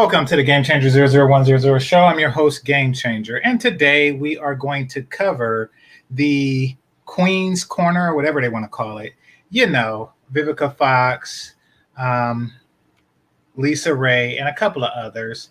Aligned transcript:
Welcome 0.00 0.24
to 0.28 0.36
the 0.36 0.42
Game 0.42 0.64
Changer 0.64 0.88
00100 0.88 1.78
show. 1.78 2.00
I'm 2.00 2.18
your 2.18 2.30
host, 2.30 2.64
Game 2.64 2.94
Changer. 2.94 3.36
And 3.44 3.60
today 3.60 4.12
we 4.12 4.38
are 4.38 4.54
going 4.54 4.88
to 4.88 5.02
cover 5.02 5.72
the 6.10 6.74
Queen's 7.04 7.64
Corner, 7.64 8.10
or 8.10 8.16
whatever 8.16 8.40
they 8.40 8.48
want 8.48 8.64
to 8.64 8.70
call 8.70 8.96
it. 8.96 9.12
You 9.50 9.66
know, 9.66 10.12
Vivica 10.32 10.74
Fox, 10.74 11.54
um, 11.98 12.50
LisaRaye, 13.58 14.40
and 14.40 14.48
a 14.48 14.54
couple 14.54 14.84
of 14.84 14.90
others. 14.96 15.50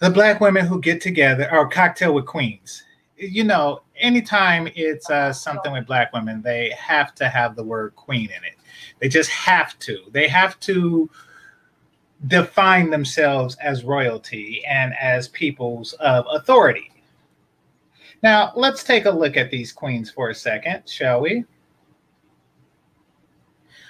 The 0.00 0.10
black 0.10 0.40
women 0.40 0.66
who 0.66 0.80
get 0.80 1.00
together, 1.00 1.48
or 1.52 1.68
Cocktail 1.68 2.14
with 2.14 2.26
Queens. 2.26 2.82
You 3.16 3.44
know, 3.44 3.82
anytime 3.96 4.68
it's 4.74 5.08
uh, 5.08 5.32
something 5.32 5.72
with 5.72 5.86
black 5.86 6.12
women, 6.12 6.42
they 6.42 6.70
have 6.76 7.14
to 7.14 7.28
have 7.28 7.54
the 7.54 7.62
word 7.62 7.94
queen 7.94 8.24
in 8.24 8.42
it. 8.42 8.56
They 8.98 9.08
just 9.08 9.30
have 9.30 9.78
to. 9.78 10.00
They 10.10 10.26
have 10.26 10.58
to 10.60 11.08
define 12.26 12.90
themselves 12.90 13.56
as 13.56 13.84
royalty 13.84 14.62
and 14.66 14.94
as 15.00 15.28
peoples 15.28 15.92
of 15.94 16.24
authority. 16.30 16.90
Now, 18.22 18.52
let's 18.54 18.84
take 18.84 19.06
a 19.06 19.10
look 19.10 19.36
at 19.36 19.50
these 19.50 19.72
queens 19.72 20.10
for 20.10 20.30
a 20.30 20.34
second, 20.34 20.88
shall 20.88 21.20
we? 21.20 21.44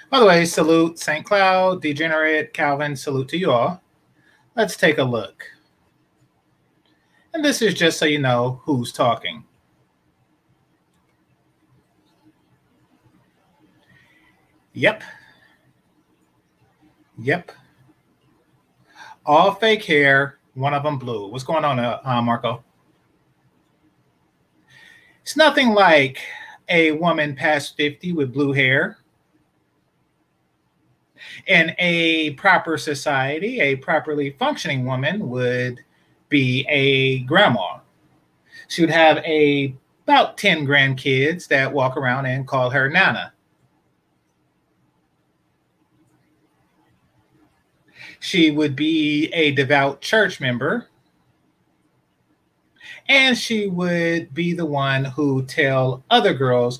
By 0.09 0.19
the 0.19 0.25
way, 0.25 0.45
salute 0.45 0.97
St. 0.99 1.25
Cloud, 1.25 1.81
Degenerate, 1.81 2.53
Calvin, 2.53 2.95
salute 2.95 3.29
to 3.29 3.37
you 3.37 3.51
all. 3.51 3.81
Let's 4.55 4.75
take 4.75 4.97
a 4.97 5.03
look. 5.03 5.43
And 7.33 7.43
this 7.43 7.61
is 7.61 7.73
just 7.73 7.97
so 7.97 8.05
you 8.05 8.19
know 8.19 8.61
who's 8.63 8.91
talking. 8.91 9.43
Yep. 14.73 15.03
Yep 17.19 17.51
all 19.25 19.55
fake 19.55 19.83
hair, 19.83 20.39
one 20.53 20.73
of 20.73 20.83
them 20.83 20.97
blue. 20.97 21.27
What's 21.27 21.43
going 21.43 21.65
on, 21.65 21.79
uh, 21.79 21.99
uh, 22.03 22.21
Marco? 22.21 22.63
It's 25.21 25.37
nothing 25.37 25.69
like 25.69 26.19
a 26.69 26.91
woman 26.91 27.35
past 27.35 27.77
50 27.77 28.13
with 28.13 28.33
blue 28.33 28.51
hair. 28.51 28.97
In 31.47 31.73
a 31.79 32.31
proper 32.31 32.77
society, 32.77 33.61
a 33.61 33.75
properly 33.77 34.31
functioning 34.31 34.85
woman 34.85 35.29
would 35.29 35.79
be 36.29 36.65
a 36.69 37.19
grandma. 37.21 37.79
She 38.67 38.81
would 38.81 38.89
have 38.89 39.17
a 39.19 39.75
about 40.05 40.37
10 40.37 40.67
grandkids 40.67 41.47
that 41.47 41.71
walk 41.71 41.95
around 41.95 42.25
and 42.25 42.45
call 42.45 42.69
her 42.69 42.89
Nana. 42.89 43.32
She 48.23 48.51
would 48.51 48.73
be 48.73 49.25
a 49.33 49.51
devout 49.51 49.99
church 49.99 50.39
member. 50.39 50.87
And 53.09 53.37
she 53.37 53.67
would 53.67 54.33
be 54.33 54.53
the 54.53 54.65
one 54.65 55.03
who 55.03 55.43
tell 55.43 56.05
other 56.09 56.33
girls 56.33 56.79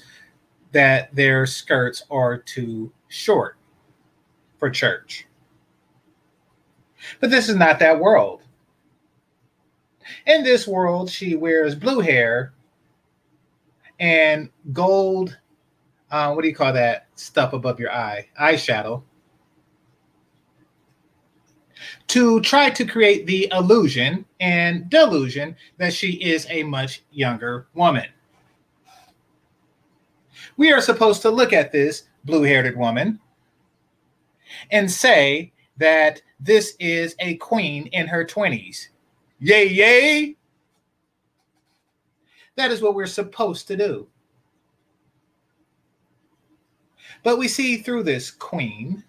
that 0.71 1.13
their 1.13 1.45
skirts 1.45 2.05
are 2.09 2.37
too 2.37 2.93
short 3.09 3.57
for 4.57 4.69
church. 4.69 5.27
But 7.19 7.29
this 7.29 7.49
is 7.49 7.57
not 7.57 7.77
that 7.79 7.99
world. 7.99 8.43
In 10.25 10.45
this 10.45 10.65
world, 10.65 11.09
she 11.11 11.35
wears 11.35 11.75
blue 11.75 11.99
hair 11.99 12.53
and 13.99 14.49
gold, 14.71 15.37
uh, 16.09 16.31
what 16.31 16.43
do 16.43 16.47
you 16.47 16.55
call 16.55 16.71
that 16.71 17.07
stuff 17.15 17.51
above 17.51 17.81
your 17.81 17.91
eye? 17.91 18.29
Eyeshadow 18.39 19.03
to 22.13 22.39
try 22.41 22.69
to 22.69 22.85
create 22.85 23.25
the 23.25 23.49
illusion 23.51 24.23
and 24.39 24.87
delusion 24.87 25.55
that 25.79 25.91
she 25.91 26.11
is 26.11 26.45
a 26.51 26.61
much 26.61 27.01
younger 27.11 27.65
woman. 27.73 28.05
We 30.55 30.71
are 30.71 30.79
supposed 30.79 31.23
to 31.23 31.31
look 31.31 31.53
at 31.53 31.71
this 31.71 32.03
blue 32.23 32.43
haired 32.43 32.77
woman 32.77 33.19
and 34.69 34.91
say 34.91 35.53
that 35.77 36.21
this 36.39 36.75
is 36.79 37.15
a 37.17 37.37
queen 37.37 37.87
in 37.87 38.05
her 38.05 38.23
20s. 38.23 38.89
Yay, 39.39 39.69
yay! 39.69 40.35
That 42.57 42.69
is 42.69 42.79
what 42.79 42.93
we're 42.93 43.07
supposed 43.07 43.67
to 43.69 43.75
do. 43.75 44.07
But 47.23 47.39
we 47.39 47.47
see 47.47 47.77
through 47.77 48.03
this 48.03 48.29
queen 48.29 49.03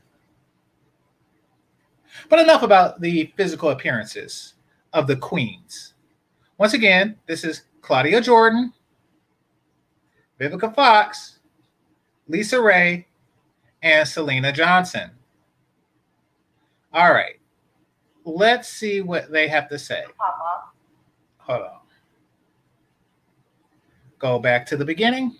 but 2.28 2.38
enough 2.38 2.62
about 2.62 3.00
the 3.00 3.32
physical 3.36 3.70
appearances 3.70 4.54
of 4.92 5.06
the 5.06 5.16
queens. 5.16 5.94
Once 6.58 6.74
again, 6.74 7.16
this 7.26 7.44
is 7.44 7.62
Claudia 7.82 8.20
Jordan, 8.20 8.72
Vivica 10.40 10.74
Fox, 10.74 11.38
LisaRaye, 12.30 13.04
and 13.82 14.06
Syleena 14.06 14.52
Johnson. 14.54 15.10
All 16.92 17.12
right. 17.12 17.40
Let's 18.24 18.68
see 18.68 19.00
what 19.02 19.30
they 19.30 19.48
have 19.48 19.68
to 19.68 19.78
say. 19.78 20.04
Hold 21.38 21.62
on. 21.62 21.78
Go 24.18 24.38
back 24.38 24.64
to 24.66 24.76
the 24.76 24.84
beginning. 24.84 25.36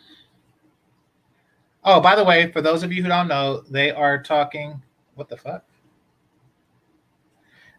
Oh, 1.85 2.01
by 2.01 2.17
the 2.17 2.25
way, 2.25 2.51
for 2.51 2.61
those 2.61 2.83
of 2.83 2.93
you 2.93 3.03
who 3.03 3.09
don't 3.09 3.29
know, 3.29 3.63
they 3.71 3.91
are 3.91 4.23
talking. 4.23 4.83
What 5.15 5.29
the 5.29 5.37
fuck? 5.37 5.65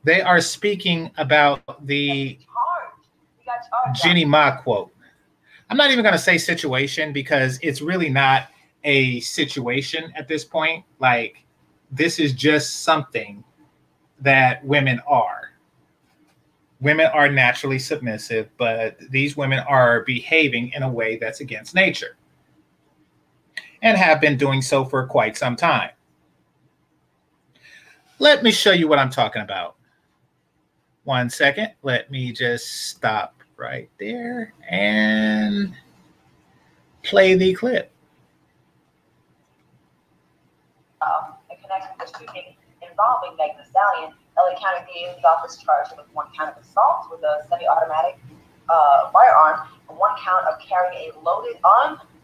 They 0.05 0.21
are 0.21 0.39
speaking 0.39 1.09
about 1.17 1.85
the 1.87 2.37
Jeannie 3.95 4.23
Mai 4.23 4.51
quote. 4.51 4.91
I'm 5.71 5.77
not 5.77 5.89
even 5.89 6.03
going 6.03 6.13
to 6.13 6.19
say 6.19 6.37
situation 6.37 7.11
because 7.11 7.57
it's 7.63 7.81
really 7.81 8.09
not 8.09 8.49
a 8.83 9.19
situation 9.21 10.13
at 10.15 10.27
this 10.27 10.45
point. 10.45 10.85
Like, 10.99 11.43
this 11.89 12.19
is 12.19 12.33
just 12.33 12.83
something 12.83 13.43
that 14.19 14.63
women 14.63 15.01
are. 15.07 15.53
Women 16.81 17.07
are 17.07 17.27
naturally 17.27 17.79
submissive, 17.79 18.47
but 18.57 18.99
these 19.09 19.35
women 19.35 19.57
are 19.67 20.01
behaving 20.01 20.71
in 20.73 20.83
a 20.83 20.89
way 20.89 21.17
that's 21.17 21.39
against 21.39 21.73
nature 21.73 22.15
and 23.81 23.97
have 23.97 24.21
been 24.21 24.37
doing 24.37 24.61
so 24.61 24.85
for 24.85 25.07
quite 25.07 25.35
some 25.35 25.55
time. 25.55 25.89
Let 28.19 28.43
me 28.43 28.51
show 28.51 28.71
you 28.71 28.87
what 28.87 28.99
I'm 28.99 29.09
talking 29.09 29.41
about. 29.41 29.77
One 31.05 31.29
second. 31.29 31.69
Let 31.83 32.09
me 32.09 32.31
just 32.31 32.89
stop 32.89 33.35
right 33.57 33.89
there 33.99 34.53
and 34.67 35.73
play 37.03 37.35
the 37.35 37.53
clip. 37.53 37.91
Um, 41.01 41.35
and 41.49 41.59
connect 41.61 41.99
with 41.99 42.11
the 42.11 42.33
in 42.33 42.89
involving 42.89 43.37
Megan 43.37 43.57
Thee 43.57 43.69
Stallion. 43.69 44.13
LA 44.35 44.59
County 44.59 44.91
DA's 44.91 45.23
office 45.23 45.57
charged 45.57 45.91
with 45.95 46.07
one 46.13 46.27
count 46.37 46.57
of 46.57 46.61
assault 46.61 47.07
with 47.09 47.21
a 47.21 47.45
semi-automatic 47.49 48.19
uh, 48.67 49.11
firearm 49.11 49.67
and 49.87 49.97
one 49.97 50.11
count 50.21 50.43
of 50.47 50.59
carrying 50.59 51.11
a 51.15 51.19
loaded, 51.19 51.55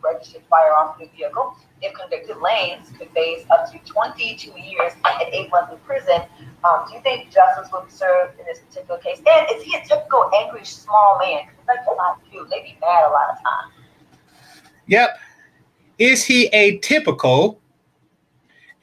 unregistered 0.03 0.43
firearm 0.49 0.93
in 0.99 1.07
the 1.07 1.17
vehicle. 1.17 1.55
If 1.81 1.93
convicted, 1.93 2.37
Lanez 2.37 2.97
could 2.97 3.09
face 3.11 3.45
up 3.49 3.71
to 3.71 3.79
22 3.85 4.51
years 4.59 4.93
and 5.03 5.33
eight 5.33 5.49
months 5.49 5.73
in 5.73 5.79
prison. 5.79 6.21
Um, 6.63 6.85
do 6.87 6.95
you 6.95 7.01
think 7.01 7.31
justice 7.31 7.71
will 7.71 7.81
be 7.81 7.91
served 7.91 8.39
in 8.39 8.45
this 8.45 8.59
particular 8.59 8.99
case? 8.99 9.17
And 9.17 9.47
is 9.55 9.63
he 9.63 9.75
a 9.75 9.83
typical 9.85 10.29
angry 10.35 10.65
small 10.65 11.19
man? 11.19 11.47
That's 11.67 11.87
a 11.87 11.93
lot 11.93 12.17
of 12.17 12.31
people. 12.31 12.45
They 12.49 12.61
be 12.61 12.77
mad 12.81 13.05
a 13.07 13.11
lot 13.11 13.29
of 13.31 13.37
times. 13.37 13.73
Yep. 14.87 15.17
Is 15.97 16.23
he 16.23 16.47
a 16.47 16.77
typical 16.79 17.61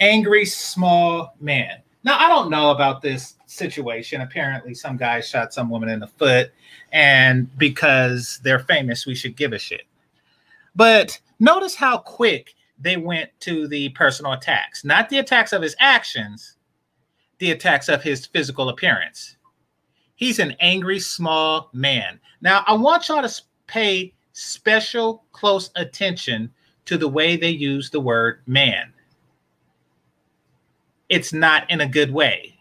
angry 0.01 0.45
small 0.45 1.35
man? 1.41 1.83
Now, 2.05 2.17
I 2.19 2.29
don't 2.29 2.51
know 2.51 2.71
about 2.71 3.03
this 3.03 3.35
situation. 3.47 4.21
Apparently, 4.21 4.75
some 4.75 4.97
guy 4.97 5.21
shot 5.21 5.53
some 5.53 5.69
woman 5.69 5.89
in 5.89 6.01
the 6.01 6.07
foot, 6.07 6.53
and 6.93 7.57
because 7.59 8.41
they're 8.43 8.61
famous, 8.61 9.05
we 9.05 9.15
should 9.15 9.37
give 9.37 9.53
a 9.53 9.59
shit. 9.59 9.88
But 10.79 11.19
notice 11.41 11.75
how 11.75 11.99
quick 11.99 12.55
they 12.79 12.97
went 12.97 13.31
to 13.41 13.67
the 13.67 13.89
personal 13.89 14.35
attacks, 14.35 14.85
not 14.85 15.09
the 15.09 15.19
attacks 15.19 15.53
of 15.53 15.61
his 15.61 15.75
actions, 15.81 16.55
the 17.39 17.51
attacks 17.51 17.89
of 17.89 18.01
his 18.01 18.27
physical 18.27 18.69
appearance. 18.69 19.39
He's 20.15 20.39
an 20.39 20.55
angry 20.61 21.01
small 21.01 21.69
man. 21.73 22.21
Now, 22.43 22.63
I 22.69 22.75
want 22.75 23.09
y'all 23.09 23.27
to 23.27 23.43
pay 23.67 24.15
special 24.35 25.25
close 25.33 25.71
attention 25.75 26.49
to 26.85 26.97
the 26.97 27.09
way 27.09 27.37
they 27.37 27.51
use 27.51 27.91
the 27.91 27.99
word 27.99 28.43
man. 28.47 28.93
It's 31.09 31.33
not 31.33 31.69
in 31.73 31.81
a 31.81 31.89
good 31.89 32.13
way. 32.13 32.57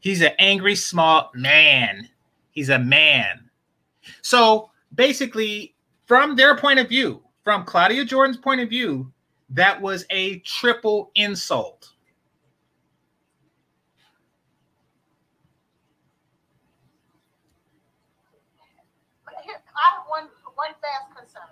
He's 0.00 0.20
an 0.20 0.32
angry 0.38 0.74
small 0.74 1.30
man. 1.32 2.06
He's 2.50 2.68
a 2.68 2.78
man. 2.78 3.48
So 4.20 4.70
basically, 4.94 5.74
from 6.04 6.36
their 6.36 6.54
point 6.54 6.78
of 6.78 6.90
view, 6.90 7.22
from 7.50 7.64
Claudia 7.64 8.04
Jordan's 8.04 8.36
point 8.36 8.60
of 8.60 8.68
view, 8.68 9.10
that 9.48 9.82
was 9.82 10.06
a 10.10 10.38
triple 10.38 11.10
insult. 11.16 11.90
I 19.26 19.32
have 19.42 20.04
one 20.06 20.28
one 20.54 20.70
fast 20.80 21.10
concern. 21.16 21.42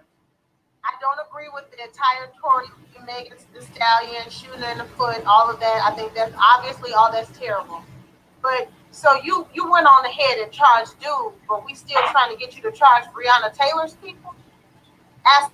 I 0.84 0.92
don't 1.00 1.18
agree 1.28 1.48
with 1.52 1.64
the 1.72 1.82
entire 1.82 2.30
Tory 2.40 2.66
Megan 3.04 3.36
Thee 3.52 3.60
Stallion 3.60 4.30
shooting 4.30 4.62
in 4.70 4.78
the 4.78 4.84
foot, 4.84 5.20
all 5.26 5.50
of 5.50 5.58
that. 5.58 5.82
I 5.84 5.96
think 5.96 6.14
that's 6.14 6.32
obviously 6.38 6.92
all 6.92 7.10
that's 7.10 7.36
terrible. 7.36 7.82
But 8.40 8.70
so 8.92 9.20
you 9.24 9.48
you 9.52 9.68
went 9.68 9.88
on 9.88 10.04
ahead 10.04 10.38
and 10.38 10.52
charged 10.52 10.92
dude, 11.00 11.32
but 11.48 11.66
we 11.66 11.74
still 11.74 12.02
trying 12.12 12.30
to 12.30 12.38
get 12.38 12.54
you 12.54 12.62
to 12.62 12.70
charge 12.70 13.02
Breonna 13.06 13.52
Taylor's 13.52 13.94
people. 13.94 14.32
Ask 15.26 15.50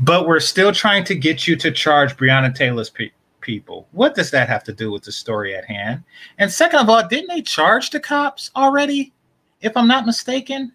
but 0.00 0.26
we're 0.26 0.40
still 0.40 0.72
trying 0.72 1.04
to 1.04 1.14
get 1.14 1.46
you 1.46 1.56
to 1.56 1.70
charge 1.70 2.16
Breonna 2.16 2.54
Taylor's 2.54 2.90
pe- 2.90 3.10
people. 3.40 3.88
What 3.92 4.14
does 4.14 4.30
that 4.32 4.48
have 4.48 4.64
to 4.64 4.72
do 4.72 4.90
with 4.90 5.04
the 5.04 5.12
story 5.12 5.54
at 5.54 5.64
hand? 5.64 6.02
And 6.38 6.50
second 6.50 6.80
of 6.80 6.90
all, 6.90 7.06
didn't 7.06 7.28
they 7.28 7.42
charge 7.42 7.90
the 7.90 8.00
cops 8.00 8.50
already? 8.56 9.12
If 9.60 9.76
I'm 9.76 9.88
not 9.88 10.04
mistaken. 10.04 10.72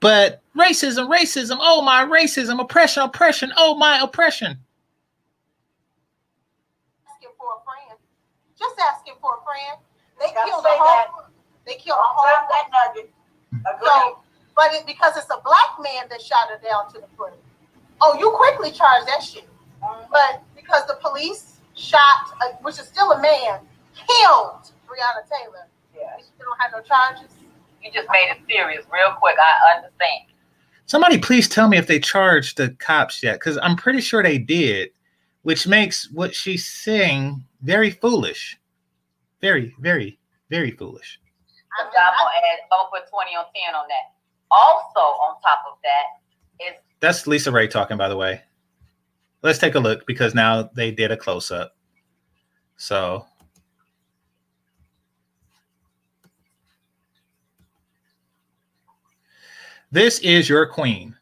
But 0.00 0.42
racism, 0.56 1.08
racism, 1.08 1.58
oh 1.60 1.80
my 1.82 2.04
racism, 2.04 2.60
oppression, 2.60 3.04
oppression, 3.04 3.52
oh 3.56 3.76
my 3.76 4.00
oppression. 4.00 4.58
Asking 7.08 7.30
for 7.38 7.46
a 7.56 7.64
friend. 7.64 7.98
Just 8.58 8.74
asking 8.80 9.14
for 9.20 9.38
a 9.38 9.44
friend. 9.44 9.80
They 10.18 10.26
killed 10.26 10.64
the 10.64 10.70
whole. 10.70 10.86
That. 10.86 11.30
They 11.66 11.74
killed 11.74 11.98
a 11.98 12.02
whole. 12.02 12.46
That 12.50 12.68
nugget. 12.72 13.10
So 13.80 14.23
but 14.56 14.72
it, 14.72 14.86
because 14.86 15.16
it's 15.16 15.30
a 15.30 15.40
black 15.44 15.78
man 15.82 16.08
that 16.10 16.20
shot 16.20 16.48
her 16.48 16.60
down 16.66 16.92
to 16.92 17.00
the 17.00 17.06
foot. 17.16 17.34
Oh, 18.00 18.16
you 18.18 18.30
quickly 18.30 18.70
charge 18.70 19.06
that 19.06 19.22
shit. 19.22 19.48
But 20.10 20.42
because 20.56 20.86
the 20.86 20.98
police 21.02 21.60
shot, 21.74 22.34
uh, 22.40 22.52
which 22.62 22.78
is 22.78 22.86
still 22.86 23.12
a 23.12 23.20
man, 23.20 23.60
killed 23.94 24.72
Breonna 24.86 25.22
Taylor. 25.28 25.66
Yeah. 25.94 26.16
You 26.18 26.44
don't 26.44 26.60
have 26.60 26.72
no 26.72 26.80
charges. 26.82 27.34
You 27.82 27.90
just 27.92 28.08
made 28.10 28.30
it 28.30 28.38
serious 28.48 28.84
real 28.92 29.12
quick. 29.18 29.36
I 29.38 29.76
understand. 29.76 30.24
Somebody 30.86 31.18
please 31.18 31.48
tell 31.48 31.68
me 31.68 31.76
if 31.76 31.86
they 31.86 31.98
charged 31.98 32.56
the 32.56 32.70
cops 32.78 33.22
yet, 33.22 33.34
because 33.34 33.58
I'm 33.62 33.76
pretty 33.76 34.00
sure 34.00 34.22
they 34.22 34.38
did, 34.38 34.90
which 35.42 35.66
makes 35.66 36.10
what 36.12 36.34
she's 36.34 36.66
saying 36.66 37.44
very 37.62 37.90
foolish. 37.90 38.58
Very, 39.40 39.74
very, 39.80 40.18
very 40.50 40.70
foolish. 40.70 41.20
I'm, 41.80 41.86
gonna 41.86 42.00
add, 42.00 42.60
I'm 42.64 42.68
gonna 42.70 42.88
put 42.92 43.10
20 43.10 43.36
on 43.36 43.44
10 43.66 43.74
on 43.74 43.88
that. 43.88 44.13
Also, 44.56 45.00
on 45.00 45.40
top 45.40 45.64
of 45.70 45.78
that, 45.82 46.66
is 46.66 46.80
that's 47.00 47.24
LisaRaye 47.24 47.70
talking, 47.70 47.96
by 47.96 48.08
the 48.08 48.16
way. 48.16 48.42
Let's 49.42 49.58
take 49.58 49.74
a 49.74 49.80
look 49.80 50.06
because 50.06 50.34
now 50.34 50.70
they 50.74 50.90
did 50.90 51.10
a 51.10 51.16
close 51.16 51.50
up. 51.50 51.76
So 52.76 53.26
this 59.92 60.18
is 60.20 60.48
your 60.48 60.66
queen. 60.66 61.16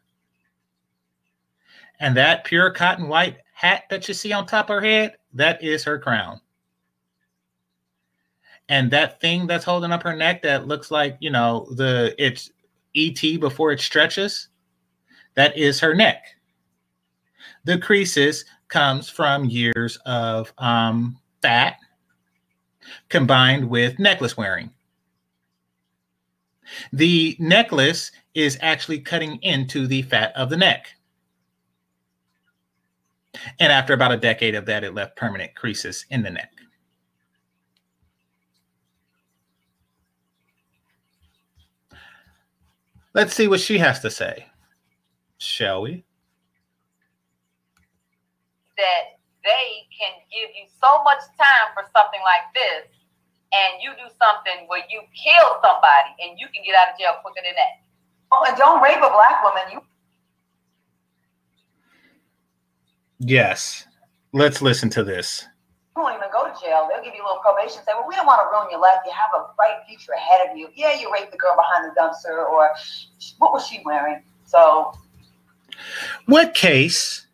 And 1.99 2.15
that 2.17 2.43
pure 2.43 2.71
cotton 2.71 3.07
white 3.07 3.37
hat 3.53 3.83
that 3.89 4.07
you 4.07 4.13
see 4.13 4.31
on 4.33 4.45
top 4.45 4.69
of 4.69 4.75
her 4.75 4.81
head, 4.81 5.15
that 5.33 5.63
is 5.63 5.83
her 5.83 5.99
crown. 5.99 6.39
And 8.69 8.89
that 8.91 9.19
thing 9.19 9.47
that's 9.47 9.65
holding 9.65 9.91
up 9.91 10.03
her 10.03 10.15
neck 10.15 10.41
that 10.43 10.67
looks 10.67 10.91
like, 10.91 11.17
you 11.19 11.29
know, 11.29 11.67
the 11.75 12.15
it's 12.17 12.51
ET 12.95 13.39
before 13.39 13.71
it 13.71 13.79
stretches, 13.79 14.49
that 15.35 15.57
is 15.57 15.79
her 15.79 15.93
neck. 15.93 16.23
The 17.65 17.77
creases 17.77 18.45
comes 18.67 19.09
from 19.09 19.45
years 19.45 19.97
of 20.05 20.53
um, 20.57 21.19
fat 21.41 21.77
combined 23.09 23.69
with 23.69 23.99
necklace 23.99 24.35
wearing. 24.35 24.71
The 26.91 27.35
necklace 27.39 28.11
is 28.33 28.57
actually 28.61 28.99
cutting 28.99 29.41
into 29.41 29.87
the 29.87 30.01
fat 30.03 30.33
of 30.35 30.49
the 30.49 30.57
neck. 30.57 30.87
And 33.59 33.71
after 33.71 33.93
about 33.93 34.11
a 34.11 34.17
decade 34.17 34.55
of 34.55 34.65
that, 34.67 34.83
it 34.83 34.93
left 34.93 35.15
permanent 35.15 35.55
creases 35.55 36.05
in 36.09 36.23
the 36.23 36.29
neck. 36.29 36.52
Let's 43.13 43.35
see 43.35 43.47
what 43.47 43.59
she 43.59 43.77
has 43.77 43.99
to 43.99 44.09
say. 44.09 44.47
Shall 45.37 45.81
we? 45.81 46.03
That 48.77 49.19
they 49.43 49.85
can 49.93 50.13
give 50.31 50.49
you 50.55 50.65
so 50.81 51.03
much 51.03 51.19
time 51.37 51.69
for 51.75 51.83
something 51.95 52.21
like 52.23 52.49
this, 52.55 52.89
and 53.53 53.81
you 53.83 53.91
do 53.91 54.09
something 54.17 54.67
where 54.67 54.83
you 54.89 55.01
kill 55.13 55.61
somebody 55.61 56.15
and 56.23 56.39
you 56.39 56.47
can 56.53 56.63
get 56.65 56.75
out 56.75 56.93
of 56.93 56.99
jail 56.99 57.13
quicker 57.21 57.41
than 57.45 57.53
that. 57.55 57.83
Oh, 58.31 58.45
and 58.47 58.57
don't 58.57 58.81
rape 58.81 58.97
a 58.97 59.11
black 59.11 59.43
woman. 59.43 59.63
You 59.71 59.81
Yes. 63.19 63.85
Let's 64.33 64.61
listen 64.61 64.89
to 64.91 65.03
this 65.03 65.45
you 65.95 66.01
won't 66.01 66.15
even 66.15 66.29
go 66.31 66.45
to 66.45 66.53
jail. 66.59 66.89
They'll 66.89 67.03
give 67.03 67.13
you 67.15 67.21
a 67.21 67.27
little 67.27 67.41
probation 67.41 67.77
and 67.77 67.85
say, 67.85 67.93
well, 67.93 68.07
we 68.07 68.15
don't 68.15 68.25
want 68.25 68.41
to 68.41 68.49
ruin 68.51 68.67
your 68.71 68.79
life. 68.79 68.97
You 69.05 69.11
have 69.11 69.29
a 69.41 69.53
bright 69.55 69.77
future 69.87 70.13
ahead 70.13 70.49
of 70.49 70.57
you. 70.57 70.69
Yeah, 70.75 70.99
you 70.99 71.11
raped 71.13 71.31
the 71.31 71.37
girl 71.37 71.55
behind 71.55 71.85
the 71.85 71.99
dumpster, 71.99 72.49
or 72.49 72.69
what 73.37 73.53
was 73.53 73.67
she 73.67 73.81
wearing? 73.85 74.23
So, 74.45 74.93
what 76.25 76.53
case 76.53 77.27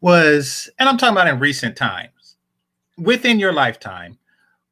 was, 0.00 0.70
and 0.78 0.88
I'm 0.88 0.96
talking 0.96 1.14
about 1.14 1.28
in 1.28 1.38
recent 1.38 1.76
times, 1.76 2.36
within 2.96 3.38
your 3.38 3.52
lifetime, 3.52 4.18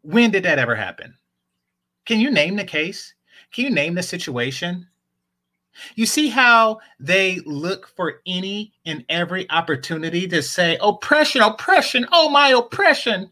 when 0.02 0.30
did 0.30 0.44
that 0.44 0.58
ever 0.58 0.74
happen? 0.74 1.14
Can 2.06 2.18
you 2.18 2.30
name 2.30 2.56
the 2.56 2.64
case? 2.64 3.14
Can 3.52 3.64
you 3.64 3.70
name 3.70 3.94
the 3.94 4.02
situation? 4.02 4.86
You 5.94 6.06
see 6.06 6.28
how 6.28 6.80
they 6.98 7.40
look 7.46 7.88
for 7.96 8.20
any 8.26 8.72
and 8.84 9.04
every 9.08 9.48
opportunity 9.50 10.26
to 10.28 10.42
say, 10.42 10.78
oppression, 10.80 11.42
oppression, 11.42 12.06
oh 12.12 12.28
my 12.28 12.48
oppression. 12.48 13.30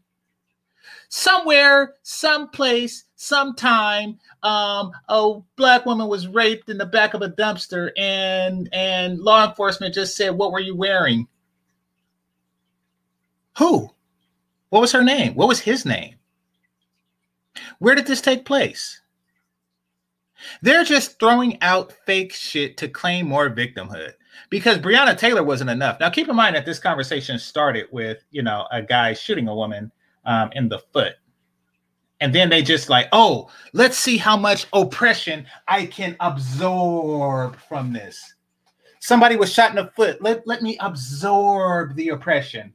Somewhere, 1.10 1.94
someplace, 2.02 3.04
sometime, 3.16 4.18
um, 4.42 4.92
a 5.08 5.40
black 5.56 5.86
woman 5.86 6.08
was 6.08 6.28
raped 6.28 6.68
in 6.68 6.78
the 6.78 6.86
back 6.86 7.14
of 7.14 7.22
a 7.22 7.30
dumpster, 7.30 7.90
and 7.96 8.68
and 8.72 9.18
law 9.18 9.48
enforcement 9.48 9.94
just 9.94 10.16
said, 10.16 10.30
What 10.30 10.52
were 10.52 10.60
you 10.60 10.76
wearing? 10.76 11.26
Who? 13.56 13.90
What 14.68 14.80
was 14.80 14.92
her 14.92 15.02
name? 15.02 15.34
What 15.34 15.48
was 15.48 15.60
his 15.60 15.86
name? 15.86 16.16
Where 17.78 17.94
did 17.94 18.06
this 18.06 18.20
take 18.20 18.44
place? 18.44 19.00
They're 20.62 20.84
just 20.84 21.18
throwing 21.18 21.60
out 21.62 21.92
fake 22.06 22.32
shit 22.32 22.76
to 22.78 22.88
claim 22.88 23.28
more 23.28 23.50
victimhood. 23.50 24.12
because 24.50 24.78
Breonna 24.78 25.16
Taylor 25.16 25.42
wasn't 25.42 25.70
enough. 25.70 26.00
Now, 26.00 26.10
keep 26.10 26.28
in 26.28 26.36
mind 26.36 26.56
that 26.56 26.66
this 26.66 26.78
conversation 26.78 27.38
started 27.38 27.86
with, 27.90 28.24
you 28.30 28.42
know, 28.42 28.66
a 28.70 28.82
guy 28.82 29.12
shooting 29.12 29.48
a 29.48 29.54
woman 29.54 29.90
um, 30.24 30.50
in 30.52 30.68
the 30.68 30.78
foot. 30.78 31.14
And 32.20 32.34
then 32.34 32.48
they 32.48 32.62
just 32.62 32.88
like, 32.88 33.08
oh, 33.12 33.48
let's 33.72 33.96
see 33.96 34.16
how 34.16 34.36
much 34.36 34.66
oppression 34.72 35.46
I 35.68 35.86
can 35.86 36.16
absorb 36.20 37.56
from 37.68 37.92
this. 37.92 38.34
Somebody 39.00 39.36
was 39.36 39.52
shot 39.52 39.70
in 39.70 39.76
the 39.76 39.92
foot. 39.94 40.20
Let, 40.20 40.44
let 40.46 40.60
me 40.60 40.76
absorb 40.80 41.94
the 41.94 42.08
oppression. 42.08 42.74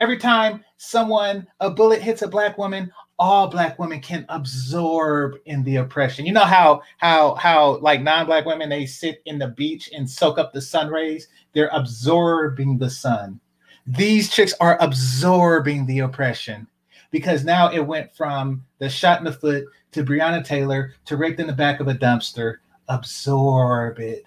Every 0.00 0.18
time 0.18 0.62
someone, 0.76 1.46
a 1.60 1.70
bullet 1.70 2.02
hits 2.02 2.20
a 2.20 2.28
black 2.28 2.58
woman, 2.58 2.92
all 3.18 3.48
black 3.48 3.78
women 3.78 4.00
can 4.00 4.26
absorb 4.28 5.36
in 5.46 5.62
the 5.64 5.76
oppression. 5.76 6.26
You 6.26 6.32
know 6.32 6.44
how 6.44 6.82
how 6.98 7.34
how 7.36 7.78
like 7.78 8.02
non-black 8.02 8.44
women 8.44 8.68
they 8.68 8.86
sit 8.86 9.22
in 9.24 9.38
the 9.38 9.48
beach 9.48 9.90
and 9.94 10.08
soak 10.08 10.38
up 10.38 10.52
the 10.52 10.60
sun 10.60 10.88
rays? 10.88 11.28
They're 11.52 11.70
absorbing 11.72 12.78
the 12.78 12.90
sun. 12.90 13.40
These 13.86 14.30
chicks 14.30 14.52
are 14.60 14.76
absorbing 14.80 15.86
the 15.86 16.00
oppression 16.00 16.66
because 17.10 17.44
now 17.44 17.70
it 17.70 17.80
went 17.80 18.14
from 18.14 18.64
the 18.78 18.88
shot 18.88 19.18
in 19.18 19.24
the 19.24 19.32
foot 19.32 19.64
to 19.92 20.04
Breonna 20.04 20.44
Taylor 20.44 20.92
to 21.06 21.16
raped 21.16 21.40
in 21.40 21.46
the 21.46 21.52
back 21.52 21.80
of 21.80 21.88
a 21.88 21.94
dumpster. 21.94 22.56
Absorb 22.88 23.98
it. 23.98 24.24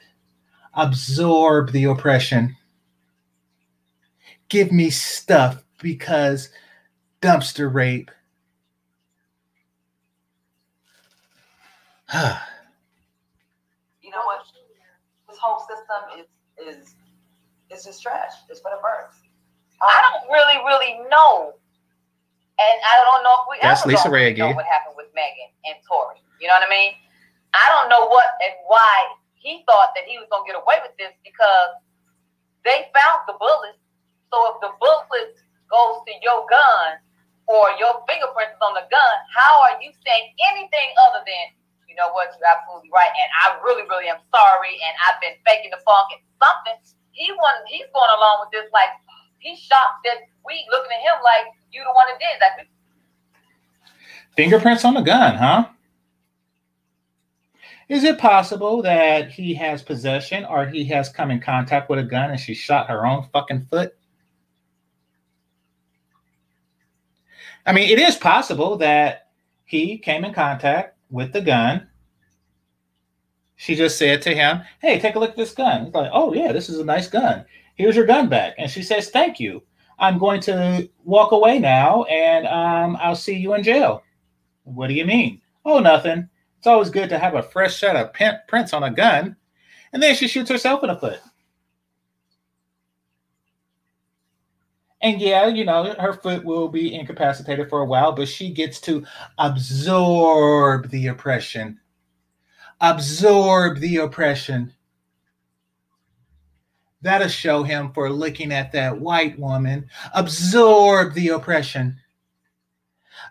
Absorb 0.74 1.72
the 1.72 1.86
oppression. 1.86 2.55
Give 4.48 4.72
me 4.72 4.89
stuff 4.89 5.63
because 5.81 6.50
dumpster 7.22 7.72
rape 7.72 8.10
you 14.01 14.10
know 14.10 14.25
what? 14.25 14.42
This 15.30 15.38
whole 15.38 15.62
system 15.70 16.01
is 16.18 16.25
is 16.58 16.96
is 17.70 17.86
just 17.86 18.01
trash. 18.01 18.34
It's 18.50 18.62
for 18.66 18.74
the 18.74 18.82
birds. 18.82 19.13
Um, 19.78 19.86
I 19.86 20.01
don't 20.10 20.25
really, 20.34 20.58
really 20.66 21.06
know, 21.06 21.54
and 22.58 22.78
I 22.82 22.98
don't 23.06 23.22
know 23.22 23.36
if 23.39 23.46
we 23.46 23.56
That's 23.62 23.86
ever 23.86 23.94
LisaRaye 23.94 24.34
know 24.34 24.58
what 24.58 24.66
happened 24.66 24.98
with 24.98 25.13
Megan 25.13 25.54
and 25.70 25.78
Tory. 25.86 26.18
You 26.42 26.50
know 26.50 26.58
what 26.58 26.66
I 26.66 26.72
mean? 26.74 26.98
I 27.54 27.66
don't 27.78 27.94
know 27.94 28.10
what 28.10 28.25
and 28.42 28.58
why 28.66 29.13
he 29.38 29.62
thought 29.70 29.94
that 29.94 30.10
he 30.10 30.18
was 30.18 30.25
gonna 30.34 30.50
get 30.50 30.58
away 30.58 30.82
with 30.82 30.98
this 30.98 31.13
because 31.22 31.78
they 32.66 32.89
found 32.98 33.30
the 33.30 33.38
bullets. 33.38 33.78
So 34.34 34.38
if 34.50 34.66
the 34.66 34.74
bullet 34.82 35.38
goes 35.70 36.01
to 36.10 36.13
your 36.25 36.50
gun 36.50 36.98
or 37.46 37.70
your 37.78 38.01
fingerprints 38.10 38.58
on 38.66 38.74
the 38.74 38.86
gun, 38.89 39.16
how 39.30 39.70
are 39.70 39.78
you 39.78 39.94
saying 40.01 40.34
anything 40.50 40.89
other 41.06 41.22
than 41.22 41.54
you 41.54 41.59
know 42.00 42.15
what, 42.15 42.32
you're 42.32 42.48
absolutely 42.48 42.89
right. 42.96 43.12
And 43.12 43.29
I 43.44 43.60
really, 43.60 43.84
really 43.91 44.08
am 44.08 44.24
sorry. 44.32 44.79
And 44.79 44.94
I've 45.03 45.20
been 45.20 45.36
faking 45.44 45.75
the 45.75 45.84
funk 45.84 46.15
and 46.15 46.24
something. 46.39 46.79
He 47.12 47.27
won, 47.36 47.56
he's 47.68 47.91
going 47.91 48.13
along 48.15 48.48
with 48.48 48.56
this 48.56 48.72
like 48.72 48.96
he's 49.44 49.60
shocked 49.60 50.08
that 50.08 50.24
we 50.48 50.63
looking 50.72 50.96
at 50.96 51.03
him 51.03 51.20
like 51.20 51.51
you 51.75 51.84
the 51.84 51.91
one 51.91 52.08
that 52.08 52.20
did 52.20 52.39
that. 52.39 52.56
Fingerprints 54.36 54.86
on 54.86 54.96
the 54.96 55.03
gun, 55.03 55.36
huh? 55.36 55.68
Is 57.89 58.03
it 58.03 58.20
possible 58.20 58.84
that 58.84 59.32
he 59.32 59.53
has 59.56 59.82
possession 59.82 60.46
or 60.46 60.68
he 60.68 60.86
has 60.86 61.10
come 61.10 61.32
in 61.32 61.41
contact 61.41 61.89
with 61.89 62.00
a 62.00 62.03
gun 62.03 62.29
and 62.29 62.39
she 62.39 62.53
shot 62.53 62.88
her 62.88 63.06
own 63.06 63.27
fucking 63.34 63.65
foot? 63.65 63.96
I 67.65 67.74
mean, 67.74 67.89
it 67.89 68.00
is 68.00 68.15
possible 68.15 68.77
that 68.77 69.29
he 69.65 69.98
came 69.98 70.24
in 70.24 70.34
contact 70.34 70.98
with 71.10 71.34
the 71.34 71.41
gun. 71.41 71.88
She 73.60 73.75
just 73.75 73.98
said 73.98 74.22
to 74.22 74.34
him, 74.34 74.62
Hey, 74.80 75.00
take 75.00 75.16
a 75.16 75.20
look 75.20 75.32
at 75.32 75.36
this 75.36 75.54
gun. 75.54 75.84
He's 75.84 75.94
like, 75.94 76.10
Oh, 76.13 76.34
yeah, 76.34 76.54
this 76.54 76.70
is 76.70 76.80
a 76.80 76.86
nice 76.86 77.10
gun. 77.10 77.44
Here's 77.75 77.98
your 77.98 78.06
gun 78.06 78.30
back. 78.30 78.54
And 78.58 78.72
she 78.72 78.82
says, 78.82 79.10
Thank 79.10 79.38
you. 79.38 79.62
I'm 80.00 80.18
going 80.18 80.39
to 80.42 80.88
walk 81.04 81.34
away 81.34 81.60
now 81.60 82.04
and 82.06 82.48
um, 82.48 82.98
I'll 83.01 83.18
see 83.18 83.36
you 83.36 83.54
in 83.56 83.63
jail. 83.63 84.01
What 84.63 84.88
do 84.88 84.94
you 84.94 85.04
mean? 85.04 85.42
Oh, 85.66 85.80
nothing. 85.80 86.30
It's 86.58 86.68
always 86.68 86.89
good 86.89 87.10
to 87.10 87.20
have 87.20 87.36
a 87.36 87.44
fresh 87.44 87.78
set 87.78 87.98
of 87.98 88.13
prints 88.48 88.72
on 88.72 88.84
a 88.84 88.92
gun. 88.92 89.36
And 89.92 90.01
then 90.01 90.16
she 90.16 90.30
shoots 90.30 90.50
herself 90.50 90.82
in 90.82 90.88
the 90.88 90.96
foot. 90.96 91.20
And 95.01 95.20
yeah, 95.20 95.48
you 95.48 95.66
know, 95.66 95.96
her 96.00 96.13
foot 96.13 96.46
will 96.46 96.70
be 96.70 96.96
incapacitated 96.96 97.70
for 97.70 97.82
a 97.82 97.86
while, 97.86 98.13
but 98.13 98.30
she 98.30 98.51
gets 98.51 98.80
to 98.82 99.06
absorb 99.38 100.89
the 100.92 101.08
oppression. 101.08 101.78
Absorb 102.81 103.79
the 103.79 103.98
oppression. 103.98 104.74
That'll 107.01 107.27
show 107.27 107.63
him 107.63 107.91
for 107.93 108.09
looking 108.09 108.51
at 108.51 108.71
that 108.74 109.00
white 109.00 109.39
woman. 109.39 109.89
Absorb 110.13 111.13
the 111.13 111.29
oppression. 111.29 112.00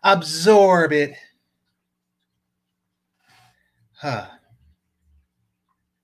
Absorb 0.03 0.93
it. 0.93 1.17
Huh. 3.93 4.29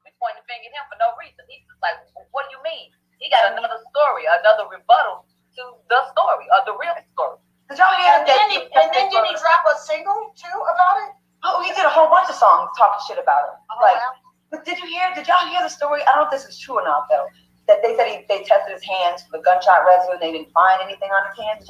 We 0.04 0.10
point 0.20 0.36
the 0.36 0.44
finger 0.44 0.68
at 0.68 0.76
him 0.76 0.84
for 0.92 0.98
no 1.00 1.12
reason. 1.16 1.44
He's 1.48 1.64
just 1.64 1.80
like, 1.80 2.00
what 2.32 2.44
do 2.48 2.56
you 2.56 2.62
mean? 2.64 2.90
He 3.20 3.30
got 3.30 3.52
another 3.52 3.80
story, 3.92 4.24
another 4.28 4.68
rebuttal 4.68 5.24
to 5.56 5.62
the 5.88 6.00
story 6.12 6.44
or 6.52 6.60
the 6.68 6.76
real 6.76 6.96
story. 7.16 7.38
Did 7.70 7.80
y'all 7.80 7.96
hear 7.96 8.20
and 8.20 8.28
Then 8.28 8.50
he, 8.50 8.60
and 8.60 8.88
then 8.92 9.08
did 9.08 9.24
he 9.24 9.32
drop 9.40 9.62
a 9.64 9.78
single 9.80 10.34
too 10.36 10.52
about 10.52 11.08
it? 11.08 11.12
Oh, 11.44 11.62
he 11.62 11.70
did 11.74 11.84
a 11.84 11.90
whole 11.90 12.08
bunch 12.08 12.28
of 12.30 12.36
songs 12.36 12.70
talking 12.76 13.00
shit 13.06 13.22
about 13.22 13.48
him. 13.48 13.54
Oh, 13.70 13.82
like, 13.82 13.96
wow. 13.96 14.16
but 14.50 14.64
did 14.64 14.78
you 14.78 14.88
hear? 14.88 15.12
Did 15.14 15.28
y'all 15.28 15.46
hear 15.46 15.62
the 15.62 15.68
story? 15.68 16.00
I 16.02 16.16
don't 16.16 16.24
know 16.24 16.24
if 16.24 16.30
this 16.30 16.48
is 16.48 16.58
true 16.58 16.76
or 16.76 16.84
not 16.84 17.04
though. 17.10 17.26
That 17.66 17.78
they 17.82 17.96
said 17.96 18.08
he, 18.08 18.24
they 18.28 18.44
tested 18.44 18.72
his 18.72 18.82
hands 18.82 19.22
for 19.22 19.38
the 19.38 19.42
gunshot 19.42 19.86
residue 19.86 20.12
and 20.12 20.20
they 20.20 20.32
didn't 20.32 20.52
find 20.52 20.80
anything 20.82 21.08
on 21.08 21.28
his 21.30 21.44
hands. 21.44 21.68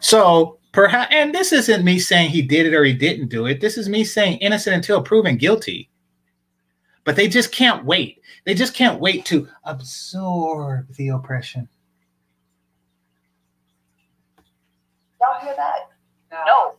So 0.00 0.58
perhaps, 0.72 1.12
and 1.14 1.34
this 1.34 1.52
isn't 1.52 1.84
me 1.84 1.98
saying 1.98 2.30
he 2.30 2.42
did 2.42 2.66
it 2.66 2.74
or 2.74 2.84
he 2.84 2.92
didn't 2.92 3.28
do 3.28 3.46
it. 3.46 3.60
This 3.60 3.78
is 3.78 3.88
me 3.88 4.04
saying 4.04 4.38
innocent 4.38 4.76
until 4.76 5.02
proven 5.02 5.36
guilty. 5.36 5.88
But 7.04 7.16
they 7.16 7.28
just 7.28 7.50
can't 7.50 7.84
wait. 7.84 8.20
They 8.44 8.54
just 8.54 8.74
can't 8.74 9.00
wait 9.00 9.24
to 9.26 9.48
absorb 9.64 10.92
the 10.94 11.08
oppression. 11.08 11.68
Y'all 15.20 15.40
hear 15.40 15.54
that? 15.56 15.90
No. 16.30 16.44
no. 16.46 16.74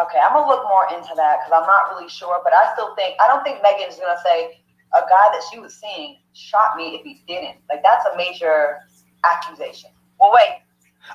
Okay, 0.00 0.18
I'm 0.22 0.34
gonna 0.34 0.48
look 0.48 0.64
more 0.64 0.86
into 0.92 1.14
that 1.16 1.38
because 1.40 1.52
I'm 1.52 1.66
not 1.66 1.94
really 1.94 2.08
sure, 2.08 2.40
but 2.44 2.52
I 2.52 2.72
still 2.74 2.94
think 2.96 3.16
I 3.20 3.26
don't 3.26 3.42
think 3.42 3.62
Megan's 3.62 3.96
gonna 3.96 4.20
say 4.24 4.60
a 4.94 5.00
guy 5.00 5.28
that 5.32 5.42
she 5.50 5.58
was 5.58 5.74
seeing 5.74 6.18
shot 6.34 6.76
me 6.76 6.96
if 6.96 7.02
he 7.02 7.22
didn't. 7.26 7.56
Like 7.70 7.82
that's 7.82 8.04
a 8.12 8.16
major 8.16 8.78
accusation. 9.24 9.90
Well, 10.20 10.32
wait. 10.32 10.60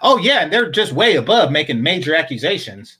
Oh 0.01 0.17
yeah, 0.17 0.41
and 0.41 0.51
they're 0.51 0.71
just 0.71 0.93
way 0.93 1.15
above 1.15 1.51
making 1.51 1.81
major 1.81 2.15
accusations. 2.15 2.97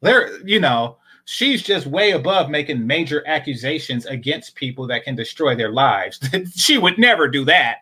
They're, 0.00 0.38
you 0.46 0.60
know, 0.60 0.98
she's 1.24 1.62
just 1.62 1.86
way 1.86 2.12
above 2.12 2.50
making 2.50 2.86
major 2.86 3.22
accusations 3.26 4.06
against 4.06 4.54
people 4.54 4.86
that 4.88 5.04
can 5.04 5.14
destroy 5.14 5.54
their 5.54 5.72
lives. 5.72 6.20
she 6.54 6.78
would 6.78 6.98
never 6.98 7.28
do 7.28 7.44
that. 7.44 7.78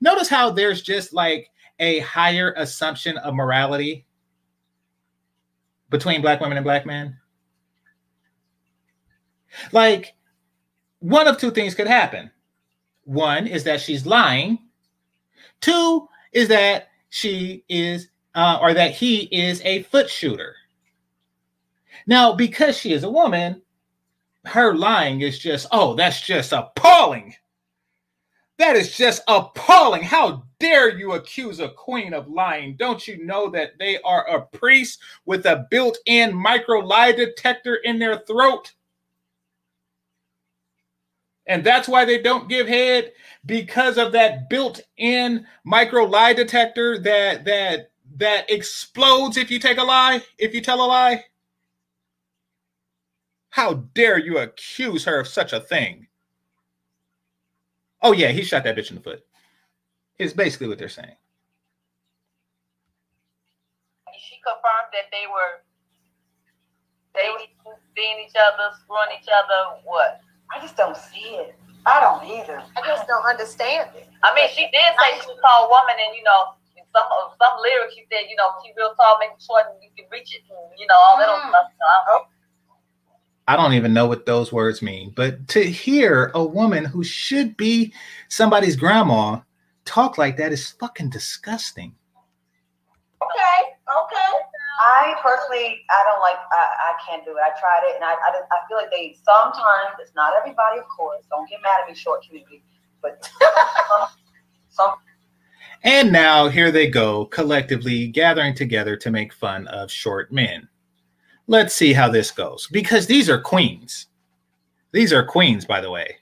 Notice 0.00 0.28
how 0.28 0.50
there's 0.50 0.82
just 0.82 1.12
like 1.12 1.50
a 1.78 2.00
higher 2.00 2.54
assumption 2.56 3.16
of 3.18 3.34
morality 3.34 4.06
between 5.90 6.22
black 6.22 6.40
women 6.40 6.56
and 6.56 6.64
black 6.64 6.86
men? 6.86 7.16
Like, 9.72 10.14
one 11.00 11.26
of 11.26 11.38
two 11.38 11.50
things 11.50 11.74
could 11.74 11.88
happen. 11.88 12.30
One 13.04 13.46
is 13.46 13.64
that 13.64 13.80
she's 13.80 14.06
lying. 14.06 14.58
Two 15.60 16.08
is 16.32 16.48
that 16.48 16.88
she 17.08 17.64
is, 17.68 18.08
uh, 18.34 18.58
or 18.60 18.72
that 18.74 18.92
he 18.92 19.22
is 19.32 19.60
a 19.64 19.82
foot 19.84 20.08
shooter. 20.08 20.54
Now, 22.06 22.32
because 22.32 22.78
she 22.78 22.92
is 22.92 23.02
a 23.02 23.10
woman, 23.10 23.62
her 24.44 24.74
lying 24.74 25.20
is 25.20 25.38
just, 25.38 25.66
oh, 25.72 25.94
that's 25.94 26.20
just 26.20 26.52
appalling. 26.52 27.34
That 28.58 28.76
is 28.76 28.96
just 28.96 29.22
appalling. 29.26 30.02
How 30.02 30.44
dare 30.60 30.96
you 30.96 31.12
accuse 31.12 31.58
a 31.58 31.70
queen 31.70 32.14
of 32.14 32.28
lying? 32.28 32.76
Don't 32.76 33.08
you 33.08 33.24
know 33.24 33.50
that 33.50 33.78
they 33.78 33.98
are 34.02 34.28
a 34.28 34.42
priest 34.46 35.00
with 35.24 35.46
a 35.46 35.66
built 35.70 35.98
in 36.06 36.34
micro 36.34 36.78
lie 36.78 37.12
detector 37.12 37.76
in 37.76 37.98
their 37.98 38.18
throat? 38.18 38.72
And 41.46 41.64
that's 41.64 41.88
why 41.88 42.04
they 42.04 42.22
don't 42.22 42.48
give 42.48 42.68
head 42.68 43.12
because 43.44 43.98
of 43.98 44.12
that 44.12 44.48
built 44.48 44.80
in 44.98 45.46
micro 45.64 46.04
lie 46.04 46.34
detector 46.34 46.98
that 47.00 47.44
that 47.46 47.90
that 48.16 48.50
explodes 48.50 49.36
if 49.36 49.50
you 49.50 49.58
take 49.58 49.78
a 49.78 49.82
lie, 49.82 50.22
if 50.38 50.54
you 50.54 50.60
tell 50.60 50.84
a 50.84 50.86
lie. 50.86 51.24
How 53.48 53.74
dare 53.94 54.18
you 54.18 54.38
accuse 54.38 55.04
her 55.06 55.18
of 55.18 55.26
such 55.26 55.52
a 55.52 55.60
thing? 55.60 56.06
Oh 58.02 58.12
yeah, 58.12 58.28
he 58.28 58.42
shot 58.42 58.64
that 58.64 58.76
bitch 58.76 58.90
in 58.90 58.96
the 58.96 59.02
foot. 59.02 59.24
Is 60.20 60.36
basically 60.36 60.68
what 60.68 60.76
they're 60.76 60.92
saying. 60.92 61.16
She 64.20 64.36
confirmed 64.44 64.92
that 64.92 65.08
they 65.08 65.24
were 65.24 65.64
they 67.16 67.24
were 67.32 67.40
seeing 67.96 68.20
each 68.20 68.36
other, 68.36 68.68
screwing 68.84 69.16
each 69.16 69.32
other. 69.32 69.80
What? 69.88 70.20
I 70.52 70.60
just 70.60 70.76
don't 70.76 70.92
see 70.92 71.40
it. 71.40 71.56
I 71.88 72.04
don't 72.04 72.20
either. 72.28 72.60
I 72.76 72.84
just 72.84 73.08
don't 73.08 73.24
understand 73.24 73.96
it. 73.96 74.12
I 74.20 74.36
mean, 74.36 74.52
she 74.52 74.68
did 74.68 74.92
say 75.00 75.24
she 75.24 75.32
was 75.32 75.40
a 75.40 75.40
tall 75.40 75.72
woman, 75.72 75.96
and 75.96 76.12
you 76.12 76.20
know, 76.20 76.52
in 76.76 76.84
some 76.92 77.08
of 77.16 77.32
some 77.40 77.56
lyrics 77.64 77.96
she 77.96 78.04
said, 78.12 78.28
you 78.28 78.36
know, 78.36 78.52
she 78.60 78.76
real 78.76 78.92
tall, 79.00 79.16
maybe 79.24 79.32
short, 79.40 79.72
and 79.72 79.80
you 79.80 79.88
can 79.96 80.04
reach 80.12 80.36
it, 80.36 80.44
and, 80.52 80.68
you 80.76 80.84
know, 80.84 81.00
all 81.00 81.16
that 81.16 81.32
Mm. 81.32 81.48
other 81.48 81.48
stuff. 81.48 81.72
So 81.80 81.84
I 81.88 82.00
don't. 82.12 82.26
I 83.48 83.56
don't 83.56 83.72
even 83.72 83.96
know 83.96 84.04
what 84.04 84.26
those 84.26 84.52
words 84.52 84.82
mean, 84.82 85.16
but 85.16 85.48
to 85.56 85.64
hear 85.64 86.30
a 86.34 86.44
woman 86.44 86.84
who 86.84 87.02
should 87.02 87.56
be 87.56 87.94
somebody's 88.28 88.76
grandma 88.76 89.40
talk 89.84 90.18
like 90.18 90.36
that 90.36 90.52
is 90.52 90.70
fucking 90.70 91.10
disgusting. 91.10 91.94
Okay, 93.22 93.58
okay. 93.86 94.32
I 94.82 95.14
personally, 95.22 95.82
I 95.90 96.04
don't 96.10 96.20
like. 96.20 96.36
I, 96.52 96.66
I 96.90 96.94
can't 97.06 97.24
do 97.24 97.32
it. 97.32 97.40
I 97.40 97.50
tried 97.50 97.82
it, 97.90 97.96
and 97.96 98.04
I, 98.04 98.12
I, 98.12 98.32
just- 98.32 98.50
I 98.50 98.66
feel 98.66 98.78
like 98.78 98.90
they 98.90 99.16
sometimes. 99.22 99.96
It's 100.00 100.14
not 100.14 100.32
everybody, 100.38 100.78
of 100.78 100.88
course. 100.88 101.24
Don't 101.28 101.48
get 101.48 101.60
mad 101.62 101.82
at 101.82 101.88
me, 101.88 101.94
short 101.94 102.24
community, 102.24 102.62
but 103.02 103.28
some, 103.88 104.08
some 104.70 104.94
And 105.82 106.10
now 106.10 106.48
here 106.48 106.70
they 106.70 106.88
go, 106.88 107.26
collectively 107.26 108.06
gathering 108.08 108.54
together 108.54 108.96
to 108.96 109.10
make 109.10 109.34
fun 109.34 109.66
of 109.68 109.90
short 109.90 110.32
men. 110.32 110.66
Let's 111.46 111.74
see 111.74 111.92
how 111.92 112.08
this 112.08 112.30
goes. 112.30 112.66
Because 112.68 113.06
these 113.06 113.28
are 113.28 113.40
queens. 113.40 114.06
These 114.92 115.12
are 115.12 115.24
queens, 115.24 115.64
by 115.66 115.80
the 115.80 115.90
way. 115.90 116.16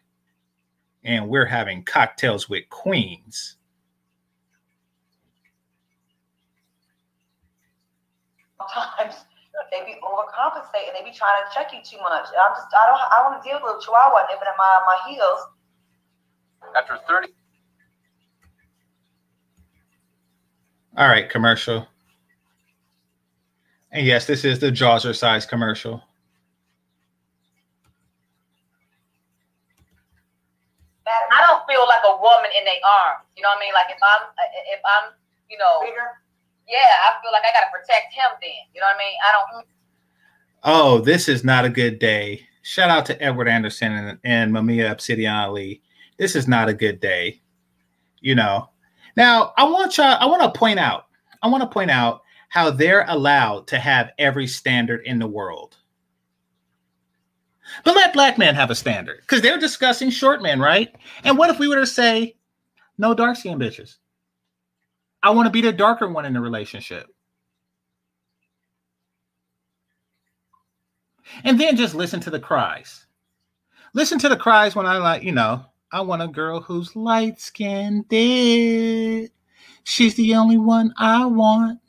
And 1.05 1.29
we're 1.29 1.47
having 1.47 1.85
cocktails 1.85 2.49
with 2.49 2.69
queens. 2.71 3.59
sometimes 8.75 9.15
they 9.71 9.85
be 9.85 9.97
overcompensating. 10.03 10.93
They 10.97 11.05
be 11.05 11.15
trying 11.15 11.43
to 11.43 11.55
check 11.55 11.73
you 11.73 11.81
too 11.83 12.01
much. 12.03 12.29
And 12.29 12.39
I'm 12.39 12.55
just, 12.55 12.69
I 12.75 12.87
don't, 12.87 13.01
I 13.01 13.29
want 13.29 13.43
to 13.43 13.49
deal 13.49 13.59
with 13.63 13.77
a 13.77 13.81
chihuahua 13.81 14.27
nipping 14.29 14.49
at 14.49 14.55
my 14.59 14.81
my 14.87 14.99
heels. 15.11 15.41
After 16.77 16.99
30 17.09 17.29
All 20.97 21.09
right, 21.09 21.31
commercial. 21.31 21.87
And 23.93 24.05
yes, 24.05 24.27
this 24.27 24.45
is 24.45 24.59
the 24.59 24.71
Jawser 24.71 25.15
size 25.15 25.47
commercial. 25.47 26.03
Mad 31.07 31.13
at 31.23 31.31
me. 31.31 31.37
I 31.39 31.47
don't 31.47 31.67
feel 31.67 31.87
like 31.87 32.03
a 32.05 32.08
woman 32.21 32.51
in 32.57 32.65
their 32.65 32.81
arms. 32.83 33.27
You 33.37 33.43
know 33.43 33.51
what 33.51 33.59
I 33.59 33.67
mean? 33.67 33.75
Like 33.75 33.91
if 33.91 34.01
I'm, 34.03 34.23
if 34.75 34.83
I'm, 34.85 35.15
you 35.51 35.59
know, 35.59 35.81
Bigger. 35.81 36.21
yeah, 36.69 36.93
I 37.09 37.21
feel 37.23 37.33
like 37.33 37.45
I 37.45 37.53
gotta 37.53 37.73
protect 37.73 38.13
him. 38.13 38.31
Then 38.41 38.51
you 38.75 38.81
know 38.81 38.87
what 38.89 38.97
I 38.97 39.05
mean? 39.05 39.17
I 39.23 39.31
don't. 39.33 39.67
Oh, 40.65 40.99
this 41.01 41.29
is 41.29 41.45
not 41.45 41.65
a 41.65 41.71
good 41.71 41.99
day. 41.99 42.43
Shout 42.63 42.91
out 42.91 43.07
to 43.07 43.23
Edward 43.23 43.49
Anderson 43.49 43.93
and, 43.93 44.19
and 44.25 44.53
Mamiya 44.53 44.91
Obsidian 44.91 45.33
Ali. 45.33 45.83
This 46.19 46.35
is 46.37 46.49
not 46.49 46.69
a 46.69 46.75
good 46.75 47.01
day. 47.01 47.41
You 48.21 48.35
know. 48.35 48.71
Now, 49.17 49.53
I 49.57 49.65
want 49.65 49.99
you 49.99 50.05
I 50.05 50.27
want 50.27 50.43
to 50.43 50.59
point 50.59 50.79
out. 50.79 51.07
I 51.43 51.49
want 51.49 51.63
to 51.63 51.69
point 51.69 51.91
out 51.91 52.23
how 52.49 52.71
they're 52.71 53.05
allowed 53.09 53.67
to 53.69 53.79
have 53.79 54.11
every 54.19 54.47
standard 54.47 55.03
in 55.05 55.19
the 55.19 55.27
world. 55.27 55.77
But 57.85 57.97
let 57.97 58.13
black 58.13 58.39
men 58.39 58.55
have 58.55 58.71
a 58.71 58.75
standard 58.75 59.21
because 59.23 59.43
they're 59.43 59.59
discussing 59.59 60.11
short 60.11 60.43
men, 60.43 60.61
right? 60.61 60.95
And 61.25 61.37
what 61.37 61.51
if 61.51 61.59
we 61.59 61.69
were 61.69 61.77
to 61.77 61.87
say, 61.87 62.37
no 62.97 63.15
dark 63.15 63.37
skinned 63.37 63.61
bitches? 63.61 63.97
I 65.23 65.31
want 65.31 65.47
to 65.47 65.51
be 65.51 65.61
the 65.61 65.73
darker 65.73 66.09
one 66.09 66.25
in 66.25 66.33
the 66.33 66.41
relationship. 66.41 67.09
and 71.45 71.61
then 71.61 71.77
just 71.77 71.95
listen 71.95 72.21
to 72.21 72.31
the 72.31 72.41
cries. 72.41 73.07
Listen 73.95 74.19
to 74.21 74.29
the 74.29 74.37
cries 74.37 74.75
when 74.75 74.87
I 74.87 74.99
like, 74.99 75.23
you 75.23 75.33
know, 75.33 75.65
I 75.93 76.01
want 76.03 76.23
a 76.23 76.29
girl 76.29 76.61
who's 76.61 76.95
light 76.95 77.41
skinned. 77.41 78.05
She's 78.11 79.31
the 80.15 80.35
only 80.35 80.59
one 80.59 80.93
I 80.99 81.25
want. 81.25 81.81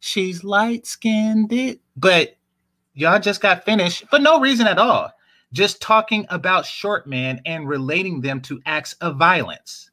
She's 0.00 0.44
light 0.44 0.86
skinned. 0.86 1.52
But 1.96 2.36
y'all 2.94 3.18
just 3.18 3.40
got 3.40 3.64
finished, 3.64 4.06
for 4.08 4.18
no 4.18 4.40
reason 4.40 4.66
at 4.66 4.78
all. 4.78 5.10
Just 5.52 5.80
talking 5.80 6.26
about 6.28 6.66
short 6.66 7.06
men 7.06 7.40
and 7.46 7.68
relating 7.68 8.20
them 8.20 8.40
to 8.42 8.60
acts 8.66 8.92
of 8.94 9.16
violence 9.16 9.90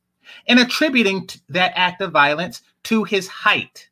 and 0.48 0.60
attributing 0.60 1.30
that 1.50 1.72
act 1.76 2.02
of 2.02 2.12
violence 2.12 2.62
to 2.84 3.04
his 3.04 3.28
height. 3.28 3.90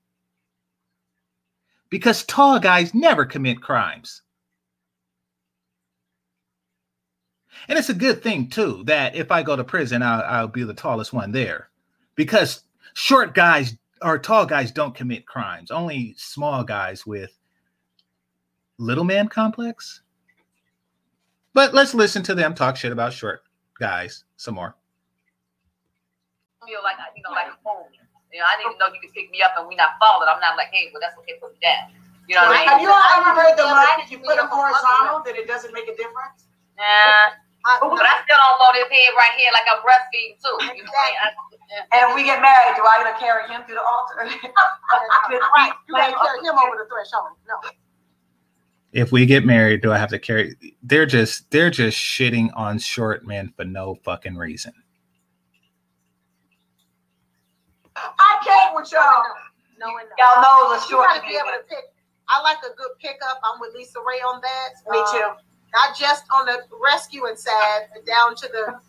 Because 1.89 2.23
tall 2.25 2.59
guys 2.59 2.93
never 2.93 3.25
commit 3.25 3.61
crimes. 3.61 4.23
And 7.69 7.79
it's 7.79 7.89
a 7.89 7.93
good 7.93 8.21
thing 8.21 8.49
too 8.49 8.83
that 8.87 9.15
if 9.15 9.31
I 9.31 9.41
go 9.41 9.55
to 9.55 9.63
prison, 9.63 10.03
I'll, 10.03 10.23
I'll 10.23 10.47
be 10.47 10.63
the 10.63 10.73
tallest 10.73 11.13
one 11.13 11.31
there, 11.31 11.69
because 12.15 12.63
short 12.93 13.33
guys 13.33 13.77
or 14.01 14.19
tall 14.19 14.45
guys 14.45 14.71
don't 14.71 14.93
commit 14.93 15.25
crimes. 15.25 15.71
Only 15.71 16.13
small 16.17 16.63
guys 16.63 17.05
with 17.05 17.37
little 18.77 19.05
man 19.05 19.29
complex. 19.29 20.01
But 21.53 21.73
let's 21.73 21.93
listen 21.93 22.23
to 22.23 22.35
them 22.35 22.53
talk 22.53 22.75
shit 22.75 22.91
about 22.91 23.13
short 23.13 23.43
guys 23.79 24.25
some 24.37 24.55
more. 24.55 24.75
feel 26.65 26.81
like 26.83 26.97
you 27.15 27.21
know, 27.21 27.31
like 27.31 27.47
a 27.53 27.57
fool. 27.61 27.85
You 28.33 28.41
know, 28.41 28.49
I 28.49 28.57
didn't 28.57 28.73
even 28.73 28.79
know 28.81 28.89
you 28.89 28.97
could 28.97 29.13
pick 29.13 29.29
me 29.29 29.45
up 29.45 29.53
and 29.61 29.69
we 29.69 29.77
not 29.77 29.93
falling. 30.01 30.25
I'm 30.25 30.41
not 30.41 30.57
like, 30.57 30.73
hey, 30.73 30.89
well, 30.89 30.97
that's 30.97 31.13
okay, 31.21 31.37
put 31.37 31.53
me 31.53 31.61
down. 31.61 31.93
You 32.25 32.33
know 32.33 32.49
what 32.49 32.57
I 32.57 32.65
mean? 32.65 32.69
Have 32.73 32.81
you 32.81 32.89
all 32.89 33.09
ever 33.21 33.31
heard 33.37 33.53
the 33.53 33.67
line, 33.67 33.99
I 33.99 34.01
if 34.01 34.09
you 34.09 34.17
put 34.17 34.33
see 34.33 34.41
them 34.41 34.49
it 34.49 34.49
from 34.49 34.65
other 34.65 34.73
horizontal, 34.73 35.21
that 35.21 35.35
it 35.37 35.45
doesn't 35.45 35.69
make 35.69 35.85
a 35.85 35.93
difference? 35.93 36.49
Nah, 36.73 37.37
I, 37.69 37.77
but 37.83 38.01
I 38.01 38.25
still 38.25 38.39
don't 38.41 38.57
want 38.57 38.73
his 38.79 38.89
head 38.89 39.13
right 39.13 39.37
here 39.37 39.53
like 39.53 39.69
I'm 39.69 39.85
breastfeeding 39.85 40.41
too. 40.41 40.55
You 40.73 40.81
know 40.81 40.89
what 40.89 40.97
I 40.97 41.13
mean? 41.13 41.19
I- 41.21 41.93
And 41.93 42.05
we 42.17 42.25
get 42.25 42.41
married, 42.41 42.73
do 42.73 42.81
I 42.81 43.05
gotta 43.05 43.17
carry 43.21 43.45
him 43.53 43.61
through 43.69 43.77
the 43.77 43.85
altar? 43.85 44.25
right, 44.25 45.73
you 45.85 45.93
gotta 45.93 46.17
carry 46.17 46.41
him 46.41 46.57
over 46.57 46.73
the 46.81 46.89
threshold. 46.89 47.37
No. 47.45 47.61
If 48.93 49.11
we 49.11 49.25
get 49.25 49.43
married, 49.43 49.81
do 49.81 49.91
I 49.91 49.97
have 49.97 50.09
to 50.09 50.19
carry? 50.19 50.55
They're 50.83 51.07
just 51.07 51.49
they're 51.49 51.71
just 51.71 51.97
shitting 51.97 52.49
on 52.55 52.77
short 52.77 53.25
men 53.25 53.51
for 53.57 53.65
no 53.65 53.95
fucking 54.05 54.35
reason. 54.35 54.71
I 57.97 58.41
can't 58.45 58.75
with 58.75 58.91
y'all. 58.91 59.23
No, 59.81 59.89
and 59.97 60.07
no. 60.09 60.15
Y'all 60.21 60.41
know 60.41 60.69
the 60.77 60.81
You 60.85 60.89
short 60.89 61.09
gotta 61.09 61.21
be 61.25 61.33
able 61.35 61.57
to 61.57 61.65
pick. 61.67 61.89
I 62.29 62.41
like 62.41 62.57
a 62.61 62.73
good 62.77 62.93
pickup. 63.01 63.41
I'm 63.43 63.59
with 63.59 63.73
LisaRaye 63.75 64.21
on 64.25 64.41
that. 64.41 64.69
Me 64.89 64.99
Uh, 65.01 65.11
too. 65.11 65.29
Not 65.73 65.97
just 65.97 66.23
on 66.33 66.45
the 66.45 66.61
rescuing 66.81 67.35
side, 67.35 67.89
but 67.93 68.05
down 68.05 68.35
to 68.35 68.47
the. 68.47 68.79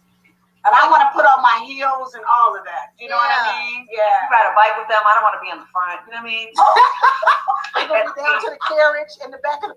And 0.67 0.73
I 0.73 0.89
want 0.89 1.01
to 1.05 1.11
put 1.13 1.25
on 1.29 1.43
my 1.45 1.61
heels 1.69 2.15
and 2.15 2.25
all 2.25 2.57
of 2.57 2.65
that. 2.65 2.93
You 2.99 3.09
know 3.09 3.17
what 3.17 3.29
I 3.29 3.53
mean? 3.61 3.85
Yeah. 3.85 3.85
mean? 3.85 3.89
You 3.91 3.99
Yeah. 4.01 4.29
ride 4.33 4.49
a 4.49 4.55
bike 4.57 4.77
with 4.81 4.89
them. 4.89 5.01
I 5.05 5.13
don't 5.13 5.25
want 5.25 5.37
to 5.37 5.45
be 5.45 5.51
in 5.53 5.61
the 5.61 5.69
front. 5.73 6.01
You 6.09 6.13
know 6.17 6.25
what 6.25 6.29
I 6.29 6.33
mean? 6.33 6.49
Gonna 7.89 8.13
down 8.17 8.41
to 8.41 8.49
the 8.53 8.61
carriage 8.69 9.13
in 9.25 9.31
the 9.31 9.39
back 9.45 9.61
of 9.65 9.73
the. 9.73 9.77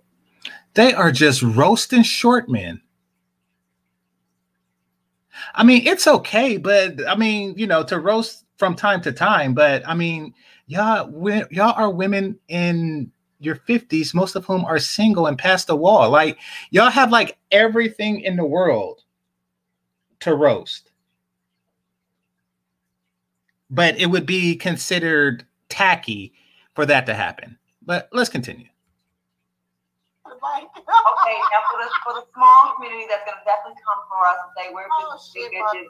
They 0.78 0.94
are 0.94 1.12
just 1.12 1.42
roasting 1.42 2.04
short 2.04 2.48
men. 2.48 2.80
I 5.56 5.64
mean, 5.64 5.88
it's 5.88 6.06
okay, 6.06 6.58
but 6.58 6.96
I 7.08 7.16
mean, 7.16 7.56
you 7.58 7.66
know, 7.66 7.82
to 7.86 8.00
roast 8.00 8.46
from 8.58 8.76
time 8.76 9.02
to 9.02 9.12
time, 9.12 9.56
but 9.56 9.82
I 9.88 9.96
mean, 9.96 10.36
y'all, 10.68 11.10
y'all 11.50 11.74
are 11.76 11.90
women 11.90 12.38
in 12.48 13.12
your 13.40 13.56
50s, 13.56 14.14
most 14.14 14.36
of 14.36 14.46
whom 14.46 14.66
are 14.66 14.78
single 14.78 15.26
and 15.26 15.36
past 15.36 15.66
the 15.66 15.76
wall. 15.76 16.12
Like, 16.12 16.38
y'all 16.70 16.92
have 16.92 17.12
like 17.12 17.40
everything 17.52 18.22
in 18.22 18.36
the 18.36 18.46
world 18.46 19.02
to 20.20 20.36
roast. 20.36 20.92
But 23.72 24.00
it 24.00 24.12
would 24.12 24.28
be 24.28 24.56
considered 24.56 25.44
tacky 25.70 26.34
for 26.76 26.86
that 26.86 27.08
to 27.08 27.16
happen. 27.16 27.58
But 27.82 28.10
let's 28.14 28.30
continue. 28.30 28.68
The 30.38 30.46
bike. 30.46 30.70
Okay, 30.78 31.38
now 31.50 31.62
for 31.74 31.78
the 31.82 31.88
for 32.06 32.14
the 32.14 32.24
small 32.38 32.78
community 32.78 33.10
that's 33.10 33.26
gonna 33.26 33.42
definitely 33.42 33.82
come 33.82 34.02
for 34.06 34.22
us 34.30 34.38
and 34.46 34.52
say 34.54 34.66
we're 34.70 34.86
Oh, 34.86 35.18
just 35.18 35.34
big 35.34 35.50
shit, 35.50 35.58
bitches. 35.58 35.90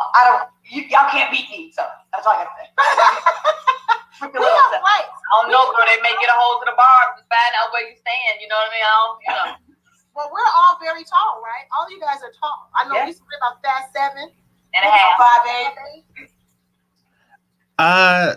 I 0.00 0.20
don't. 0.24 0.46
You, 0.70 0.86
y'all 0.88 1.10
can't 1.10 1.28
beat 1.34 1.50
me, 1.50 1.74
so 1.74 1.84
that's 2.14 2.24
all 2.24 2.32
I 2.38 2.46
gotta 2.46 2.54
say. 2.56 2.68
Freaking 4.22 4.38
We 4.38 4.46
little 4.46 4.54
are 4.54 4.70
stuff. 4.70 4.86
I 4.86 5.02
don't 5.42 5.50
know, 5.50 5.66
bro. 5.74 5.82
They 5.84 5.98
may 6.00 6.14
get 6.22 6.30
a 6.30 6.36
hold 6.38 6.62
to 6.62 6.70
the 6.70 6.76
bar 6.78 7.18
to 7.18 7.22
find 7.26 7.52
out 7.60 7.74
where 7.74 7.84
you 7.90 7.96
stand. 7.98 8.38
You 8.40 8.48
know 8.48 8.56
what 8.56 8.70
I 8.70 8.74
mean? 8.76 8.86
I 8.86 8.94
don't, 8.94 9.18
you 9.26 9.32
know. 9.34 9.48
Well, 10.12 10.28
we're 10.32 10.40
all 10.58 10.76
very 10.82 11.04
tall, 11.04 11.40
right? 11.40 11.64
All 11.70 11.88
you 11.88 12.00
guys 12.00 12.18
are 12.22 12.32
tall. 12.38 12.68
I 12.74 12.86
know 12.88 12.94
Yeah. 12.96 13.06
LisaRaye 13.06 13.38
about 13.38 13.62
five 13.64 13.84
seven. 13.94 14.28
And 14.74 14.84
a 14.84 14.90
eight. 16.18 16.34
Uh 17.78 18.34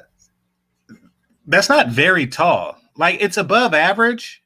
that's 1.47 1.69
not 1.69 1.89
very 1.89 2.27
tall. 2.27 2.77
Like 2.95 3.17
it's 3.21 3.37
above 3.37 3.73
average, 3.73 4.42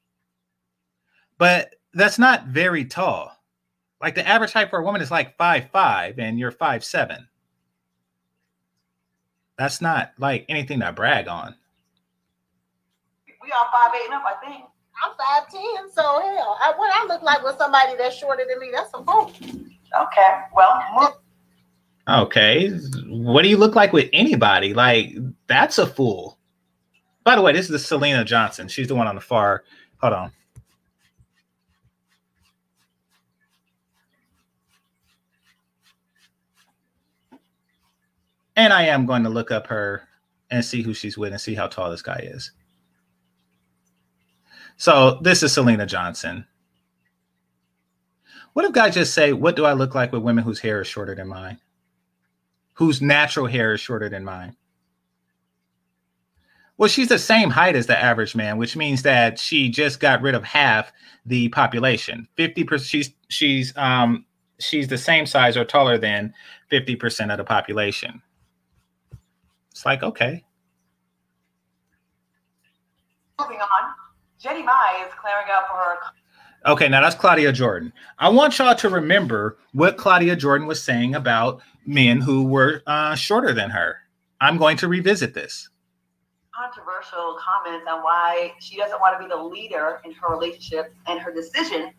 but 1.37 1.75
that's 1.93 2.19
not 2.19 2.47
very 2.47 2.85
tall. 2.85 3.31
Like 4.01 4.15
the 4.15 4.27
average 4.27 4.53
height 4.53 4.69
for 4.69 4.79
a 4.79 4.83
woman 4.83 5.01
is 5.01 5.11
like 5.11 5.37
five 5.37 5.69
five, 5.71 6.19
and 6.19 6.37
you're 6.37 6.51
five 6.51 6.83
seven. 6.83 7.27
That's 9.57 9.81
not 9.81 10.13
like 10.19 10.45
anything 10.49 10.81
to 10.81 10.91
brag 10.91 11.27
on. 11.27 11.55
We 13.41 13.51
all 13.51 13.69
five 13.71 13.91
eight 13.95 14.05
and 14.05 14.13
up, 14.13 14.23
I 14.25 14.45
think. 14.45 14.65
I'm 15.03 15.11
five 15.17 15.51
ten, 15.51 15.91
so 15.91 16.01
hell, 16.01 16.57
I, 16.61 16.73
what 16.75 16.91
I 16.91 17.05
look 17.05 17.21
like 17.21 17.43
with 17.43 17.57
somebody 17.57 17.95
that's 17.97 18.15
shorter 18.15 18.43
than 18.47 18.59
me, 18.59 18.69
that's 18.73 18.89
a 18.93 19.03
fool. 19.03 19.31
Okay. 19.95 20.41
Well, 20.55 21.21
Okay. 22.07 22.69
What 23.07 23.43
do 23.43 23.49
you 23.49 23.57
look 23.57 23.75
like 23.75 23.93
with 23.93 24.09
anybody? 24.13 24.73
Like, 24.73 25.13
that's 25.47 25.77
a 25.77 25.85
fool. 25.85 26.37
By 27.23 27.35
the 27.35 27.41
way, 27.41 27.51
this 27.51 27.69
is 27.69 27.89
the 27.89 27.97
Syleena 27.97 28.25
Johnson. 28.25 28.67
She's 28.67 28.87
the 28.87 28.95
one 28.95 29.07
on 29.07 29.15
the 29.15 29.21
far. 29.21 29.63
Hold 30.01 30.13
on. 30.13 30.31
And 38.57 38.73
I 38.73 38.87
am 38.87 39.05
going 39.05 39.23
to 39.23 39.29
look 39.29 39.51
up 39.51 39.67
her 39.67 40.07
and 40.49 40.65
see 40.65 40.81
who 40.81 40.93
she's 40.93 41.17
with 41.17 41.31
and 41.31 41.39
see 41.39 41.55
how 41.55 41.67
tall 41.67 41.91
this 41.91 42.01
guy 42.01 42.21
is. 42.23 42.51
So 44.75 45.19
this 45.21 45.43
is 45.43 45.53
Syleena 45.53 45.87
Johnson. 45.87 46.45
What 48.53 48.65
if 48.65 48.71
guys 48.71 48.95
just 48.95 49.13
say, 49.13 49.33
What 49.33 49.55
do 49.55 49.65
I 49.65 49.73
look 49.73 49.93
like 49.93 50.11
with 50.11 50.23
women 50.23 50.43
whose 50.43 50.59
hair 50.59 50.81
is 50.81 50.87
shorter 50.87 51.13
than 51.13 51.27
mine? 51.27 51.59
Whose 52.73 53.01
natural 53.01 53.45
hair 53.45 53.75
is 53.75 53.79
shorter 53.79 54.09
than 54.09 54.23
mine? 54.23 54.55
Well, 56.77 56.89
she's 56.89 57.09
the 57.09 57.19
same 57.19 57.49
height 57.49 57.75
as 57.75 57.87
the 57.87 57.97
average 57.97 58.35
man, 58.35 58.57
which 58.57 58.75
means 58.75 59.03
that 59.03 59.39
she 59.39 59.69
just 59.69 59.99
got 59.99 60.21
rid 60.21 60.35
of 60.35 60.43
half 60.43 60.91
the 61.25 61.49
population. 61.49 62.27
50% 62.37 62.83
she's 62.83 63.11
she's 63.29 63.75
um 63.77 64.25
she's 64.59 64.87
the 64.87 64.97
same 64.97 65.25
size 65.27 65.57
or 65.57 65.65
taller 65.65 65.97
than 65.97 66.33
50% 66.71 67.31
of 67.31 67.37
the 67.37 67.43
population. 67.43 68.21
It's 69.77 69.85
like, 69.85 70.01
okay. 70.01 70.43
moving 73.39 73.59
on. 73.59 73.93
Jeannie 74.39 74.63
Mai 74.63 75.05
is 75.05 75.13
clearing 75.13 75.45
up 75.53 75.67
for 75.67 75.75
her 75.75 76.71
Okay, 76.71 76.89
now 76.89 76.99
that's 76.99 77.15
Claudia 77.15 77.51
Jordan. 77.53 77.93
I 78.17 78.29
want 78.29 78.57
y'all 78.57 78.73
to 78.73 78.89
remember 78.89 79.59
what 79.73 79.97
Claudia 79.97 80.35
Jordan 80.35 80.65
was 80.65 80.83
saying 80.83 81.13
about 81.13 81.61
men 81.85 82.21
who 82.21 82.41
were 82.41 82.81
uh, 82.87 83.13
shorter 83.13 83.53
than 83.53 83.69
her. 83.69 83.97
I'm 84.41 84.57
going 84.57 84.77
to 84.77 84.87
revisit 84.87 85.35
this. 85.35 85.69
controversial 86.55 87.37
comments 87.37 87.85
on 87.87 88.01
why 88.01 88.53
she 88.59 88.77
doesn't 88.77 88.99
want 88.99 89.15
to 89.19 89.23
be 89.23 89.29
the 89.29 89.39
leader 89.39 90.01
in 90.05 90.11
her 90.13 90.33
relationship 90.33 90.91
and 91.05 91.19
her 91.19 91.31
decision 91.31 91.91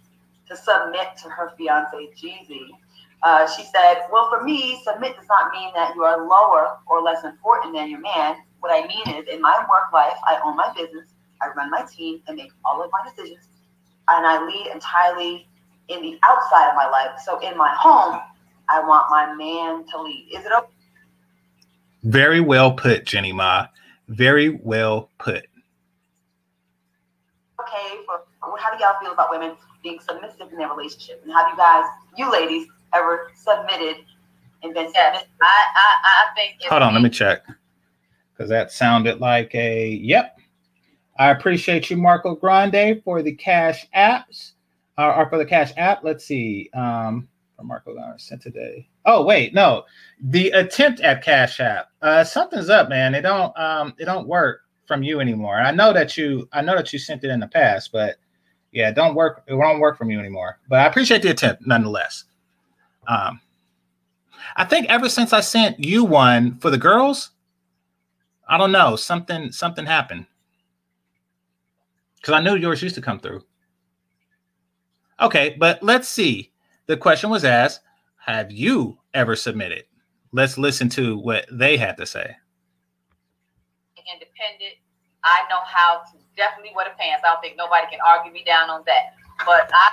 to 0.49 0.57
submit 0.57 1.17
to 1.23 1.29
her 1.29 1.53
fiance 1.57 2.09
Jeezy. 2.21 2.71
Uh, 3.23 3.47
she 3.49 3.65
said, 3.65 4.07
"Well, 4.13 4.29
for 4.31 4.45
me, 4.45 4.81
submit 4.85 5.17
does 5.17 5.27
not 5.29 5.53
mean 5.53 5.71
that 5.75 5.95
you 5.95 6.05
are 6.05 6.27
lower 6.27 6.79
or 6.87 7.03
less 7.03 7.25
important 7.25 7.75
than 7.75 7.91
your 7.91 8.01
man. 8.01 8.37
What 8.61 8.73
I 8.73 8.87
mean 8.87 9.17
is, 9.17 9.29
in 9.29 9.41
my 9.41 9.59
work 9.69 9.93
life, 9.93 10.17
I 10.27 10.39
own 10.45 10.57
my 10.57 10.73
business, 10.75 11.09
I 11.43 11.49
run 11.57 11.71
my 11.71 11.85
team, 11.85 12.23
and 12.29 12.37
make 12.37 12.53
all 12.65 12.83
of 12.83 12.91
my 12.93 13.11
decisions, 13.11 13.49
and 14.09 14.27
I 14.27 14.45
lead 14.45 14.69
entirely 14.73 15.49
in 15.89 16.03
the 16.03 16.19
outside 16.29 16.69
of 16.69 16.77
my 16.77 16.89
life. 16.89 17.19
So 17.25 17.39
in 17.41 17.57
my 17.57 17.75
home, 17.77 18.21
I 18.69 18.81
want 18.81 19.11
my 19.11 19.35
man 19.35 19.85
to 19.87 20.03
lead. 20.03 20.29
Is 20.33 20.45
it 20.45 20.53
okay?" 20.53 20.67
Very 22.05 22.41
well 22.41 22.73
put, 22.73 23.05
Jeannie 23.05 23.33
Mai. 23.33 23.69
Very 24.09 24.51
well 24.51 25.11
put. 25.19 25.49
okay 27.61 27.99
for 28.07 28.23
how 28.59 28.77
do 28.77 28.83
y'all 28.83 28.99
feel 29.01 29.13
about 29.13 29.31
women 29.31 29.57
being 29.83 29.99
submissive 30.01 30.51
in 30.53 30.59
their 30.59 30.69
relationship 30.69 31.21
and 31.25 31.33
how 31.33 31.45
do 31.45 31.51
you 31.51 31.57
guys 31.57 31.85
you 32.17 32.31
ladies 32.31 32.67
ever 32.95 33.31
submitted 33.35 34.05
and 34.63 34.75
been 34.75 34.91
Yes, 34.95 35.25
I, 35.43 35.47
I, 35.47 35.97
I 36.05 36.35
think. 36.35 36.57
if 36.61 36.69
Hold 36.69 36.83
on, 36.83 36.95
let 36.95 37.03
me 37.03 37.11
check. 37.11 37.45
Because 38.33 38.49
that 38.51 38.73
sounded 38.73 39.21
like 39.21 39.55
a 39.55 39.89
yep. 39.89 40.39
I 41.19 41.31
appreciate 41.31 41.91
you, 41.91 41.97
Marco 41.97 42.35
Grande, 42.37 43.03
for 43.03 43.23
the 43.23 43.35
cash 43.35 43.87
apps. 43.95 44.53
Uh, 44.97 45.15
or 45.17 45.29
for 45.29 45.39
the 45.39 45.47
cash 45.47 45.73
app. 45.77 46.03
Let's 46.03 46.25
see. 46.25 46.71
Um, 46.75 47.29
for 47.57 47.65
Marco 47.65 47.93
Grande 47.93 48.21
sent 48.21 48.43
today. 48.43 48.89
Oh, 49.05 49.25
wait, 49.25 49.55
no. 49.55 49.85
The 50.21 50.51
attempt 50.51 51.01
at 51.01 51.23
Cash 51.23 51.61
App. 51.61 51.89
Uh 52.03 52.25
something's 52.25 52.69
up, 52.69 52.89
man. 52.89 53.15
It 53.15 53.23
don't 53.23 53.57
um 53.59 53.95
it 53.99 54.05
don't 54.05 54.27
work 54.29 54.63
from 54.87 55.03
you 55.03 55.21
anymore. 55.21 55.57
I 55.61 55.71
know 55.71 55.93
that 55.93 56.17
you 56.17 56.49
I 56.53 56.63
know 56.63 56.75
that 56.77 56.93
you 56.93 56.99
sent 56.99 57.25
it 57.25 57.31
in 57.31 57.41
the 57.41 57.49
past, 57.49 57.91
but 57.93 58.17
yeah, 58.73 58.91
it 58.91 58.95
don't 58.95 59.15
work, 59.15 59.45
it 59.47 59.55
won't 59.55 59.81
work 59.81 59.97
from 59.97 60.11
you 60.11 60.19
anymore. 60.19 60.59
But 60.69 60.81
I 60.81 60.87
appreciate 60.87 61.23
the 61.23 61.31
attempt 61.31 61.67
nonetheless. 61.67 62.25
Um 63.09 63.41
I 64.57 64.65
think 64.65 64.87
ever 64.89 65.09
since 65.09 65.33
I 65.33 65.41
sent 65.41 65.81
you 65.81 66.05
one 66.05 66.59
for 66.59 66.71
the 66.71 66.79
girls, 66.79 67.31
I 68.49 68.59
don't 68.59 68.73
know, 68.73 68.97
something 68.97 69.51
something 69.53 69.87
happened. 69.87 70.27
Cuz 72.23 72.33
I 72.35 72.41
knew 72.41 72.57
yours 72.57 72.83
used 72.83 72.95
to 72.95 73.01
come 73.03 73.19
through. 73.19 73.45
Okay, 75.21 75.57
but 75.59 75.83
let's 75.83 76.09
see. 76.09 76.53
The 76.87 76.97
question 76.97 77.29
was 77.31 77.45
asked, 77.45 77.81
have 78.19 78.53
you 78.53 78.99
ever 79.15 79.35
submitted? 79.35 79.85
Let's 80.33 80.59
listen 80.59 80.89
to 80.91 81.19
what 81.19 81.47
they 81.51 81.77
had 81.77 81.97
to 81.97 82.07
say. 82.07 82.37
independent. 83.97 84.81
I 85.25 85.45
know 85.51 85.61
how 85.65 86.03
to 86.11 86.19
definitely 86.37 86.73
wear 86.75 86.87
the 86.87 86.97
pants. 86.99 87.23
I 87.25 87.33
don't 87.33 87.41
think 87.43 87.57
nobody 87.57 87.87
can 87.91 88.01
argue 88.07 88.33
me 88.33 88.43
down 88.45 88.71
on 88.71 88.83
that. 88.87 89.13
But 89.45 89.71
I 89.73 89.93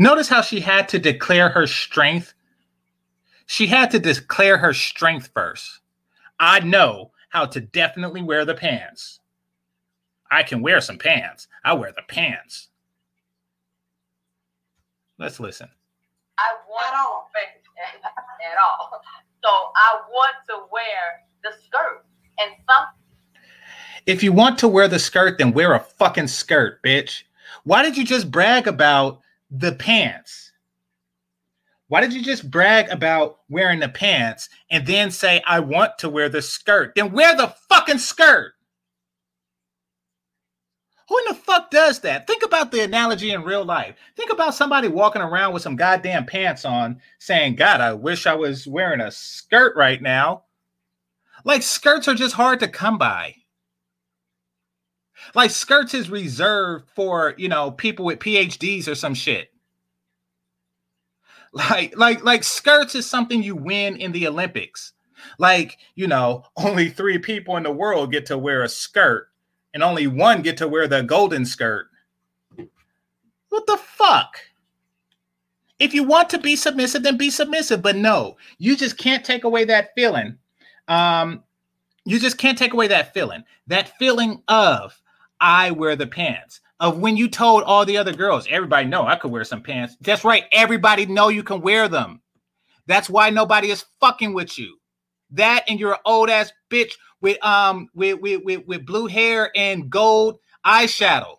Notice 0.00 0.30
how 0.30 0.40
she 0.40 0.60
had 0.60 0.88
to 0.88 0.98
declare 0.98 1.50
her 1.50 1.66
strength. 1.66 2.32
She 3.44 3.66
had 3.66 3.90
to 3.90 3.98
declare 3.98 4.56
her 4.56 4.72
strength 4.72 5.28
first. 5.34 5.80
I 6.38 6.60
know 6.60 7.10
how 7.28 7.44
to 7.44 7.60
definitely 7.60 8.22
wear 8.22 8.46
the 8.46 8.54
pants. 8.54 9.20
I 10.30 10.42
can 10.42 10.62
wear 10.62 10.80
some 10.80 10.96
pants. 10.96 11.48
I 11.66 11.74
wear 11.74 11.92
the 11.92 12.00
pants. 12.08 12.68
Let's 15.18 15.38
listen. 15.38 15.68
I 16.38 16.48
want 16.66 16.86
At 16.86 16.98
all. 16.98 17.30
at, 17.36 18.52
at 18.52 18.58
all. 18.58 19.02
So 19.44 19.50
I 19.50 20.00
want 20.10 20.36
to 20.48 20.64
wear 20.72 21.26
the 21.44 21.52
skirt 21.62 22.06
and 22.38 22.52
some 22.66 22.86
If 24.06 24.22
you 24.22 24.32
want 24.32 24.58
to 24.60 24.68
wear 24.68 24.88
the 24.88 24.98
skirt, 24.98 25.36
then 25.36 25.52
wear 25.52 25.74
a 25.74 25.80
fucking 25.80 26.28
skirt, 26.28 26.82
bitch. 26.82 27.24
Why 27.64 27.82
did 27.82 27.98
you 27.98 28.04
just 28.06 28.30
brag 28.30 28.66
about 28.66 29.20
the 29.50 29.72
pants? 29.72 30.52
Why 31.88 32.00
did 32.00 32.12
you 32.12 32.22
just 32.22 32.48
brag 32.48 32.88
about 32.88 33.40
wearing 33.48 33.80
the 33.80 33.88
pants 33.88 34.48
and 34.70 34.86
then 34.86 35.10
say, 35.10 35.42
I 35.44 35.58
want 35.58 35.98
to 35.98 36.08
wear 36.08 36.28
the 36.28 36.40
skirt? 36.40 36.92
Then 36.94 37.12
wear 37.12 37.36
the 37.36 37.52
fucking 37.68 37.98
skirt. 37.98 38.52
Who 41.08 41.18
in 41.18 41.24
the 41.26 41.34
fuck 41.34 41.72
does 41.72 41.98
that? 42.02 42.28
Think 42.28 42.44
about 42.44 42.70
the 42.70 42.84
analogy 42.84 43.32
in 43.32 43.42
real 43.42 43.64
life. 43.64 43.96
Think 44.16 44.32
about 44.32 44.54
somebody 44.54 44.86
walking 44.86 45.20
around 45.20 45.52
with 45.52 45.62
some 45.62 45.74
goddamn 45.74 46.26
pants 46.26 46.64
on 46.64 47.00
saying, 47.18 47.56
God, 47.56 47.80
I 47.80 47.92
wish 47.94 48.24
I 48.24 48.34
was 48.34 48.68
wearing 48.68 49.00
a 49.00 49.10
skirt 49.10 49.74
right 49.74 50.00
now. 50.00 50.44
Like, 51.44 51.64
skirts 51.64 52.06
are 52.06 52.14
just 52.14 52.36
hard 52.36 52.60
to 52.60 52.68
come 52.68 52.98
by 52.98 53.34
like 55.34 55.50
skirts 55.50 55.94
is 55.94 56.10
reserved 56.10 56.88
for 56.94 57.34
you 57.36 57.48
know 57.48 57.70
people 57.70 58.04
with 58.04 58.18
phds 58.18 58.88
or 58.88 58.94
some 58.94 59.14
shit. 59.14 59.48
Like 61.52 61.96
like 61.96 62.22
like 62.22 62.44
skirts 62.44 62.94
is 62.94 63.10
something 63.10 63.42
you 63.42 63.56
win 63.56 63.96
in 63.96 64.12
the 64.12 64.28
olympics. 64.28 64.92
Like 65.36 65.78
you 65.96 66.06
know 66.06 66.44
only 66.56 66.88
three 66.88 67.18
people 67.18 67.56
in 67.56 67.64
the 67.64 67.72
world 67.72 68.12
get 68.12 68.26
to 68.26 68.38
wear 68.38 68.62
a 68.62 68.68
skirt 68.68 69.26
and 69.74 69.82
only 69.82 70.06
one 70.06 70.42
get 70.42 70.56
to 70.58 70.68
wear 70.68 70.86
the 70.86 71.02
golden 71.02 71.44
skirt. 71.44 71.88
What 73.48 73.66
the 73.66 73.78
fuck? 73.78 74.36
If 75.80 75.92
you 75.92 76.04
want 76.04 76.30
to 76.30 76.38
be 76.38 76.54
submissive 76.54 77.02
then 77.02 77.16
be 77.16 77.30
submissive 77.30 77.82
but 77.82 77.96
no 77.96 78.36
you 78.58 78.76
just 78.76 78.96
can't 78.96 79.24
take 79.24 79.42
away 79.42 79.64
that 79.64 79.90
feeling. 79.96 80.38
Um 80.86 81.42
you 82.04 82.18
just 82.20 82.38
can't 82.38 82.56
take 82.58 82.72
away 82.72 82.86
that 82.88 83.12
feeling. 83.12 83.42
That 83.66 83.96
feeling 83.98 84.42
of 84.46 84.99
I 85.40 85.70
wear 85.70 85.96
the 85.96 86.06
pants. 86.06 86.60
Of 86.78 86.98
when 86.98 87.16
you 87.16 87.28
told 87.28 87.62
all 87.64 87.84
the 87.84 87.98
other 87.98 88.14
girls, 88.14 88.46
everybody 88.48 88.86
know 88.86 89.06
I 89.06 89.16
could 89.16 89.30
wear 89.30 89.44
some 89.44 89.62
pants. 89.62 89.96
That's 90.00 90.24
right, 90.24 90.44
everybody 90.50 91.04
know 91.04 91.28
you 91.28 91.42
can 91.42 91.60
wear 91.60 91.88
them. 91.88 92.22
That's 92.86 93.10
why 93.10 93.30
nobody 93.30 93.70
is 93.70 93.84
fucking 94.00 94.32
with 94.32 94.58
you. 94.58 94.78
That 95.32 95.64
and 95.68 95.78
you're 95.78 95.92
an 95.92 96.00
old 96.04 96.30
ass 96.30 96.52
bitch 96.70 96.92
with 97.20 97.42
um 97.44 97.88
with 97.94 98.20
with 98.20 98.42
with, 98.44 98.66
with 98.66 98.86
blue 98.86 99.06
hair 99.06 99.50
and 99.54 99.90
gold 99.90 100.38
eyeshadow. 100.66 101.36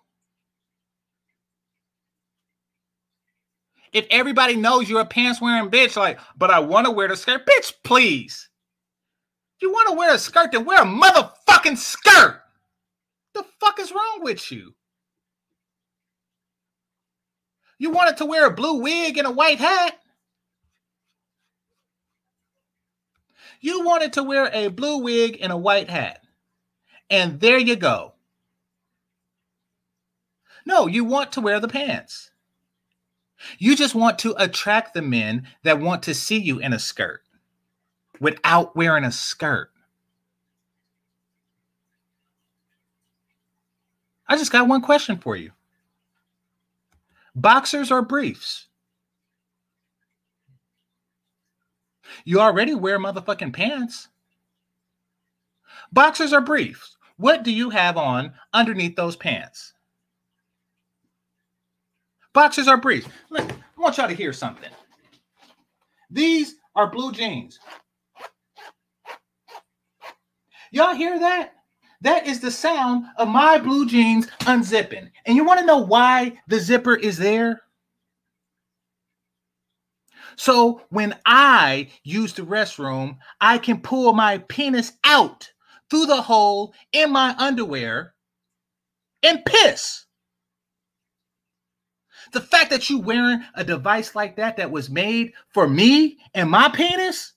If 3.93 4.07
everybody 4.09 4.55
knows 4.55 4.89
you're 4.89 5.01
a 5.01 5.05
pants 5.05 5.41
wearing 5.41 5.69
bitch, 5.69 5.97
like, 5.97 6.19
but 6.37 6.49
I 6.49 6.59
want 6.59 6.85
to 6.85 6.91
wear 6.91 7.09
the 7.09 7.17
skirt, 7.17 7.45
bitch, 7.45 7.73
please. 7.83 8.49
If 9.57 9.63
you 9.63 9.71
want 9.71 9.89
to 9.89 9.95
wear 9.95 10.13
a 10.15 10.19
skirt, 10.19 10.51
then 10.53 10.65
wear 10.65 10.81
a 10.81 10.85
motherfucking 10.85 11.77
skirt. 11.77 12.40
The 13.33 13.43
fuck 13.59 13.79
is 13.79 13.91
wrong 13.91 14.19
with 14.21 14.51
you? 14.51 14.75
You 17.77 17.89
wanted 17.89 18.17
to 18.17 18.25
wear 18.25 18.45
a 18.45 18.53
blue 18.53 18.81
wig 18.81 19.17
and 19.17 19.25
a 19.25 19.31
white 19.31 19.59
hat? 19.59 19.97
You 23.59 23.83
wanted 23.83 24.13
to 24.13 24.23
wear 24.23 24.49
a 24.53 24.67
blue 24.67 24.97
wig 24.97 25.37
and 25.41 25.51
a 25.51 25.57
white 25.57 25.89
hat. 25.89 26.23
And 27.09 27.39
there 27.39 27.57
you 27.57 27.75
go. 27.75 28.13
No, 30.65 30.87
you 30.87 31.03
want 31.03 31.31
to 31.33 31.41
wear 31.41 31.59
the 31.59 31.67
pants. 31.67 32.31
You 33.57 33.75
just 33.75 33.95
want 33.95 34.19
to 34.19 34.35
attract 34.37 34.93
the 34.93 35.01
men 35.01 35.47
that 35.63 35.79
want 35.79 36.03
to 36.03 36.13
see 36.13 36.37
you 36.37 36.59
in 36.59 36.73
a 36.73 36.79
skirt 36.79 37.21
without 38.19 38.75
wearing 38.75 39.03
a 39.03 39.11
skirt. 39.11 39.70
I 44.31 44.37
just 44.37 44.53
got 44.53 44.69
one 44.69 44.79
question 44.79 45.17
for 45.17 45.35
you 45.35 45.51
boxers 47.35 47.91
or 47.91 48.01
briefs? 48.01 48.67
You 52.23 52.39
already 52.39 52.73
wear 52.73 52.97
motherfucking 52.97 53.51
pants. 53.51 54.07
Boxers 55.91 56.31
or 56.31 56.39
briefs? 56.39 56.95
What 57.17 57.43
do 57.43 57.51
you 57.51 57.71
have 57.71 57.97
on 57.97 58.31
underneath 58.53 58.95
those 58.95 59.17
pants? 59.17 59.73
Boxers 62.31 62.69
or 62.69 62.77
briefs? 62.77 63.09
Look, 63.31 63.51
I 63.51 63.81
want 63.81 63.97
y'all 63.97 64.07
to 64.07 64.13
hear 64.13 64.31
something. 64.31 64.71
These 66.09 66.55
are 66.73 66.89
blue 66.89 67.11
jeans. 67.11 67.59
Y'all 70.71 70.95
hear 70.95 71.19
that? 71.19 71.53
That 72.01 72.25
is 72.25 72.39
the 72.39 72.51
sound 72.51 73.05
of 73.17 73.27
my 73.27 73.59
blue 73.59 73.87
jeans 73.87 74.27
unzipping. 74.41 75.11
And 75.25 75.35
you 75.35 75.43
want 75.45 75.59
to 75.59 75.65
know 75.65 75.77
why 75.77 76.39
the 76.47 76.59
zipper 76.59 76.95
is 76.95 77.17
there? 77.17 77.61
So 80.35 80.81
when 80.89 81.15
I 81.25 81.89
use 82.03 82.33
the 82.33 82.41
restroom, 82.41 83.17
I 83.39 83.59
can 83.59 83.81
pull 83.81 84.13
my 84.13 84.39
penis 84.39 84.93
out 85.03 85.51
through 85.89 86.07
the 86.07 86.21
hole 86.21 86.73
in 86.91 87.11
my 87.11 87.35
underwear 87.37 88.15
and 89.21 89.45
piss. 89.45 90.05
The 92.33 92.41
fact 92.41 92.69
that 92.71 92.89
you 92.89 92.99
wearing 92.99 93.43
a 93.55 93.63
device 93.63 94.15
like 94.15 94.37
that 94.37 94.57
that 94.57 94.71
was 94.71 94.89
made 94.89 95.33
for 95.49 95.67
me 95.67 96.17
and 96.33 96.49
my 96.49 96.69
penis 96.69 97.33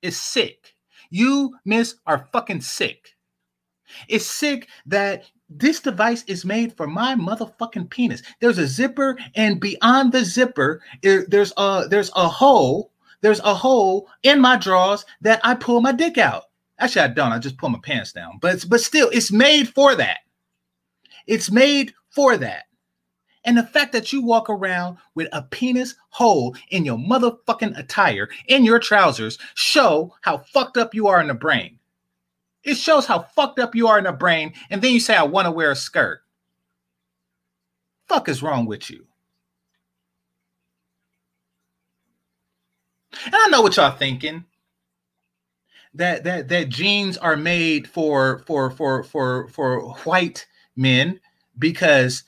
is 0.00 0.18
sick. 0.18 0.74
You, 1.10 1.54
miss, 1.64 1.96
are 2.06 2.28
fucking 2.32 2.62
sick. 2.62 3.14
It's 4.08 4.26
sick 4.26 4.68
that 4.86 5.24
this 5.48 5.80
device 5.80 6.24
is 6.26 6.44
made 6.44 6.76
for 6.76 6.86
my 6.86 7.14
motherfucking 7.14 7.90
penis. 7.90 8.22
There's 8.40 8.58
a 8.58 8.66
zipper, 8.66 9.18
and 9.34 9.60
beyond 9.60 10.12
the 10.12 10.24
zipper, 10.24 10.82
there's 11.02 11.52
a 11.56 11.86
there's 11.88 12.10
a 12.16 12.28
hole. 12.28 12.92
There's 13.20 13.40
a 13.40 13.54
hole 13.54 14.08
in 14.22 14.40
my 14.40 14.56
drawers 14.56 15.04
that 15.20 15.40
I 15.44 15.54
pull 15.54 15.80
my 15.80 15.92
dick 15.92 16.18
out. 16.18 16.44
Actually, 16.78 17.02
I 17.02 17.08
don't. 17.08 17.32
I 17.32 17.38
just 17.38 17.56
pull 17.56 17.68
my 17.68 17.78
pants 17.82 18.12
down. 18.12 18.38
But 18.40 18.64
but 18.68 18.80
still, 18.80 19.08
it's 19.12 19.30
made 19.30 19.68
for 19.68 19.94
that. 19.94 20.20
It's 21.26 21.50
made 21.50 21.94
for 22.10 22.36
that. 22.36 22.64
And 23.44 23.56
the 23.56 23.64
fact 23.64 23.92
that 23.92 24.12
you 24.12 24.22
walk 24.22 24.48
around 24.48 24.98
with 25.14 25.28
a 25.32 25.42
penis 25.42 25.94
hole 26.10 26.56
in 26.70 26.84
your 26.84 26.98
motherfucking 26.98 27.76
attire, 27.76 28.28
in 28.46 28.64
your 28.64 28.78
trousers, 28.78 29.38
show 29.54 30.14
how 30.22 30.38
fucked 30.38 30.76
up 30.76 30.94
you 30.94 31.08
are 31.08 31.20
in 31.20 31.28
the 31.28 31.34
brain. 31.34 31.78
It 32.64 32.76
shows 32.76 33.06
how 33.06 33.20
fucked 33.20 33.58
up 33.58 33.74
you 33.74 33.88
are 33.88 33.98
in 33.98 34.04
the 34.04 34.12
brain. 34.12 34.52
And 34.70 34.80
then 34.80 34.92
you 34.92 35.00
say, 35.00 35.16
I 35.16 35.24
want 35.24 35.46
to 35.46 35.50
wear 35.50 35.70
a 35.70 35.76
skirt. 35.76 36.20
Fuck 38.08 38.28
is 38.28 38.42
wrong 38.42 38.66
with 38.66 38.90
you? 38.90 39.06
And 43.24 43.34
I 43.34 43.48
know 43.48 43.62
what 43.62 43.76
y'all 43.76 43.96
thinking. 43.96 44.44
That 45.94 46.24
that 46.24 46.48
that 46.48 46.70
jeans 46.70 47.18
are 47.18 47.36
made 47.36 47.86
for 47.86 48.42
for 48.46 48.70
for 48.70 49.02
for 49.04 49.48
for 49.48 49.92
white 50.04 50.46
men 50.74 51.20
because 51.58 52.24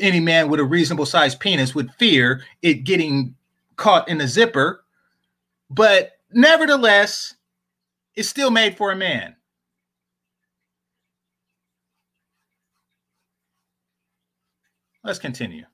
any 0.00 0.18
man 0.20 0.48
with 0.48 0.58
a 0.58 0.64
reasonable 0.64 1.06
sized 1.06 1.38
penis 1.38 1.74
would 1.74 1.92
fear 1.94 2.42
it 2.62 2.84
getting 2.84 3.36
caught 3.76 4.08
in 4.08 4.20
a 4.20 4.26
zipper. 4.26 4.84
But 5.70 6.12
nevertheless, 6.32 7.36
it's 8.16 8.28
still 8.28 8.50
made 8.50 8.76
for 8.76 8.90
a 8.90 8.96
man. 8.96 9.36
Let's 15.02 15.18
continue. 15.18 15.64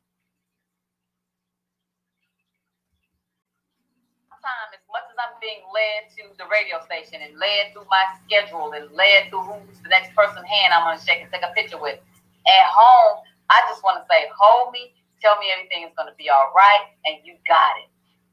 Time, 4.31 4.71
as 4.71 4.79
much 4.87 5.03
as 5.11 5.19
I'm 5.19 5.35
being 5.43 5.67
led 5.75 6.07
to 6.15 6.31
the 6.39 6.47
radio 6.47 6.79
station 6.87 7.19
and 7.19 7.35
led 7.35 7.75
through 7.75 7.91
my 7.91 8.07
schedule 8.23 8.71
and 8.79 8.87
led 8.95 9.27
through 9.27 9.43
who's 9.43 9.83
the 9.83 9.91
next 9.91 10.15
person 10.15 10.45
hand 10.47 10.71
I'm 10.71 10.87
gonna 10.87 11.03
shake 11.03 11.19
and 11.27 11.31
take 11.33 11.43
a 11.43 11.51
picture 11.59 11.83
with. 11.83 11.99
At 11.99 12.67
home, 12.71 13.27
I 13.51 13.67
just 13.67 13.83
want 13.83 13.99
to 13.99 14.07
say, 14.07 14.31
hold 14.39 14.71
me, 14.71 14.95
tell 15.21 15.35
me 15.43 15.47
everything 15.51 15.83
is 15.83 15.91
gonna 15.99 16.15
be 16.17 16.31
all 16.31 16.53
right, 16.55 16.95
and 17.07 17.19
you 17.27 17.35
got 17.49 17.75
it. 17.83 17.91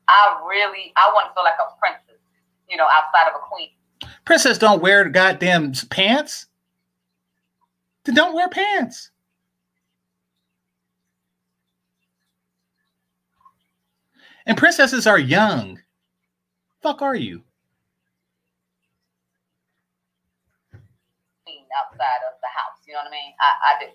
I 0.08 0.38
really, 0.46 0.94
I 0.96 1.10
want 1.18 1.30
to 1.30 1.34
feel 1.34 1.44
like 1.44 1.58
a 1.58 1.74
princess, 1.82 2.22
you 2.70 2.78
know, 2.78 2.86
outside 2.86 3.34
of 3.34 3.42
a 3.42 3.42
queen. 3.42 3.70
Princess 4.26 4.60
don't 4.60 4.84
wear 4.84 5.10
goddamn 5.10 5.74
pants. 5.90 6.46
Then 8.06 8.14
don't 8.14 8.36
wear 8.36 8.50
pants. 8.50 9.10
And 14.46 14.58
princesses 14.58 15.08
are 15.08 15.20
young. 15.20 15.80
Fuck 16.82 17.02
are 17.02 17.16
you? 17.16 17.44
Outside 21.76 22.22
of 22.30 22.38
the 22.40 22.48
house, 22.54 22.78
you 22.86 22.94
know 22.94 23.00
what 23.00 23.08
I 23.08 23.12
mean? 23.12 23.34
I, 23.40 23.52
I 23.66 23.80
do. 23.80 23.92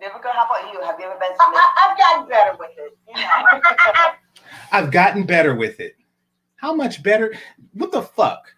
Vivica, 0.00 0.32
how 0.32 0.44
about 0.44 0.72
you? 0.72 0.80
Have 0.82 1.00
you 1.00 1.06
ever 1.06 1.18
been? 1.18 1.30
I, 1.40 1.88
have 1.88 1.98
gotten 1.98 2.28
better 2.28 2.56
with 2.58 2.70
it. 2.76 2.96
You 3.08 3.14
know? 3.14 4.12
I've 4.72 4.92
gotten 4.92 5.24
better 5.24 5.54
with 5.54 5.80
it. 5.80 5.96
How 6.56 6.72
much 6.72 7.02
better? 7.02 7.34
What 7.72 7.90
the 7.90 8.02
fuck? 8.02 8.54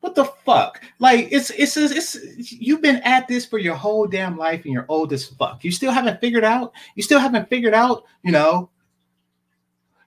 What 0.00 0.14
the 0.14 0.26
fuck? 0.26 0.82
Like 0.98 1.28
it's 1.30 1.50
it's 1.50 1.76
it's 1.78 2.52
you've 2.52 2.82
been 2.82 2.96
at 3.04 3.26
this 3.26 3.46
for 3.46 3.58
your 3.58 3.74
whole 3.74 4.06
damn 4.06 4.36
life 4.36 4.64
and 4.64 4.72
you're 4.72 4.86
old 4.88 5.14
as 5.14 5.26
fuck. 5.26 5.64
You 5.64 5.72
still 5.72 5.92
haven't 5.92 6.20
figured 6.20 6.44
out. 6.44 6.72
You 6.94 7.02
still 7.02 7.20
haven't 7.20 7.48
figured 7.48 7.74
out. 7.74 8.04
You 8.22 8.32
know 8.32 8.70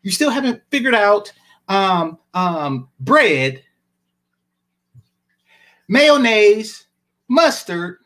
you 0.02 0.12
still 0.12 0.30
haven't 0.30 0.62
figured 0.70 0.96
out 0.96 1.32
um, 1.68 2.18
um, 2.34 2.90
bread, 3.00 3.64
mayonnaise, 5.88 6.88
mustard, 7.28 7.98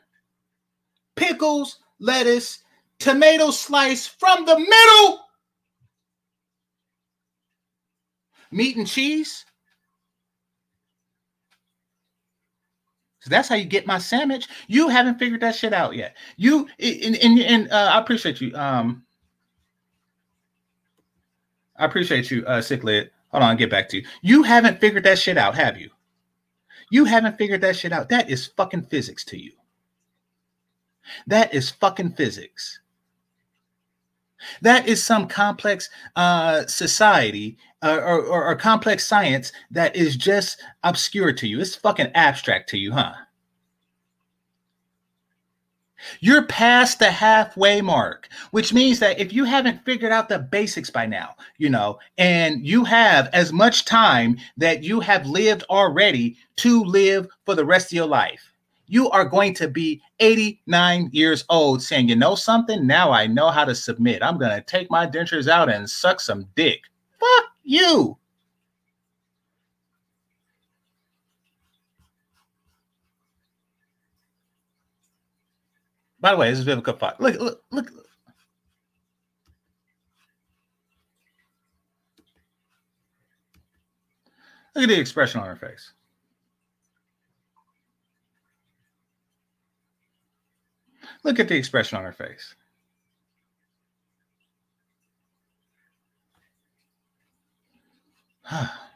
pickles, 1.16 1.80
lettuce, 2.00 2.64
tomato 3.00 3.52
slice 3.52 4.08
from 4.08 4.46
the 4.46 4.58
middle, 4.58 5.20
meat 8.52 8.78
and 8.78 8.88
cheese. 8.88 9.46
So 13.20 13.30
that's 13.30 13.48
how 13.48 13.56
you 13.56 13.64
get 13.64 13.88
my 13.88 14.00
sandwich. 14.00 14.50
You 14.68 14.90
haven't 14.90 15.18
figured 15.18 15.40
that 15.42 15.56
shit 15.56 15.72
out 15.72 15.96
yet. 15.96 16.18
You 16.36 16.68
and 16.78 17.16
and, 17.16 17.40
and 17.40 17.72
uh, 17.72 17.92
I 17.94 18.00
appreciate 18.00 18.42
you. 18.42 18.54
Um, 18.54 19.06
I 21.84 21.86
appreciate 21.86 22.32
you, 22.32 22.46
uh, 22.46 22.62
Sicklet. 22.62 23.12
Hold 23.32 23.44
on, 23.44 23.58
get 23.58 23.70
back 23.70 23.90
to 23.90 23.98
you. 23.98 24.06
You 24.22 24.44
haven't 24.44 24.80
figured 24.80 25.04
that 25.04 25.20
shit 25.20 25.38
out, 25.38 25.54
have 25.56 25.78
you? 25.78 25.90
You 26.92 27.04
haven't 27.04 27.38
figured 27.38 27.60
that 27.60 27.76
shit 27.76 27.92
out. 27.92 28.08
That 28.08 28.30
is 28.30 28.48
fucking 28.48 28.84
physics 28.84 29.26
to 29.26 29.38
you. 29.38 29.52
That 31.28 31.54
is 31.54 31.70
fucking 31.72 32.14
physics. 32.14 32.80
That 34.62 34.88
is 34.88 35.04
some 35.04 35.28
complex 35.28 35.90
uh, 36.16 36.66
society 36.68 37.58
uh, 37.82 38.00
or, 38.02 38.22
or, 38.22 38.46
or 38.46 38.56
complex 38.56 39.06
science 39.06 39.52
that 39.72 39.94
is 39.94 40.16
just 40.16 40.62
obscure 40.84 41.34
to 41.34 41.48
you. 41.48 41.60
It's 41.60 41.76
fucking 41.76 42.12
abstract 42.16 42.70
to 42.70 42.78
you, 42.78 42.94
huh? 42.94 43.14
You're 46.20 46.46
past 46.46 47.00
the 47.00 47.12
halfway 47.12 47.82
mark, 47.82 48.30
which 48.52 48.74
means 48.74 49.00
that 49.00 49.20
if 49.20 49.34
you 49.34 49.46
haven't 49.46 49.84
figured 49.86 50.12
out 50.12 50.30
the 50.30 50.40
basics 50.40 50.90
by 50.90 51.06
now, 51.06 51.36
you 51.58 51.70
know, 51.70 52.00
and 52.18 52.66
you 52.66 52.84
have 52.84 53.30
as 53.34 53.54
much 53.54 53.86
time 53.86 54.38
that 54.58 54.84
you 54.84 55.00
have 55.00 55.26
lived 55.26 55.64
already 55.70 56.38
to 56.58 56.84
live 56.84 57.28
for 57.46 57.56
the 57.56 57.66
rest 57.66 57.88
of 57.88 57.94
your 57.94 58.08
life, 58.08 58.54
you 58.88 59.10
are 59.10 59.26
going 59.26 59.54
to 59.56 59.68
be 59.68 60.02
89 60.20 61.10
years 61.12 61.46
old 61.50 61.82
saying, 61.82 62.10
you 62.10 62.16
know 62.16 62.36
something? 62.36 62.86
Now 62.86 63.12
I 63.12 63.28
know 63.28 63.50
how 63.50 63.66
to 63.66 63.74
submit. 63.74 64.22
I'm 64.22 64.38
going 64.38 64.56
to 64.56 64.62
take 64.62 64.92
my 64.92 65.08
dentures 65.08 65.48
out 65.48 65.70
and 65.70 65.90
suck 65.90 66.20
some 66.20 66.48
dick. 66.56 66.82
Fuck 67.20 67.46
you. 67.64 68.18
By 76.24 76.32
the 76.32 76.38
way, 76.38 76.50
this 76.50 76.60
is 76.60 76.66
Vivica 76.66 76.98
pot. 76.98 77.20
Look, 77.20 77.38
look, 77.38 77.62
look. 77.70 77.92
Look 84.74 84.84
at 84.84 84.88
the 84.88 84.98
expression 84.98 85.42
on 85.42 85.48
her 85.48 85.58
face. 85.58 85.92
Look 91.26 91.42
at 91.42 91.50
the 91.50 91.58
expression 91.58 91.98
on 91.98 92.06
her 92.06 92.14
face. 92.14 92.56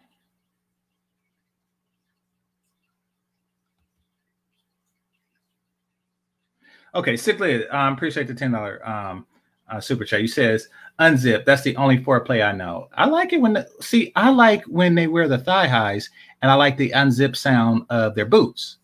okay, 6.98 7.16
sickly. 7.16 7.66
Um, 7.70 7.94
appreciate 7.94 8.28
the 8.28 8.34
ten 8.34 8.52
dollar 8.52 8.88
um 8.88 9.26
uh, 9.70 9.80
super 9.80 10.04
chat. 10.04 10.22
You 10.22 10.28
says 10.28 10.68
unzip. 11.00 11.46
That's 11.46 11.62
the 11.62 11.76
only 11.78 12.00
foreplay 12.00 12.46
I 12.46 12.52
know. 12.52 12.90
I 12.94 13.06
like 13.06 13.34
it 13.34 13.42
when 13.42 13.54
the, 13.54 13.68
see. 13.80 14.12
I 14.16 14.30
like 14.30 14.64
when 14.66 14.96
they 14.96 15.08
wear 15.08 15.28
the 15.28 15.38
thigh 15.38 15.68
highs, 15.68 16.10
and 16.42 16.52
I 16.52 16.56
like 16.56 16.78
the 16.78 16.92
unzip 16.92 17.36
sound 17.36 17.84
of 17.90 18.16
their 18.16 18.26
boots. 18.26 18.78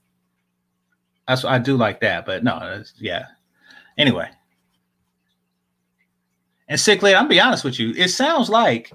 That's 1.28 1.44
I 1.44 1.58
do 1.58 1.76
like 1.76 2.00
that. 2.02 2.26
But 2.26 2.44
no, 2.44 2.84
yeah. 2.98 3.26
Anyway, 3.98 4.30
and 6.68 6.80
sickly. 6.80 7.16
I'm 7.16 7.28
be 7.28 7.42
honest 7.42 7.64
with 7.64 7.80
you. 7.80 7.92
It 7.92 8.10
sounds 8.10 8.50
like 8.50 8.92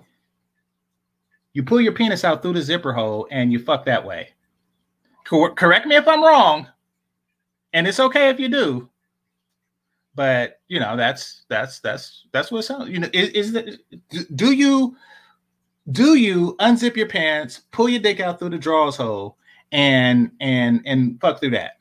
you 1.54 1.62
pull 1.62 1.80
your 1.80 1.92
penis 1.92 2.24
out 2.24 2.42
through 2.42 2.52
the 2.52 2.62
zipper 2.62 2.92
hole 2.92 3.26
and 3.30 3.52
you 3.52 3.58
fuck 3.58 3.84
that 3.86 4.04
way. 4.04 4.30
Cor- 5.24 5.54
correct 5.54 5.86
me 5.86 5.96
if 5.96 6.06
I'm 6.06 6.22
wrong, 6.22 6.68
and 7.72 7.86
it's 7.86 8.00
okay 8.00 8.28
if 8.28 8.38
you 8.38 8.48
do 8.48 8.88
but 10.18 10.58
you 10.66 10.80
know 10.80 10.96
that's 10.96 11.44
that's 11.48 11.78
that's 11.78 12.26
that's 12.32 12.50
what 12.50 12.58
it 12.58 12.62
sounds 12.64 12.90
you 12.90 12.98
know 12.98 13.08
is, 13.12 13.28
is 13.28 13.52
that 13.52 13.78
do 14.34 14.50
you 14.50 14.96
do 15.92 16.16
you 16.16 16.56
unzip 16.58 16.96
your 16.96 17.06
pants 17.06 17.60
pull 17.70 17.88
your 17.88 18.00
dick 18.00 18.18
out 18.18 18.40
through 18.40 18.48
the 18.48 18.58
drawers 18.58 18.96
hole 18.96 19.36
and 19.70 20.32
and 20.40 20.82
and 20.86 21.20
fuck 21.20 21.38
through 21.38 21.50
that? 21.50 21.78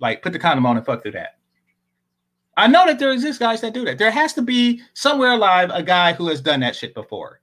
Like 0.00 0.20
put 0.20 0.34
the 0.34 0.38
condom 0.38 0.66
on 0.66 0.76
and 0.76 0.84
fuck 0.84 1.02
through 1.02 1.12
that. 1.12 1.38
I 2.58 2.66
know 2.66 2.84
that 2.84 2.98
there 2.98 3.12
exist 3.12 3.40
guys 3.40 3.62
that 3.62 3.72
do 3.72 3.86
that. 3.86 3.96
There 3.96 4.10
has 4.10 4.34
to 4.34 4.42
be 4.42 4.82
somewhere 4.92 5.32
alive 5.32 5.70
a 5.72 5.82
guy 5.82 6.12
who 6.12 6.28
has 6.28 6.42
done 6.42 6.60
that 6.60 6.76
shit 6.76 6.92
before. 6.92 7.40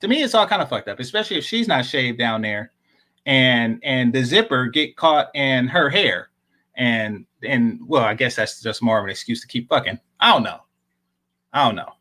To 0.00 0.08
me 0.08 0.22
it's 0.22 0.34
all 0.34 0.46
kind 0.46 0.62
of 0.62 0.70
fucked 0.70 0.88
up 0.88 1.00
especially 1.00 1.36
if 1.36 1.44
she's 1.44 1.68
not 1.68 1.84
shaved 1.84 2.16
down 2.16 2.40
there 2.40 2.72
and 3.26 3.78
and 3.82 4.10
the 4.14 4.24
zipper 4.24 4.68
get 4.68 4.96
caught 4.96 5.28
in 5.34 5.68
her 5.68 5.90
hair 5.90 6.30
and 6.76 7.26
and 7.42 7.80
well, 7.86 8.04
I 8.04 8.14
guess 8.14 8.36
that's 8.36 8.60
just 8.60 8.82
more 8.82 8.98
of 8.98 9.04
an 9.04 9.10
excuse 9.10 9.40
to 9.40 9.46
keep 9.46 9.68
fucking. 9.68 9.98
I 10.20 10.32
don't 10.32 10.42
know. 10.42 10.60
I 11.52 11.66
don't 11.66 11.76
know. 11.76 11.92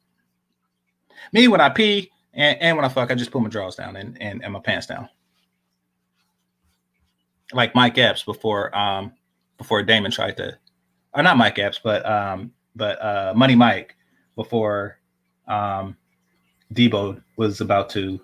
Me 1.34 1.48
when 1.48 1.62
I 1.62 1.70
pee 1.70 2.12
and, 2.34 2.58
and 2.62 2.78
when 2.78 2.86
I 2.86 2.90
fuck, 2.90 3.12
I 3.12 3.16
just 3.16 3.32
pull 3.32 3.42
my 3.42 3.50
drawers 3.50 3.76
down 3.76 3.96
and, 3.96 4.18
and, 4.22 4.44
and 4.44 4.54
my 4.54 4.60
pants 4.60 4.88
down. 4.88 5.10
Like 7.54 7.76
Mike 7.76 7.98
Epps 7.98 8.24
before 8.24 8.76
um 8.76 9.14
before 9.58 9.84
Damon 9.84 10.12
tried 10.12 10.38
to 10.38 10.58
or 11.14 11.24
not 11.24 11.38
Mike 11.38 11.60
Epps, 11.60 11.80
but 11.84 12.06
um 12.06 12.52
but 12.76 13.02
uh 13.04 13.34
Money 13.36 13.56
Mike 13.56 13.96
before 14.36 14.98
um 15.48 15.98
Debo 16.74 17.22
was 17.36 17.60
about 17.60 17.90
to 17.92 18.22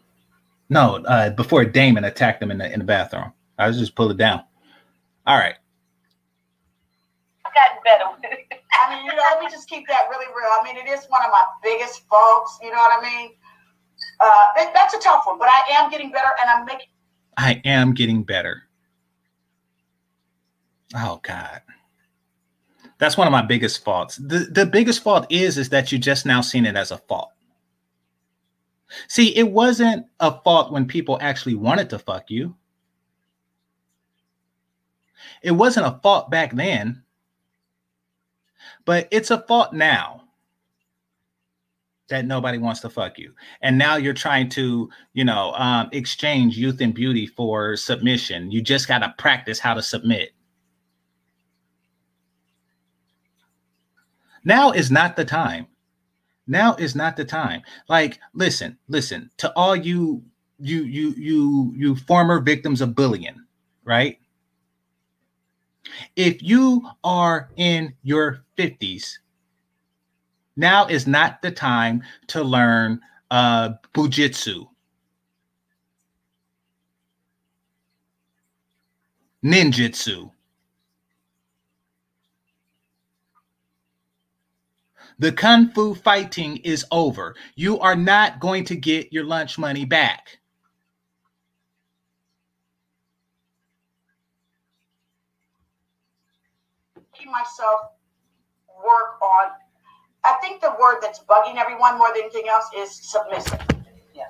no, 0.69 1.03
uh 1.05 1.29
before 1.31 1.65
Damon 1.65 2.05
attacked 2.05 2.41
him 2.41 2.51
in 2.51 2.57
the 2.57 2.71
in 2.71 2.79
the 2.79 2.85
bathroom. 2.85 3.33
I 3.57 3.69
just 3.71 3.95
pull 3.95 4.11
it 4.11 4.17
down. 4.17 4.43
All 5.25 5.37
right 5.37 5.55
better 7.87 8.05
with 8.11 8.23
it. 8.23 8.61
I 8.73 8.93
mean, 8.93 9.05
you 9.05 9.11
know, 9.11 9.23
let 9.31 9.39
me 9.39 9.49
just 9.49 9.69
keep 9.69 9.87
that 9.87 10.07
really 10.09 10.27
real. 10.27 10.51
I 10.51 10.61
mean, 10.63 10.75
it 10.77 10.89
is 10.89 11.05
one 11.07 11.23
of 11.23 11.31
my 11.31 11.43
biggest 11.63 12.07
faults. 12.07 12.59
You 12.61 12.71
know 12.71 12.77
what 12.77 12.99
I 12.99 13.09
mean? 13.09 13.31
Uh, 14.19 14.45
it, 14.57 14.73
that's 14.73 14.93
a 14.93 14.99
tough 14.99 15.23
one, 15.25 15.39
but 15.39 15.47
I 15.47 15.61
am 15.71 15.89
getting 15.89 16.11
better, 16.11 16.29
and 16.41 16.49
I'm 16.49 16.65
making. 16.65 16.87
I 17.37 17.61
am 17.65 17.93
getting 17.93 18.23
better. 18.23 18.63
Oh 20.95 21.19
God, 21.23 21.61
that's 22.97 23.17
one 23.17 23.27
of 23.27 23.31
my 23.31 23.41
biggest 23.41 23.83
faults. 23.83 24.17
the 24.17 24.39
The 24.51 24.65
biggest 24.65 25.03
fault 25.03 25.25
is 25.29 25.57
is 25.57 25.69
that 25.69 25.91
you 25.91 25.97
just 25.97 26.25
now 26.25 26.41
seen 26.41 26.65
it 26.65 26.75
as 26.75 26.91
a 26.91 26.97
fault. 26.97 27.31
See, 29.07 29.35
it 29.35 29.51
wasn't 29.51 30.05
a 30.19 30.39
fault 30.41 30.71
when 30.71 30.87
people 30.87 31.17
actually 31.21 31.55
wanted 31.55 31.89
to 31.89 31.99
fuck 31.99 32.31
you. 32.31 32.55
It 35.41 35.51
wasn't 35.51 35.87
a 35.87 35.99
fault 36.01 36.31
back 36.31 36.55
then 36.55 37.03
but 38.87 39.05
it's 39.11 39.31
a 39.31 39.41
fault 39.41 39.73
now 39.73 40.23
that 42.07 42.25
nobody 42.25 42.57
wants 42.57 42.79
to 42.79 42.89
fuck 42.89 43.19
you. 43.19 43.33
And 43.61 43.77
now 43.77 43.97
you're 43.97 44.13
trying 44.13 44.47
to, 44.51 44.89
you 45.11 45.25
know, 45.25 45.51
um, 45.55 45.89
exchange 45.91 46.57
youth 46.57 46.79
and 46.79 46.93
beauty 46.93 47.27
for 47.27 47.75
submission. 47.75 48.49
You 48.49 48.61
just 48.61 48.87
got 48.87 48.99
to 48.99 49.13
practice 49.17 49.59
how 49.59 49.73
to 49.73 49.81
submit. 49.81 50.29
Now 54.45 54.71
is 54.71 54.89
not 54.89 55.17
the 55.17 55.25
time. 55.25 55.67
Now 56.47 56.75
is 56.75 56.95
not 56.95 57.17
the 57.17 57.25
time. 57.25 57.63
Like, 57.89 58.19
listen, 58.33 58.77
listen 58.87 59.29
to 59.35 59.51
all 59.57 59.75
you, 59.75 60.23
you, 60.59 60.83
you, 60.83 61.13
you, 61.17 61.73
you 61.75 61.95
former 61.97 62.39
victims 62.39 62.79
of 62.79 62.95
bullying, 62.95 63.35
right? 63.83 64.17
If 66.15 66.41
you 66.41 66.87
are 67.03 67.49
in 67.55 67.93
your 68.03 68.43
50s, 68.57 69.17
now 70.55 70.87
is 70.87 71.07
not 71.07 71.41
the 71.41 71.51
time 71.51 72.03
to 72.27 72.43
learn 72.43 72.99
uh, 73.31 73.73
bujitsu, 73.93 74.67
ninjutsu. 79.43 80.31
The 85.19 85.31
kung 85.31 85.69
fu 85.69 85.95
fighting 85.95 86.57
is 86.57 86.85
over. 86.91 87.35
You 87.55 87.79
are 87.79 87.95
not 87.95 88.39
going 88.39 88.65
to 88.65 88.75
get 88.75 89.11
your 89.11 89.23
lunch 89.23 89.57
money 89.57 89.83
back. 89.83 90.37
Myself 97.25 97.91
work 98.83 99.21
on. 99.21 99.51
I 100.23 100.37
think 100.41 100.61
the 100.61 100.75
word 100.79 100.99
that's 101.01 101.19
bugging 101.19 101.55
everyone 101.55 101.97
more 101.97 102.09
than 102.13 102.23
anything 102.23 102.47
else 102.49 102.65
is 102.75 102.93
submissive. 103.09 103.59
Yeah. 104.13 104.27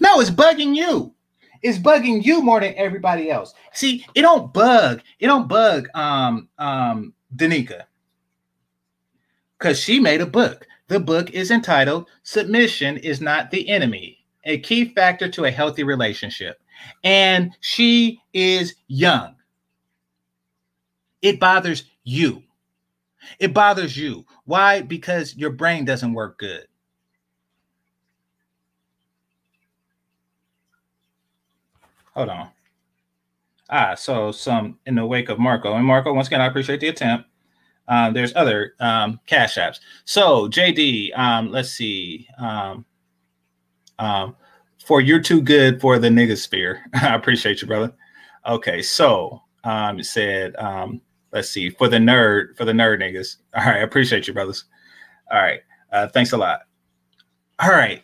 No, 0.00 0.20
it's 0.20 0.30
bugging 0.30 0.74
you. 0.74 1.14
It's 1.62 1.78
bugging 1.78 2.24
you 2.24 2.40
more 2.40 2.60
than 2.60 2.74
everybody 2.76 3.30
else. 3.30 3.52
See, 3.72 4.06
it 4.14 4.22
don't 4.22 4.52
bug. 4.52 5.02
It 5.18 5.26
don't 5.26 5.48
bug 5.48 5.88
um 5.94 6.48
um 6.58 7.14
Danica. 7.34 7.82
Cuz 9.58 9.80
she 9.80 9.98
made 10.00 10.20
a 10.20 10.26
book. 10.26 10.66
The 10.86 11.00
book 11.00 11.30
is 11.30 11.50
entitled 11.50 12.08
Submission 12.22 12.96
is 12.98 13.20
Not 13.20 13.50
the 13.50 13.68
Enemy: 13.68 14.24
A 14.44 14.58
Key 14.58 14.86
Factor 14.94 15.28
to 15.28 15.44
a 15.44 15.50
Healthy 15.50 15.82
Relationship. 15.82 16.60
And 17.02 17.56
she 17.60 18.20
is 18.32 18.76
young. 18.86 19.34
It 21.20 21.40
bothers 21.40 21.84
you. 22.08 22.42
It 23.38 23.52
bothers 23.52 23.96
you. 23.96 24.24
Why? 24.44 24.80
Because 24.80 25.36
your 25.36 25.50
brain 25.50 25.84
doesn't 25.84 26.14
work 26.14 26.38
good. 26.38 26.66
Hold 32.14 32.30
on. 32.30 32.48
Ah, 33.70 33.94
so 33.94 34.32
some 34.32 34.78
in 34.86 34.94
the 34.94 35.04
wake 35.04 35.28
of 35.28 35.38
Marco. 35.38 35.74
And 35.74 35.84
Marco, 35.84 36.14
once 36.14 36.28
again, 36.28 36.40
I 36.40 36.46
appreciate 36.46 36.80
the 36.80 36.88
attempt. 36.88 37.28
Um, 37.86 38.14
there's 38.14 38.34
other 38.34 38.74
um, 38.80 39.20
cash 39.26 39.56
apps. 39.56 39.80
So 40.04 40.48
JD, 40.48 41.16
um, 41.18 41.50
let's 41.50 41.70
see. 41.70 42.26
Um, 42.38 42.84
um, 43.98 44.36
for 44.84 45.00
you're 45.00 45.20
too 45.20 45.42
good 45.42 45.80
for 45.80 45.98
the 45.98 46.08
nigga 46.08 46.36
sphere. 46.38 46.84
I 46.94 47.14
appreciate 47.14 47.60
you, 47.60 47.68
brother. 47.68 47.92
Okay, 48.46 48.80
so 48.80 49.42
it 49.64 50.06
said 50.06 50.56
let's 51.32 51.50
see 51.50 51.70
for 51.70 51.88
the 51.88 51.98
nerd 51.98 52.56
for 52.56 52.64
the 52.64 52.72
nerd 52.72 53.00
niggas. 53.00 53.36
All 53.54 53.64
right, 53.64 53.76
I 53.76 53.80
appreciate 53.80 54.26
you, 54.26 54.34
brothers. 54.34 54.64
All 55.30 55.40
right, 55.40 55.60
uh, 55.92 56.08
thanks 56.08 56.32
a 56.32 56.36
lot. 56.36 56.60
All 57.58 57.70
right, 57.70 58.02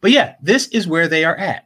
but 0.00 0.10
yeah, 0.10 0.34
this 0.42 0.68
is 0.68 0.86
where 0.86 1.08
they 1.08 1.24
are 1.24 1.36
at. 1.36 1.64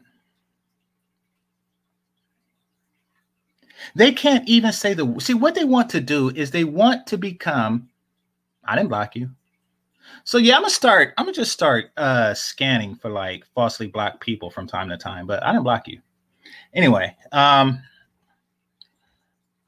They 3.94 4.12
can't 4.12 4.48
even 4.48 4.72
say 4.72 4.94
the 4.94 5.16
see 5.18 5.34
what 5.34 5.54
they 5.54 5.64
want 5.64 5.90
to 5.90 6.00
do 6.00 6.30
is 6.30 6.50
they 6.50 6.64
want 6.64 7.06
to 7.08 7.18
become. 7.18 7.88
I 8.64 8.76
didn't 8.76 8.88
block 8.88 9.16
you. 9.16 9.30
So 10.24 10.38
yeah, 10.38 10.56
I'm 10.56 10.62
gonna 10.62 10.70
start. 10.70 11.14
I'm 11.18 11.26
gonna 11.26 11.34
just 11.34 11.52
start 11.52 11.90
uh 11.96 12.34
scanning 12.34 12.94
for 12.94 13.10
like 13.10 13.44
falsely 13.54 13.88
blocked 13.88 14.20
people 14.20 14.50
from 14.50 14.66
time 14.66 14.88
to 14.88 14.96
time, 14.96 15.26
but 15.26 15.42
I 15.42 15.52
didn't 15.52 15.64
block 15.64 15.88
you. 15.88 16.00
Anyway, 16.74 17.14
um, 17.32 17.82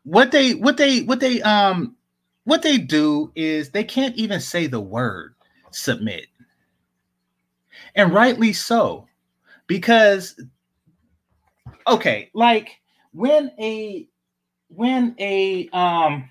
what 0.04 0.30
they 0.30 0.54
what 0.54 0.76
they 0.76 1.02
what 1.02 1.20
they 1.20 1.42
um 1.42 1.96
what 2.44 2.62
they 2.62 2.78
do 2.78 3.32
is 3.34 3.70
they 3.70 3.84
can't 3.84 4.14
even 4.16 4.38
say 4.38 4.66
the 4.66 4.80
word 4.80 5.34
submit. 5.70 6.26
And 7.94 8.12
rightly 8.12 8.52
so 8.52 9.06
because 9.66 10.40
okay 11.86 12.30
like 12.34 12.80
when 13.12 13.50
a 13.58 14.06
when 14.68 15.14
a 15.18 15.68
um 15.70 16.28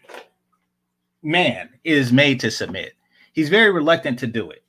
man 1.23 1.69
is 1.83 2.11
made 2.11 2.39
to 2.39 2.51
submit 2.51 2.93
he's 3.33 3.49
very 3.49 3.71
reluctant 3.71 4.19
to 4.19 4.27
do 4.27 4.51
it. 4.51 4.63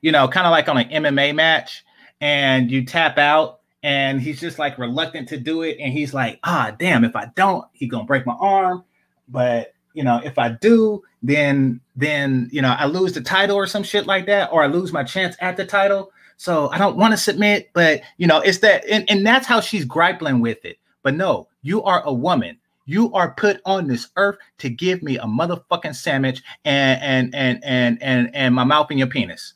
You 0.00 0.12
know 0.12 0.26
kind 0.28 0.46
of 0.46 0.50
like 0.50 0.68
on 0.68 0.78
an 0.78 1.04
mma 1.04 1.34
match 1.34 1.84
and 2.20 2.70
you 2.70 2.86
tap 2.86 3.18
out 3.18 3.60
and 3.82 4.20
he's 4.20 4.40
just 4.40 4.58
like 4.58 4.78
reluctant 4.78 5.28
to 5.28 5.36
do 5.36 5.62
it. 5.62 5.78
And 5.80 5.92
he's 5.92 6.14
like 6.14 6.38
ah 6.44 6.74
damn 6.78 7.04
if 7.04 7.16
i 7.16 7.26
don't 7.34 7.64
he 7.72 7.86
gonna 7.86 8.04
break 8.04 8.26
my 8.26 8.34
arm. 8.34 8.84
But 9.28 9.74
you 9.94 10.04
know 10.04 10.20
if 10.24 10.38
i 10.38 10.48
do 10.48 11.02
then 11.22 11.80
then 11.96 12.48
you 12.50 12.62
know 12.62 12.74
i 12.78 12.86
lose 12.86 13.12
the 13.12 13.20
title 13.20 13.56
or 13.56 13.66
some 13.66 13.82
shit 13.82 14.06
like 14.06 14.24
that 14.26 14.50
or 14.50 14.62
i 14.62 14.66
lose 14.66 14.92
my 14.92 15.04
chance 15.04 15.36
at 15.40 15.56
the 15.56 15.64
title. 15.64 16.12
So 16.36 16.68
i 16.70 16.78
don't 16.78 16.96
want 16.96 17.12
to 17.12 17.18
submit 17.18 17.70
but 17.72 18.02
you 18.18 18.26
know 18.26 18.40
it's 18.40 18.58
that 18.58 18.84
and, 18.88 19.08
and 19.10 19.26
that's 19.26 19.46
how 19.46 19.60
she's 19.60 19.84
grappling 19.84 20.40
with 20.40 20.64
it. 20.64 20.78
But 21.02 21.14
no 21.14 21.48
you 21.62 21.82
are 21.82 22.02
a 22.04 22.12
woman. 22.12 22.58
You 22.84 23.12
are 23.14 23.32
put 23.34 23.60
on 23.64 23.86
this 23.86 24.08
earth 24.16 24.38
to 24.58 24.68
give 24.68 25.02
me 25.02 25.16
a 25.16 25.24
motherfucking 25.24 25.94
sandwich 25.94 26.42
and 26.64 27.00
and 27.00 27.34
and 27.34 27.64
and 27.64 28.02
and, 28.02 28.34
and 28.34 28.54
my 28.54 28.64
mouth 28.64 28.90
in 28.90 28.98
your 28.98 29.06
penis 29.06 29.54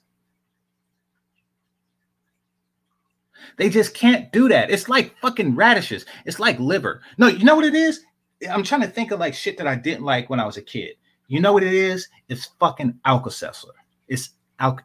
They 3.56 3.70
just 3.70 3.94
can't 3.94 4.30
do 4.32 4.48
that. 4.48 4.70
It's 4.70 4.88
like 4.88 5.18
fucking 5.20 5.56
radishes. 5.56 6.04
It's 6.24 6.38
like 6.38 6.58
liver. 6.58 7.02
No, 7.18 7.26
you 7.26 7.44
know 7.44 7.56
what 7.56 7.64
it 7.64 7.74
is? 7.74 8.02
I'm 8.50 8.62
trying 8.62 8.82
to 8.82 8.88
think 8.88 9.10
of 9.12 9.20
like 9.20 9.34
shit 9.34 9.56
that 9.58 9.66
I 9.66 9.74
didn't 9.74 10.04
like 10.04 10.28
when 10.28 10.40
I 10.40 10.46
was 10.46 10.58
a 10.58 10.62
kid. 10.62 10.96
You 11.28 11.40
know 11.40 11.52
what 11.52 11.62
it 11.62 11.72
is? 11.72 12.08
It's 12.28 12.50
fucking 12.60 13.00
Alka-Seltzer. 13.04 13.68
It's 14.08 14.30
alk. 14.60 14.80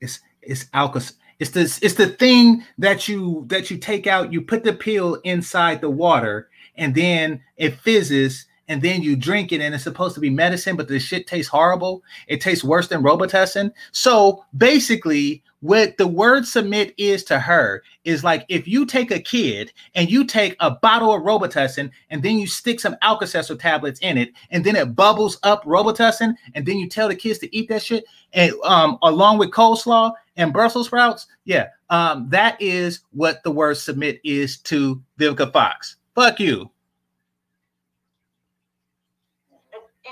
It's 0.00 0.20
it's 0.42 0.66
Alka. 0.74 1.00
It's 1.38 1.50
this. 1.50 1.78
It's 1.82 1.94
the 1.94 2.08
thing 2.08 2.64
that 2.78 3.08
you 3.08 3.44
that 3.48 3.70
you 3.70 3.78
take 3.78 4.06
out. 4.06 4.32
You 4.32 4.42
put 4.42 4.64
the 4.64 4.72
pill 4.72 5.14
inside 5.24 5.80
the 5.80 5.90
water, 5.90 6.48
and 6.76 6.94
then 6.94 7.40
it 7.56 7.78
fizzes, 7.80 8.46
and 8.68 8.80
then 8.82 9.02
you 9.02 9.16
drink 9.16 9.52
it, 9.52 9.60
and 9.60 9.74
it's 9.74 9.84
supposed 9.84 10.14
to 10.14 10.20
be 10.20 10.30
medicine, 10.30 10.76
but 10.76 10.88
the 10.88 10.98
shit 10.98 11.26
tastes 11.26 11.50
horrible. 11.50 12.02
It 12.28 12.40
tastes 12.40 12.64
worse 12.64 12.88
than 12.88 13.02
Robitussin. 13.02 13.72
So 13.92 14.44
basically, 14.56 15.42
what 15.62 15.96
the 15.96 16.08
word 16.08 16.44
submit 16.44 16.92
is 16.98 17.22
to 17.24 17.38
her 17.38 17.84
is 18.04 18.24
like 18.24 18.44
if 18.48 18.66
you 18.66 18.84
take 18.84 19.12
a 19.12 19.20
kid 19.20 19.72
and 19.94 20.10
you 20.10 20.24
take 20.24 20.56
a 20.58 20.72
bottle 20.72 21.14
of 21.14 21.22
Robitussin 21.22 21.88
and 22.10 22.20
then 22.20 22.36
you 22.36 22.48
stick 22.48 22.80
some 22.80 22.96
Alka-Seltzer 23.00 23.54
tablets 23.54 24.00
in 24.00 24.18
it 24.18 24.32
and 24.50 24.64
then 24.64 24.74
it 24.74 24.96
bubbles 24.96 25.38
up 25.44 25.62
Robitussin 25.64 26.34
and 26.54 26.66
then 26.66 26.78
you 26.78 26.88
tell 26.88 27.06
the 27.06 27.14
kids 27.14 27.38
to 27.38 27.56
eat 27.56 27.68
that 27.68 27.80
shit 27.80 28.04
and 28.32 28.52
um, 28.64 28.98
along 29.02 29.38
with 29.38 29.52
coleslaw 29.52 30.12
and 30.36 30.52
Brussels 30.52 30.86
sprouts, 30.86 31.28
yeah, 31.44 31.68
um, 31.90 32.28
that 32.30 32.60
is 32.60 33.00
what 33.12 33.44
the 33.44 33.50
word 33.52 33.76
submit 33.76 34.20
is 34.24 34.58
to 34.62 35.00
Vivica 35.16 35.52
Fox. 35.52 35.94
Fuck 36.16 36.40
you. 36.40 36.71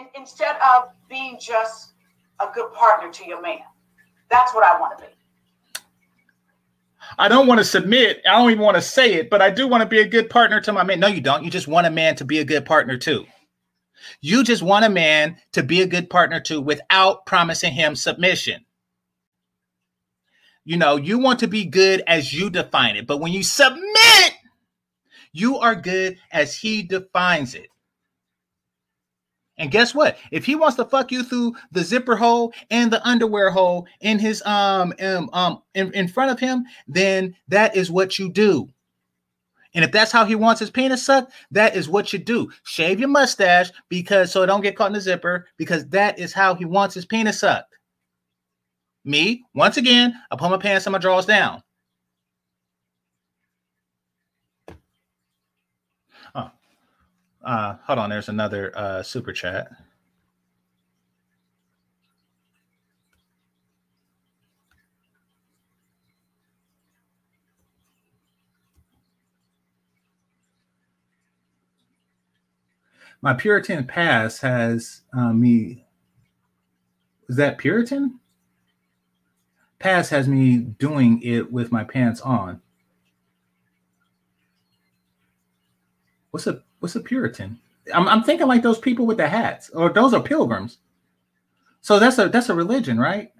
In, 0.00 0.06
instead 0.14 0.56
of 0.74 0.90
being 1.08 1.38
just 1.40 1.92
a 2.40 2.48
good 2.54 2.72
partner 2.72 3.12
to 3.12 3.26
your 3.26 3.42
man, 3.42 3.58
that's 4.30 4.54
what 4.54 4.64
I 4.64 4.80
want 4.80 4.98
to 4.98 5.04
be. 5.04 5.10
I 7.18 7.28
don't 7.28 7.46
want 7.46 7.58
to 7.58 7.64
submit. 7.64 8.22
I 8.26 8.38
don't 8.38 8.50
even 8.50 8.64
want 8.64 8.76
to 8.76 8.82
say 8.82 9.14
it, 9.14 9.30
but 9.30 9.42
I 9.42 9.50
do 9.50 9.68
want 9.68 9.82
to 9.82 9.88
be 9.88 10.00
a 10.00 10.08
good 10.08 10.30
partner 10.30 10.60
to 10.60 10.72
my 10.72 10.84
man. 10.84 11.00
No, 11.00 11.06
you 11.06 11.20
don't. 11.20 11.44
You 11.44 11.50
just 11.50 11.68
want 11.68 11.86
a 11.86 11.90
man 11.90 12.16
to 12.16 12.24
be 12.24 12.38
a 12.38 12.44
good 12.44 12.64
partner 12.64 12.96
too. 12.96 13.26
You 14.20 14.44
just 14.44 14.62
want 14.62 14.84
a 14.84 14.90
man 14.90 15.36
to 15.52 15.62
be 15.62 15.82
a 15.82 15.86
good 15.86 16.08
partner 16.08 16.40
too 16.40 16.60
without 16.60 17.26
promising 17.26 17.72
him 17.72 17.94
submission. 17.94 18.64
You 20.64 20.76
know, 20.76 20.96
you 20.96 21.18
want 21.18 21.40
to 21.40 21.48
be 21.48 21.64
good 21.64 22.02
as 22.06 22.32
you 22.32 22.48
define 22.48 22.96
it, 22.96 23.06
but 23.06 23.18
when 23.18 23.32
you 23.32 23.42
submit, 23.42 24.34
you 25.32 25.58
are 25.58 25.74
good 25.74 26.18
as 26.32 26.56
he 26.56 26.82
defines 26.82 27.54
it. 27.54 27.69
And 29.60 29.70
guess 29.70 29.94
what? 29.94 30.16
If 30.32 30.46
he 30.46 30.54
wants 30.54 30.76
to 30.76 30.86
fuck 30.86 31.12
you 31.12 31.22
through 31.22 31.54
the 31.70 31.84
zipper 31.84 32.16
hole 32.16 32.54
and 32.70 32.90
the 32.90 33.06
underwear 33.06 33.50
hole 33.50 33.86
in 34.00 34.18
his 34.18 34.42
um 34.46 34.94
um, 35.00 35.28
um 35.34 35.62
in, 35.74 35.92
in 35.92 36.08
front 36.08 36.30
of 36.30 36.40
him, 36.40 36.64
then 36.88 37.36
that 37.48 37.76
is 37.76 37.90
what 37.90 38.18
you 38.18 38.30
do. 38.30 38.70
And 39.74 39.84
if 39.84 39.92
that's 39.92 40.10
how 40.10 40.24
he 40.24 40.34
wants 40.34 40.60
his 40.60 40.70
penis 40.70 41.04
sucked, 41.04 41.32
that 41.50 41.76
is 41.76 41.90
what 41.90 42.10
you 42.10 42.18
do. 42.18 42.50
Shave 42.64 43.00
your 43.00 43.10
mustache 43.10 43.70
because 43.90 44.32
so 44.32 44.42
it 44.42 44.46
don't 44.46 44.62
get 44.62 44.76
caught 44.76 44.88
in 44.88 44.94
the 44.94 45.00
zipper, 45.00 45.46
because 45.58 45.86
that 45.88 46.18
is 46.18 46.32
how 46.32 46.54
he 46.54 46.64
wants 46.64 46.94
his 46.94 47.04
penis 47.04 47.40
sucked. 47.40 47.76
Me, 49.04 49.44
once 49.54 49.76
again, 49.76 50.14
I 50.30 50.36
pull 50.36 50.48
my 50.48 50.56
pants 50.56 50.86
and 50.86 50.92
my 50.92 50.98
drawers 50.98 51.26
down. 51.26 51.62
Uh, 57.42 57.76
hold 57.86 57.98
on, 57.98 58.10
there's 58.10 58.28
another 58.28 58.76
uh, 58.76 59.02
super 59.02 59.32
chat. 59.32 59.70
My 73.22 73.34
Puritan 73.34 73.86
past 73.86 74.40
has 74.42 75.02
uh, 75.16 75.32
me. 75.32 75.84
Is 77.28 77.36
that 77.36 77.58
Puritan? 77.58 78.18
Past 79.78 80.10
has 80.10 80.28
me 80.28 80.58
doing 80.58 81.22
it 81.22 81.52
with 81.52 81.72
my 81.72 81.84
pants 81.84 82.20
on. 82.20 82.60
What's 86.30 86.46
a 86.46 86.62
What's 86.80 86.96
a 86.96 87.00
Puritan? 87.00 87.58
I'm, 87.94 88.08
I'm 88.08 88.22
thinking 88.22 88.46
like 88.46 88.62
those 88.62 88.78
people 88.78 89.06
with 89.06 89.18
the 89.18 89.28
hats, 89.28 89.70
or 89.70 89.90
those 89.90 90.12
are 90.12 90.22
pilgrims. 90.22 90.78
So 91.80 91.98
that's 91.98 92.18
a 92.18 92.28
that's 92.28 92.48
a 92.48 92.54
religion, 92.54 92.98
right? 92.98 93.32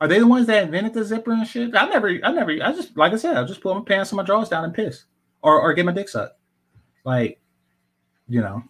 Are 0.00 0.08
they 0.08 0.18
the 0.18 0.26
ones 0.26 0.46
that 0.46 0.64
invented 0.64 0.94
the 0.94 1.04
zipper 1.04 1.32
and 1.32 1.46
shit? 1.46 1.76
I 1.76 1.86
never, 1.86 2.08
I 2.24 2.32
never, 2.32 2.50
I 2.50 2.72
just 2.72 2.96
like 2.96 3.12
I 3.12 3.16
said, 3.16 3.36
I 3.36 3.44
just 3.44 3.60
pull 3.60 3.74
my 3.74 3.82
pants 3.82 4.10
and 4.10 4.16
my 4.16 4.24
drawers 4.24 4.48
down 4.48 4.64
and 4.64 4.74
piss, 4.74 5.04
or 5.42 5.60
or 5.60 5.72
get 5.74 5.86
my 5.86 5.92
dick 5.92 6.08
sucked, 6.08 6.38
like, 7.04 7.40
you 8.28 8.40
know. 8.40 8.62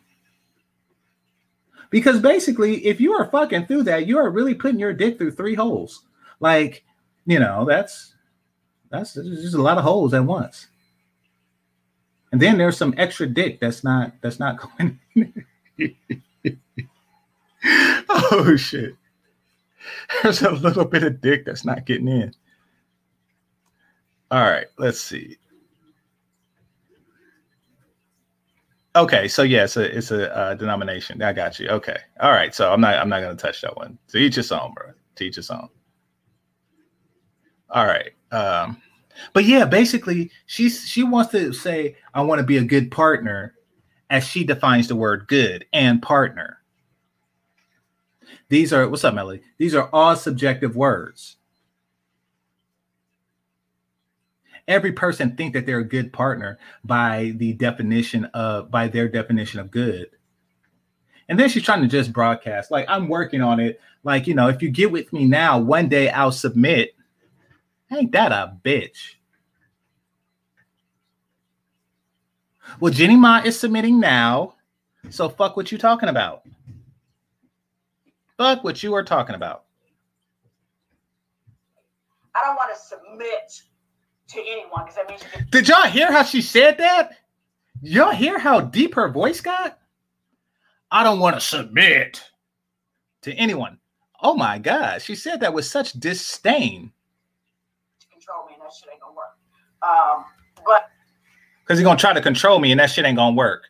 Because 1.90 2.20
basically, 2.20 2.86
if 2.86 3.00
you 3.00 3.12
are 3.12 3.30
fucking 3.30 3.66
through 3.66 3.84
that, 3.84 4.06
you 4.06 4.18
are 4.18 4.30
really 4.30 4.54
putting 4.54 4.78
your 4.78 4.92
dick 4.92 5.18
through 5.18 5.32
three 5.32 5.54
holes. 5.54 6.04
Like, 6.40 6.84
you 7.26 7.38
know, 7.38 7.64
that's 7.64 8.14
that's 8.90 9.14
just 9.14 9.54
a 9.54 9.62
lot 9.62 9.78
of 9.78 9.84
holes 9.84 10.14
at 10.14 10.24
once. 10.24 10.68
And 12.32 12.40
then 12.40 12.56
there's 12.56 12.78
some 12.78 12.94
extra 12.96 13.26
dick 13.26 13.60
that's 13.60 13.84
not 13.84 14.12
that's 14.22 14.40
not 14.40 14.58
going. 14.78 14.98
In. 15.16 15.46
Oh 18.08 18.56
shit. 18.56 18.96
There's 20.22 20.42
a 20.42 20.50
little 20.50 20.84
bit 20.84 21.02
of 21.02 21.20
dick 21.20 21.44
that's 21.44 21.64
not 21.64 21.86
getting 21.86 22.08
in. 22.08 22.32
All 24.30 24.40
right, 24.40 24.66
let's 24.78 25.00
see. 25.00 25.36
Okay, 28.94 29.28
so 29.28 29.42
yeah, 29.42 29.64
it's 29.64 29.76
a 29.76 29.96
it's 29.96 30.10
a 30.10 30.34
uh, 30.36 30.54
denomination. 30.54 31.22
I 31.22 31.32
got 31.32 31.58
you. 31.58 31.68
Okay, 31.68 31.96
all 32.20 32.32
right. 32.32 32.54
So 32.54 32.72
I'm 32.72 32.80
not 32.80 32.96
I'm 32.96 33.08
not 33.08 33.20
gonna 33.20 33.36
touch 33.36 33.60
that 33.62 33.76
one. 33.76 33.98
To 34.08 34.18
each 34.18 34.36
his 34.36 34.52
own, 34.52 34.72
bro. 34.74 34.92
To 35.16 35.24
each 35.24 35.36
his 35.36 35.50
own. 35.50 35.68
All 37.70 37.86
right. 37.86 38.12
Um, 38.30 38.80
but 39.32 39.44
yeah, 39.44 39.64
basically, 39.64 40.30
she's 40.46 40.86
she 40.86 41.02
wants 41.02 41.32
to 41.32 41.52
say, 41.52 41.96
I 42.14 42.22
want 42.22 42.40
to 42.40 42.46
be 42.46 42.58
a 42.58 42.64
good 42.64 42.90
partner, 42.90 43.54
as 44.12 44.26
she 44.26 44.44
defines 44.44 44.88
the 44.88 44.94
word 44.94 45.26
good 45.26 45.64
and 45.72 46.02
partner. 46.02 46.58
These 48.50 48.72
are 48.72 48.86
what's 48.86 49.04
up, 49.04 49.14
Melody? 49.14 49.42
These 49.56 49.74
are 49.74 49.88
all 49.92 50.14
subjective 50.16 50.76
words. 50.76 51.36
Every 54.68 54.92
person 54.92 55.34
think 55.34 55.54
that 55.54 55.64
they're 55.64 55.78
a 55.78 55.84
good 55.84 56.12
partner 56.12 56.58
by 56.84 57.32
the 57.36 57.54
definition 57.54 58.26
of 58.26 58.70
by 58.70 58.88
their 58.88 59.08
definition 59.08 59.58
of 59.60 59.70
good. 59.70 60.08
And 61.28 61.40
then 61.40 61.48
she's 61.48 61.62
trying 61.62 61.80
to 61.80 61.88
just 61.88 62.12
broadcast, 62.12 62.70
like 62.70 62.84
I'm 62.88 63.08
working 63.08 63.40
on 63.40 63.60
it. 63.60 63.80
Like, 64.04 64.26
you 64.26 64.34
know, 64.34 64.48
if 64.48 64.60
you 64.60 64.68
get 64.68 64.92
with 64.92 65.10
me 65.12 65.24
now, 65.24 65.58
one 65.58 65.88
day 65.88 66.10
I'll 66.10 66.32
submit 66.32 66.94
Ain't 67.92 68.12
that 68.12 68.32
a 68.32 68.56
bitch? 68.64 69.16
Well, 72.80 72.92
Jeannie 72.92 73.16
Mai 73.16 73.44
is 73.44 73.58
submitting 73.58 74.00
now. 74.00 74.54
So 75.10 75.28
fuck 75.28 75.56
what 75.56 75.70
you 75.72 75.78
talking 75.78 76.08
about. 76.08 76.42
Fuck 78.38 78.64
what 78.64 78.82
you 78.82 78.94
are 78.94 79.04
talking 79.04 79.34
about. 79.34 79.64
I 82.34 82.44
don't 82.44 82.56
want 82.56 82.74
to 82.74 82.80
submit 82.80 83.62
to 84.28 84.40
anyone 84.40 84.84
because 84.84 84.94
that 84.96 85.08
means. 85.08 85.22
Can- 85.22 85.46
Did 85.50 85.68
y'all 85.68 85.82
hear 85.82 86.10
how 86.10 86.22
she 86.22 86.40
said 86.40 86.78
that? 86.78 87.18
Y'all 87.82 88.12
hear 88.12 88.38
how 88.38 88.60
deep 88.60 88.94
her 88.94 89.08
voice 89.08 89.40
got? 89.40 89.78
I 90.90 91.02
don't 91.04 91.20
want 91.20 91.34
to 91.34 91.40
submit 91.40 92.22
to 93.22 93.32
anyone. 93.34 93.78
Oh 94.22 94.34
my 94.34 94.58
God. 94.58 95.02
She 95.02 95.14
said 95.14 95.40
that 95.40 95.52
with 95.52 95.64
such 95.64 95.92
disdain 95.94 96.92
control 96.92 96.92
me, 96.92 96.92
and 96.92 97.01
that 98.72 98.78
shit 98.78 98.92
ain't 98.92 99.00
gonna 99.00 99.14
work. 99.14 99.36
Um, 99.82 100.24
but 100.64 100.90
because 101.60 101.78
he's 101.78 101.84
gonna 101.84 101.98
try 101.98 102.12
to 102.12 102.20
control 102.20 102.58
me, 102.58 102.70
and 102.70 102.80
that 102.80 102.90
shit 102.90 103.04
ain't 103.04 103.16
gonna 103.16 103.36
work. 103.36 103.64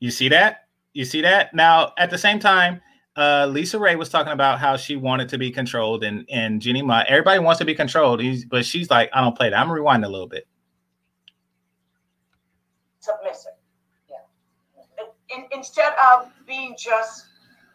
You 0.00 0.10
see 0.10 0.28
that? 0.28 0.68
You 0.92 1.04
see 1.04 1.22
that? 1.22 1.54
Now, 1.54 1.92
at 1.98 2.10
the 2.10 2.18
same 2.18 2.38
time, 2.38 2.80
uh, 3.16 3.46
LisaRaye 3.46 3.98
was 3.98 4.08
talking 4.08 4.32
about 4.32 4.58
how 4.58 4.76
she 4.76 4.96
wanted 4.96 5.28
to 5.30 5.38
be 5.38 5.50
controlled, 5.50 6.04
and 6.04 6.26
and 6.30 6.60
Jeannie 6.60 6.82
Mai, 6.82 7.04
everybody 7.08 7.38
wants 7.38 7.58
to 7.58 7.64
be 7.64 7.74
controlled, 7.74 8.20
He's, 8.20 8.44
but 8.44 8.64
she's 8.64 8.90
like, 8.90 9.10
I 9.12 9.20
don't 9.20 9.36
play 9.36 9.50
that. 9.50 9.58
I'm 9.58 9.66
gonna 9.66 9.80
rewind 9.80 10.04
a 10.04 10.08
little 10.08 10.28
bit. 10.28 10.46
Submissive. 13.00 13.52
Yeah. 14.08 15.36
In, 15.36 15.44
instead 15.52 15.92
of 16.12 16.30
being 16.46 16.74
just 16.78 17.26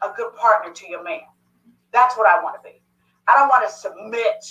a 0.01 0.09
good 0.15 0.35
partner 0.35 0.73
to 0.73 0.89
your 0.89 1.03
man, 1.03 1.21
that's 1.91 2.17
what 2.17 2.27
I 2.27 2.41
want 2.43 2.61
to 2.61 2.69
be. 2.69 2.81
I 3.27 3.35
don't 3.37 3.47
want 3.47 3.67
to 3.67 3.73
submit 3.73 4.43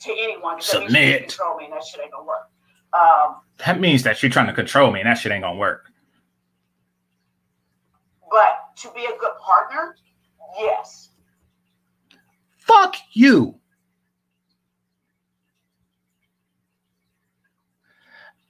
to 0.00 0.10
anyone. 0.10 0.60
Submit. 0.60 1.28
Control 1.28 1.56
me, 1.58 1.64
and 1.64 1.74
that 1.74 1.84
shit 1.84 2.00
ain't 2.00 2.12
gonna 2.12 2.26
work. 2.26 2.50
Um, 2.92 3.36
that 3.64 3.80
means 3.80 4.02
that 4.02 4.22
you're 4.22 4.30
trying 4.30 4.46
to 4.46 4.52
control 4.52 4.90
me, 4.90 5.00
and 5.00 5.08
that 5.08 5.14
shit 5.14 5.32
ain't 5.32 5.42
gonna 5.42 5.58
work. 5.58 5.90
But 8.30 8.76
to 8.82 8.90
be 8.94 9.04
a 9.04 9.18
good 9.18 9.36
partner, 9.40 9.96
yes. 10.58 11.10
Fuck 12.58 12.96
you. 13.12 13.56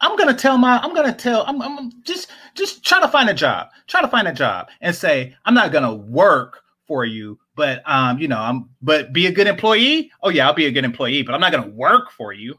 I'm 0.03 0.17
gonna 0.17 0.35
tell 0.35 0.57
my 0.57 0.79
I'm 0.79 0.95
gonna 0.95 1.15
tell 1.15 1.45
I'm, 1.47 1.61
I'm 1.61 1.93
just 2.05 2.31
just 2.55 2.85
try 2.85 3.01
to 3.01 3.09
find 3.09 3.29
a 3.29 3.35
job. 3.35 3.69
Try 3.87 4.01
to 4.01 4.09
find 4.09 4.27
a 4.29 4.33
job 4.33 4.69
and 4.81 4.95
say 4.95 5.37
I'm 5.45 5.55
not 5.55 5.73
gonna 5.73 5.95
work 5.95 6.63
for 6.91 7.05
you, 7.05 7.39
but 7.55 7.89
um, 7.89 8.19
you 8.19 8.27
know, 8.27 8.41
I'm 8.41 8.69
but 8.83 9.13
be 9.13 9.29
a 9.29 9.31
good 9.31 9.47
employee. 9.47 10.11
Oh 10.25 10.29
yeah, 10.29 10.49
I'll 10.49 10.55
be 10.55 10.67
a 10.67 10.73
good 10.73 10.85
employee, 10.85 11.23
but 11.23 11.37
I'm 11.37 11.41
not 11.41 11.53
gonna 11.53 11.69
work 11.69 12.11
for 12.11 12.33
you. 12.33 12.59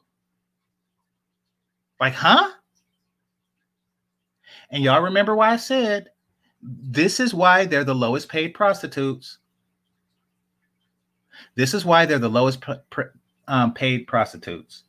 Like, 2.00 2.14
huh? 2.14 2.50
And 4.70 4.86
y'all 4.86 5.02
remember 5.02 5.36
why 5.36 5.52
I 5.52 5.58
said 5.58 6.12
this 6.62 7.20
is 7.20 7.34
why 7.34 7.66
they're 7.66 7.84
the 7.84 7.94
lowest 7.94 8.30
paid 8.30 8.54
prostitutes. 8.54 9.40
This 11.56 11.74
is 11.74 11.84
why 11.84 12.06
they're 12.06 12.18
the 12.18 12.30
lowest 12.30 12.64
um, 13.50 13.74
paid 13.74 14.08
prostitutes 14.08 14.86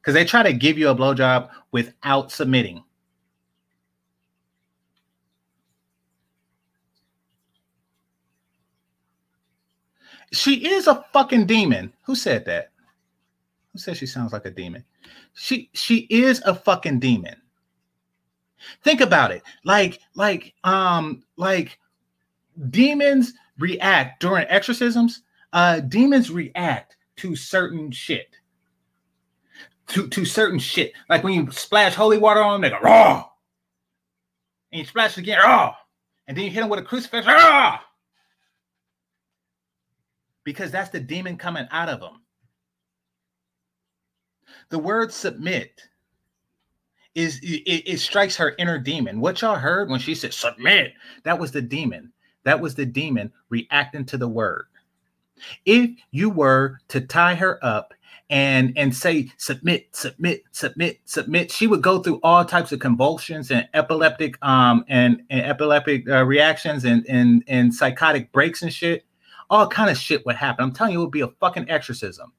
because 0.00 0.14
they 0.14 0.24
try 0.24 0.42
to 0.42 0.54
give 0.54 0.78
you 0.78 0.88
a 0.88 0.96
blowjob 0.96 1.50
without 1.70 2.32
submitting. 2.32 2.82
She 10.32 10.66
is 10.66 10.86
a 10.86 11.04
fucking 11.12 11.46
demon. 11.46 11.92
Who 12.02 12.14
said 12.14 12.44
that? 12.46 12.70
Who 13.72 13.78
said 13.78 13.96
she 13.96 14.06
sounds 14.06 14.32
like 14.32 14.46
a 14.46 14.50
demon? 14.50 14.84
She 15.34 15.70
she 15.74 16.06
is 16.10 16.42
a 16.44 16.54
fucking 16.54 16.98
demon. 16.98 17.36
Think 18.82 19.00
about 19.00 19.30
it. 19.30 19.42
Like 19.64 20.00
like 20.14 20.54
um 20.64 21.22
like 21.36 21.78
demons 22.70 23.34
react 23.58 24.20
during 24.20 24.46
exorcisms. 24.48 25.22
Uh 25.52 25.80
demons 25.80 26.30
react 26.30 26.96
to 27.16 27.36
certain 27.36 27.90
shit. 27.90 28.36
To 29.88 30.08
to 30.08 30.24
certain 30.24 30.58
shit. 30.58 30.92
Like 31.08 31.22
when 31.22 31.34
you 31.34 31.50
splash 31.52 31.94
holy 31.94 32.18
water 32.18 32.42
on 32.42 32.60
them, 32.60 32.62
they 32.62 32.76
go 32.76 32.82
raw. 32.82 33.28
And 34.72 34.80
you 34.80 34.84
splash 34.84 35.16
again, 35.16 35.38
raw. 35.38 35.74
And 36.26 36.36
then 36.36 36.44
you 36.44 36.50
hit 36.50 36.60
them 36.60 36.68
with 36.68 36.80
a 36.80 36.82
crucifix, 36.82 37.26
raw. 37.26 37.78
Because 40.46 40.70
that's 40.70 40.90
the 40.90 41.00
demon 41.00 41.36
coming 41.36 41.66
out 41.72 41.88
of 41.88 42.00
them. 42.00 42.22
The 44.70 44.78
word 44.78 45.12
submit 45.12 45.82
is 47.16 47.40
it, 47.42 47.82
it, 47.90 47.98
strikes 47.98 48.36
her 48.36 48.54
inner 48.56 48.78
demon. 48.78 49.20
What 49.20 49.42
y'all 49.42 49.56
heard 49.56 49.90
when 49.90 49.98
she 49.98 50.14
said 50.14 50.32
submit, 50.32 50.92
that 51.24 51.36
was 51.36 51.50
the 51.50 51.62
demon. 51.62 52.12
That 52.44 52.60
was 52.60 52.76
the 52.76 52.86
demon 52.86 53.32
reacting 53.48 54.04
to 54.04 54.16
the 54.16 54.28
word. 54.28 54.66
If 55.64 55.90
you 56.12 56.30
were 56.30 56.78
to 56.88 57.00
tie 57.00 57.34
her 57.34 57.58
up 57.64 57.92
and 58.30 58.72
and 58.76 58.94
say 58.94 59.32
submit, 59.38 59.88
submit, 59.96 60.44
submit, 60.52 61.00
submit, 61.06 61.50
she 61.50 61.66
would 61.66 61.82
go 61.82 61.98
through 61.98 62.20
all 62.22 62.44
types 62.44 62.70
of 62.70 62.78
convulsions 62.78 63.50
and 63.50 63.68
epileptic 63.74 64.36
um 64.46 64.84
and, 64.86 65.22
and 65.28 65.40
epileptic 65.40 66.08
uh, 66.08 66.24
reactions 66.24 66.84
and 66.84 67.04
and 67.08 67.42
and 67.48 67.74
psychotic 67.74 68.30
breaks 68.30 68.62
and 68.62 68.72
shit. 68.72 69.05
All 69.50 69.68
kind 69.68 69.90
of 69.90 69.98
shit 69.98 70.24
would 70.26 70.36
happen. 70.36 70.64
I'm 70.64 70.72
telling 70.72 70.92
you, 70.92 71.00
it 71.00 71.04
would 71.04 71.12
be 71.12 71.20
a 71.20 71.28
fucking 71.28 71.70
exorcism. 71.70 72.32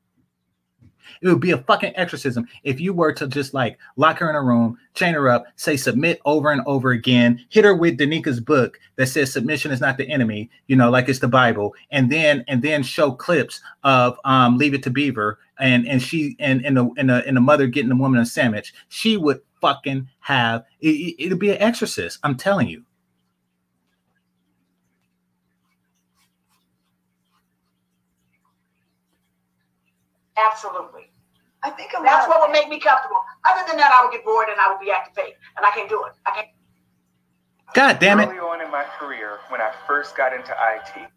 It 1.21 1.27
would 1.27 1.39
be 1.39 1.51
a 1.51 1.57
fucking 1.57 1.93
exorcism 1.95 2.47
if 2.63 2.79
you 2.79 2.93
were 2.93 3.13
to 3.13 3.27
just 3.27 3.53
like 3.53 3.77
lock 3.95 4.19
her 4.19 4.29
in 4.29 4.35
a 4.35 4.43
room, 4.43 4.77
chain 4.93 5.13
her 5.13 5.29
up, 5.29 5.45
say 5.55 5.77
submit 5.77 6.19
over 6.25 6.51
and 6.51 6.61
over 6.65 6.91
again, 6.91 7.43
hit 7.49 7.65
her 7.65 7.75
with 7.75 7.97
Danika's 7.97 8.39
book 8.39 8.79
that 8.97 9.07
says 9.07 9.31
submission 9.31 9.71
is 9.71 9.81
not 9.81 9.97
the 9.97 10.09
enemy, 10.09 10.49
you 10.67 10.75
know, 10.75 10.89
like 10.89 11.09
it's 11.09 11.19
the 11.19 11.27
Bible, 11.27 11.73
and 11.91 12.11
then 12.11 12.43
and 12.47 12.61
then 12.61 12.83
show 12.83 13.11
clips 13.11 13.61
of 13.83 14.19
um 14.25 14.57
Leave 14.57 14.73
It 14.73 14.83
to 14.83 14.89
Beaver 14.89 15.39
and 15.59 15.87
and 15.87 16.01
she 16.01 16.35
and 16.39 16.65
and 16.65 16.77
the 16.77 16.89
and 16.97 17.09
the, 17.09 17.25
and 17.25 17.37
the 17.37 17.41
mother 17.41 17.67
getting 17.67 17.89
the 17.89 17.95
woman 17.95 18.19
a 18.19 18.25
sandwich. 18.25 18.73
She 18.89 19.17
would 19.17 19.41
fucking 19.61 20.07
have 20.19 20.65
it, 20.81 21.15
it'll 21.19 21.37
be 21.37 21.51
an 21.51 21.61
exorcist. 21.61 22.19
I'm 22.23 22.35
telling 22.35 22.67
you. 22.67 22.83
Absolutely. 30.37 31.11
I 31.63 31.71
think 31.71 31.91
that's 32.03 32.27
what 32.27 32.39
would 32.41 32.51
make 32.51 32.69
me 32.69 32.79
comfortable. 32.79 33.17
Other 33.49 33.67
than 33.67 33.77
that, 33.77 33.91
I 33.91 34.03
would 34.03 34.11
get 34.11 34.23
bored 34.23 34.47
and 34.49 34.59
I 34.59 34.69
would 34.71 34.79
be 34.79 34.91
activated, 34.91 35.35
and 35.57 35.65
I 35.65 35.71
can't 35.71 35.89
do 35.89 36.05
it. 36.05 36.13
I 36.25 36.31
can't. 36.31 36.47
God 37.73 37.99
damn 37.99 38.19
it! 38.19 38.29
Early 38.29 38.39
on 38.39 38.61
in 38.61 38.71
my 38.71 38.85
career, 38.99 39.39
when 39.49 39.59
I 39.59 39.73
first 39.87 40.15
got 40.15 40.33
into 40.33 40.51
IT. 40.51 41.09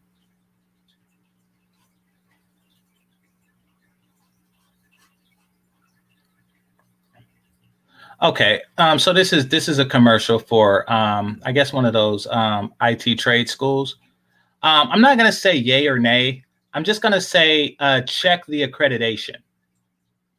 Okay, 8.23 8.61
um, 8.77 8.99
so 8.99 9.13
this 9.15 9.33
is 9.33 9.49
this 9.49 9.69
is 9.69 9.79
a 9.79 9.85
commercial 9.85 10.39
for 10.39 10.91
um, 10.93 11.41
I 11.45 11.53
guess 11.53 11.73
one 11.73 11.87
of 11.87 11.93
those 11.93 12.27
um, 12.27 12.75
IT 12.83 13.19
trade 13.19 13.49
schools. 13.49 13.97
Um, 14.63 14.89
I'm 14.91 15.01
not 15.01 15.17
gonna 15.17 15.33
say 15.33 15.57
yay 15.57 15.87
or 15.87 15.99
nay. 15.99 16.45
I'm 16.73 16.85
just 16.85 17.03
gonna 17.03 17.21
say 17.21 17.77
uh, 17.81 18.03
check 18.03 18.47
the 18.47 18.67
accreditation 18.67 19.37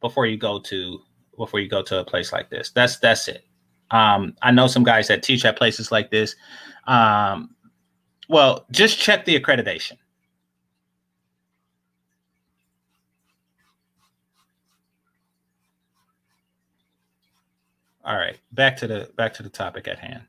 before 0.00 0.26
you 0.26 0.36
go 0.36 0.58
to 0.60 1.00
before 1.36 1.60
you 1.60 1.68
go 1.68 1.82
to 1.82 2.00
a 2.00 2.04
place 2.04 2.32
like 2.32 2.50
this. 2.50 2.70
That's 2.70 2.98
that's 2.98 3.28
it. 3.28 3.44
Um, 3.90 4.34
I 4.42 4.50
know 4.50 4.66
some 4.66 4.84
guys 4.84 5.08
that 5.08 5.22
teach 5.22 5.44
at 5.44 5.56
places 5.56 5.92
like 5.92 6.10
this. 6.10 6.34
Um, 6.86 7.54
well, 8.28 8.64
just 8.70 8.98
check 8.98 9.24
the 9.24 9.38
accreditation. 9.38 9.98
All 18.04 18.16
right, 18.16 18.38
back 18.52 18.76
to 18.78 18.86
the 18.86 19.10
back 19.16 19.34
to 19.34 19.42
the 19.42 19.50
topic 19.50 19.86
at 19.86 19.98
hand. 19.98 20.22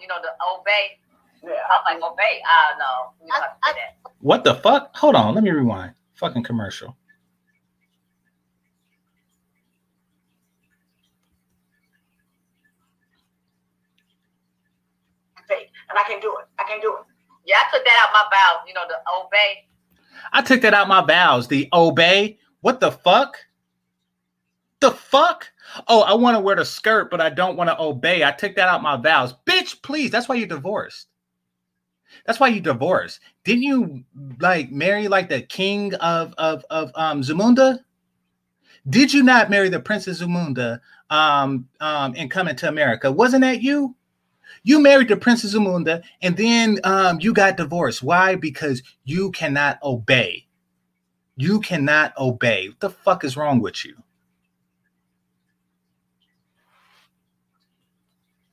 you 0.00 0.06
know, 0.08 0.16
the 0.20 0.30
obey 0.52 0.98
yeah. 1.42 1.50
I'm 1.86 2.00
like, 2.00 2.12
obey. 2.12 2.42
I 2.46 2.70
don't 2.70 2.78
know. 2.78 3.26
You 3.26 3.32
I, 3.32 3.46
I, 3.62 3.74
what 4.20 4.44
the 4.44 4.54
fuck? 4.54 4.96
Hold 4.96 5.14
on. 5.14 5.34
Let 5.34 5.44
me 5.44 5.50
rewind. 5.50 5.94
Fucking 6.14 6.42
commercial. 6.42 6.96
And 15.90 15.98
I 15.98 16.04
can't 16.04 16.22
do 16.22 16.36
it. 16.38 16.46
I 16.58 16.64
can't 16.64 16.80
do 16.80 16.92
it. 16.94 17.04
Yeah, 17.46 17.56
I 17.56 17.76
took 17.76 17.84
that 17.84 18.06
out 18.06 18.12
my 18.12 18.24
vows. 18.30 18.68
You 18.68 18.74
know, 18.74 18.84
the 18.88 18.94
obey. 19.20 19.66
I 20.32 20.42
took 20.42 20.60
that 20.62 20.74
out 20.74 20.88
my 20.88 21.04
vows. 21.04 21.48
The 21.48 21.68
obey. 21.72 22.38
What 22.60 22.80
the 22.80 22.92
fuck? 22.92 23.36
The 24.80 24.92
fuck? 24.92 25.50
Oh, 25.88 26.02
I 26.02 26.14
want 26.14 26.36
to 26.36 26.40
wear 26.40 26.56
the 26.56 26.64
skirt, 26.64 27.10
but 27.10 27.20
I 27.20 27.28
don't 27.28 27.56
want 27.56 27.68
to 27.70 27.80
obey. 27.80 28.24
I 28.24 28.30
took 28.30 28.54
that 28.56 28.68
out 28.68 28.82
my 28.82 28.96
vows. 28.96 29.34
Bitch, 29.46 29.82
please. 29.82 30.10
That's 30.10 30.28
why 30.28 30.36
you're 30.36 30.46
divorced. 30.46 31.09
That's 32.26 32.40
why 32.40 32.48
you 32.48 32.60
divorced. 32.60 33.20
Didn't 33.44 33.62
you 33.62 34.04
like 34.40 34.70
marry 34.70 35.08
like 35.08 35.28
the 35.28 35.42
king 35.42 35.94
of 35.96 36.34
of 36.38 36.64
of 36.70 36.92
um 36.94 37.22
Zamunda? 37.22 37.78
Did 38.88 39.12
you 39.12 39.22
not 39.22 39.50
marry 39.50 39.68
the 39.68 39.80
Princess 39.80 40.22
Zamunda 40.22 40.80
um 41.10 41.68
um 41.80 42.14
and 42.16 42.30
come 42.30 42.48
into 42.48 42.68
America? 42.68 43.10
Wasn't 43.10 43.42
that 43.42 43.62
you? 43.62 43.94
You 44.62 44.80
married 44.80 45.08
the 45.08 45.16
Princess 45.16 45.54
Zamunda 45.54 46.02
and 46.22 46.36
then 46.36 46.80
um 46.84 47.20
you 47.20 47.32
got 47.32 47.56
divorced. 47.56 48.02
Why? 48.02 48.34
Because 48.34 48.82
you 49.04 49.30
cannot 49.32 49.78
obey. 49.82 50.46
You 51.36 51.60
cannot 51.60 52.16
obey. 52.18 52.68
What 52.68 52.80
the 52.80 52.90
fuck 52.90 53.24
is 53.24 53.36
wrong 53.36 53.60
with 53.60 53.84
you? 53.84 53.96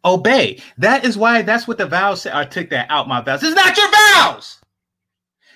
Obey. 0.07 0.61
That 0.77 1.05
is 1.05 1.17
why 1.17 1.41
that's 1.41 1.67
what 1.67 1.77
the 1.77 1.85
vows 1.85 2.21
say. 2.21 2.31
I 2.33 2.45
took 2.45 2.69
that 2.69 2.87
out 2.89 3.07
my 3.07 3.21
vows. 3.21 3.43
It's 3.43 3.55
not 3.55 3.77
your 3.77 3.91
vows. 3.91 4.59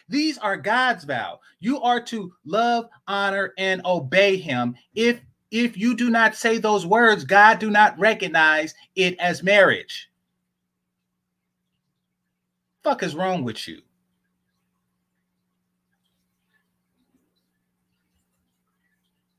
These 0.09 0.37
are 0.39 0.57
God's 0.57 1.05
vow. 1.05 1.39
You 1.59 1.81
are 1.81 2.01
to 2.01 2.33
love, 2.45 2.89
honor, 3.07 3.53
and 3.57 3.81
obey 3.85 4.37
him. 4.37 4.75
If 4.93 5.21
if 5.51 5.77
you 5.77 5.95
do 5.95 6.09
not 6.09 6.35
say 6.35 6.57
those 6.57 6.85
words, 6.85 7.23
God 7.23 7.59
do 7.59 7.69
not 7.69 7.97
recognize 7.99 8.73
it 8.95 9.17
as 9.19 9.43
marriage. 9.43 10.09
Fuck 12.83 13.03
is 13.03 13.15
wrong 13.15 13.43
with 13.43 13.67
you? 13.67 13.81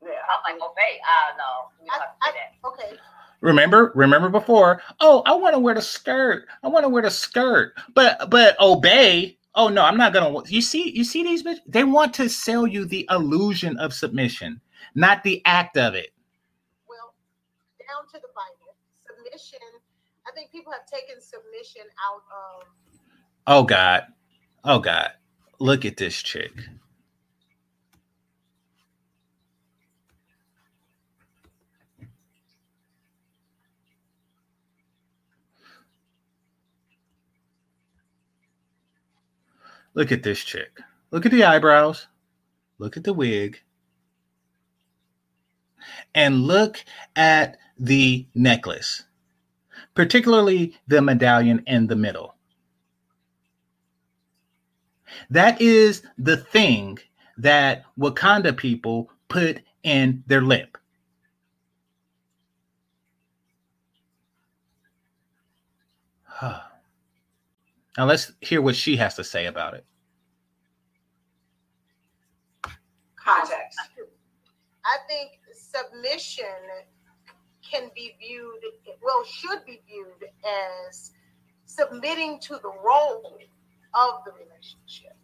Yeah. 0.03 0.11
I'm 0.11 0.55
like, 0.55 0.63
okay, 0.71 1.01
I 1.05 1.37
know. 1.37 1.71
You 1.83 1.91
I, 1.91 1.99
have 1.99 2.09
I, 2.23 2.31
say 2.31 2.39
okay. 2.65 2.99
Remember, 3.43 3.91
remember 3.97 4.29
before. 4.29 4.81
Oh, 5.01 5.23
I 5.27 5.35
want 5.35 5.55
to 5.55 5.59
wear 5.59 5.75
the 5.75 5.83
skirt. 5.83 6.47
I 6.63 6.69
want 6.69 6.85
to 6.85 6.89
wear 6.89 7.03
the 7.03 7.11
skirt. 7.11 7.75
But 7.93 8.31
but 8.31 8.59
obey. 8.61 9.37
Oh 9.55 9.69
no, 9.69 9.83
I'm 9.85 9.97
not 9.99 10.13
gonna. 10.13 10.43
You 10.47 10.63
see, 10.63 10.91
you 10.97 11.05
see 11.05 11.25
these 11.25 11.43
bitches. 11.43 11.59
They 11.67 11.85
want 11.85 12.15
to 12.15 12.29
sell 12.29 12.67
you 12.67 12.85
the 12.87 13.07
illusion 13.11 13.77
of 13.79 13.93
submission, 13.93 14.61
not 14.95 15.25
the 15.25 15.43
act 15.45 15.77
of 15.77 15.95
it. 15.95 16.11
Well, 16.89 17.15
down 17.81 18.07
to 18.13 18.21
the 18.21 18.29
Bible, 18.35 18.77
submission. 19.07 19.59
I 20.27 20.31
think 20.35 20.53
people 20.53 20.73
have 20.73 20.87
taken 20.87 21.21
submission 21.21 21.83
out 22.09 22.23
of. 22.33 22.69
Oh 23.49 23.65
God, 23.65 24.05
oh 24.65 24.79
God, 24.79 25.11
look 25.59 25.85
at 25.85 25.97
this 25.97 26.23
chick. 26.23 26.53
Look 39.95 40.13
at 40.13 40.23
this 40.23 40.43
chick. 40.43 40.81
Look 41.11 41.27
at 41.27 41.33
the 41.33 41.45
eyebrows. 41.45 42.07
Look 42.79 42.97
at 42.97 43.05
the 43.05 43.13
wig. 43.13 43.61
And 46.15 46.43
look 46.43 46.85
at 47.17 47.59
the 47.79 48.27
necklace, 48.35 49.05
particularly 49.95 50.77
the 50.87 51.03
medallion 51.03 51.63
in 51.67 51.89
the 51.89 51.97
middle. 51.97 52.37
That 55.31 55.61
is 55.61 56.03
the 56.17 56.37
thing 56.37 56.99
that 57.37 57.85
Wakanda 57.99 58.57
people 58.57 59.11
put 59.29 59.61
in 59.83 60.23
their 60.27 60.43
lip. 60.43 60.79
Now 67.99 68.07
let's 68.07 68.33
hear 68.41 68.63
what 68.63 68.77
she 68.77 68.97
has 68.97 69.15
to 69.17 69.25
say 69.25 69.47
about 69.47 69.75
it. 69.75 69.85
Context. 73.17 73.79
I 74.85 74.97
think 75.09 75.39
submission 75.53 76.45
can 77.63 77.91
be 77.95 78.17
viewed, 78.19 78.61
well, 79.03 79.25
should 79.25 79.65
be 79.65 79.81
viewed 79.87 80.31
as 80.89 81.13
submitting 81.67 82.41
to 82.41 82.55
the 82.55 82.73
role 82.85 83.39
of 83.95 84.25
the 84.25 84.33
relationship. 84.33 85.17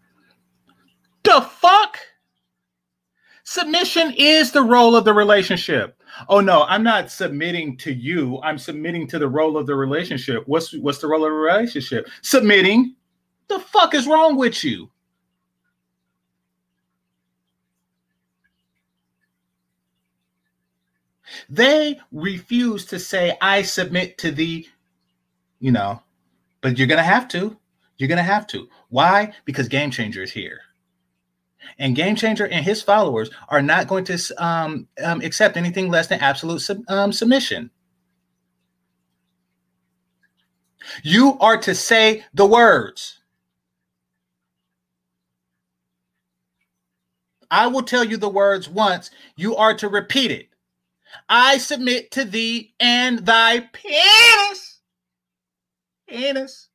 The 1.25 1.41
fuck? 1.41 1.99
Submission 3.51 4.13
is 4.19 4.53
the 4.53 4.63
role 4.63 4.95
of 4.95 5.07
the 5.07 5.15
relationship. 5.15 6.03
Oh 6.29 6.41
no, 6.41 6.65
I'm 6.65 6.83
not 6.83 7.11
submitting 7.11 7.79
to 7.79 7.91
you. 7.91 8.39
I'm 8.43 8.59
submitting 8.59 9.07
to 9.07 9.19
the 9.19 9.27
role 9.27 9.57
of 9.57 9.67
the 9.67 9.75
relationship. 9.75 10.43
What's 10.47 10.75
what's 10.75 10.99
the 10.99 11.07
role 11.07 11.25
of 11.25 11.31
the 11.31 11.35
relationship? 11.35 12.11
Submitting. 12.21 12.95
The 13.49 13.59
fuck 13.59 13.95
is 13.95 14.07
wrong 14.07 14.37
with 14.37 14.63
you? 14.63 14.91
They 21.49 21.99
refuse 22.13 22.85
to 22.85 22.99
say, 22.99 23.35
I 23.41 23.63
submit 23.63 24.19
to 24.19 24.31
thee, 24.31 24.69
you 25.59 25.73
know, 25.73 26.03
but 26.61 26.77
you're 26.77 26.87
going 26.87 26.99
to 26.99 27.03
have 27.03 27.29
to. 27.29 27.57
You're 27.97 28.09
going 28.09 28.19
to 28.19 28.23
have 28.23 28.47
to. 28.49 28.69
Why? 28.91 29.33
Because 29.47 29.69
Game 29.69 29.91
Changer 29.91 30.23
is 30.23 30.33
here. 30.33 30.61
And 31.79 31.97
Game 31.97 32.17
Changer 32.17 32.47
and 32.47 32.65
his 32.65 32.83
followers 32.83 33.31
are 33.49 33.63
not 33.63 33.89
going 33.89 34.05
to 34.05 34.19
um, 34.39 34.89
um, 35.03 35.21
accept 35.23 35.57
anything 35.57 35.91
less 35.91 36.07
than 36.07 36.21
absolute 36.21 36.61
sub, 36.61 36.83
um, 36.89 37.13
submission. 37.13 37.71
You 41.03 41.39
are 41.41 41.59
to 41.59 41.75
say 41.75 42.25
the 42.35 42.47
words. 42.47 43.21
I 47.51 47.67
will 47.67 47.83
tell 47.83 48.05
you 48.05 48.17
the 48.17 48.29
words 48.29 48.69
once. 48.69 49.11
You 49.37 49.57
are 49.57 49.75
to 49.75 49.89
repeat 49.89 50.31
it. 50.31 50.49
I 51.29 51.59
submit 51.59 52.11
to 52.13 52.25
thee 52.25 52.75
and 52.79 53.21
thy 53.21 53.61
penis. 53.73 54.81
Penis. 56.07 56.69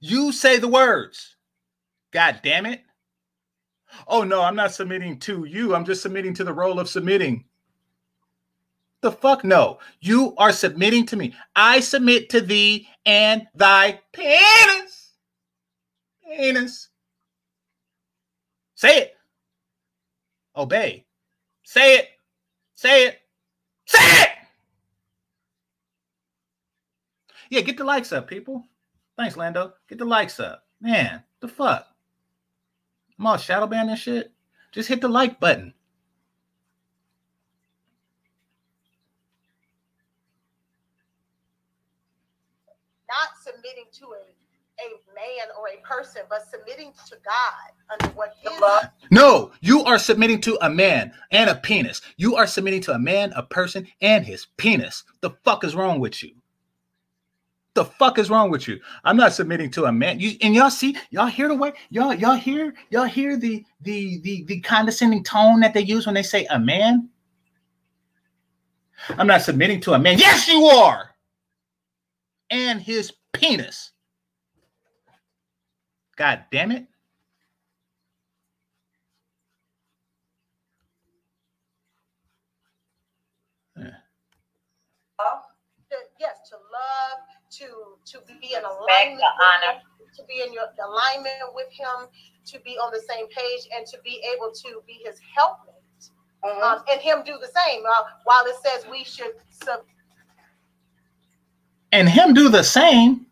You 0.00 0.32
say 0.32 0.58
the 0.58 0.68
words. 0.68 1.36
God 2.12 2.40
damn 2.42 2.66
it. 2.66 2.82
Oh 4.06 4.22
no, 4.22 4.42
I'm 4.42 4.56
not 4.56 4.72
submitting 4.74 5.18
to 5.20 5.44
you. 5.44 5.74
I'm 5.74 5.84
just 5.84 6.02
submitting 6.02 6.34
to 6.34 6.44
the 6.44 6.52
role 6.52 6.78
of 6.78 6.88
submitting. 6.88 7.44
The 9.00 9.12
fuck 9.12 9.44
no. 9.44 9.78
You 10.00 10.34
are 10.36 10.52
submitting 10.52 11.06
to 11.06 11.16
me. 11.16 11.34
I 11.54 11.80
submit 11.80 12.30
to 12.30 12.40
thee 12.40 12.88
and 13.06 13.46
thy 13.54 14.00
penis. 14.12 15.12
Penis. 16.26 16.88
Say 18.74 18.98
it. 18.98 19.14
Obey. 20.56 21.06
Say 21.62 21.98
it. 21.98 22.08
Say 22.74 23.06
it. 23.06 23.18
Say 23.86 23.98
it. 24.22 24.28
Yeah, 27.50 27.62
get 27.62 27.76
the 27.76 27.84
likes 27.84 28.12
up, 28.12 28.28
people. 28.28 28.64
Thanks, 29.16 29.36
Lando. 29.36 29.72
Get 29.88 29.98
the 29.98 30.04
likes 30.04 30.38
up. 30.38 30.64
Man, 30.80 31.22
the 31.40 31.48
fuck? 31.48 31.86
I'm 33.18 33.26
all 33.26 33.36
shadow 33.36 33.66
banned 33.66 33.90
and 33.90 33.98
shit. 33.98 34.32
Just 34.72 34.88
hit 34.88 35.00
the 35.00 35.08
like 35.08 35.40
button. 35.40 35.74
Not 43.08 43.30
submitting 43.42 43.86
to 43.94 44.04
a, 44.04 44.84
a 44.84 44.88
man 45.14 45.48
or 45.58 45.68
a 45.68 45.80
person, 45.86 46.22
but 46.28 46.42
submitting 46.48 46.92
to 47.08 47.16
God 47.24 47.72
under 47.90 48.14
what 48.14 48.34
his 48.40 48.52
No, 49.10 49.52
you 49.62 49.82
are 49.84 49.98
submitting 49.98 50.40
to 50.42 50.58
a 50.60 50.70
man 50.70 51.12
and 51.30 51.48
a 51.50 51.54
penis. 51.56 52.02
You 52.18 52.36
are 52.36 52.46
submitting 52.46 52.82
to 52.82 52.92
a 52.92 52.98
man, 52.98 53.32
a 53.34 53.42
person, 53.42 53.88
and 54.00 54.26
his 54.26 54.46
penis. 54.58 55.04
The 55.22 55.30
fuck 55.42 55.64
is 55.64 55.74
wrong 55.74 55.98
with 56.00 56.22
you? 56.22 56.37
The 57.78 57.84
fuck 57.84 58.18
is 58.18 58.28
wrong 58.28 58.50
with 58.50 58.66
you? 58.66 58.80
I'm 59.04 59.16
not 59.16 59.32
submitting 59.32 59.70
to 59.70 59.84
a 59.84 59.92
man. 59.92 60.18
You 60.18 60.32
and 60.42 60.52
y'all 60.52 60.68
see, 60.68 60.96
y'all 61.10 61.28
hear 61.28 61.46
the 61.46 61.54
way 61.54 61.72
y'all 61.90 62.12
y'all 62.12 62.34
hear 62.34 62.74
y'all 62.90 63.04
hear 63.04 63.36
the 63.36 63.64
the 63.82 64.18
the 64.22 64.42
the 64.46 64.58
condescending 64.62 65.22
tone 65.22 65.60
that 65.60 65.74
they 65.74 65.82
use 65.82 66.04
when 66.04 66.16
they 66.16 66.24
say 66.24 66.44
a 66.46 66.58
man. 66.58 67.08
I'm 69.10 69.28
not 69.28 69.42
submitting 69.42 69.80
to 69.82 69.92
a 69.92 69.98
man. 70.00 70.18
Yes, 70.18 70.48
you 70.48 70.64
are. 70.64 71.10
And 72.50 72.82
his 72.82 73.12
penis. 73.32 73.92
God 76.16 76.46
damn 76.50 76.72
it. 76.72 76.88
to, 83.76 83.92
yes, 86.18 86.48
to 86.48 86.56
love, 86.56 87.27
to 87.58 87.66
to 88.04 88.18
be 88.26 88.54
in 88.54 88.62
alignment, 88.64 89.20
the 89.20 89.44
honor. 89.44 89.80
with 89.98 90.08
him, 90.08 90.14
to 90.16 90.24
be 90.24 90.42
in 90.42 90.52
your 90.52 90.66
alignment 90.84 91.54
with 91.54 91.70
him, 91.72 92.08
to 92.46 92.58
be 92.60 92.72
on 92.78 92.90
the 92.92 93.00
same 93.08 93.26
page, 93.28 93.68
and 93.74 93.86
to 93.86 93.98
be 94.04 94.22
able 94.34 94.50
to 94.52 94.82
be 94.86 94.94
his 95.04 95.18
helpmate, 95.34 95.74
Mhm. 96.44 96.62
um, 96.62 96.84
and 96.90 97.00
him 97.00 97.22
do 97.24 97.38
the 97.38 97.48
same. 97.48 97.84
Uh, 97.86 98.04
while 98.24 98.44
it 98.46 98.56
says 98.62 98.86
we 98.86 99.04
should 99.04 99.34
sub, 99.50 99.84
and 101.92 102.08
him 102.08 102.34
do 102.34 102.48
the 102.48 102.62
same 102.64 103.26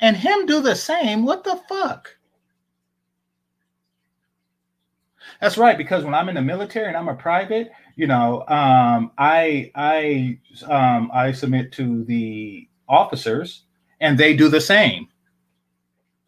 and 0.00 0.16
him 0.16 0.44
do 0.44 0.60
the 0.60 0.74
same 0.74 1.24
what 1.24 1.44
the 1.44 1.56
fuck 1.68 2.16
that's 5.40 5.56
right 5.56 5.78
because 5.78 6.04
when 6.04 6.14
i'm 6.14 6.28
in 6.28 6.34
the 6.34 6.42
military 6.42 6.88
and 6.88 6.96
i'm 6.96 7.08
a 7.08 7.14
private 7.14 7.70
you 7.96 8.06
know 8.06 8.40
um 8.48 9.10
i 9.18 9.70
i 9.74 10.38
um 10.70 11.10
i 11.14 11.32
submit 11.32 11.72
to 11.72 12.04
the 12.04 12.68
officers 12.88 13.62
and 14.00 14.18
they 14.18 14.34
do 14.34 14.48
the 14.48 14.60
same 14.60 15.08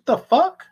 the 0.04 0.16
fuck 0.16 0.64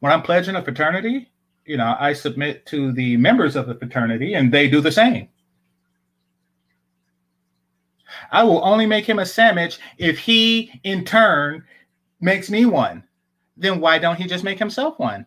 when 0.00 0.12
i'm 0.12 0.22
pledging 0.22 0.56
a 0.56 0.62
fraternity 0.62 1.30
you 1.64 1.76
know 1.76 1.96
i 1.98 2.12
submit 2.12 2.64
to 2.66 2.92
the 2.92 3.16
members 3.16 3.56
of 3.56 3.66
the 3.66 3.74
fraternity 3.74 4.34
and 4.34 4.52
they 4.52 4.68
do 4.68 4.80
the 4.80 4.92
same 4.92 5.28
I 8.30 8.42
will 8.42 8.64
only 8.64 8.86
make 8.86 9.04
him 9.04 9.18
a 9.18 9.26
sandwich 9.26 9.78
if 9.98 10.18
he, 10.18 10.80
in 10.84 11.04
turn, 11.04 11.64
makes 12.20 12.50
me 12.50 12.66
one. 12.66 13.04
Then 13.56 13.80
why 13.80 13.98
don't 13.98 14.16
he 14.16 14.26
just 14.26 14.44
make 14.44 14.58
himself 14.58 14.98
one? 14.98 15.26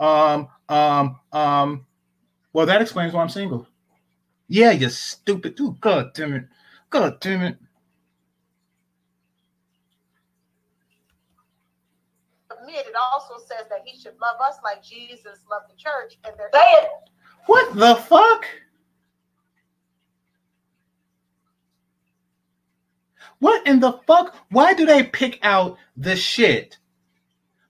Um, 0.00 0.48
um, 0.68 1.20
um. 1.32 1.86
Well, 2.54 2.66
that 2.66 2.80
explains 2.80 3.12
why 3.12 3.20
I'm 3.20 3.28
single. 3.28 3.66
Yeah, 4.48 4.70
you 4.70 4.88
stupid 4.88 5.56
dude. 5.56 5.80
God 5.80 6.14
damn 6.14 6.34
it. 6.34 6.44
God 6.88 7.20
damn 7.20 7.42
it. 7.42 7.58
It 12.66 12.94
also 13.12 13.44
says 13.44 13.66
that 13.70 13.80
he 13.84 13.98
should 13.98 14.14
love 14.20 14.36
us 14.40 14.56
like 14.62 14.82
Jesus 14.82 15.40
loved 15.50 15.66
the 15.68 15.76
church 15.76 16.16
and 16.24 16.34
their. 16.38 16.50
Say 16.52 16.86
What 17.46 17.74
the 17.74 17.96
fuck? 17.96 18.46
What 23.40 23.66
in 23.66 23.80
the 23.80 23.92
fuck? 24.06 24.36
Why 24.50 24.74
do 24.74 24.86
they 24.86 25.02
pick 25.02 25.40
out 25.42 25.76
the 25.96 26.14
shit 26.14 26.78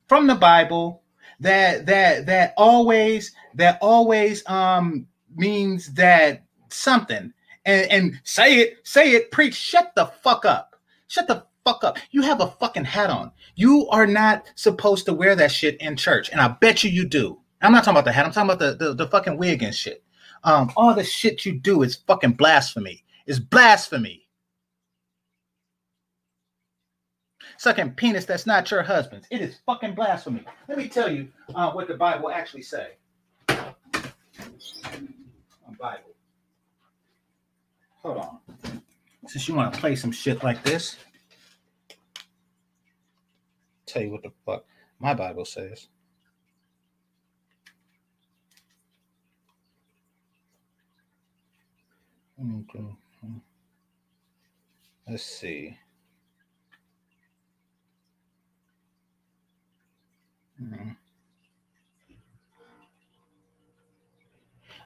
from 0.08 0.26
the 0.26 0.34
Bible 0.34 1.03
that 1.40 1.86
that 1.86 2.26
that 2.26 2.54
always 2.56 3.32
that 3.54 3.78
always 3.80 4.46
um 4.48 5.06
means 5.34 5.92
that 5.94 6.44
something. 6.68 7.32
And 7.64 7.90
and 7.90 8.20
say 8.24 8.58
it 8.60 8.78
say 8.84 9.12
it 9.12 9.30
preach 9.30 9.54
shut 9.54 9.92
the 9.94 10.06
fuck 10.06 10.44
up. 10.44 10.76
Shut 11.08 11.26
the 11.26 11.44
fuck 11.64 11.84
up. 11.84 11.98
You 12.10 12.22
have 12.22 12.40
a 12.40 12.48
fucking 12.48 12.84
hat 12.84 13.10
on. 13.10 13.30
You 13.56 13.88
are 13.90 14.06
not 14.06 14.50
supposed 14.54 15.06
to 15.06 15.14
wear 15.14 15.34
that 15.36 15.52
shit 15.52 15.80
in 15.80 15.96
church 15.96 16.30
and 16.30 16.40
i 16.40 16.48
bet 16.48 16.84
you 16.84 16.90
you 16.90 17.06
do. 17.06 17.38
I'm 17.62 17.72
not 17.72 17.84
talking 17.84 17.96
about 17.96 18.04
the 18.04 18.12
hat. 18.12 18.26
I'm 18.26 18.32
talking 18.32 18.50
about 18.50 18.58
the 18.58 18.84
the, 18.84 18.94
the 18.94 19.08
fucking 19.08 19.38
wig 19.38 19.62
and 19.62 19.74
shit. 19.74 20.02
Um 20.44 20.72
all 20.76 20.94
the 20.94 21.04
shit 21.04 21.46
you 21.46 21.58
do 21.58 21.82
is 21.82 21.96
fucking 22.06 22.32
blasphemy. 22.32 23.04
It's 23.26 23.38
blasphemy 23.38 24.23
sucking 27.64 27.92
penis 27.92 28.26
that's 28.26 28.46
not 28.46 28.70
your 28.70 28.82
husband's. 28.82 29.26
It 29.30 29.40
is 29.40 29.56
fucking 29.64 29.94
blasphemy. 29.94 30.44
Let 30.68 30.76
me 30.76 30.86
tell 30.86 31.10
you 31.10 31.28
uh, 31.54 31.72
what 31.72 31.88
the 31.88 31.94
Bible 31.94 32.30
actually 32.30 32.62
say. 32.62 32.90
Bible. 35.80 36.14
Hold 38.02 38.18
on. 38.18 38.38
Since 39.26 39.48
you 39.48 39.54
want 39.54 39.72
to 39.72 39.80
play 39.80 39.96
some 39.96 40.12
shit 40.12 40.44
like 40.44 40.62
this, 40.62 40.96
tell 43.86 44.02
you 44.02 44.10
what 44.10 44.22
the 44.22 44.32
fuck 44.44 44.66
my 45.00 45.14
Bible 45.14 45.46
says. 45.46 45.88
Let's 55.08 55.24
see. 55.24 55.78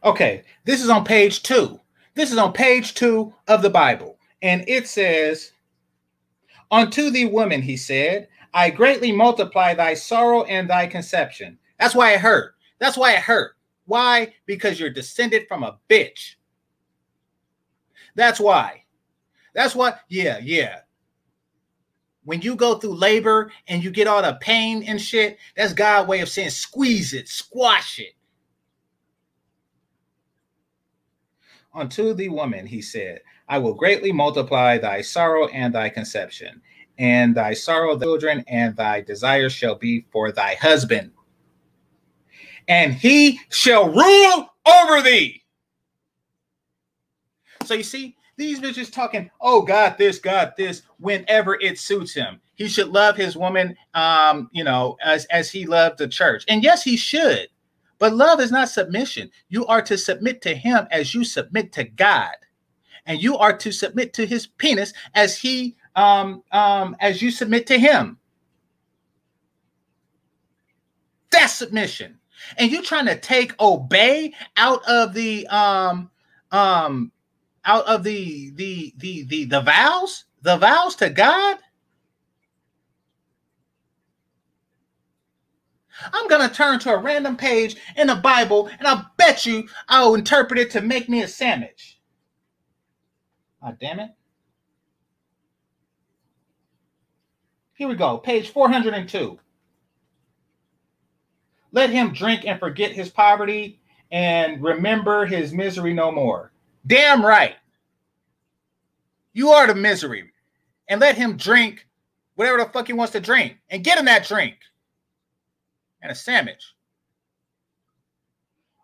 Okay, 0.05 0.45
this 0.65 0.83
is 0.83 0.91
on 0.91 1.05
page 1.05 1.43
two. 1.43 1.81
This 2.15 2.31
is 2.31 2.39
on 2.39 2.53
page 2.53 2.95
two 2.95 3.35
of 3.47 3.63
the 3.63 3.71
Bible. 3.71 4.19
And 4.43 4.65
it 4.69 4.87
says, 4.87 5.53
Unto 6.71 7.11
thee, 7.11 7.27
woman, 7.27 7.63
he 7.63 7.77
said, 7.77 8.29
I 8.55 8.71
greatly 8.71 9.13
multiply 9.13 9.75
thy 9.75 9.95
sorrow 9.95 10.45
and 10.45 10.69
thy 10.69 10.87
conception. 10.87 11.59
That's 11.79 11.95
why 11.95 12.13
it 12.13 12.21
hurt. 12.21 12.55
That's 12.79 12.97
why 12.97 13.13
it 13.13 13.21
hurt. 13.21 13.57
Why? 13.87 14.35
Because 14.47 14.79
you're 14.79 14.91
descended 14.91 15.47
from 15.49 15.63
a 15.63 15.79
bitch. 15.89 16.35
That's 18.15 18.41
why. 18.41 18.85
That's 19.55 19.75
what, 19.75 20.01
yeah, 20.09 20.39
yeah. 20.43 20.81
When 22.29 22.43
you 22.43 22.57
go 22.57 22.75
through 22.75 22.97
labor 22.97 23.51
and 23.69 23.83
you 23.83 23.91
get 23.91 24.07
all 24.07 24.21
the 24.21 24.35
pain 24.35 24.83
and 24.83 25.01
shit, 25.01 25.39
that's 25.57 25.73
God's 25.73 26.09
way 26.09 26.21
of 26.21 26.29
saying 26.29 26.51
squeeze 26.51 27.15
it, 27.15 27.27
squash 27.27 27.99
it. 27.99 28.13
Unto 31.75 32.13
the 32.13 32.29
woman, 32.29 32.67
he 32.67 32.83
said, 32.83 33.23
I 33.49 33.57
will 33.57 33.73
greatly 33.73 34.13
multiply 34.13 34.77
thy 34.77 35.01
sorrow 35.01 35.47
and 35.47 35.75
thy 35.75 35.89
conception, 35.89 36.61
and 36.99 37.35
thy 37.35 37.55
sorrow, 37.55 37.99
children, 37.99 38.45
and 38.47 38.77
thy 38.77 39.01
desire 39.01 39.49
shall 39.49 39.77
be 39.77 40.05
for 40.11 40.31
thy 40.31 40.55
husband. 40.57 41.13
And 42.69 42.93
he 42.93 43.41
shall 43.49 43.89
rule 43.89 44.51
over 44.67 45.01
thee. 45.01 45.45
So 47.65 47.73
you 47.73 47.83
see, 47.83 48.18
these 48.39 48.61
bitches 48.61 48.91
talking, 48.91 49.31
oh, 49.41 49.63
God, 49.63 49.97
this, 49.99 50.19
God, 50.19 50.55
this, 50.57 50.83
whenever 50.99 51.57
it 51.61 51.79
suits 51.79 52.15
him. 52.15 52.41
He 52.55 52.69
should 52.69 52.89
love 52.89 53.17
his 53.17 53.37
woman, 53.37 53.77
um, 53.95 54.49
you 54.53 54.65
know, 54.65 54.97
as, 55.03 55.27
as 55.27 55.51
he 55.51 55.67
loved 55.67 55.99
the 55.99 56.09
church. 56.09 56.45
And 56.49 56.63
yes, 56.63 56.83
he 56.83 56.97
should. 56.97 57.49
But 57.99 58.15
love 58.15 58.41
is 58.41 58.53
not 58.53 58.69
submission. 58.69 59.31
You 59.49 59.67
are 59.67 59.83
to 59.83 59.99
submit 59.99 60.41
to 60.43 60.55
him 60.55 60.87
as 60.91 61.15
you 61.15 61.25
submit 61.25 61.73
to 61.73 61.85
God. 61.85 62.35
And 63.07 63.21
you 63.21 63.37
are 63.37 63.57
to 63.57 63.73
submit 63.73 64.13
to 64.15 64.27
his 64.27 64.47
penis 64.47 64.93
as 65.15 65.37
he 65.37 65.77
um, 65.97 66.45
um, 66.53 66.97
as 67.01 67.21
you 67.21 67.31
submit 67.31 67.67
to 67.69 67.79
him. 67.79 68.19
That's 71.31 71.55
submission. 71.55 72.19
And 72.57 72.71
you 72.71 72.83
trying 72.83 73.07
to 73.07 73.19
take 73.19 73.61
obey 73.61 74.33
out 74.57 74.85
of 74.87 75.13
the 75.13 75.47
um 75.49 76.11
um 76.53 77.11
out 77.69 77.87
of 77.87 78.03
the 78.03 78.51
the 78.57 78.95
the 78.97 79.25
the 79.25 79.45
the 79.45 79.61
vows, 79.61 80.25
the 80.41 80.57
vows 80.57 80.97
to 80.97 81.11
God. 81.11 81.59
I'm 86.13 86.29
gonna 86.29 86.49
turn 86.49 86.79
to 86.81 86.95
a 86.95 86.99
random 86.99 87.37
page 87.37 87.77
in 87.97 88.07
the 88.07 88.17
Bible, 88.17 88.71
and 88.79 88.89
I 88.89 89.05
bet 89.19 89.45
you 89.45 89.69
I'll 89.89 90.15
interpret 90.15 90.59
it 90.59 90.71
to 90.73 90.81
make 90.81 91.11
me 91.11 91.23
a 91.23 91.29
sandwich. 91.29 92.01
Ah, 93.63 93.75
damn 93.79 94.01
it. 94.01 94.11
Here 97.75 97.87
we 97.87 97.95
go, 97.97 98.17
page 98.17 98.49
402. 98.49 99.39
Let 101.71 101.91
him 101.91 102.15
drink 102.15 102.47
and 102.47 102.59
forget 102.59 102.93
his 102.93 103.11
poverty 103.11 103.83
and 104.11 104.63
remember 104.63 105.27
his 105.27 105.53
misery 105.53 105.93
no 105.93 106.11
more. 106.11 106.51
Damn 106.87 107.25
right. 107.25 107.57
You 109.39 109.51
are 109.51 109.69
the 109.69 109.75
misery. 109.77 110.33
And 110.89 111.01
let 111.01 111.17
him 111.17 111.37
drink 111.37 111.87
whatever 112.35 112.59
the 112.59 112.65
fuck 112.71 112.89
he 112.89 112.93
wants 112.93 113.13
to 113.13 113.21
drink 113.21 113.57
and 113.71 113.85
get 113.85 113.97
him 113.97 114.07
that 114.07 114.27
drink 114.27 114.57
and 116.03 116.11
a 116.11 116.15
sandwich. 116.17 116.75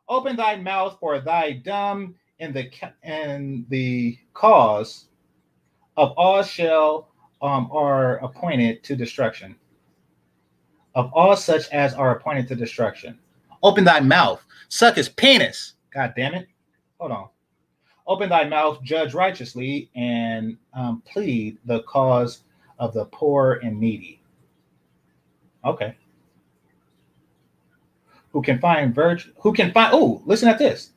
Open 0.08 0.36
thy 0.36 0.54
mouth 0.54 0.96
for 1.00 1.18
thy 1.18 1.54
dumb 1.54 2.14
in 2.38 2.52
the 2.52 2.70
in 3.02 3.66
the 3.68 4.16
cause 4.32 5.06
of 5.96 6.12
all 6.16 6.44
shall 6.44 7.08
um, 7.42 7.68
are 7.72 8.18
appointed 8.18 8.84
to 8.84 8.94
destruction. 8.94 9.56
Of 10.94 11.10
all 11.14 11.34
such 11.34 11.68
as 11.70 11.94
are 11.94 12.16
appointed 12.16 12.46
to 12.46 12.54
destruction. 12.54 13.18
Open 13.64 13.82
thy 13.82 13.98
mouth, 13.98 14.44
suck 14.68 14.94
his 14.94 15.08
penis. 15.08 15.74
God 15.92 16.12
damn 16.14 16.34
it. 16.34 16.46
Hold 17.00 17.10
on. 17.10 17.28
Open 18.06 18.28
thy 18.28 18.44
mouth, 18.44 18.82
judge 18.82 19.14
righteously, 19.14 19.90
and 19.94 20.56
um, 20.74 21.02
plead 21.10 21.58
the 21.64 21.82
cause 21.84 22.42
of 22.78 22.92
the 22.92 23.06
poor 23.06 23.60
and 23.62 23.80
needy. 23.80 24.20
Okay. 25.64 25.96
Who 28.32 28.42
can 28.42 28.58
find 28.58 28.94
virtue? 28.94 29.32
Who 29.38 29.52
can 29.52 29.72
find? 29.72 29.92
Oh, 29.94 30.22
listen 30.26 30.48
at 30.48 30.58
this. 30.58 30.90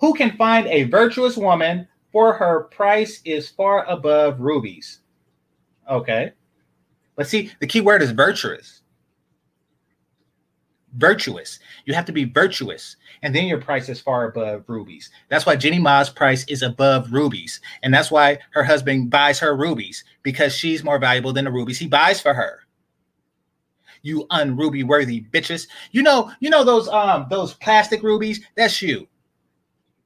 Who 0.00 0.12
can 0.14 0.36
find 0.36 0.66
a 0.66 0.84
virtuous 0.84 1.36
woman? 1.36 1.86
For 2.12 2.32
her 2.32 2.64
price 2.64 3.22
is 3.24 3.48
far 3.48 3.84
above 3.84 4.40
rubies. 4.40 4.98
Okay. 5.88 6.32
But 7.14 7.28
see, 7.28 7.52
the 7.60 7.68
key 7.68 7.80
word 7.80 8.02
is 8.02 8.10
virtuous 8.10 8.79
virtuous. 10.96 11.58
You 11.84 11.94
have 11.94 12.04
to 12.06 12.12
be 12.12 12.24
virtuous, 12.24 12.96
and 13.22 13.34
then 13.34 13.46
your 13.46 13.60
price 13.60 13.88
is 13.88 14.00
far 14.00 14.28
above 14.28 14.64
rubies. 14.66 15.10
That's 15.28 15.46
why 15.46 15.56
Jeannie 15.56 15.78
Mai's 15.78 16.08
price 16.08 16.44
is 16.48 16.62
above 16.62 17.12
rubies, 17.12 17.60
and 17.82 17.92
that's 17.92 18.10
why 18.10 18.38
her 18.52 18.64
husband 18.64 19.10
buys 19.10 19.38
her 19.40 19.56
rubies 19.56 20.04
because 20.22 20.54
she's 20.54 20.84
more 20.84 20.98
valuable 20.98 21.32
than 21.32 21.44
the 21.44 21.50
rubies 21.50 21.78
he 21.78 21.86
buys 21.86 22.20
for 22.20 22.34
her. 22.34 22.60
You 24.02 24.26
unruby 24.30 24.84
worthy 24.84 25.22
bitches. 25.30 25.66
You 25.92 26.02
know, 26.02 26.32
you 26.40 26.50
know 26.50 26.64
those 26.64 26.88
um 26.88 27.26
those 27.30 27.54
plastic 27.54 28.02
rubies. 28.02 28.40
That's 28.56 28.80
you. 28.80 29.06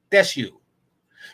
That's 0.09 0.35
you. 0.35 0.59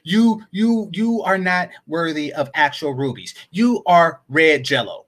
You 0.03 0.43
you 0.51 0.89
you 0.93 1.21
are 1.23 1.37
not 1.37 1.69
worthy 1.87 2.33
of 2.33 2.49
actual 2.53 2.93
rubies. 2.93 3.33
You 3.51 3.83
are 3.85 4.21
red 4.29 4.63
jello, 4.63 5.05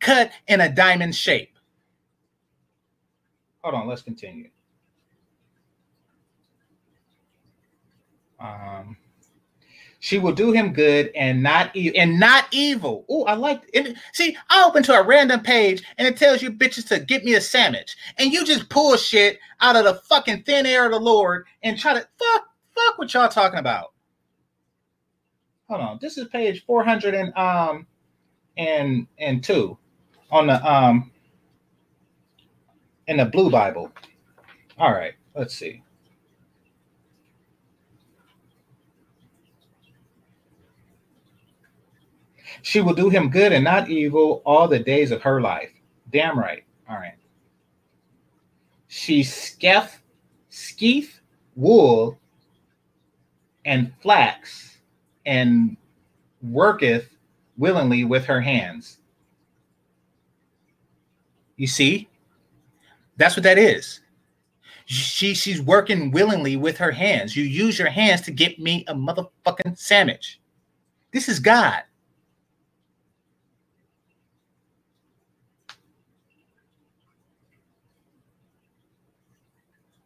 cut 0.00 0.30
in 0.46 0.60
a 0.60 0.72
diamond 0.72 1.14
shape 1.14 1.55
hold 3.66 3.74
on, 3.74 3.88
let's 3.88 4.02
continue. 4.02 4.48
Um, 8.38 8.96
she 9.98 10.18
will 10.18 10.32
do 10.32 10.52
him 10.52 10.72
good 10.72 11.10
and 11.16 11.42
not 11.42 11.74
e- 11.74 11.98
and 11.98 12.20
not 12.20 12.46
evil. 12.52 13.04
Oh, 13.08 13.24
I 13.24 13.34
like 13.34 13.62
it. 13.72 13.96
See, 14.12 14.36
I 14.50 14.62
open 14.64 14.84
to 14.84 14.94
a 14.94 15.02
random 15.02 15.40
page 15.40 15.82
and 15.98 16.06
it 16.06 16.16
tells 16.16 16.42
you 16.42 16.52
bitches 16.52 16.86
to 16.90 17.00
get 17.00 17.24
me 17.24 17.34
a 17.34 17.40
sandwich, 17.40 17.96
and 18.18 18.32
you 18.32 18.44
just 18.44 18.68
pull 18.68 18.96
shit 18.96 19.40
out 19.60 19.74
of 19.74 19.82
the 19.82 19.94
fucking 19.94 20.44
thin 20.44 20.64
air 20.64 20.86
of 20.86 20.92
the 20.92 21.00
Lord 21.00 21.46
and 21.64 21.76
try 21.76 21.94
to 21.94 22.06
fuck 22.16 22.44
fuck 22.72 22.98
what 22.98 23.12
y'all 23.12 23.28
talking 23.28 23.58
about. 23.58 23.94
Hold 25.68 25.80
on, 25.80 25.98
this 26.00 26.18
is 26.18 26.28
page 26.28 26.64
four 26.66 26.84
hundred 26.84 27.16
and 27.16 27.36
um 27.36 27.88
and 28.56 29.08
and 29.18 29.42
two 29.42 29.76
on 30.30 30.46
the 30.46 30.64
um 30.72 31.10
in 33.06 33.18
the 33.18 33.24
blue 33.24 33.50
Bible. 33.50 33.92
All 34.78 34.92
right, 34.92 35.14
let's 35.34 35.54
see. 35.54 35.82
She 42.62 42.80
will 42.80 42.94
do 42.94 43.08
him 43.08 43.30
good 43.30 43.52
and 43.52 43.62
not 43.62 43.88
evil 43.88 44.42
all 44.44 44.66
the 44.66 44.78
days 44.78 45.12
of 45.12 45.22
her 45.22 45.40
life. 45.40 45.70
Damn 46.10 46.38
right. 46.38 46.64
All 46.88 46.96
right. 46.96 47.14
She 48.88 49.22
skeff, 49.22 50.02
skeef 50.50 51.20
wool 51.54 52.18
and 53.64 53.92
flax 54.00 54.78
and 55.26 55.76
worketh 56.42 57.08
willingly 57.56 58.04
with 58.04 58.24
her 58.26 58.40
hands. 58.40 58.98
You 61.56 61.66
see? 61.66 62.08
That's 63.16 63.36
what 63.36 63.44
that 63.44 63.58
is. 63.58 64.00
She 64.86 65.34
she's 65.34 65.60
working 65.60 66.12
willingly 66.12 66.56
with 66.56 66.78
her 66.78 66.92
hands. 66.92 67.36
You 67.36 67.44
use 67.44 67.78
your 67.78 67.90
hands 67.90 68.20
to 68.22 68.30
get 68.30 68.60
me 68.60 68.84
a 68.86 68.94
motherfucking 68.94 69.76
sandwich. 69.76 70.40
This 71.12 71.28
is 71.28 71.40
God. 71.40 71.82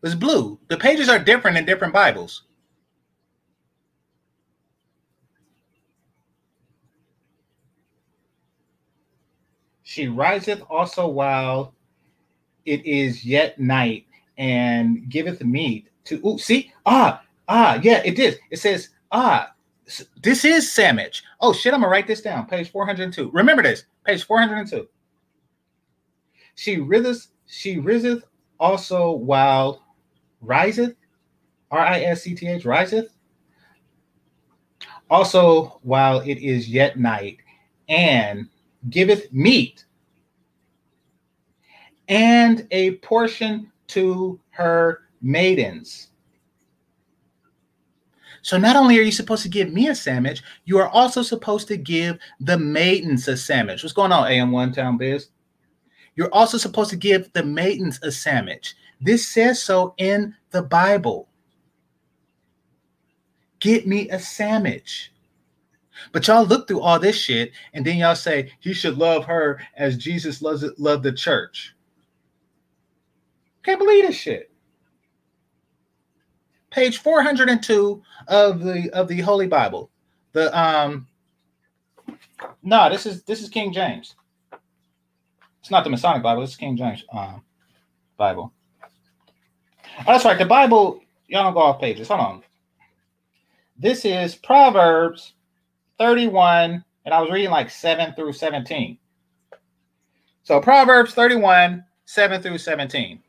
It's 0.02 0.14
blue. 0.14 0.58
The 0.68 0.78
pages 0.78 1.10
are 1.10 1.18
different 1.18 1.58
in 1.58 1.66
different 1.66 1.92
Bibles. 1.92 2.44
She 9.82 10.06
riseth 10.06 10.62
also 10.70 11.08
while 11.08 11.74
it 12.64 12.84
is 12.84 13.24
yet 13.24 13.58
night 13.58 14.06
and 14.38 15.08
giveth 15.08 15.42
meat 15.42 15.88
to 16.04 16.20
ooh, 16.26 16.38
see 16.38 16.72
ah 16.86 17.22
ah 17.48 17.78
yeah 17.82 18.02
it 18.04 18.18
is. 18.18 18.36
It 18.50 18.58
says 18.58 18.90
ah 19.12 19.52
this 20.22 20.44
is 20.44 20.70
sandwich 20.70 21.24
oh 21.40 21.52
shit 21.52 21.74
i'm 21.74 21.80
gonna 21.80 21.90
write 21.90 22.06
this 22.06 22.20
down. 22.22 22.46
Page 22.46 22.70
402 22.70 23.30
remember 23.32 23.62
this 23.62 23.84
page 24.04 24.24
402 24.24 24.88
she 26.54 26.76
riseth 26.76 27.28
she 27.46 27.78
riseth 27.78 28.22
also 28.58 29.12
while 29.12 29.82
riseth 30.42 30.94
r-i-s-c-t-h 31.70 32.64
riseth 32.64 33.08
also 35.10 35.80
while 35.82 36.20
it 36.20 36.38
is 36.38 36.68
yet 36.68 36.98
night 36.98 37.38
and 37.88 38.48
giveth 38.88 39.32
meat 39.32 39.84
and 42.10 42.66
a 42.72 42.96
portion 42.96 43.70
to 43.86 44.38
her 44.50 45.04
maidens. 45.22 46.08
So 48.42 48.58
not 48.58 48.74
only 48.76 48.98
are 48.98 49.02
you 49.02 49.12
supposed 49.12 49.42
to 49.44 49.48
give 49.48 49.72
me 49.72 49.88
a 49.88 49.94
sandwich, 49.94 50.42
you 50.64 50.78
are 50.78 50.88
also 50.88 51.22
supposed 51.22 51.68
to 51.68 51.76
give 51.76 52.18
the 52.40 52.58
maidens 52.58 53.28
a 53.28 53.36
sandwich. 53.36 53.82
What's 53.82 53.92
going 53.92 54.12
on, 54.12 54.28
AM1 54.28 54.74
Town 54.74 54.96
Biz? 54.96 55.28
You're 56.16 56.34
also 56.34 56.58
supposed 56.58 56.90
to 56.90 56.96
give 56.96 57.32
the 57.32 57.44
maidens 57.44 58.00
a 58.02 58.10
sandwich. 58.10 58.74
This 59.00 59.26
says 59.26 59.62
so 59.62 59.94
in 59.98 60.34
the 60.50 60.62
Bible. 60.62 61.28
Get 63.60 63.86
me 63.86 64.08
a 64.08 64.18
sandwich. 64.18 65.12
But 66.12 66.26
y'all 66.26 66.46
look 66.46 66.66
through 66.66 66.80
all 66.80 66.98
this 66.98 67.16
shit 67.16 67.52
and 67.72 67.84
then 67.84 67.98
y'all 67.98 68.16
say 68.16 68.50
you 68.62 68.74
should 68.74 68.96
love 68.96 69.26
her 69.26 69.60
as 69.76 69.98
Jesus 69.98 70.42
loves 70.42 70.64
loved 70.78 71.04
the 71.04 71.12
church. 71.12 71.74
Can't 73.62 73.78
believe 73.78 74.06
this 74.06 74.16
shit. 74.16 74.50
Page 76.70 76.98
402 76.98 78.02
of 78.28 78.60
the 78.60 78.90
of 78.92 79.08
the 79.08 79.20
Holy 79.20 79.46
Bible. 79.46 79.90
The 80.32 80.56
um 80.58 81.06
no, 82.62 82.88
this 82.88 83.06
is 83.06 83.22
this 83.24 83.42
is 83.42 83.48
King 83.48 83.72
James. 83.72 84.14
It's 85.60 85.70
not 85.70 85.84
the 85.84 85.90
Masonic 85.90 86.22
Bible, 86.22 86.42
it's 86.42 86.56
King 86.56 86.76
James 86.76 87.04
um, 87.12 87.42
Bible. 88.16 88.52
Oh, 90.00 90.04
that's 90.06 90.24
right. 90.24 90.38
The 90.38 90.46
Bible, 90.46 91.00
y'all 91.28 91.44
don't 91.44 91.54
go 91.54 91.60
off 91.60 91.80
pages. 91.80 92.08
Hold 92.08 92.20
on. 92.20 92.42
This 93.76 94.04
is 94.04 94.34
Proverbs 94.34 95.34
31, 95.98 96.82
and 97.04 97.14
I 97.14 97.20
was 97.20 97.30
reading 97.30 97.50
like 97.50 97.68
7 97.68 98.14
through 98.14 98.32
17. 98.32 98.98
So 100.44 100.60
Proverbs 100.60 101.12
31, 101.12 101.84
7 102.06 102.42
through 102.42 102.58
17 102.58 103.20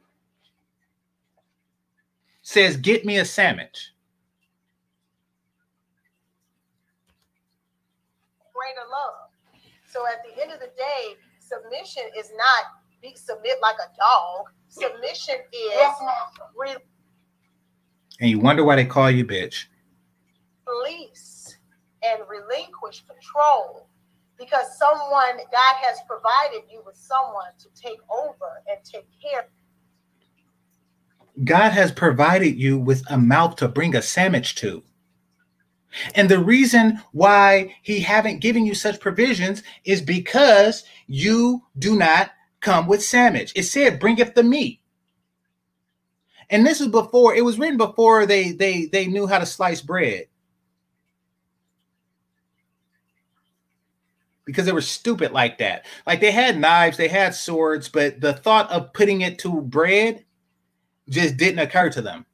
says, 2.52 2.78
Get 2.78 3.06
me 3.06 3.18
a 3.18 3.26
sandwich. 3.26 3.94
Greater 8.54 8.88
love. 8.90 9.30
So 9.88 10.06
at 10.08 10.22
the 10.24 10.42
end 10.42 10.52
of 10.52 10.60
the 10.60 10.72
day, 10.78 11.16
submission 11.40 12.04
is 12.18 12.32
not 12.38 12.66
be 13.02 13.16
submit 13.16 13.58
like 13.62 13.76
a 13.76 13.90
dog. 13.98 14.48
Submission 14.68 15.36
is 15.52 15.90
re- 16.56 16.76
and 18.20 18.30
you 18.30 18.40
wonder 18.40 18.64
why 18.64 18.76
they 18.76 18.86
call 18.86 19.10
you 19.10 19.26
bitch. 19.26 19.66
Release 20.68 21.58
and 22.04 22.22
relinquish 22.30 23.04
control 23.08 23.88
because 24.38 24.78
someone, 24.78 25.38
God 25.52 25.76
has 25.82 26.00
provided 26.08 26.70
you 26.72 26.84
with 26.86 26.96
someone 26.96 27.52
to 27.60 27.68
take 27.80 28.00
over 28.12 28.62
and 28.70 28.78
take 28.84 29.08
care. 29.20 29.50
God 31.44 31.72
has 31.72 31.92
provided 31.92 32.60
you 32.60 32.78
with 32.78 33.04
a 33.10 33.18
mouth 33.18 33.56
to 33.58 33.68
bring 33.68 33.96
a 33.96 34.02
sandwich 34.02 34.56
to. 34.56 34.84
And 36.16 36.30
the 36.30 36.40
reason 36.40 37.02
why 37.12 37.76
he 37.82 38.00
haven't 38.00 38.40
given 38.40 38.66
you 38.66 38.74
such 38.74 39.00
provisions 39.00 39.64
is 39.84 40.02
because 40.02 40.84
you 41.08 41.64
do 41.78 41.98
not 41.98 42.32
come 42.62 42.88
with 42.88 43.04
sandwich. 43.04 43.52
It 43.56 43.64
said, 43.64 44.00
bringeth 44.00 44.34
the 44.34 44.44
meat. 44.44 44.80
And 46.50 46.66
this 46.66 46.82
is 46.82 46.88
before 46.88 47.34
it 47.34 47.44
was 47.44 47.58
written 47.58 47.78
before 47.78 48.26
they 48.26 48.52
they 48.52 48.86
they 48.86 49.08
knew 49.08 49.26
how 49.26 49.40
to 49.40 49.46
slice 49.46 49.82
bread. 49.82 50.26
because 54.46 54.66
they 54.66 54.72
were 54.72 54.82
stupid 54.82 55.32
like 55.32 55.60
that. 55.60 55.86
Like 56.06 56.20
they 56.20 56.32
had 56.32 56.60
knives, 56.60 56.98
they 56.98 57.08
had 57.08 57.34
swords, 57.34 57.88
but 57.88 58.20
the 58.20 58.34
thought 58.34 58.70
of 58.70 58.92
putting 58.94 59.22
it 59.22 59.40
to 59.40 59.62
bread 59.62 60.26
just 61.10 61.38
didn't 61.38 61.60
occur 61.60 61.90
to 61.92 62.02
them. 62.02 62.26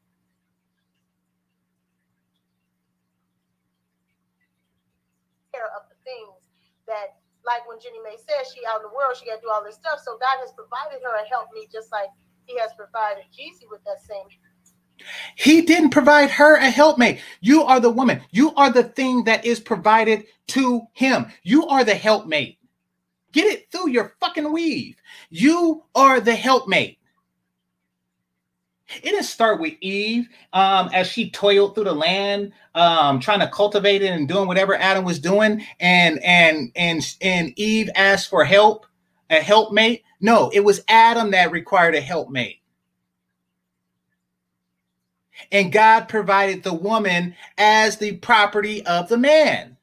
Of 5.58 5.90
the 5.90 5.98
things 6.06 6.46
that, 6.86 7.18
like 7.46 7.68
when 7.68 7.80
Jeannie 7.82 7.98
Mai 8.06 8.16
says, 8.18 8.54
she 8.54 8.62
out 8.70 8.78
in 8.78 8.90
the 8.90 8.94
world, 8.96 9.18
she 9.18 9.26
got 9.26 9.38
to 9.38 9.42
do 9.42 9.50
all 9.50 9.64
this 9.66 9.76
stuff. 9.76 10.00
So 10.06 10.18
God 10.22 10.38
has 10.46 10.54
provided 10.54 11.02
her 11.02 11.18
a 11.18 11.26
help 11.28 11.50
me, 11.54 11.68
just 11.74 11.92
like 11.92 12.10
He 12.46 12.58
has 12.60 12.72
provided 12.78 13.26
Jeezy 13.34 13.66
with 13.70 13.84
that 13.86 14.00
same 14.06 14.30
he 15.36 15.62
didn't 15.62 15.92
provide 15.92 16.32
her 16.32 16.56
a 16.56 16.70
helpmate. 16.70 17.22
You 17.42 17.64
are 17.64 17.80
the 17.80 17.90
woman. 17.90 18.22
You 18.32 18.54
are 18.56 18.72
the 18.72 18.84
thing 18.84 19.26
that 19.26 19.46
is 19.46 19.60
provided 19.60 20.26
to 20.50 20.84
him. 20.94 21.28
You 21.44 21.68
are 21.68 21.84
the 21.84 21.96
helpmate. 21.96 22.58
Get 23.32 23.46
it 23.46 23.72
through 23.72 23.90
your 23.90 24.16
fucking 24.20 24.52
weave. 24.52 24.98
You 25.30 25.84
are 25.96 26.20
the 26.20 26.36
helpmate. 26.36 27.00
It 28.90 29.04
didn't 29.04 29.24
start 29.24 29.60
with 29.60 29.74
Eve 29.82 30.30
um, 30.54 30.90
as 30.94 31.08
she 31.08 31.30
toiled 31.30 31.76
through 31.76 31.86
the 31.86 31.94
land, 31.94 32.54
um, 32.74 33.20
trying 33.20 33.42
to 33.42 33.50
cultivate 33.50 34.02
it 34.02 34.12
and 34.12 34.28
doing 34.28 34.48
whatever 34.48 34.76
Adam 34.76 35.04
was 35.04 35.20
doing, 35.20 35.66
and 35.80 36.24
and 36.24 36.72
and 36.76 37.16
and 37.22 37.54
Eve 37.58 37.90
asked 37.96 38.30
for 38.30 38.46
help, 38.46 38.86
a 39.30 39.42
helpmate. 39.42 40.04
No, 40.22 40.50
it 40.54 40.62
was 40.62 40.82
Adam 40.88 41.32
that 41.32 41.52
required 41.52 41.96
a 41.96 42.02
helpmate. 42.02 42.62
And 45.52 45.72
God 45.72 46.08
provided 46.08 46.64
the 46.64 46.74
woman 46.74 47.36
as 47.58 47.98
the 47.98 48.18
property 48.18 48.86
of 48.86 49.10
the 49.10 49.18
man. 49.18 49.78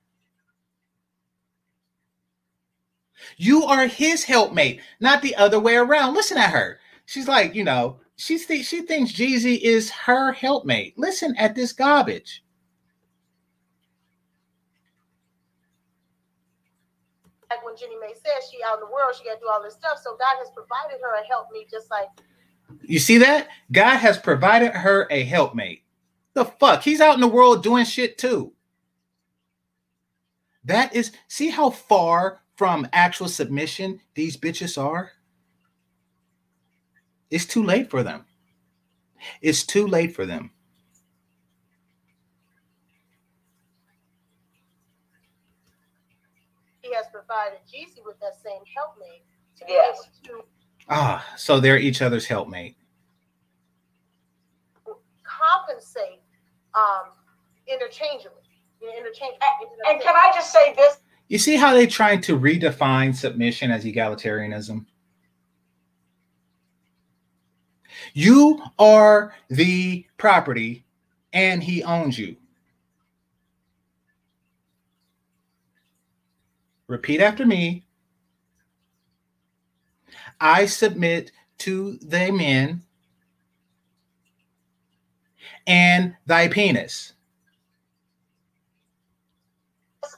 You 3.37 3.65
are 3.65 3.87
his 3.87 4.25
helpmate, 4.25 4.81
not 5.01 5.23
the 5.23 5.37
other 5.37 5.61
way 5.61 5.77
around. 5.77 6.15
Listen 6.15 6.39
at 6.39 6.51
her. 6.51 6.79
She's 7.07 7.29
like, 7.29 7.55
you 7.55 7.65
know, 7.65 7.99
she, 8.17 8.39
th- 8.39 8.67
she 8.67 8.83
thinks 8.83 9.13
Jeezy 9.13 9.61
is 9.61 9.91
her 9.91 10.33
helpmate. 10.33 10.99
Listen 10.99 11.35
at 11.37 11.55
this 11.55 11.73
garbage. 11.73 12.45
Like 17.51 17.65
when 17.65 17.77
Jeannie 17.77 17.99
Mai 18.01 18.13
says 18.15 18.51
she 18.51 18.59
out 18.67 18.75
in 18.75 18.81
the 18.81 18.93
world, 18.93 19.15
she 19.17 19.25
got 19.25 19.35
to 19.35 19.41
do 19.41 19.49
all 19.49 19.63
this 19.63 19.75
stuff. 19.75 19.99
So 20.03 20.17
God 20.17 20.37
has 20.39 20.51
provided 20.55 21.01
her 21.03 21.23
a 21.23 21.27
helpmate, 21.27 21.71
just 21.71 21.91
like 21.91 22.09
you 22.83 22.99
see 22.99 23.19
that? 23.19 23.49
God 23.73 23.97
has 23.97 24.19
provided 24.19 24.73
her 24.73 25.07
a 25.11 25.25
helpmate. 25.25 25.83
The 26.35 26.45
fuck? 26.45 26.83
He's 26.83 27.01
out 27.01 27.15
in 27.15 27.21
the 27.21 27.29
world 27.29 27.63
doing 27.63 27.85
shit 27.85 28.19
too. 28.19 28.53
That 30.65 30.95
is, 30.95 31.13
see 31.29 31.51
how 31.51 31.71
far 31.71 32.41
from 32.57 32.89
actual 32.93 33.29
submission 33.29 34.01
these 34.15 34.37
bitches 34.37 34.83
are? 34.83 35.13
It's 37.35 37.47
too 37.47 37.65
late 37.65 37.91
for 37.91 38.05
them. 38.05 38.25
It's 39.43 39.67
too 39.67 39.89
late 39.89 40.15
for 40.15 40.25
them. 40.25 40.53
He 46.83 46.95
has 46.95 47.07
provided 47.11 47.59
Jeezy 47.67 48.05
with 48.07 48.21
that 48.21 48.37
same 48.41 48.63
helpmate 48.77 49.25
to 49.59 49.65
be 49.65 49.73
Yes. 49.73 49.99
able 50.29 50.43
to 50.43 50.47
Ah, 50.89 51.27
so 51.37 51.59
they're 51.59 51.77
each 51.77 52.03
other's 52.03 52.27
helpmate. 52.27 52.77
compensate 55.25 56.21
um, 56.75 57.11
interchangeably. 57.67 58.43
Interchange. 58.81 59.35
And 59.89 60.01
can 60.01 60.15
I 60.15 60.31
just 60.33 60.53
say 60.53 60.73
this? 60.75 60.99
You 61.27 61.39
see 61.39 61.57
how 61.57 61.75
they're 61.75 61.89
trying 61.89 62.21
to 62.23 62.39
redefine 62.39 63.13
submission 63.13 63.73
as 63.73 63.85
egalitarianism? 63.85 64.87
You 68.15 68.63
are 68.79 69.35
the 69.51 70.07
property 70.19 70.85
and 71.33 71.63
he 71.63 71.83
owns 71.83 72.17
you. 72.17 72.37
Repeat 76.87 77.21
after 77.21 77.45
me. 77.45 77.85
I 80.41 80.67
submit 80.67 81.33
to 81.59 81.99
the 81.99 82.31
men 82.31 82.83
and 85.67 86.15
thy 86.25 86.47
penis. 86.47 87.15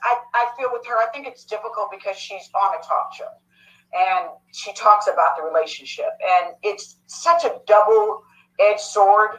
I, 0.03 0.17
I 0.35 0.49
feel 0.55 0.69
with 0.71 0.85
her, 0.85 0.97
I 0.97 1.07
think 1.11 1.25
it's 1.25 1.45
difficult 1.45 1.89
because 1.89 2.15
she's 2.15 2.47
on 2.53 2.75
a 2.75 2.83
talk 2.85 3.13
show 3.15 3.25
and 3.93 4.29
she 4.51 4.73
talks 4.73 5.07
about 5.07 5.37
the 5.37 5.43
relationship. 5.43 6.09
And 6.21 6.55
it's 6.63 6.97
such 7.07 7.43
a 7.43 7.59
double 7.67 8.21
edged 8.59 8.79
sword 8.79 9.37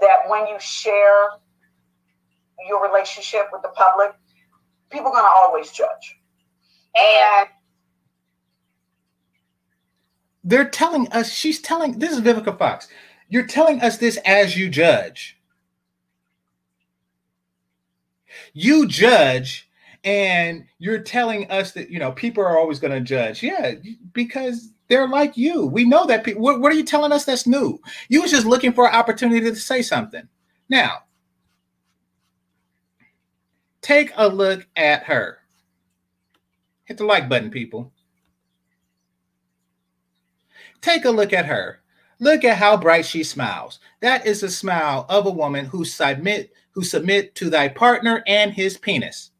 that 0.00 0.28
when 0.28 0.46
you 0.46 0.56
share 0.58 1.28
your 2.68 2.82
relationship 2.82 3.48
with 3.52 3.62
the 3.62 3.68
public, 3.70 4.12
people 4.90 5.08
are 5.08 5.12
going 5.12 5.24
to 5.24 5.28
always 5.28 5.70
judge. 5.70 6.18
And 6.96 7.48
they're 10.44 10.68
telling 10.68 11.08
us 11.08 11.32
she's 11.32 11.60
telling 11.60 11.98
this 11.98 12.12
is 12.12 12.20
Vivica 12.20 12.56
Fox. 12.56 12.88
You're 13.28 13.46
telling 13.46 13.80
us 13.80 13.98
this 13.98 14.16
as 14.24 14.56
you 14.56 14.68
judge. 14.68 15.38
You 18.52 18.86
judge 18.86 19.65
and 20.06 20.64
you're 20.78 21.00
telling 21.00 21.50
us 21.50 21.72
that 21.72 21.90
you 21.90 21.98
know 21.98 22.12
people 22.12 22.42
are 22.42 22.56
always 22.56 22.78
going 22.78 22.92
to 22.92 23.00
judge. 23.00 23.42
Yeah, 23.42 23.74
because 24.12 24.72
they're 24.88 25.08
like 25.08 25.36
you. 25.36 25.66
We 25.66 25.84
know 25.84 26.06
that 26.06 26.24
people 26.24 26.40
what, 26.40 26.60
what 26.60 26.72
are 26.72 26.76
you 26.76 26.84
telling 26.84 27.12
us 27.12 27.24
that's 27.24 27.46
new? 27.46 27.78
You 28.08 28.22
was 28.22 28.30
just 28.30 28.46
looking 28.46 28.72
for 28.72 28.88
an 28.88 28.94
opportunity 28.94 29.40
to 29.40 29.56
say 29.56 29.82
something. 29.82 30.26
Now, 30.68 31.00
take 33.82 34.12
a 34.16 34.28
look 34.28 34.66
at 34.76 35.02
her. 35.02 35.38
Hit 36.84 36.98
the 36.98 37.04
like 37.04 37.28
button, 37.28 37.50
people. 37.50 37.92
Take 40.80 41.04
a 41.04 41.10
look 41.10 41.32
at 41.32 41.46
her. 41.46 41.80
Look 42.20 42.44
at 42.44 42.58
how 42.58 42.76
bright 42.76 43.04
she 43.04 43.24
smiles. 43.24 43.80
That 44.00 44.24
is 44.24 44.40
the 44.40 44.50
smile 44.50 45.04
of 45.08 45.26
a 45.26 45.30
woman 45.30 45.64
who 45.64 45.84
submit 45.84 46.52
who 46.70 46.84
submit 46.84 47.34
to 47.34 47.50
thy 47.50 47.68
partner 47.68 48.22
and 48.26 48.52
his 48.52 48.76
penis. 48.76 49.32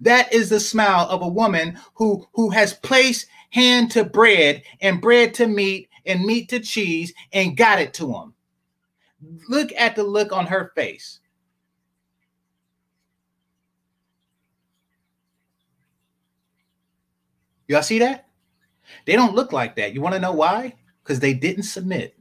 That 0.00 0.32
is 0.32 0.48
the 0.48 0.60
smile 0.60 1.06
of 1.08 1.22
a 1.22 1.28
woman 1.28 1.78
who 1.94 2.26
who 2.34 2.50
has 2.50 2.74
placed 2.74 3.26
hand 3.50 3.90
to 3.92 4.04
bread 4.04 4.62
and 4.80 5.00
bread 5.00 5.34
to 5.34 5.46
meat 5.46 5.88
and 6.04 6.24
meat 6.24 6.48
to 6.50 6.60
cheese 6.60 7.12
and 7.32 7.56
got 7.56 7.80
it 7.80 7.94
to 7.94 8.12
him. 8.12 8.34
Look 9.48 9.72
at 9.76 9.96
the 9.96 10.02
look 10.02 10.32
on 10.32 10.46
her 10.46 10.72
face. 10.74 11.20
Y'all 17.68 17.82
see 17.82 17.98
that? 17.98 18.28
They 19.06 19.14
don't 19.14 19.34
look 19.34 19.52
like 19.52 19.76
that. 19.76 19.94
You 19.94 20.00
want 20.00 20.14
to 20.14 20.20
know 20.20 20.32
why? 20.32 20.74
Because 21.02 21.20
they 21.20 21.34
didn't 21.34 21.64
submit. 21.64 22.15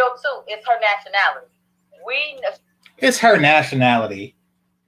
302 0.00 0.62
her 0.66 0.80
nationality. 0.80 1.52
We 2.06 2.40
It's 2.98 3.18
her 3.18 3.36
nationality. 3.36 4.36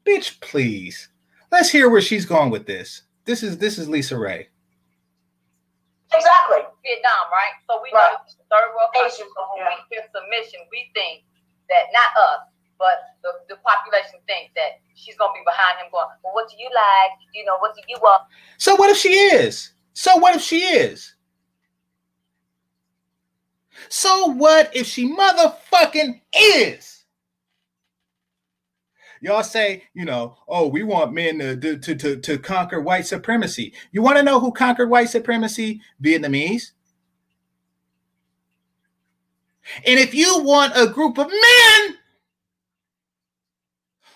Bitch, 0.06 0.40
please. 0.40 1.08
Let's 1.50 1.70
hear 1.70 1.90
where 1.90 2.00
she's 2.00 2.24
going 2.24 2.50
with 2.50 2.66
this. 2.66 3.02
This 3.24 3.42
is 3.42 3.58
this 3.58 3.78
is 3.78 3.88
LisaRaye. 3.88 4.46
Exactly. 6.12 6.64
Vietnam, 6.84 7.24
right? 7.32 7.56
So 7.68 7.80
we 7.82 7.92
right. 7.92 8.12
know 8.12 8.44
third 8.50 8.68
world 8.76 8.90
countries. 8.92 9.16
So 9.16 9.24
when 9.52 9.64
yeah. 9.64 9.76
we 9.76 9.96
hear 9.96 10.04
submission, 10.12 10.60
we 10.70 10.90
think 10.92 11.24
that 11.68 11.88
not 11.92 12.10
us, 12.16 12.48
but 12.78 13.16
the, 13.22 13.54
the 13.54 13.56
population 13.62 14.20
thinks 14.26 14.52
that 14.56 14.80
she's 14.96 15.16
gonna 15.16 15.32
be 15.32 15.44
behind 15.44 15.78
him 15.78 15.92
going, 15.92 16.08
Well, 16.24 16.34
what 16.34 16.48
do 16.48 16.56
you 16.56 16.68
like? 16.72 17.16
You 17.34 17.44
know, 17.44 17.56
what 17.60 17.76
do 17.76 17.82
you 17.86 17.96
want? 18.00 18.24
So 18.56 18.74
what 18.76 18.90
if 18.90 18.96
she 18.96 19.12
is? 19.12 19.72
So 19.92 20.16
what 20.16 20.34
if 20.34 20.42
she 20.42 20.64
is? 20.64 21.14
So 23.88 24.26
what 24.26 24.74
if 24.74 24.86
she 24.86 25.08
motherfucking 25.08 26.20
is? 26.34 27.04
Y'all 29.20 29.44
say, 29.44 29.84
you 29.94 30.04
know, 30.04 30.36
oh, 30.48 30.66
we 30.66 30.82
want 30.82 31.12
men 31.12 31.38
to, 31.38 31.78
to, 31.78 31.94
to, 31.94 32.16
to 32.16 32.38
conquer 32.38 32.80
white 32.80 33.06
supremacy. 33.06 33.72
You 33.92 34.02
want 34.02 34.16
to 34.16 34.22
know 34.24 34.40
who 34.40 34.50
conquered 34.50 34.90
white 34.90 35.10
supremacy? 35.10 35.80
Vietnamese. 36.02 36.72
And 39.86 40.00
if 40.00 40.12
you 40.12 40.42
want 40.42 40.72
a 40.74 40.88
group 40.88 41.18
of 41.18 41.28
men 41.28 41.96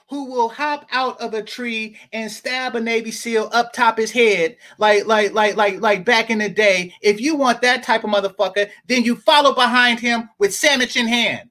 who 0.08 0.26
will 0.26 0.48
hop 0.48 0.86
out 0.92 1.20
of 1.20 1.34
a 1.34 1.42
tree 1.42 1.98
and 2.12 2.30
stab 2.30 2.76
a 2.76 2.80
Navy 2.80 3.10
SEAL 3.10 3.50
up 3.52 3.72
top 3.72 3.98
his 3.98 4.10
head, 4.10 4.56
like 4.78 5.06
like 5.06 5.32
like 5.32 5.56
like 5.56 5.80
like 5.80 6.04
back 6.04 6.30
in 6.30 6.38
the 6.38 6.48
day. 6.48 6.94
If 7.02 7.20
you 7.20 7.36
want 7.36 7.62
that 7.62 7.82
type 7.82 8.04
of 8.04 8.10
motherfucker, 8.10 8.70
then 8.86 9.02
you 9.02 9.16
follow 9.16 9.54
behind 9.54 10.00
him 10.00 10.28
with 10.38 10.54
sandwich 10.54 10.96
in 10.96 11.08
hand. 11.08 11.50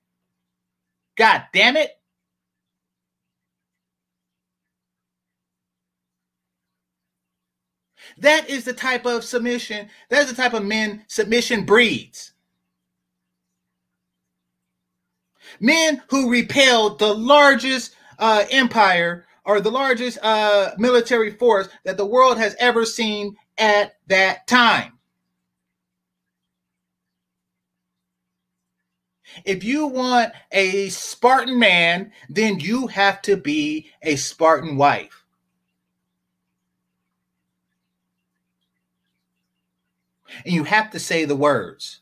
God 1.17 1.43
damn 1.53 1.77
it. 1.77 1.91
That 8.17 8.49
is 8.49 8.63
the 8.63 8.73
type 8.73 9.05
of 9.05 9.23
submission, 9.23 9.89
that's 10.09 10.29
the 10.29 10.35
type 10.35 10.53
of 10.53 10.63
men 10.63 11.03
submission 11.07 11.65
breeds. 11.65 12.31
Men 15.59 16.01
who 16.09 16.29
repel 16.29 16.95
the 16.95 17.13
largest 17.13 17.95
uh, 18.19 18.45
empire 18.51 19.25
or 19.45 19.61
the 19.61 19.71
largest 19.71 20.17
uh, 20.23 20.71
military 20.77 21.31
force 21.31 21.69
that 21.83 21.97
the 21.97 22.05
world 22.05 22.37
has 22.37 22.55
ever 22.59 22.85
seen 22.85 23.35
at 23.57 23.95
that 24.07 24.47
time. 24.47 24.93
If 29.43 29.63
you 29.63 29.87
want 29.87 30.33
a 30.51 30.89
Spartan 30.89 31.59
man, 31.59 32.11
then 32.29 32.59
you 32.59 32.87
have 32.87 33.21
to 33.23 33.35
be 33.35 33.91
a 34.01 34.15
Spartan 34.15 34.77
wife. 34.77 35.23
And 40.43 40.53
you 40.53 40.63
have 40.63 40.91
to 40.91 40.99
say 40.99 41.25
the 41.25 41.35
words. 41.35 42.01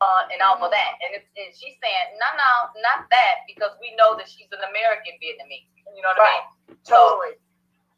Uh, 0.00 0.30
and 0.32 0.40
all 0.42 0.62
of 0.64 0.70
that. 0.70 0.92
And, 1.02 1.16
it's, 1.16 1.26
and 1.36 1.50
she's 1.54 1.74
saying, 1.82 2.08
No, 2.20 2.28
no, 2.38 2.80
not 2.82 3.10
that, 3.10 3.42
because 3.46 3.72
we 3.80 3.94
know 3.96 4.16
that 4.16 4.28
she's 4.28 4.46
an 4.52 4.60
American 4.70 5.14
Vietnamese. 5.22 5.66
You 5.96 6.02
know 6.02 6.08
what 6.16 6.22
I 6.22 6.40
mean? 6.70 6.76
Totally. 6.86 7.34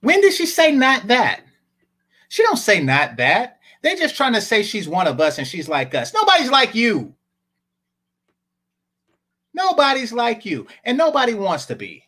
When 0.01 0.21
did 0.23 0.33
she 0.33 0.47
say 0.47 0.73
not 0.73 1.09
that? 1.09 1.43
She 2.29 2.43
don't 2.43 2.57
say 2.57 2.83
not 2.83 3.17
that. 3.19 3.59
They're 3.83 3.97
just 3.97 4.17
trying 4.17 4.35
to 4.35 4.41
say 4.41 4.63
she's 4.63 4.89
one 4.89 5.07
of 5.07 5.21
us 5.21 5.39
and 5.39 5.47
she's 5.47 5.69
like 5.69 5.95
us. 5.95 6.15
Nobody's 6.15 6.51
like 6.51 6.75
you. 6.75 7.15
Nobody's 9.53 10.13
like 10.13 10.47
you, 10.47 10.67
and 10.85 10.97
nobody 10.97 11.35
wants 11.35 11.67
to 11.67 11.77
be. 11.77 12.05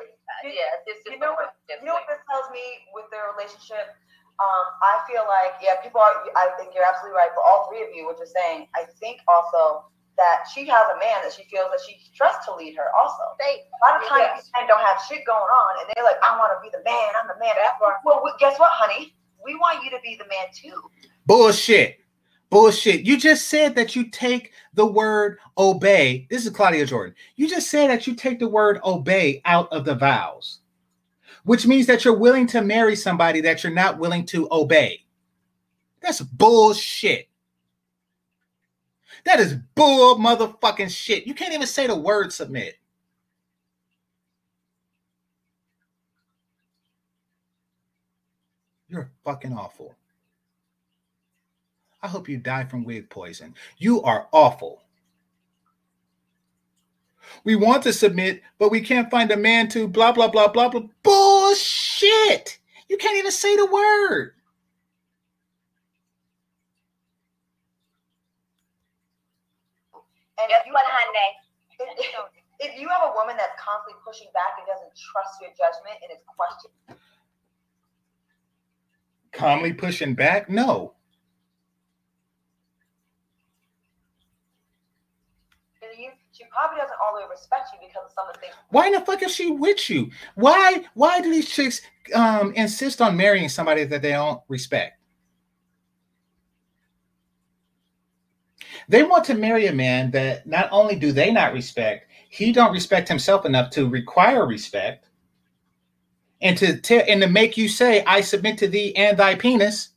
Uh, 0.00 0.04
yeah, 0.44 0.50
it's 0.86 1.02
just 1.04 1.10
You 1.14 1.18
know 1.18 1.32
what? 1.32 1.53
It's 1.74 1.82
You 1.82 1.90
know 1.90 1.98
what 1.98 2.06
this 2.06 2.22
tells 2.30 2.46
me 2.54 2.62
with 2.94 3.10
their 3.10 3.28
relationship? 3.34 3.92
Um, 4.38 4.66
I 4.82 4.98
feel 5.06 5.22
like, 5.30 5.58
yeah, 5.62 5.78
people 5.82 6.02
are. 6.02 6.22
I 6.34 6.54
think 6.58 6.74
you're 6.74 6.86
absolutely 6.86 7.14
right. 7.18 7.30
For 7.34 7.42
all 7.42 7.66
three 7.70 7.82
of 7.86 7.90
you, 7.94 8.06
what 8.06 8.18
you're 8.18 8.30
saying, 8.30 8.66
I 8.74 8.86
think 8.98 9.22
also 9.30 9.90
that 10.16 10.46
she 10.54 10.66
has 10.66 10.86
a 10.94 10.98
man 10.98 11.22
that 11.26 11.34
she 11.34 11.42
feels 11.50 11.70
that 11.74 11.82
she 11.86 11.98
trusts 12.14 12.46
to 12.46 12.54
lead 12.54 12.74
her 12.78 12.86
also. 12.94 13.22
They, 13.38 13.66
A 13.66 13.78
lot 13.82 13.98
of 14.02 14.06
times 14.08 14.30
Yes. 14.30 14.42
these 14.46 14.50
men 14.54 14.66
don't 14.70 14.82
have 14.82 15.02
shit 15.10 15.26
going 15.26 15.42
on 15.42 15.72
and 15.82 15.90
they're 15.94 16.04
like, 16.04 16.18
I 16.22 16.38
want 16.38 16.54
to 16.54 16.62
be 16.62 16.70
the 16.70 16.82
man, 16.86 17.08
I'm 17.18 17.26
the 17.26 17.34
man. 17.42 17.54
Well, 18.04 18.22
we- 18.22 18.30
guess 18.38 18.58
what, 18.58 18.70
honey? 18.72 19.14
We 19.44 19.56
want 19.56 19.82
you 19.84 19.90
to 19.90 19.98
be 20.02 20.14
the 20.16 20.26
man 20.30 20.46
too. 20.54 20.90
Bullshit. 21.26 21.98
Bullshit. 22.50 23.04
You 23.04 23.18
just 23.18 23.48
said 23.48 23.74
that 23.74 23.96
you 23.96 24.08
take 24.10 24.52
the 24.74 24.86
word 24.86 25.38
obey. 25.58 26.26
This 26.30 26.46
is 26.46 26.52
Claudia 26.52 26.86
Jordan. 26.86 27.14
You 27.36 27.48
just 27.48 27.68
said 27.68 27.90
that 27.90 28.06
you 28.06 28.14
take 28.14 28.38
the 28.38 28.48
word 28.48 28.78
obey 28.84 29.42
out 29.44 29.66
of 29.72 29.84
the 29.84 29.96
vows, 29.96 30.60
which 31.44 31.66
means 31.66 31.86
that 31.86 32.04
you're 32.04 32.16
willing 32.16 32.46
to 32.48 32.62
marry 32.62 32.96
somebody 32.96 33.40
that 33.42 33.62
you're 33.62 33.72
not 33.72 33.98
willing 33.98 34.26
to 34.26 34.48
obey. 34.50 35.04
That's 36.00 36.20
bullshit. 36.20 37.28
That 39.24 39.40
is 39.40 39.54
bull 39.74 40.18
motherfucking 40.18 40.90
shit. 40.90 41.26
You 41.26 41.34
can't 41.34 41.54
even 41.54 41.66
say 41.66 41.86
the 41.86 41.96
word 41.96 42.32
submit. 42.32 42.76
You're 48.88 49.10
fucking 49.24 49.52
awful. 49.52 49.94
I 52.02 52.08
hope 52.08 52.28
you 52.28 52.36
die 52.36 52.64
from 52.64 52.84
wig 52.84 53.08
poison. 53.08 53.54
You 53.78 54.02
are 54.02 54.28
awful. 54.30 54.83
We 57.44 57.56
want 57.56 57.82
to 57.84 57.92
submit, 57.92 58.42
but 58.58 58.70
we 58.70 58.80
can't 58.80 59.10
find 59.10 59.30
a 59.30 59.36
man 59.36 59.68
to 59.70 59.88
blah, 59.88 60.12
blah, 60.12 60.28
blah, 60.28 60.48
blah, 60.48 60.68
blah. 60.68 60.82
Bullshit. 61.02 62.58
You 62.88 62.96
can't 62.96 63.16
even 63.16 63.32
say 63.32 63.56
the 63.56 63.66
word. 63.66 64.34
And 70.38 70.50
if 70.50 70.66
you, 70.66 70.74
if, 71.98 72.14
if 72.60 72.80
you 72.80 72.88
have 72.88 73.02
a 73.10 73.12
woman 73.14 73.36
that's 73.36 73.52
constantly 73.58 74.00
pushing 74.06 74.28
back 74.34 74.58
and 74.58 74.66
doesn't 74.66 74.92
trust 74.94 75.40
your 75.40 75.50
judgment 75.50 75.96
and 76.02 76.12
is 76.12 76.22
questioning, 76.26 77.00
Calmly 79.32 79.72
pushing 79.72 80.14
back? 80.14 80.48
No. 80.48 80.94
you, 85.98 86.10
she 86.44 86.50
probably 86.50 86.80
doesn't 86.80 86.96
all 87.02 87.14
the 87.14 87.22
way 87.22 87.26
respect 87.30 87.70
you 87.72 87.86
because 87.86 88.04
of 88.06 88.12
some 88.12 88.28
of 88.28 88.34
the 88.34 88.40
things. 88.40 88.54
Why 88.70 88.86
in 88.86 88.92
the 88.92 89.00
fuck 89.00 89.22
is 89.22 89.34
she 89.34 89.50
with 89.50 89.88
you? 89.88 90.10
Why 90.34 90.84
why 90.94 91.20
do 91.20 91.30
these 91.30 91.50
chicks 91.50 91.80
um 92.14 92.52
insist 92.54 93.00
on 93.00 93.16
marrying 93.16 93.48
somebody 93.48 93.84
that 93.84 94.02
they 94.02 94.12
don't 94.12 94.40
respect? 94.48 95.00
They 98.88 99.02
want 99.02 99.24
to 99.24 99.34
marry 99.34 99.66
a 99.66 99.72
man 99.72 100.10
that 100.10 100.46
not 100.46 100.68
only 100.70 100.96
do 100.96 101.12
they 101.12 101.32
not 101.32 101.54
respect, 101.54 102.10
he 102.28 102.52
don't 102.52 102.72
respect 102.72 103.08
himself 103.08 103.46
enough 103.46 103.70
to 103.70 103.88
require 103.88 104.46
respect 104.46 105.08
and 106.42 106.58
to 106.58 106.76
tell 106.76 107.02
and 107.08 107.22
to 107.22 107.28
make 107.28 107.56
you 107.56 107.68
say, 107.68 108.04
I 108.04 108.20
submit 108.20 108.58
to 108.58 108.68
thee 108.68 108.94
and 108.96 109.16
thy 109.16 109.34
penis. 109.34 109.90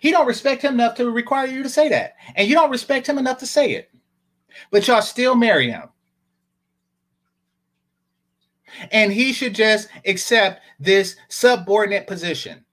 He 0.00 0.10
don't 0.10 0.26
respect 0.26 0.62
him 0.62 0.74
enough 0.74 0.94
to 0.96 1.10
require 1.10 1.46
you 1.46 1.62
to 1.62 1.68
say 1.68 1.88
that. 1.88 2.14
And 2.36 2.48
you 2.48 2.54
don't 2.54 2.70
respect 2.70 3.08
him 3.08 3.18
enough 3.18 3.38
to 3.38 3.46
say 3.46 3.72
it. 3.72 3.90
But 4.70 4.86
y'all 4.86 5.02
still 5.02 5.34
marry 5.34 5.70
him. 5.70 5.88
And 8.92 9.12
he 9.12 9.32
should 9.32 9.54
just 9.54 9.88
accept 10.06 10.62
this 10.78 11.16
subordinate 11.28 12.06
position. 12.06 12.64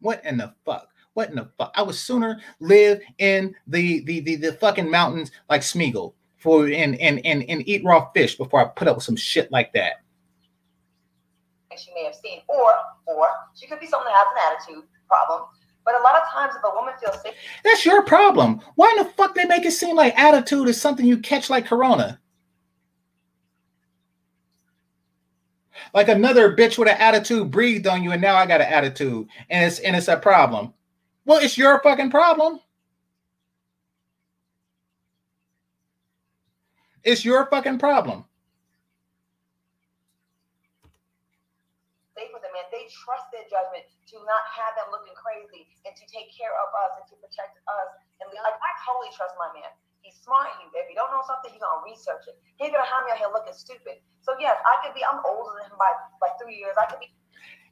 What 0.00 0.24
in 0.24 0.36
the 0.36 0.54
fuck? 0.64 0.88
What 1.14 1.30
in 1.30 1.36
the 1.36 1.50
fuck? 1.58 1.72
I 1.74 1.82
would 1.82 1.94
sooner 1.94 2.40
live 2.60 3.00
in 3.18 3.54
the 3.66 4.00
the 4.04 4.20
the, 4.20 4.36
the 4.36 4.52
fucking 4.54 4.90
mountains 4.90 5.30
like 5.48 5.60
Smeagol 5.60 6.14
for 6.38 6.66
and, 6.66 6.98
and 7.00 7.24
and 7.24 7.44
and 7.48 7.68
eat 7.68 7.84
raw 7.84 8.10
fish 8.12 8.36
before 8.36 8.60
I 8.60 8.64
put 8.64 8.88
up 8.88 8.96
with 8.96 9.04
some 9.04 9.16
shit 9.16 9.50
like 9.52 9.72
that. 9.74 10.02
She 11.76 11.92
may 11.94 12.04
have 12.04 12.14
seen, 12.14 12.40
or 12.48 12.74
or 13.06 13.28
she 13.54 13.66
could 13.66 13.80
be 13.80 13.86
someone 13.86 14.08
that 14.08 14.16
has 14.16 14.26
an 14.34 14.74
attitude 14.74 14.88
problem. 15.08 15.48
But 15.84 15.94
a 15.94 16.02
lot 16.02 16.14
of 16.14 16.28
times, 16.30 16.54
if 16.54 16.62
a 16.62 16.74
woman 16.74 16.94
feels 17.00 17.20
safe, 17.22 17.34
That's 17.64 17.84
your 17.84 18.02
problem. 18.04 18.60
Why 18.76 18.94
in 18.96 19.04
the 19.04 19.10
fuck 19.12 19.34
they 19.34 19.44
make 19.44 19.64
it 19.64 19.72
seem 19.72 19.96
like 19.96 20.16
attitude 20.16 20.68
is 20.68 20.80
something 20.80 21.04
you 21.04 21.18
catch 21.18 21.50
like 21.50 21.66
corona? 21.66 22.20
Like 25.92 26.08
another 26.08 26.54
bitch 26.56 26.78
with 26.78 26.88
an 26.88 26.96
attitude 26.98 27.50
breathed 27.50 27.86
on 27.86 28.02
you, 28.02 28.12
and 28.12 28.22
now 28.22 28.36
I 28.36 28.46
got 28.46 28.60
an 28.60 28.68
attitude, 28.72 29.26
and 29.50 29.66
it's 29.66 29.80
and 29.80 29.96
it's 29.96 30.08
a 30.08 30.16
problem. 30.16 30.72
Well, 31.24 31.40
it's 31.42 31.58
your 31.58 31.80
fucking 31.82 32.10
problem. 32.10 32.60
It's 37.04 37.24
your 37.24 37.46
fucking 37.50 37.78
problem. 37.78 38.24
They 42.16 42.28
put 42.32 42.42
them, 42.42 42.52
and 42.54 42.70
they 42.70 42.86
trust 42.88 43.26
their 43.32 43.42
judgment 43.50 43.84
to 44.08 44.16
not 44.18 44.46
have 44.54 44.76
them 44.76 44.92
looking 44.92 45.14
crazy 45.14 45.66
and 45.92 46.00
to 46.00 46.08
take 46.08 46.32
care 46.32 46.56
of 46.56 46.72
us 46.72 46.96
and 46.96 47.04
to 47.12 47.14
protect 47.20 47.60
us. 47.68 47.88
And 48.24 48.32
like 48.32 48.56
I 48.56 48.72
totally 48.80 49.12
trust 49.12 49.36
my 49.36 49.52
man. 49.52 49.68
He's 50.00 50.16
smart. 50.24 50.48
He, 50.56 50.64
if 50.72 50.88
you 50.88 50.96
don't 50.96 51.12
know 51.12 51.20
something, 51.28 51.52
he's 51.52 51.60
gonna 51.60 51.84
research 51.84 52.24
it. 52.32 52.40
He 52.56 52.64
ain't 52.64 52.72
gonna 52.72 52.88
have 52.88 53.04
me 53.04 53.12
out 53.12 53.20
here 53.20 53.28
looking 53.28 53.52
stupid. 53.52 54.00
So 54.24 54.32
yes, 54.40 54.56
I 54.64 54.80
could 54.80 54.96
be. 54.96 55.04
I'm 55.04 55.20
older 55.28 55.52
than 55.60 55.68
him 55.68 55.76
by 55.76 55.92
by 56.16 56.32
three 56.40 56.56
years. 56.56 56.72
I 56.80 56.88
could 56.88 57.04
be. 57.04 57.12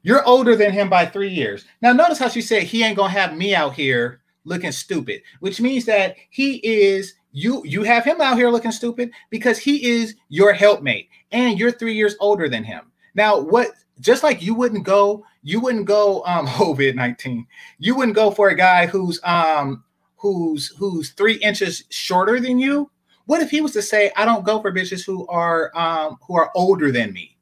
You're 0.04 0.24
older 0.28 0.54
than 0.54 0.72
him 0.72 0.92
by 0.92 1.06
three 1.06 1.32
years. 1.32 1.64
Now, 1.80 1.92
notice 1.92 2.18
how 2.18 2.28
she 2.28 2.44
said 2.44 2.62
he 2.62 2.84
ain't 2.84 2.96
gonna 2.96 3.08
have 3.08 3.36
me 3.36 3.56
out 3.56 3.72
here 3.72 4.20
looking 4.44 4.72
stupid, 4.72 5.22
which 5.40 5.60
means 5.60 5.84
that 5.86 6.16
he 6.28 6.60
is 6.64 7.14
you. 7.32 7.64
You 7.64 7.82
have 7.88 8.04
him 8.04 8.20
out 8.20 8.36
here 8.36 8.50
looking 8.50 8.72
stupid 8.72 9.10
because 9.30 9.58
he 9.58 9.88
is 9.88 10.14
your 10.28 10.52
helpmate, 10.52 11.08
and 11.32 11.58
you're 11.58 11.72
three 11.72 11.94
years 11.94 12.16
older 12.20 12.48
than 12.48 12.64
him. 12.64 12.92
Now, 13.14 13.40
what? 13.40 13.72
Just 14.00 14.22
like 14.22 14.40
you 14.40 14.54
wouldn't 14.54 14.84
go, 14.84 15.26
you 15.42 15.60
wouldn't 15.60 15.86
go 15.86 16.24
um 16.24 16.46
COVID 16.58 16.94
nineteen. 16.94 17.46
You 17.78 17.94
wouldn't 17.94 18.16
go 18.16 18.30
for 18.30 18.48
a 18.48 18.56
guy 18.56 18.86
who's 18.86 19.20
um 19.24 19.84
who's 20.16 20.68
who's 20.78 21.10
three 21.10 21.34
inches 21.36 21.84
shorter 21.90 22.40
than 22.40 22.58
you. 22.58 22.90
What 23.26 23.42
if 23.42 23.50
he 23.50 23.60
was 23.60 23.72
to 23.72 23.82
say, 23.82 24.10
"I 24.16 24.24
don't 24.24 24.44
go 24.44 24.60
for 24.60 24.72
bitches 24.72 25.04
who 25.04 25.26
are 25.28 25.70
um 25.76 26.18
who 26.26 26.36
are 26.36 26.50
older 26.54 26.90
than 26.92 27.12
me. 27.12 27.36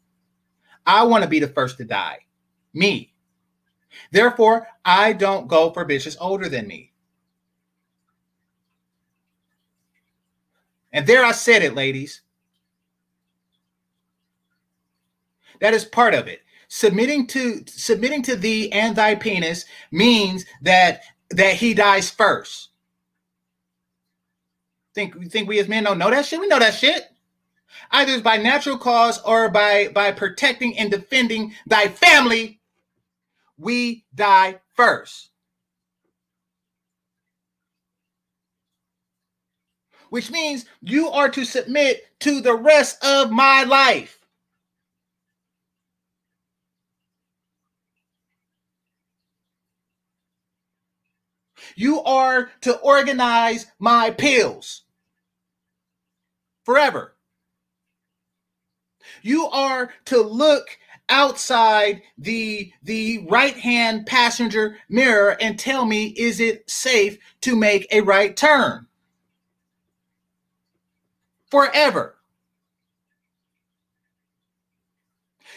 I 0.87 1.05
want 1.05 1.25
to 1.25 1.31
be 1.31 1.41
the 1.41 1.49
first 1.49 1.77
to 1.79 1.85
die." 1.85 2.19
me. 2.75 3.13
Therefore, 4.11 4.67
I 4.85 5.13
don't 5.13 5.49
go 5.49 5.71
for 5.71 5.85
bitches 5.87 6.17
older 6.21 6.49
than 6.49 6.67
me. 6.67 6.93
And 10.93 11.07
there 11.07 11.25
I 11.25 11.33
said 11.33 11.63
it, 11.63 11.75
ladies. 11.75 12.23
That 15.61 15.75
is 15.75 15.85
part 15.85 16.15
of 16.15 16.29
it. 16.29 16.41
Submitting 16.69 17.27
to 17.29 17.65
submitting 17.67 18.23
to 18.23 18.37
thee 18.37 18.71
and 18.73 18.95
thy 18.95 19.15
penis 19.15 19.65
means 19.91 20.45
that 20.63 21.03
that 21.31 21.55
he 21.55 21.75
dies 21.75 22.11
first. 22.11 22.69
Think 24.95 25.31
think 25.31 25.49
we 25.49 25.59
as 25.59 25.69
men 25.69 25.85
don't 25.85 25.99
know 25.99 26.11
that 26.11 26.27
shit? 26.27 26.41
We 26.41 26.47
know 26.47 26.59
that 26.59 26.75
shit. 26.75 27.05
Either 27.91 28.21
by 28.21 28.37
natural 28.37 28.77
cause 28.79 29.21
or 29.23 29.49
by 29.49 29.89
by 29.89 30.13
protecting 30.13 30.77
and 30.79 30.91
defending 30.91 31.55
thy 31.67 31.89
family 31.89 32.61
we 33.59 34.05
die 34.15 34.61
first. 34.75 35.31
Which 40.11 40.31
means 40.31 40.65
you 40.81 41.09
are 41.09 41.29
to 41.31 41.45
submit 41.45 42.07
to 42.21 42.41
the 42.41 42.55
rest 42.55 43.05
of 43.05 43.31
my 43.31 43.65
life. 43.65 44.18
You 51.77 52.03
are 52.03 52.51
to 52.63 52.77
organize 52.79 53.67
my 53.79 54.11
pills 54.11 54.83
forever. 56.65 57.15
You 59.23 59.47
are 59.47 59.93
to 60.07 60.21
look 60.21 60.79
outside 61.09 62.03
the 62.19 62.73
the 62.83 63.27
right 63.31 63.57
hand 63.57 64.07
passenger 64.07 64.77
mirror 64.89 65.37
and 65.41 65.59
tell 65.59 65.87
me 65.87 66.09
is 66.09 66.41
it 66.41 66.69
safe 66.69 67.19
to 67.41 67.57
make 67.57 67.87
a 67.91 68.03
right 68.03 68.37
turn? 68.37 68.87
Forever. 71.51 72.17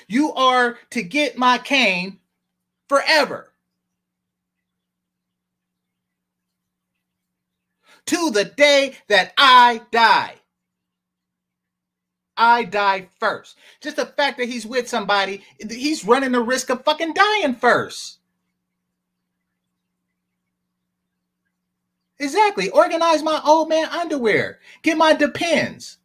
You 0.08 0.34
are 0.34 0.78
to 0.92 1.04
get 1.04 1.38
my 1.38 1.58
cane 1.58 2.20
forever 2.88 3.51
to 8.08 8.32
the 8.32 8.46
day 8.46 8.96
that 9.08 9.34
i 9.38 9.82
die 9.92 10.36
I 12.38 12.64
die 12.64 13.08
first. 13.20 13.58
Just 13.82 13.98
the 13.98 14.06
fact 14.06 14.40
that 14.40 14.48
he's 14.50 14.66
with 14.66 14.90
somebody, 14.90 15.44
he's 15.70 16.04
running 16.06 16.32
the 16.32 16.42
risk 16.42 16.70
of 16.72 16.84
fucking 16.84 17.14
dying 17.14 17.54
first. 17.54 18.20
Exactly. 22.20 22.70
Organize 22.70 23.24
my 23.24 23.42
old 23.46 23.70
man 23.70 23.88
underwear. 23.90 24.60
Get 24.84 24.98
my 24.98 25.14
depends. 25.14 25.98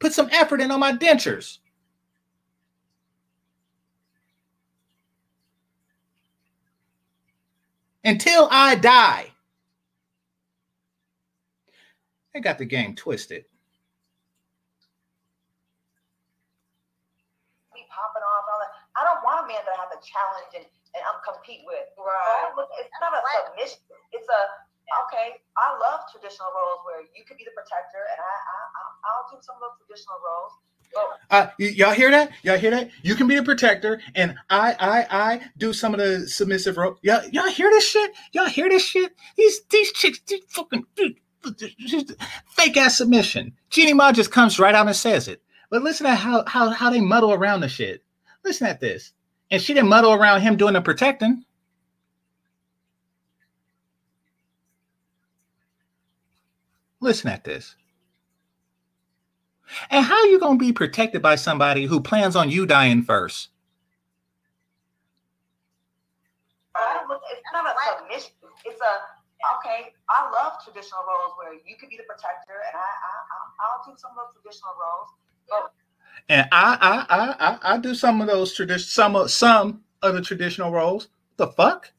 Put 0.00 0.12
some 0.12 0.28
effort 0.32 0.60
in 0.60 0.70
on 0.70 0.80
my 0.80 0.92
dentures. 0.92 1.58
Until 8.04 8.48
I 8.50 8.76
die. 8.76 9.32
They 12.36 12.44
got 12.44 12.60
the 12.60 12.68
game 12.68 12.92
twisted. 12.92 13.48
popping 17.88 18.20
off, 18.28 18.44
all 18.44 18.60
that. 18.60 18.72
I 18.92 19.08
don't 19.08 19.24
want 19.24 19.40
a 19.40 19.46
man 19.48 19.64
that 19.64 19.72
I 19.72 19.80
have 19.80 19.88
to 19.96 20.00
challenge 20.04 20.52
and, 20.52 20.68
and 20.68 21.00
I'm 21.08 21.16
compete 21.24 21.64
with. 21.64 21.88
Right. 21.96 22.52
It's 22.76 22.92
not 23.00 23.16
a 23.16 23.24
submission. 23.24 23.80
It's 24.12 24.28
a 24.28 24.40
okay. 25.08 25.40
I 25.56 25.80
love 25.80 26.04
traditional 26.12 26.52
roles 26.52 26.84
where 26.84 27.08
you 27.16 27.24
could 27.24 27.40
be 27.40 27.48
the 27.48 27.56
protector, 27.56 28.04
and 28.04 28.20
I, 28.20 28.34
I 28.36 28.60
I'll 29.08 29.26
do 29.32 29.40
some 29.40 29.56
of 29.56 29.64
those 29.64 29.76
traditional 29.88 30.20
roles. 30.20 30.52
Uh, 31.32 31.48
y- 31.56 31.72
y'all 31.72 31.96
hear 31.96 32.12
that? 32.12 32.36
Y'all 32.44 32.60
hear 32.60 32.70
that? 32.76 32.92
You 33.00 33.16
can 33.16 33.28
be 33.28 33.36
the 33.36 33.42
protector, 33.48 34.00
and 34.14 34.36
I, 34.52 34.76
I, 34.76 35.06
I 35.10 35.40
do 35.56 35.72
some 35.72 35.94
of 35.96 36.00
the 36.00 36.28
submissive 36.28 36.76
role. 36.76 37.00
Y'all, 37.00 37.24
y'all 37.32 37.48
hear 37.48 37.70
this 37.72 37.88
shit? 37.88 38.12
Y'all 38.32 38.46
hear 38.52 38.68
this 38.68 38.84
shit? 38.84 39.16
These, 39.36 39.64
these 39.72 39.92
chicks, 39.92 40.20
these 40.28 40.44
fucking 40.48 40.84
fake 42.46 42.76
ass 42.76 42.98
submission. 42.98 43.52
Jeannie 43.70 43.92
Mai 43.92 44.12
just 44.12 44.30
comes 44.30 44.58
right 44.58 44.74
out 44.74 44.86
and 44.86 44.96
says 44.96 45.28
it. 45.28 45.42
But 45.70 45.82
listen 45.82 46.06
to 46.06 46.14
how 46.14 46.44
how 46.46 46.70
how 46.70 46.90
they 46.90 47.00
muddle 47.00 47.32
around 47.32 47.60
the 47.60 47.68
shit. 47.68 48.02
Listen 48.44 48.66
at 48.66 48.80
this. 48.80 49.12
And 49.50 49.60
she 49.60 49.74
didn't 49.74 49.88
muddle 49.88 50.12
around 50.12 50.40
him 50.40 50.56
doing 50.56 50.74
the 50.74 50.80
protecting. 50.80 51.44
Listen 57.00 57.30
at 57.30 57.44
this. 57.44 57.76
And 59.90 60.04
how 60.04 60.16
are 60.16 60.26
you 60.26 60.38
to 60.38 60.56
be 60.56 60.72
protected 60.72 61.22
by 61.22 61.34
somebody 61.36 61.86
who 61.86 62.00
plans 62.00 62.36
on 62.36 62.50
you 62.50 62.66
dying 62.66 63.02
first? 63.02 63.48
It's 67.30 67.42
not 67.52 67.66
a 67.66 67.98
submission. 67.98 68.32
It's 68.64 68.80
a 68.80 69.15
okay. 69.58 69.92
I 70.08 70.30
love 70.30 70.54
traditional 70.64 71.00
roles 71.06 71.32
where 71.38 71.54
you 71.54 71.76
could 71.78 71.88
be 71.88 71.96
the 71.96 72.04
protector, 72.04 72.58
and 72.66 72.76
I, 72.76 72.80
I 72.80 73.12
I'll 73.62 73.82
do 73.86 73.98
some 73.98 74.12
of 74.12 74.16
those 74.16 74.42
traditional 74.42 74.74
roles. 74.74 75.08
But 75.48 75.72
and 76.28 76.48
I 76.52 76.78
I 76.80 77.16
I 77.16 77.48
I, 77.48 77.74
I 77.74 77.78
do 77.78 77.94
some 77.94 78.20
of 78.20 78.26
those 78.26 78.54
tradition 78.54 78.88
some 78.88 79.16
of 79.16 79.30
some 79.30 79.82
of 80.02 80.14
the 80.14 80.22
traditional 80.22 80.70
roles. 80.72 81.08
The 81.36 81.48
fuck? 81.48 81.92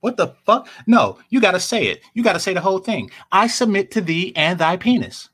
What 0.00 0.16
the 0.16 0.34
fuck? 0.44 0.68
No, 0.86 1.18
you 1.30 1.40
got 1.40 1.52
to 1.52 1.60
say 1.60 1.86
it. 1.86 2.02
You 2.12 2.24
got 2.24 2.32
to 2.32 2.40
say 2.40 2.54
the 2.54 2.60
whole 2.60 2.78
thing. 2.80 3.10
I 3.30 3.46
submit 3.46 3.92
to 3.92 4.00
thee 4.00 4.32
and 4.34 4.58
thy 4.58 4.76
penis. 4.76 5.28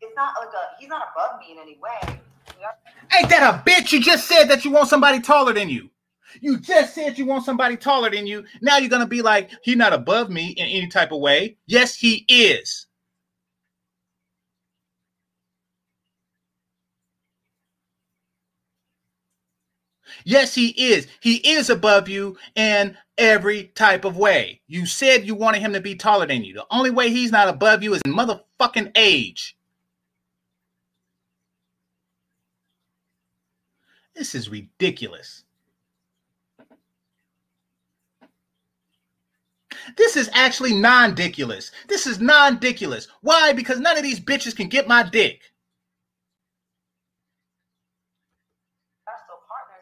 It's 0.00 0.16
not 0.16 0.34
like 0.38 0.48
a, 0.48 0.80
he's 0.80 0.88
not 0.88 1.08
above 1.14 1.38
me 1.38 1.52
in 1.52 1.58
any 1.58 1.78
way. 1.78 2.20
Ain't 3.18 3.28
that 3.30 3.42
a 3.42 3.70
bitch? 3.70 3.92
You 3.92 4.00
just 4.00 4.26
said 4.26 4.44
that 4.44 4.64
you 4.64 4.70
want 4.70 4.88
somebody 4.88 5.20
taller 5.20 5.52
than 5.52 5.68
you. 5.68 5.90
You 6.40 6.58
just 6.58 6.94
said 6.94 7.18
you 7.18 7.26
want 7.26 7.44
somebody 7.44 7.76
taller 7.76 8.10
than 8.10 8.26
you. 8.26 8.44
Now 8.62 8.78
you're 8.78 8.88
to 8.88 9.06
be 9.06 9.22
like, 9.22 9.50
he's 9.62 9.76
not 9.76 9.92
above 9.92 10.30
me 10.30 10.50
in 10.50 10.66
any 10.66 10.88
type 10.88 11.12
of 11.12 11.20
way. 11.20 11.56
Yes, 11.66 11.96
he 11.96 12.24
is. 12.28 12.86
Yes, 20.24 20.54
he 20.54 20.68
is. 20.68 21.06
He 21.20 21.36
is 21.36 21.70
above 21.70 22.08
you 22.08 22.36
in 22.54 22.96
every 23.18 23.64
type 23.74 24.04
of 24.04 24.16
way. 24.16 24.60
You 24.66 24.86
said 24.86 25.26
you 25.26 25.34
wanted 25.34 25.60
him 25.60 25.72
to 25.72 25.80
be 25.80 25.94
taller 25.94 26.26
than 26.26 26.44
you. 26.44 26.54
The 26.54 26.66
only 26.70 26.90
way 26.90 27.10
he's 27.10 27.32
not 27.32 27.48
above 27.48 27.82
you 27.82 27.94
is 27.94 28.02
motherfucking 28.06 28.92
age. 28.96 29.56
This 34.20 34.36
is 34.36 34.52
ridiculous. 34.52 35.48
This 39.96 40.12
is 40.12 40.28
actually 40.36 40.76
non-diculous. 40.76 41.72
This 41.88 42.04
is 42.04 42.20
non-diculous. 42.20 43.08
Why? 43.24 43.56
Because 43.56 43.80
none 43.80 43.96
of 43.96 44.04
these 44.04 44.20
bitches 44.20 44.52
can 44.52 44.68
get 44.68 44.84
my 44.84 45.08
dick. 45.08 45.40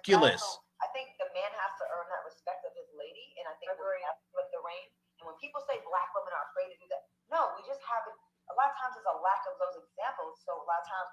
ridiculous. 0.06 0.38
I 0.78 0.86
think 0.94 1.18
the 1.18 1.26
man 1.34 1.50
has 1.58 1.72
to 1.82 1.84
earn 1.90 2.06
that 2.06 2.22
respect 2.22 2.62
of 2.62 2.70
his 2.78 2.86
lady, 2.94 3.34
and 3.42 3.50
I 3.50 3.58
think 3.58 3.74
we're 3.74 3.98
with 4.38 4.46
the 4.54 4.62
reign. 4.62 4.86
And 5.18 5.26
when 5.26 5.34
people 5.42 5.66
say 5.66 5.82
black 5.82 6.14
women 6.14 6.30
are 6.30 6.46
afraid 6.54 6.70
to 6.70 6.78
do 6.78 6.86
that, 6.94 7.10
no, 7.26 7.58
we 7.58 7.66
just 7.66 7.82
haven't. 7.82 8.14
A 8.48 8.54
lot 8.54 8.70
of 8.70 8.78
times 8.78 8.94
there's 8.94 9.10
a 9.10 9.18
lack 9.18 9.42
of 9.50 9.58
those 9.58 9.82
examples. 9.82 10.38
So 10.46 10.54
a 10.54 10.62
lot 10.62 10.78
of 10.78 10.86
times 10.86 11.10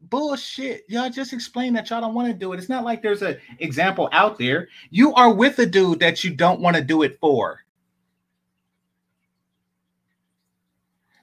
bullshit. 0.00 0.84
Y'all 0.88 1.10
just 1.10 1.32
explain 1.32 1.72
that 1.74 1.90
y'all 1.90 2.00
don't 2.00 2.14
want 2.14 2.28
to 2.28 2.34
do 2.34 2.52
it. 2.52 2.58
It's 2.58 2.68
not 2.68 2.84
like 2.84 3.02
there's 3.02 3.22
an 3.22 3.38
example 3.58 4.08
out 4.12 4.38
there. 4.38 4.68
You 4.90 5.14
are 5.14 5.32
with 5.32 5.58
a 5.58 5.66
dude 5.66 6.00
that 6.00 6.24
you 6.24 6.34
don't 6.34 6.60
want 6.60 6.76
to 6.76 6.82
do 6.82 7.02
it 7.02 7.18
for. 7.20 7.60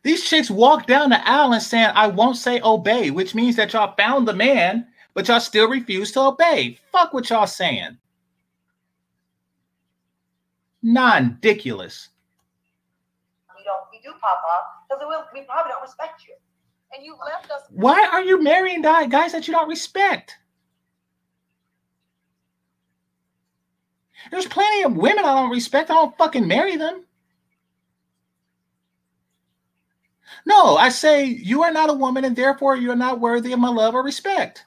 These 0.03 0.25
chicks 0.29 0.51
walk 0.51 0.85
down 0.85 1.11
the 1.11 1.27
aisle 1.27 1.53
and 1.53 1.63
saying, 1.63 1.91
I 1.93 2.07
won't 2.07 2.35
say 2.35 2.59
obey, 2.61 3.09
which 3.09 3.33
means 3.33 3.55
that 3.55 3.71
y'all 3.71 3.95
found 3.95 4.27
the 4.27 4.33
man 4.33 4.87
but 5.13 5.27
y'all 5.27 5.39
still 5.39 5.67
refuse 5.67 6.11
to 6.13 6.21
obey. 6.21 6.77
Fuck 6.91 7.13
what 7.13 7.29
y'all 7.29 7.47
saying. 7.47 7.97
Non-diculous. 10.81 12.09
We 13.55 13.63
don't. 13.63 13.85
We 13.91 13.99
do 14.03 14.09
off 14.09 14.87
because 14.89 15.03
we, 15.07 15.39
we 15.39 15.45
probably 15.45 15.71
don't 15.71 15.81
respect 15.81 16.23
you. 16.27 16.35
And 16.93 17.03
you 17.03 17.15
left 17.25 17.49
us. 17.51 17.63
Why 17.69 18.07
are 18.11 18.21
you 18.21 18.41
marrying 18.41 18.81
guys 18.81 19.31
that 19.31 19.47
you 19.47 19.53
don't 19.53 19.69
respect? 19.69 20.35
There's 24.31 24.45
plenty 24.45 24.83
of 24.83 24.95
women 24.95 25.25
I 25.25 25.33
don't 25.33 25.51
respect. 25.51 25.89
I 25.89 25.95
don't 25.95 26.17
fucking 26.17 26.47
marry 26.47 26.77
them. 26.77 27.03
No, 30.45 30.75
I 30.77 30.89
say 30.89 31.25
you 31.25 31.63
are 31.63 31.71
not 31.71 31.89
a 31.89 31.93
woman 31.93 32.25
and 32.25 32.35
therefore 32.35 32.75
you're 32.75 32.95
not 32.95 33.19
worthy 33.19 33.53
of 33.53 33.59
my 33.59 33.69
love 33.69 33.95
or 33.95 34.03
respect. 34.03 34.65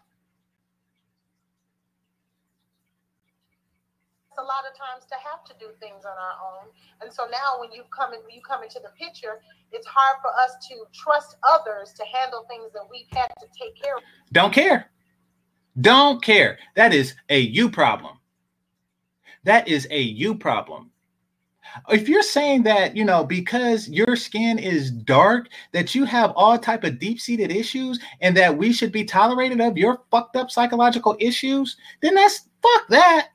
Times 4.77 5.05
to 5.09 5.17
have 5.25 5.43
to 5.45 5.55
do 5.59 5.73
things 5.81 6.05
on 6.05 6.13
our 6.13 6.37
own. 6.45 6.69
And 7.01 7.13
so 7.13 7.25
now 7.31 7.59
when 7.59 7.73
you 7.73 7.83
come 7.97 8.13
in, 8.13 8.21
you 8.31 8.41
come 8.47 8.63
into 8.63 8.79
the 8.81 8.91
picture, 8.99 9.41
it's 9.73 9.87
hard 9.87 10.17
for 10.21 10.31
us 10.39 10.57
to 10.69 10.85
trust 10.93 11.37
others 11.43 11.93
to 11.95 12.05
handle 12.05 12.45
things 12.49 12.73
that 12.73 12.87
we've 12.91 13.11
had 13.11 13.33
to 13.41 13.47
take 13.59 13.81
care 13.81 13.97
of. 13.97 14.03
Don't 14.33 14.53
care. 14.53 14.91
Don't 15.81 16.23
care. 16.23 16.59
That 16.75 16.93
is 16.93 17.15
a 17.29 17.41
you 17.41 17.71
problem. 17.71 18.19
That 19.45 19.69
is 19.69 19.87
a 19.91 20.01
you 20.01 20.35
problem. 20.35 20.91
If 21.91 22.09
you're 22.09 22.23
saying 22.23 22.63
that, 22.63 22.97
you 22.97 23.05
know, 23.05 23.23
because 23.23 23.89
your 23.89 24.17
skin 24.17 24.59
is 24.59 24.91
dark, 24.91 25.49
that 25.73 25.95
you 25.95 26.05
have 26.05 26.33
all 26.35 26.59
type 26.59 26.85
of 26.85 26.99
deep-seated 26.99 27.51
issues 27.51 28.01
and 28.21 28.37
that 28.37 28.57
we 28.57 28.73
should 28.73 28.93
be 28.93 29.05
tolerated 29.05 29.61
of 29.61 29.77
your 29.77 30.03
fucked 30.11 30.37
up 30.37 30.51
psychological 30.51 31.17
issues, 31.21 31.77
then 32.01 32.15
that's 32.15 32.49
fuck 32.63 32.89
that. 32.89 33.29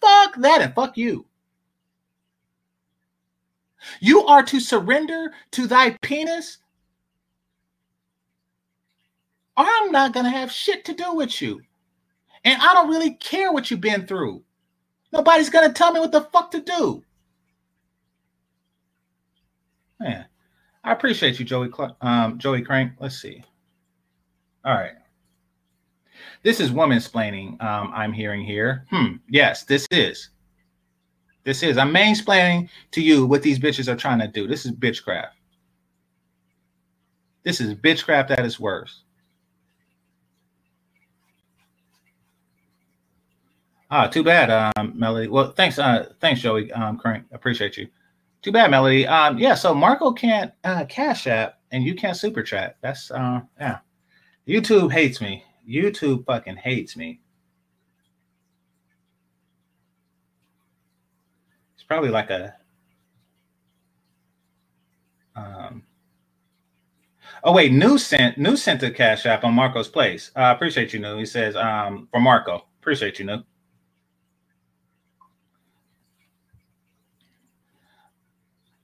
Fuck 0.00 0.36
that 0.36 0.62
and 0.62 0.74
fuck 0.74 0.96
you. 0.96 1.26
You 4.00 4.26
are 4.26 4.42
to 4.44 4.60
surrender 4.60 5.32
to 5.52 5.66
thy 5.66 5.96
penis. 6.02 6.58
Or 9.56 9.64
I'm 9.66 9.90
not 9.90 10.12
going 10.12 10.24
to 10.24 10.30
have 10.30 10.52
shit 10.52 10.84
to 10.86 10.94
do 10.94 11.14
with 11.14 11.40
you. 11.40 11.60
And 12.44 12.60
I 12.60 12.74
don't 12.74 12.90
really 12.90 13.14
care 13.14 13.52
what 13.52 13.70
you've 13.70 13.80
been 13.80 14.06
through. 14.06 14.42
Nobody's 15.12 15.50
going 15.50 15.66
to 15.66 15.74
tell 15.74 15.92
me 15.92 16.00
what 16.00 16.12
the 16.12 16.20
fuck 16.20 16.50
to 16.50 16.60
do. 16.60 17.02
Man, 19.98 20.26
I 20.84 20.92
appreciate 20.92 21.38
you, 21.38 21.44
Joey. 21.44 21.70
Um, 22.02 22.38
Joey 22.38 22.62
Crank. 22.62 22.92
Let's 23.00 23.20
see. 23.20 23.42
All 24.64 24.74
right. 24.74 24.92
This 26.46 26.60
is 26.60 26.70
woman 26.70 26.98
splaining 26.98 27.60
um, 27.60 27.90
I'm 27.92 28.12
hearing 28.12 28.44
here. 28.44 28.86
Hmm. 28.90 29.16
Yes, 29.28 29.64
this 29.64 29.84
is. 29.90 30.30
This 31.42 31.64
is. 31.64 31.76
I'm 31.76 31.92
mansplaining 31.92 32.68
to 32.92 33.02
you 33.02 33.26
what 33.26 33.42
these 33.42 33.58
bitches 33.58 33.88
are 33.88 33.96
trying 33.96 34.20
to 34.20 34.28
do. 34.28 34.46
This 34.46 34.64
is 34.64 34.70
bitchcraft. 34.70 35.30
This 37.42 37.60
is 37.60 37.74
bitchcraft 37.74 38.30
at 38.30 38.46
its 38.46 38.60
worst. 38.60 39.00
Ah, 43.90 44.06
too 44.06 44.22
bad, 44.22 44.72
um, 44.76 44.92
Melody. 44.96 45.26
Well, 45.26 45.50
thanks, 45.50 45.80
uh, 45.80 46.12
thanks, 46.20 46.42
Joey. 46.42 46.70
Um, 46.70 46.96
Crank, 46.96 47.24
appreciate 47.32 47.76
you. 47.76 47.88
Too 48.42 48.52
bad, 48.52 48.70
Melody. 48.70 49.04
Um, 49.04 49.36
yeah, 49.36 49.54
so 49.54 49.74
Marco 49.74 50.12
can't 50.12 50.52
uh, 50.62 50.84
cash 50.84 51.26
app 51.26 51.58
and 51.72 51.82
you 51.82 51.96
can't 51.96 52.16
super 52.16 52.44
chat. 52.44 52.76
That's 52.82 53.10
uh, 53.10 53.40
yeah. 53.58 53.78
YouTube 54.46 54.92
hates 54.92 55.20
me. 55.20 55.42
YouTube 55.68 56.26
fucking 56.26 56.56
hates 56.56 56.96
me. 56.96 57.20
It's 61.74 61.84
probably 61.84 62.10
like 62.10 62.30
a 62.30 62.54
um 65.36 65.84
Oh 67.44 67.52
wait, 67.52 67.72
new 67.72 67.98
sent 67.98 68.38
new 68.38 68.56
sent 68.56 68.82
a 68.82 68.90
cash 68.90 69.26
app 69.26 69.44
on 69.44 69.54
Marco's 69.54 69.88
place. 69.88 70.30
I 70.36 70.50
uh, 70.50 70.54
appreciate 70.54 70.92
you, 70.92 71.00
new. 71.00 71.18
He 71.18 71.26
says 71.26 71.56
um 71.56 72.08
for 72.10 72.20
Marco. 72.20 72.66
Appreciate 72.80 73.18
you, 73.18 73.26
new. 73.26 73.42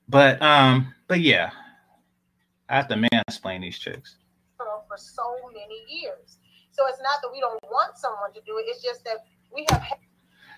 But 0.08 0.42
um, 0.42 0.94
but 1.08 1.20
yeah, 1.20 1.50
I 2.68 2.76
have 2.76 2.88
to 2.88 2.96
mansplain 2.96 3.62
these 3.62 3.78
chicks. 3.78 4.16
For 4.88 4.98
so 4.98 5.36
many 5.54 5.84
years, 5.88 6.38
so 6.72 6.86
it's 6.88 7.00
not 7.00 7.20
that 7.22 7.30
we 7.32 7.40
don't 7.40 7.62
want 7.64 7.96
someone 7.96 8.32
to 8.32 8.40
do 8.44 8.58
it. 8.58 8.64
It's 8.66 8.82
just 8.82 9.04
that 9.04 9.18
we 9.54 9.66
have. 9.70 9.82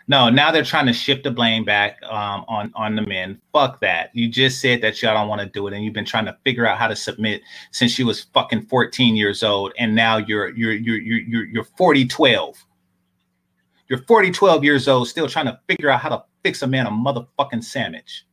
No, 0.06 0.28
now 0.28 0.50
they're 0.50 0.64
trying 0.64 0.86
to 0.86 0.92
shift 0.92 1.24
the 1.24 1.30
blame 1.30 1.64
back 1.64 2.02
um, 2.02 2.44
on 2.46 2.70
on 2.74 2.94
the 2.94 3.02
men. 3.02 3.40
Fuck 3.52 3.80
that. 3.80 4.10
You 4.12 4.28
just 4.28 4.60
said 4.60 4.82
that 4.82 5.00
y'all 5.00 5.14
don't 5.14 5.28
want 5.28 5.40
to 5.40 5.48
do 5.48 5.66
it, 5.66 5.72
and 5.72 5.82
you've 5.82 5.94
been 5.94 6.04
trying 6.04 6.26
to 6.26 6.36
figure 6.44 6.66
out 6.66 6.78
how 6.78 6.88
to 6.88 6.96
submit 6.96 7.42
since 7.70 7.98
you 7.98 8.06
was 8.06 8.24
fucking 8.34 8.66
14 8.66 9.16
years 9.16 9.42
old, 9.42 9.72
and 9.78 9.94
now 9.94 10.18
you're 10.18 10.50
you're 10.50 10.72
you're 10.72 10.98
you're 10.98 11.20
you're, 11.20 11.44
you're 11.46 11.64
40 11.64 12.06
12. 12.06 12.64
You're 13.88 14.02
40 14.02 14.30
12 14.30 14.64
years 14.64 14.88
old, 14.88 15.08
still 15.08 15.28
trying 15.28 15.46
to 15.46 15.58
figure 15.68 15.90
out 15.90 16.00
how 16.00 16.08
to 16.10 16.24
fix 16.42 16.62
a 16.62 16.66
man 16.66 16.86
a 16.86 16.90
motherfucking 16.90 17.64
sandwich. 17.64 18.26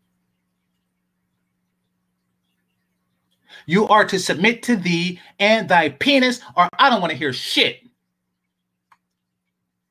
You 3.66 3.88
are 3.88 4.06
to 4.06 4.20
submit 4.20 4.64
to 4.64 4.76
thee 4.76 5.20
and 5.40 5.68
thy 5.68 5.90
penis, 5.90 6.42
or 6.56 6.68
I 6.78 6.90
don't 6.90 7.02
want 7.02 7.12
to 7.12 7.18
hear 7.18 7.34
shit. 7.34 7.84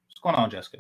What's 0.09 0.20
going 0.22 0.34
on, 0.34 0.51
Jessica? 0.51 0.78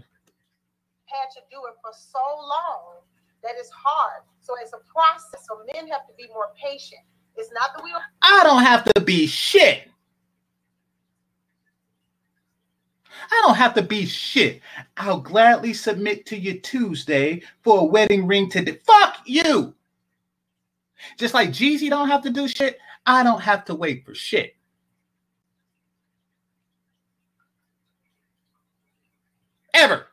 Had 1.06 1.30
to 1.34 1.40
do 1.50 1.58
it 1.66 1.74
for 1.82 1.92
so 1.92 2.18
long 2.18 3.00
that 3.42 3.52
it's 3.58 3.70
hard. 3.70 4.22
So 4.40 4.54
it's 4.60 4.72
a 4.72 4.80
process. 4.92 5.46
So 5.48 5.62
men 5.74 5.88
have 5.88 6.06
to 6.06 6.14
be 6.16 6.26
more 6.28 6.50
patient. 6.62 7.00
It's 7.36 7.50
not 7.52 7.70
that 7.74 7.82
we 7.82 7.90
don't. 7.90 8.02
I 8.22 8.42
don't 8.44 8.62
have 8.62 8.84
to 8.92 9.00
be 9.00 9.26
shit. 9.26 9.88
I 13.30 13.42
don't 13.44 13.56
have 13.56 13.74
to 13.74 13.82
be 13.82 14.06
shit. 14.06 14.60
I'll 14.96 15.20
gladly 15.20 15.72
submit 15.74 16.26
to 16.26 16.36
you 16.36 16.60
Tuesday 16.60 17.42
for 17.62 17.80
a 17.80 17.84
wedding 17.84 18.26
ring 18.26 18.50
today. 18.50 18.78
Fuck 18.84 19.18
you. 19.26 19.74
Just 21.18 21.34
like 21.34 21.50
Jeezy 21.50 21.90
don't 21.90 22.08
have 22.08 22.22
to 22.22 22.30
do 22.30 22.48
shit, 22.48 22.78
I 23.06 23.22
don't 23.22 23.40
have 23.40 23.64
to 23.66 23.74
wait 23.74 24.04
for 24.04 24.14
shit. 24.14 24.56
Ever. 29.74 30.06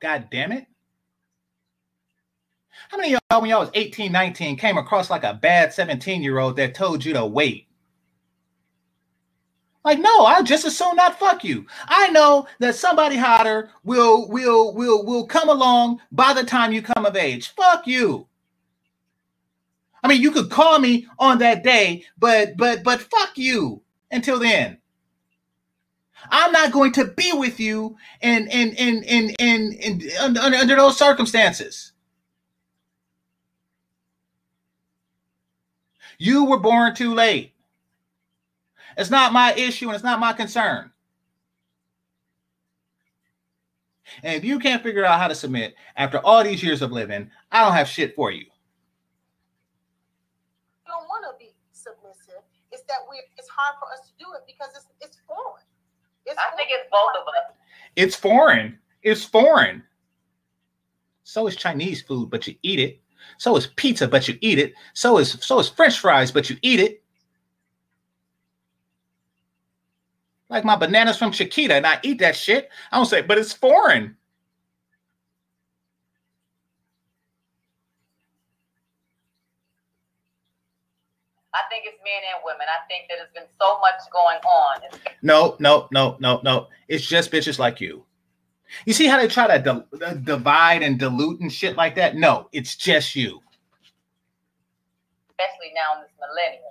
God 0.00 0.28
damn 0.30 0.52
it. 0.52 0.66
How 2.88 2.96
many 2.96 3.14
of 3.14 3.20
y'all, 3.30 3.40
when 3.40 3.50
y'all 3.50 3.60
was 3.60 3.70
18, 3.74 4.12
19, 4.12 4.56
came 4.56 4.78
across 4.78 5.10
like 5.10 5.24
a 5.24 5.34
bad 5.34 5.72
17 5.72 6.22
year 6.22 6.38
old 6.38 6.56
that 6.56 6.74
told 6.74 7.04
you 7.04 7.12
to 7.14 7.26
wait? 7.26 7.67
Like, 9.84 10.00
no, 10.00 10.26
I 10.26 10.42
just 10.42 10.64
as 10.64 10.76
soon 10.76 10.96
not 10.96 11.18
fuck 11.18 11.44
you. 11.44 11.66
I 11.86 12.10
know 12.10 12.46
that 12.58 12.74
somebody 12.74 13.16
hotter 13.16 13.70
will 13.84 14.28
will 14.28 14.74
will 14.74 15.04
will 15.04 15.26
come 15.26 15.48
along 15.48 16.00
by 16.12 16.34
the 16.34 16.44
time 16.44 16.72
you 16.72 16.82
come 16.82 17.06
of 17.06 17.16
age. 17.16 17.48
Fuck 17.54 17.86
you. 17.86 18.26
I 20.02 20.08
mean, 20.08 20.20
you 20.20 20.30
could 20.30 20.50
call 20.50 20.78
me 20.78 21.06
on 21.18 21.38
that 21.38 21.62
day, 21.62 22.04
but 22.18 22.56
but 22.56 22.82
but 22.82 23.00
fuck 23.00 23.36
you 23.36 23.82
until 24.10 24.38
then. 24.38 24.78
I'm 26.30 26.52
not 26.52 26.72
going 26.72 26.92
to 26.92 27.06
be 27.06 27.32
with 27.32 27.60
you 27.60 27.96
in 28.20 28.48
in 28.48 28.70
in 28.72 29.02
in 29.04 29.30
in, 29.38 29.72
in, 29.72 30.00
in 30.02 30.10
under, 30.20 30.40
under 30.56 30.76
those 30.76 30.98
circumstances. 30.98 31.92
You 36.18 36.44
were 36.44 36.58
born 36.58 36.94
too 36.94 37.14
late. 37.14 37.52
It's 38.98 39.10
not 39.10 39.32
my 39.32 39.54
issue 39.54 39.86
and 39.86 39.94
it's 39.94 40.02
not 40.04 40.18
my 40.18 40.32
concern. 40.32 40.90
And 44.24 44.34
if 44.34 44.44
you 44.44 44.58
can't 44.58 44.82
figure 44.82 45.04
out 45.04 45.20
how 45.20 45.28
to 45.28 45.34
submit 45.36 45.76
after 45.96 46.18
all 46.18 46.42
these 46.42 46.64
years 46.64 46.82
of 46.82 46.90
living, 46.90 47.30
I 47.52 47.62
don't 47.64 47.74
have 47.74 47.86
shit 47.86 48.16
for 48.16 48.32
you. 48.32 48.40
You 48.40 48.46
don't 50.88 51.06
want 51.06 51.24
to 51.30 51.38
be 51.38 51.54
submissive. 51.70 52.42
It's 52.72 52.82
that 52.88 52.98
we 53.08 53.22
it's 53.36 53.48
hard 53.48 53.76
for 53.78 53.86
us 53.92 54.08
to 54.08 54.12
do 54.18 54.26
it 54.34 54.42
because 54.48 54.74
it's 54.74 54.86
it's 55.00 55.18
foreign. 55.28 55.62
It's 56.26 56.36
I 56.36 56.42
foreign. 56.50 56.56
think 56.56 56.70
it's 56.72 56.90
both 56.90 57.12
of 57.22 57.28
us. 57.28 57.56
It's 57.94 58.16
foreign. 58.16 58.78
It's 59.04 59.24
foreign. 59.24 59.84
So 61.22 61.46
is 61.46 61.54
Chinese 61.54 62.02
food, 62.02 62.30
but 62.30 62.48
you 62.48 62.56
eat 62.64 62.80
it. 62.80 63.00
So 63.36 63.56
is 63.56 63.68
pizza, 63.76 64.08
but 64.08 64.26
you 64.26 64.36
eat 64.40 64.58
it. 64.58 64.74
So 64.94 65.18
is 65.18 65.38
so 65.40 65.60
is 65.60 65.68
French 65.68 66.00
fries, 66.00 66.32
but 66.32 66.50
you 66.50 66.56
eat 66.62 66.80
it. 66.80 67.04
Like 70.48 70.64
my 70.64 70.76
bananas 70.76 71.18
from 71.18 71.32
Chiquita, 71.32 71.74
and 71.74 71.86
I 71.86 71.98
eat 72.02 72.18
that 72.20 72.36
shit. 72.36 72.70
I 72.90 72.96
don't 72.96 73.06
say, 73.06 73.22
but 73.22 73.38
it's 73.38 73.52
foreign. 73.52 74.16
I 81.54 81.60
think 81.70 81.84
it's 81.86 81.98
men 82.04 82.22
and 82.34 82.42
women. 82.44 82.66
I 82.68 82.86
think 82.86 83.08
that 83.08 83.16
there's 83.16 83.32
been 83.34 83.50
so 83.60 83.80
much 83.80 83.94
going 84.12 84.38
on. 84.38 84.80
No, 85.22 85.56
no, 85.58 85.88
no, 85.90 86.16
no, 86.20 86.40
no. 86.44 86.68
It's 86.86 87.04
just 87.04 87.32
bitches 87.32 87.58
like 87.58 87.80
you. 87.80 88.04
You 88.84 88.92
see 88.92 89.06
how 89.06 89.16
they 89.18 89.28
try 89.28 89.46
to 89.46 89.84
uh, 90.04 90.14
divide 90.14 90.82
and 90.82 90.98
dilute 90.98 91.40
and 91.40 91.52
shit 91.52 91.76
like 91.76 91.94
that? 91.96 92.16
No, 92.16 92.48
it's 92.52 92.76
just 92.76 93.16
you. 93.16 93.40
Especially 95.30 95.72
now 95.74 95.96
in 95.96 96.02
this 96.02 96.12
millennium, 96.20 96.62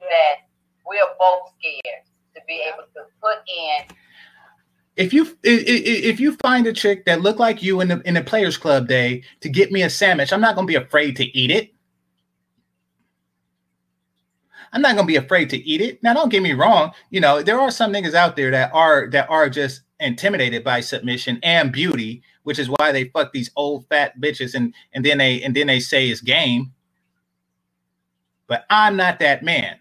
that 0.00 0.48
we 0.88 0.98
are 0.98 1.14
both 1.18 1.52
scared 1.58 2.02
to 2.34 2.40
be 2.46 2.62
able 2.66 2.84
to 2.94 3.02
put 3.20 3.38
in. 3.48 3.96
If 4.96 5.12
you 5.12 5.26
if 5.42 6.20
you 6.20 6.36
find 6.36 6.66
a 6.66 6.72
chick 6.72 7.04
that 7.06 7.20
look 7.20 7.38
like 7.40 7.62
you 7.62 7.80
in 7.80 7.88
the 7.88 8.00
in 8.02 8.14
the 8.14 8.22
players 8.22 8.56
club 8.56 8.86
day 8.86 9.24
to 9.40 9.48
get 9.48 9.72
me 9.72 9.82
a 9.82 9.90
sandwich 9.90 10.32
i'm 10.32 10.40
not 10.40 10.56
to 10.56 10.64
be 10.64 10.76
afraid 10.76 11.16
to 11.16 11.24
eat 11.36 11.50
it. 11.50 11.70
I'm 14.72 14.82
not 14.82 14.96
to 14.96 15.04
be 15.04 15.16
afraid 15.16 15.50
to 15.50 15.56
eat 15.56 15.80
it. 15.80 16.02
Now 16.02 16.14
don't 16.14 16.28
get 16.28 16.42
me 16.44 16.52
wrong 16.52 16.92
you 17.10 17.20
know 17.20 17.42
there 17.42 17.58
are 17.58 17.72
some 17.72 17.92
niggas 17.92 18.14
out 18.14 18.36
there 18.36 18.52
that 18.52 18.72
are 18.72 19.08
that 19.10 19.28
are 19.28 19.48
just 19.48 19.82
intimidated 19.98 20.62
by 20.62 20.80
submission 20.80 21.40
and 21.42 21.72
beauty 21.72 22.22
which 22.44 22.60
is 22.60 22.68
why 22.68 22.92
they 22.92 23.04
fuck 23.06 23.32
these 23.32 23.50
old 23.56 23.88
fat 23.88 24.20
bitches 24.20 24.54
and 24.54 24.72
and 24.92 25.04
then 25.04 25.18
they 25.18 25.42
and 25.42 25.56
then 25.56 25.66
they 25.66 25.80
say 25.80 26.08
it's 26.08 26.20
game. 26.20 26.72
But 28.46 28.64
i'm 28.70 28.96
not 28.96 29.18
that 29.18 29.42
man 29.42 29.78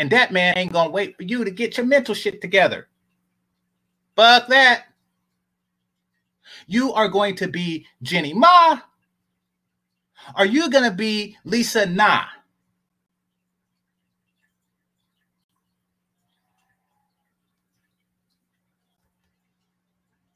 and 0.00 0.08
that 0.12 0.32
man 0.32 0.56
ain't 0.56 0.72
gonna 0.72 0.88
wait 0.90 1.14
for 1.18 1.24
you 1.24 1.44
to 1.44 1.52
get 1.52 1.76
your 1.76 1.84
mental 1.84 2.16
shit 2.16 2.40
together. 2.40 2.88
Fuck 4.16 4.48
that. 4.48 4.84
You 6.66 6.92
are 6.94 7.08
going 7.08 7.36
to 7.36 7.48
be 7.48 7.86
Jeannie 8.02 8.34
Mai. 8.34 8.80
Are 10.34 10.46
you 10.46 10.70
gonna 10.70 10.90
be 10.92 11.36
Lisa 11.44 11.86
Na? 11.86 12.24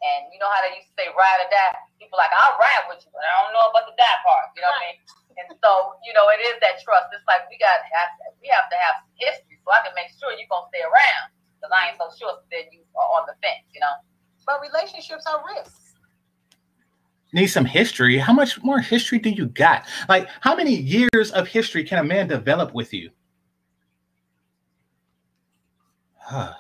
And 0.05 0.29
you 0.33 0.39
know 0.41 0.49
how 0.53 0.61
they 0.69 0.77
used 0.77 0.93
to 0.93 0.97
say 1.01 1.09
ride 1.17 1.41
or 1.45 1.51
die? 1.51 1.77
People 2.01 2.21
like, 2.21 2.31
I'll 2.33 2.61
ride 2.61 2.87
with 2.93 3.01
you, 3.05 3.11
but 3.11 3.25
I 3.25 3.33
don't 3.45 3.57
know 3.57 3.69
about 3.73 3.89
the 3.89 3.97
die 3.97 4.21
part. 4.25 4.53
You 4.57 4.63
know 4.63 4.71
what 4.71 4.85
I 4.85 4.87
mean? 4.93 4.99
And 5.41 5.49
so, 5.65 5.97
you 6.05 6.13
know, 6.13 6.29
it 6.31 6.41
is 6.45 6.61
that 6.61 6.79
trust. 6.85 7.09
It's 7.17 7.25
like 7.27 7.49
we 7.49 7.57
got 7.59 7.81
have 7.83 8.11
we 8.43 8.49
have 8.53 8.69
to 8.69 8.77
have 8.79 8.97
history 9.17 9.54
so 9.65 9.73
I 9.73 9.81
can 9.85 9.95
make 9.97 10.13
sure 10.21 10.31
you're 10.37 10.49
gonna 10.51 10.69
stay 10.69 10.85
around. 10.85 11.33
Because 11.57 11.73
I 11.73 11.89
ain't 11.89 11.99
so 11.99 12.13
sure 12.19 12.39
that 12.51 12.73
you 12.73 12.85
are 12.95 13.21
on 13.21 13.27
the 13.27 13.35
fence, 13.41 13.65
you 13.73 13.81
know. 13.81 13.97
But 14.47 14.61
relationships 14.61 15.25
are 15.27 15.43
risks. 15.57 15.95
Need 17.33 17.47
some 17.47 17.65
history. 17.65 18.19
How 18.19 18.33
much 18.33 18.63
more 18.63 18.79
history 18.79 19.19
do 19.19 19.31
you 19.31 19.47
got? 19.47 19.87
Like, 20.09 20.29
how 20.41 20.55
many 20.55 20.77
years 20.77 21.33
of 21.33 21.49
history 21.49 21.83
can 21.83 21.99
a 21.99 22.05
man 22.05 22.29
develop 22.29 22.75
with 22.75 22.93
you? 22.93 23.11
Huh. 26.17 26.55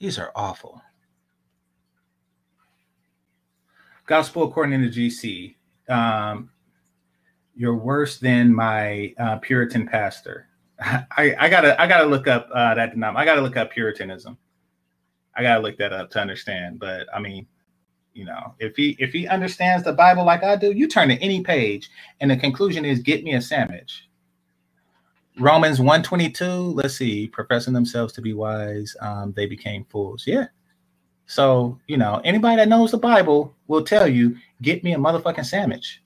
These 0.00 0.18
are 0.18 0.32
awful. 0.34 0.82
Gospel 4.06 4.42
according 4.42 4.82
to 4.82 4.88
GC. 4.88 5.54
Um, 5.88 6.50
you're 7.54 7.76
worse 7.76 8.18
than 8.18 8.52
my 8.52 9.14
uh, 9.18 9.36
Puritan 9.36 9.86
pastor. 9.86 10.48
I, 10.82 11.36
I 11.38 11.50
gotta 11.50 11.80
I 11.80 11.88
gotta 11.88 12.06
look 12.08 12.28
up 12.28 12.48
uh, 12.54 12.74
that 12.76 12.94
I 13.16 13.26
gotta 13.26 13.42
look 13.42 13.56
up 13.58 13.72
Puritanism. 13.72 14.38
I 15.36 15.42
gotta 15.42 15.60
look 15.62 15.78
that 15.78 15.92
up 15.92 16.10
to 16.12 16.20
understand. 16.20 16.80
But 16.80 17.06
I 17.14 17.20
mean, 17.20 17.44
You 18.14 18.24
know, 18.24 18.54
if 18.58 18.76
he 18.76 18.96
if 18.98 19.12
he 19.12 19.28
understands 19.28 19.84
the 19.84 19.92
Bible 19.92 20.24
like 20.24 20.42
I 20.42 20.56
do, 20.56 20.72
you 20.72 20.88
turn 20.88 21.08
to 21.10 21.16
any 21.22 21.42
page, 21.42 21.90
and 22.20 22.30
the 22.30 22.36
conclusion 22.36 22.84
is 22.84 22.98
get 23.00 23.22
me 23.22 23.34
a 23.34 23.40
sandwich. 23.42 24.08
Romans 25.38 25.80
122, 25.80 26.46
let's 26.74 26.96
see, 26.96 27.28
professing 27.28 27.74
themselves 27.74 28.12
to 28.14 28.22
be 28.22 28.34
wise, 28.34 28.96
um, 29.00 29.32
they 29.36 29.46
became 29.46 29.84
fools. 29.86 30.24
Yeah. 30.26 30.46
So, 31.26 31.80
you 31.88 31.98
know, 31.98 32.20
anybody 32.24 32.56
that 32.58 32.68
knows 32.68 32.92
the 32.92 32.98
Bible 32.98 33.54
will 33.68 33.84
tell 33.84 34.08
you, 34.08 34.36
get 34.62 34.84
me 34.84 34.94
a 34.94 34.98
motherfucking 34.98 35.46
sandwich. 35.46 36.01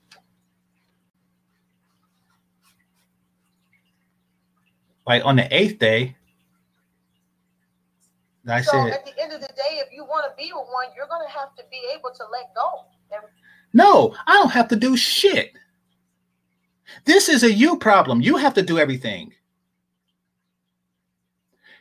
Like 5.07 5.25
on 5.25 5.37
the 5.37 5.55
eighth 5.55 5.79
day, 5.79 6.15
I 8.47 8.61
so 8.61 8.71
said, 8.71 8.93
at 8.93 9.05
the 9.05 9.21
end 9.21 9.33
of 9.33 9.41
the 9.41 9.47
day, 9.47 9.81
if 9.81 9.91
you 9.91 10.03
want 10.03 10.25
to 10.25 10.35
be 10.41 10.51
with 10.53 10.67
one, 10.71 10.87
you're 10.95 11.07
gonna 11.07 11.29
have 11.29 11.55
to 11.55 11.63
be 11.71 11.81
able 11.93 12.11
to 12.11 12.23
let 12.31 12.53
go. 12.53 12.85
No, 13.73 14.15
I 14.25 14.33
don't 14.33 14.51
have 14.51 14.67
to 14.69 14.75
do 14.75 14.97
shit. 14.97 15.53
This 17.05 17.29
is 17.29 17.43
a 17.43 17.51
you 17.51 17.77
problem. 17.77 18.21
You 18.21 18.37
have 18.37 18.53
to 18.55 18.61
do 18.61 18.79
everything. 18.79 19.33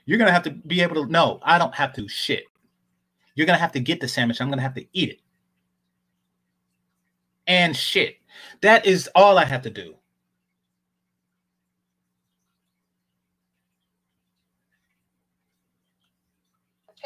You're 0.04 0.18
gonna 0.18 0.32
have 0.32 0.44
to 0.44 0.50
be 0.50 0.80
able 0.80 1.04
to. 1.04 1.10
No, 1.10 1.40
I 1.42 1.58
don't 1.58 1.74
have 1.74 1.92
to 1.94 2.08
shit. 2.08 2.44
You're 3.34 3.46
gonna 3.46 3.58
have 3.58 3.72
to 3.72 3.80
get 3.80 4.00
the 4.00 4.08
sandwich. 4.08 4.40
I'm 4.40 4.50
gonna 4.50 4.62
have 4.62 4.74
to 4.74 4.86
eat 4.92 5.10
it. 5.10 5.20
And 7.48 7.76
shit. 7.76 8.16
That 8.60 8.86
is 8.86 9.08
all 9.14 9.38
I 9.38 9.44
have 9.44 9.62
to 9.62 9.70
do. 9.70 9.96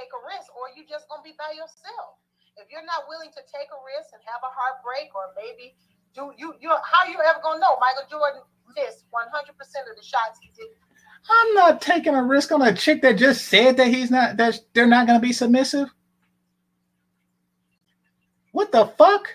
take 0.01 0.15
a 0.15 0.21
risk, 0.25 0.49
or 0.55 0.71
you 0.73 0.87
just 0.87 1.09
gonna 1.09 1.19
be 1.31 1.39
by 1.39 1.55
yourself. 1.55 2.19
If 2.59 2.67
you're 2.71 2.85
not 2.85 3.07
willing 3.09 3.31
to 3.31 3.43
take 3.47 3.71
a 3.71 3.81
risk 3.87 4.11
and 4.13 4.23
have 4.27 4.43
a 4.43 4.51
heartbreak, 4.51 5.15
or 5.15 5.31
maybe 5.39 5.79
do 6.15 6.35
you 6.37 6.55
you 6.61 6.71
how 6.83 7.07
you 7.07 7.17
ever 7.23 7.39
gonna 7.43 7.63
know 7.63 7.79
Michael 7.79 8.11
Jordan 8.11 8.43
missed 8.75 9.07
100 9.11 9.57
percent 9.57 9.87
of 9.89 9.97
the 9.97 10.03
shots 10.03 10.43
he 10.43 10.51
did. 10.59 10.75
I'm 11.31 11.55
not 11.55 11.81
taking 11.81 12.15
a 12.15 12.23
risk 12.25 12.51
on 12.51 12.63
a 12.63 12.75
chick 12.75 13.03
that 13.03 13.17
just 13.19 13.47
said 13.47 13.77
that 13.79 13.89
he's 13.89 14.11
not 14.11 14.37
that 14.39 14.59
they're 14.75 14.91
not 14.91 15.07
gonna 15.07 15.21
be 15.23 15.33
submissive. 15.33 15.89
What 18.53 18.73
the 18.73 18.87
fuck? 18.99 19.29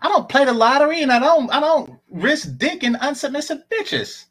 I 0.00 0.08
don't 0.08 0.28
play 0.28 0.44
the 0.44 0.52
lottery 0.54 1.02
and 1.02 1.12
I 1.12 1.18
don't 1.18 1.50
I 1.52 1.60
don't 1.60 1.98
risk 2.10 2.56
dick 2.56 2.84
in 2.84 2.94
unsubmissive 2.94 3.64
bitches. 3.72 4.26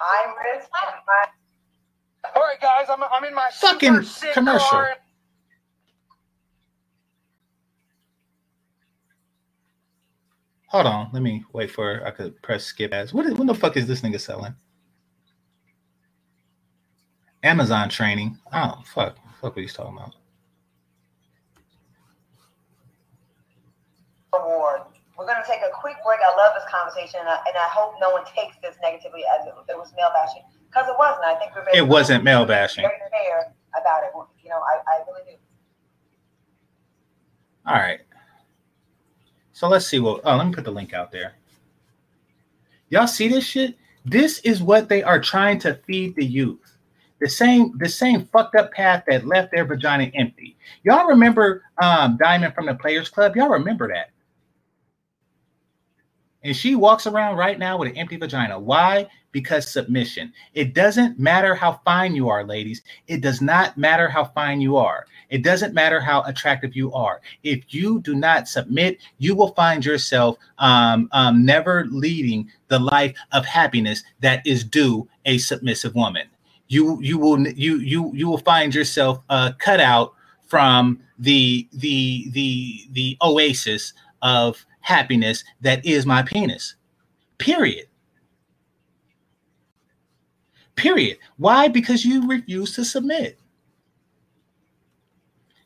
High 0.00 0.32
risk 0.54 0.68
and 0.86 0.94
high. 1.06 1.28
All 2.34 2.42
right, 2.42 2.60
guys, 2.60 2.86
I'm, 2.88 3.02
I'm 3.02 3.24
in 3.24 3.34
my 3.34 3.48
Fucking 3.52 4.02
super 4.02 4.32
commercial. 4.34 4.68
car. 4.68 4.90
Hold 10.68 10.86
on, 10.86 11.10
let 11.12 11.22
me 11.22 11.44
wait 11.52 11.70
for 11.70 12.06
I 12.06 12.12
could 12.12 12.40
press 12.42 12.64
skip 12.64 12.92
ads. 12.94 13.12
What, 13.12 13.26
is, 13.26 13.34
what 13.34 13.46
the 13.48 13.54
fuck 13.54 13.76
is 13.76 13.86
this 13.88 14.02
nigga 14.02 14.20
selling? 14.20 14.54
Amazon 17.42 17.88
training. 17.88 18.38
Oh 18.52 18.80
fuck, 18.86 19.16
fuck 19.40 19.56
what 19.56 19.62
he's 19.62 19.72
talking 19.72 19.96
about. 19.96 20.14
Award. 24.32 24.69
We're 25.20 25.26
going 25.26 25.42
to 25.44 25.46
take 25.46 25.60
a 25.60 25.68
quick 25.78 25.96
break. 26.02 26.18
I 26.24 26.34
love 26.34 26.54
this 26.56 26.64
conversation, 26.72 27.20
and 27.20 27.28
I, 27.28 27.36
and 27.46 27.54
I 27.54 27.68
hope 27.68 27.92
no 28.00 28.08
one 28.08 28.24
takes 28.24 28.56
this 28.62 28.74
negatively 28.80 29.20
as 29.38 29.46
if 29.46 29.52
it 29.68 29.76
was 29.76 29.92
male 29.94 30.08
bashing, 30.16 30.40
because 30.70 30.88
it 30.88 30.94
wasn't. 30.98 31.26
I 31.26 31.34
think 31.34 31.54
we're 31.54 31.62
very 31.62 31.76
It 31.76 31.86
wasn't 31.86 32.24
male 32.24 32.46
bashing. 32.46 32.84
very 32.84 32.96
fair 33.12 33.52
about 33.78 34.02
it. 34.04 34.12
You 34.42 34.48
know, 34.48 34.56
I, 34.56 34.80
I 34.80 35.04
really 35.06 35.32
do. 35.32 35.36
All 37.66 37.74
right. 37.74 38.00
So 39.52 39.68
let's 39.68 39.86
see 39.86 39.98
what. 40.00 40.22
Oh, 40.24 40.36
let 40.36 40.46
me 40.46 40.54
put 40.54 40.64
the 40.64 40.70
link 40.70 40.94
out 40.94 41.12
there. 41.12 41.34
Y'all 42.88 43.06
see 43.06 43.28
this 43.28 43.44
shit? 43.44 43.76
This 44.06 44.38
is 44.38 44.62
what 44.62 44.88
they 44.88 45.02
are 45.02 45.20
trying 45.20 45.58
to 45.60 45.74
feed 45.86 46.16
the 46.16 46.24
youth. 46.24 46.78
The 47.20 47.28
same, 47.28 47.76
the 47.76 47.90
same 47.90 48.24
fucked 48.24 48.56
up 48.56 48.72
path 48.72 49.04
that 49.06 49.26
left 49.26 49.52
their 49.52 49.66
vagina 49.66 50.04
empty. 50.14 50.56
Y'all 50.82 51.06
remember 51.06 51.64
um, 51.76 52.16
Diamond 52.16 52.54
from 52.54 52.64
the 52.64 52.74
Players 52.74 53.10
Club? 53.10 53.36
Y'all 53.36 53.50
remember 53.50 53.86
that? 53.88 54.12
And 56.42 56.56
she 56.56 56.74
walks 56.74 57.06
around 57.06 57.36
right 57.36 57.58
now 57.58 57.76
with 57.76 57.90
an 57.90 57.96
empty 57.96 58.16
vagina. 58.16 58.58
Why? 58.58 59.06
Because 59.32 59.70
submission. 59.70 60.32
It 60.54 60.74
doesn't 60.74 61.18
matter 61.18 61.54
how 61.54 61.80
fine 61.84 62.14
you 62.14 62.28
are, 62.28 62.44
ladies. 62.44 62.82
It 63.06 63.20
does 63.20 63.40
not 63.40 63.76
matter 63.76 64.08
how 64.08 64.24
fine 64.24 64.60
you 64.60 64.76
are. 64.76 65.06
It 65.28 65.44
doesn't 65.44 65.74
matter 65.74 66.00
how 66.00 66.22
attractive 66.22 66.74
you 66.74 66.92
are. 66.92 67.20
If 67.42 67.72
you 67.72 68.00
do 68.00 68.14
not 68.14 68.48
submit, 68.48 68.98
you 69.18 69.34
will 69.34 69.54
find 69.54 69.84
yourself 69.84 70.38
um, 70.58 71.08
um, 71.12 71.44
never 71.44 71.86
leading 71.90 72.50
the 72.68 72.78
life 72.78 73.14
of 73.32 73.44
happiness 73.44 74.02
that 74.20 74.44
is 74.46 74.64
due 74.64 75.08
a 75.26 75.38
submissive 75.38 75.94
woman. 75.94 76.26
You 76.68 77.00
you 77.00 77.18
will 77.18 77.46
you 77.48 77.78
you 77.78 78.12
you 78.14 78.28
will 78.28 78.38
find 78.38 78.74
yourself 78.74 79.20
uh, 79.28 79.52
cut 79.58 79.80
out 79.80 80.14
from 80.46 81.00
the 81.18 81.68
the 81.72 82.28
the 82.30 82.88
the 82.92 83.16
oasis 83.22 83.92
of 84.22 84.64
happiness 84.82 85.44
that 85.62 85.84
is 85.86 86.06
my 86.06 86.22
penis. 86.22 86.76
Period. 87.38 87.86
Period. 90.76 91.18
Why? 91.38 91.68
Because 91.68 92.04
you 92.04 92.28
refuse 92.28 92.74
to 92.76 92.84
submit. 92.84 93.38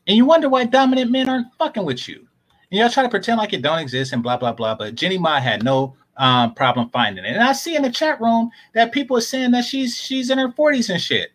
And 0.07 0.17
you 0.17 0.25
wonder 0.25 0.49
why 0.49 0.65
dominant 0.65 1.11
men 1.11 1.29
aren't 1.29 1.53
fucking 1.57 1.85
with 1.85 2.07
you. 2.07 2.27
And 2.71 2.79
y'all 2.79 2.89
try 2.89 3.03
to 3.03 3.09
pretend 3.09 3.37
like 3.37 3.53
it 3.53 3.61
don't 3.61 3.79
exist 3.79 4.13
and 4.13 4.23
blah, 4.23 4.37
blah, 4.37 4.53
blah. 4.53 4.75
But 4.75 4.95
Jeannie 4.95 5.17
Mai 5.17 5.39
had 5.39 5.63
no 5.63 5.95
um, 6.17 6.53
problem 6.55 6.89
finding 6.89 7.25
it. 7.25 7.33
And 7.35 7.43
I 7.43 7.53
see 7.53 7.75
in 7.75 7.83
the 7.83 7.91
chat 7.91 8.21
room 8.21 8.51
that 8.73 8.91
people 8.91 9.17
are 9.17 9.21
saying 9.21 9.51
that 9.51 9.65
she's 9.65 9.97
she's 9.97 10.29
in 10.29 10.37
her 10.39 10.49
40s 10.49 10.89
and 10.89 11.01
shit. 11.01 11.31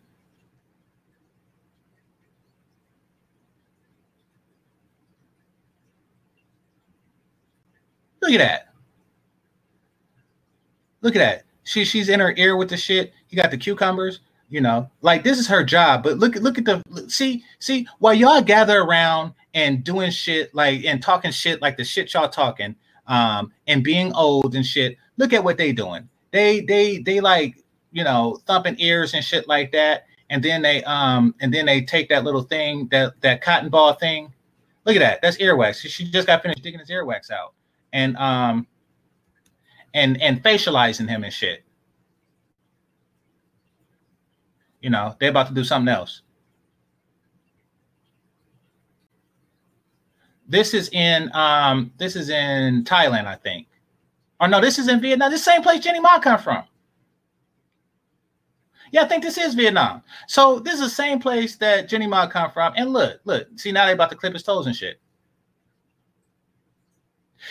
Look 8.21 8.31
at 8.31 8.37
that. 8.37 8.73
Look 11.01 11.15
at 11.15 11.19
that. 11.19 11.43
She 11.63 11.83
she's 11.83 12.09
in 12.09 12.19
her 12.19 12.33
ear 12.37 12.55
with 12.55 12.69
the 12.69 12.77
shit. 12.77 13.13
You 13.29 13.35
got 13.35 13.51
the 13.51 13.57
cucumbers, 13.57 14.19
you 14.49 14.61
know. 14.61 14.89
Like 15.01 15.23
this 15.23 15.39
is 15.39 15.47
her 15.47 15.63
job. 15.63 16.03
But 16.03 16.17
look 16.17 16.35
look 16.35 16.57
at 16.57 16.65
the 16.65 16.81
see 17.07 17.43
see 17.59 17.87
while 17.99 18.13
y'all 18.13 18.41
gather 18.41 18.81
around 18.81 19.33
and 19.53 19.83
doing 19.83 20.11
shit 20.11 20.53
like 20.53 20.85
and 20.85 21.01
talking 21.01 21.31
shit 21.31 21.61
like 21.61 21.77
the 21.77 21.83
shit 21.83 22.13
y'all 22.13 22.29
talking 22.29 22.75
um 23.07 23.51
and 23.67 23.83
being 23.83 24.13
old 24.13 24.55
and 24.55 24.65
shit. 24.65 24.97
Look 25.17 25.33
at 25.33 25.43
what 25.43 25.57
they 25.57 25.71
doing. 25.71 26.07
They 26.31 26.61
they 26.61 26.99
they 26.99 27.19
like 27.19 27.55
you 27.91 28.03
know 28.03 28.39
thumping 28.45 28.75
ears 28.79 29.13
and 29.13 29.23
shit 29.23 29.47
like 29.47 29.71
that. 29.71 30.05
And 30.29 30.43
then 30.43 30.61
they 30.61 30.83
um 30.83 31.33
and 31.41 31.53
then 31.53 31.65
they 31.65 31.81
take 31.81 32.09
that 32.09 32.23
little 32.23 32.43
thing 32.43 32.87
that 32.91 33.19
that 33.21 33.41
cotton 33.41 33.69
ball 33.69 33.93
thing. 33.93 34.33
Look 34.85 34.95
at 34.95 34.99
that. 34.99 35.21
That's 35.21 35.37
earwax. 35.37 35.87
She 35.87 36.09
just 36.09 36.27
got 36.27 36.41
finished 36.41 36.63
digging 36.63 36.79
his 36.79 36.89
earwax 36.89 37.31
out 37.31 37.53
and 37.93 38.15
um 38.17 38.67
and 39.93 40.21
and 40.21 40.43
facializing 40.43 41.07
him 41.09 41.23
and 41.23 41.33
shit. 41.33 41.63
You 44.81 44.89
know, 44.89 45.15
they're 45.19 45.29
about 45.29 45.47
to 45.47 45.53
do 45.53 45.63
something 45.63 45.93
else. 45.93 46.21
This 50.47 50.73
is 50.73 50.89
in 50.89 51.29
um 51.33 51.91
this 51.97 52.15
is 52.15 52.29
in 52.29 52.83
Thailand, 52.83 53.25
I 53.25 53.35
think. 53.35 53.67
Or 54.39 54.47
no, 54.47 54.59
this 54.59 54.79
is 54.79 54.87
in 54.87 54.99
Vietnam. 54.99 55.31
This 55.31 55.43
same 55.43 55.61
place 55.61 55.83
Jeannie 55.83 55.99
Mai 55.99 56.19
come 56.19 56.39
from. 56.39 56.63
Yeah, 58.91 59.03
I 59.03 59.07
think 59.07 59.23
this 59.23 59.37
is 59.37 59.53
Vietnam. 59.53 60.03
So 60.27 60.59
this 60.59 60.73
is 60.73 60.81
the 60.81 60.89
same 60.89 61.19
place 61.19 61.55
that 61.57 61.87
Jeannie 61.87 62.07
Mai 62.07 62.27
come 62.27 62.51
from. 62.51 62.73
And 62.75 62.91
look, 62.91 63.21
look, 63.23 63.47
see 63.55 63.71
now 63.71 63.85
they 63.85 63.93
about 63.93 64.09
to 64.09 64.17
clip 64.17 64.33
his 64.33 64.43
toes 64.43 64.67
and 64.67 64.75
shit. 64.75 64.99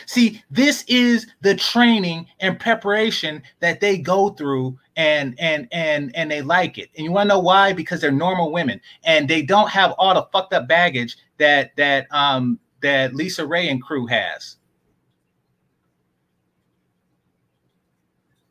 See, 0.07 0.43
this 0.51 0.85
is 0.89 1.27
the 1.41 1.55
training 1.55 2.27
and 2.41 2.59
preparation 2.59 3.43
that 3.61 3.81
they 3.81 3.99
go 3.99 4.31
through 4.31 4.79
and 4.97 5.35
and 5.39 5.69
and 5.73 6.15
and 6.15 6.31
they 6.31 6.43
like 6.43 6.79
it. 6.79 6.91
And 6.97 7.05
you 7.05 7.13
want 7.13 7.29
to 7.29 7.35
know 7.37 7.41
why? 7.41 7.73
Because 7.73 8.01
they're 8.01 8.13
normal 8.13 8.53
women 8.53 8.81
and 9.05 9.29
they 9.29 9.43
don't 9.43 9.71
have 9.71 9.93
all 9.99 10.15
the 10.15 10.29
fucked 10.33 10.53
up 10.53 10.69
baggage 10.69 11.17
that 11.39 11.75
that 11.77 12.07
um 12.11 12.59
that 12.83 13.13
LisaRaye 13.13 13.71
and 13.71 13.83
crew 13.83 14.07
has. 14.07 14.57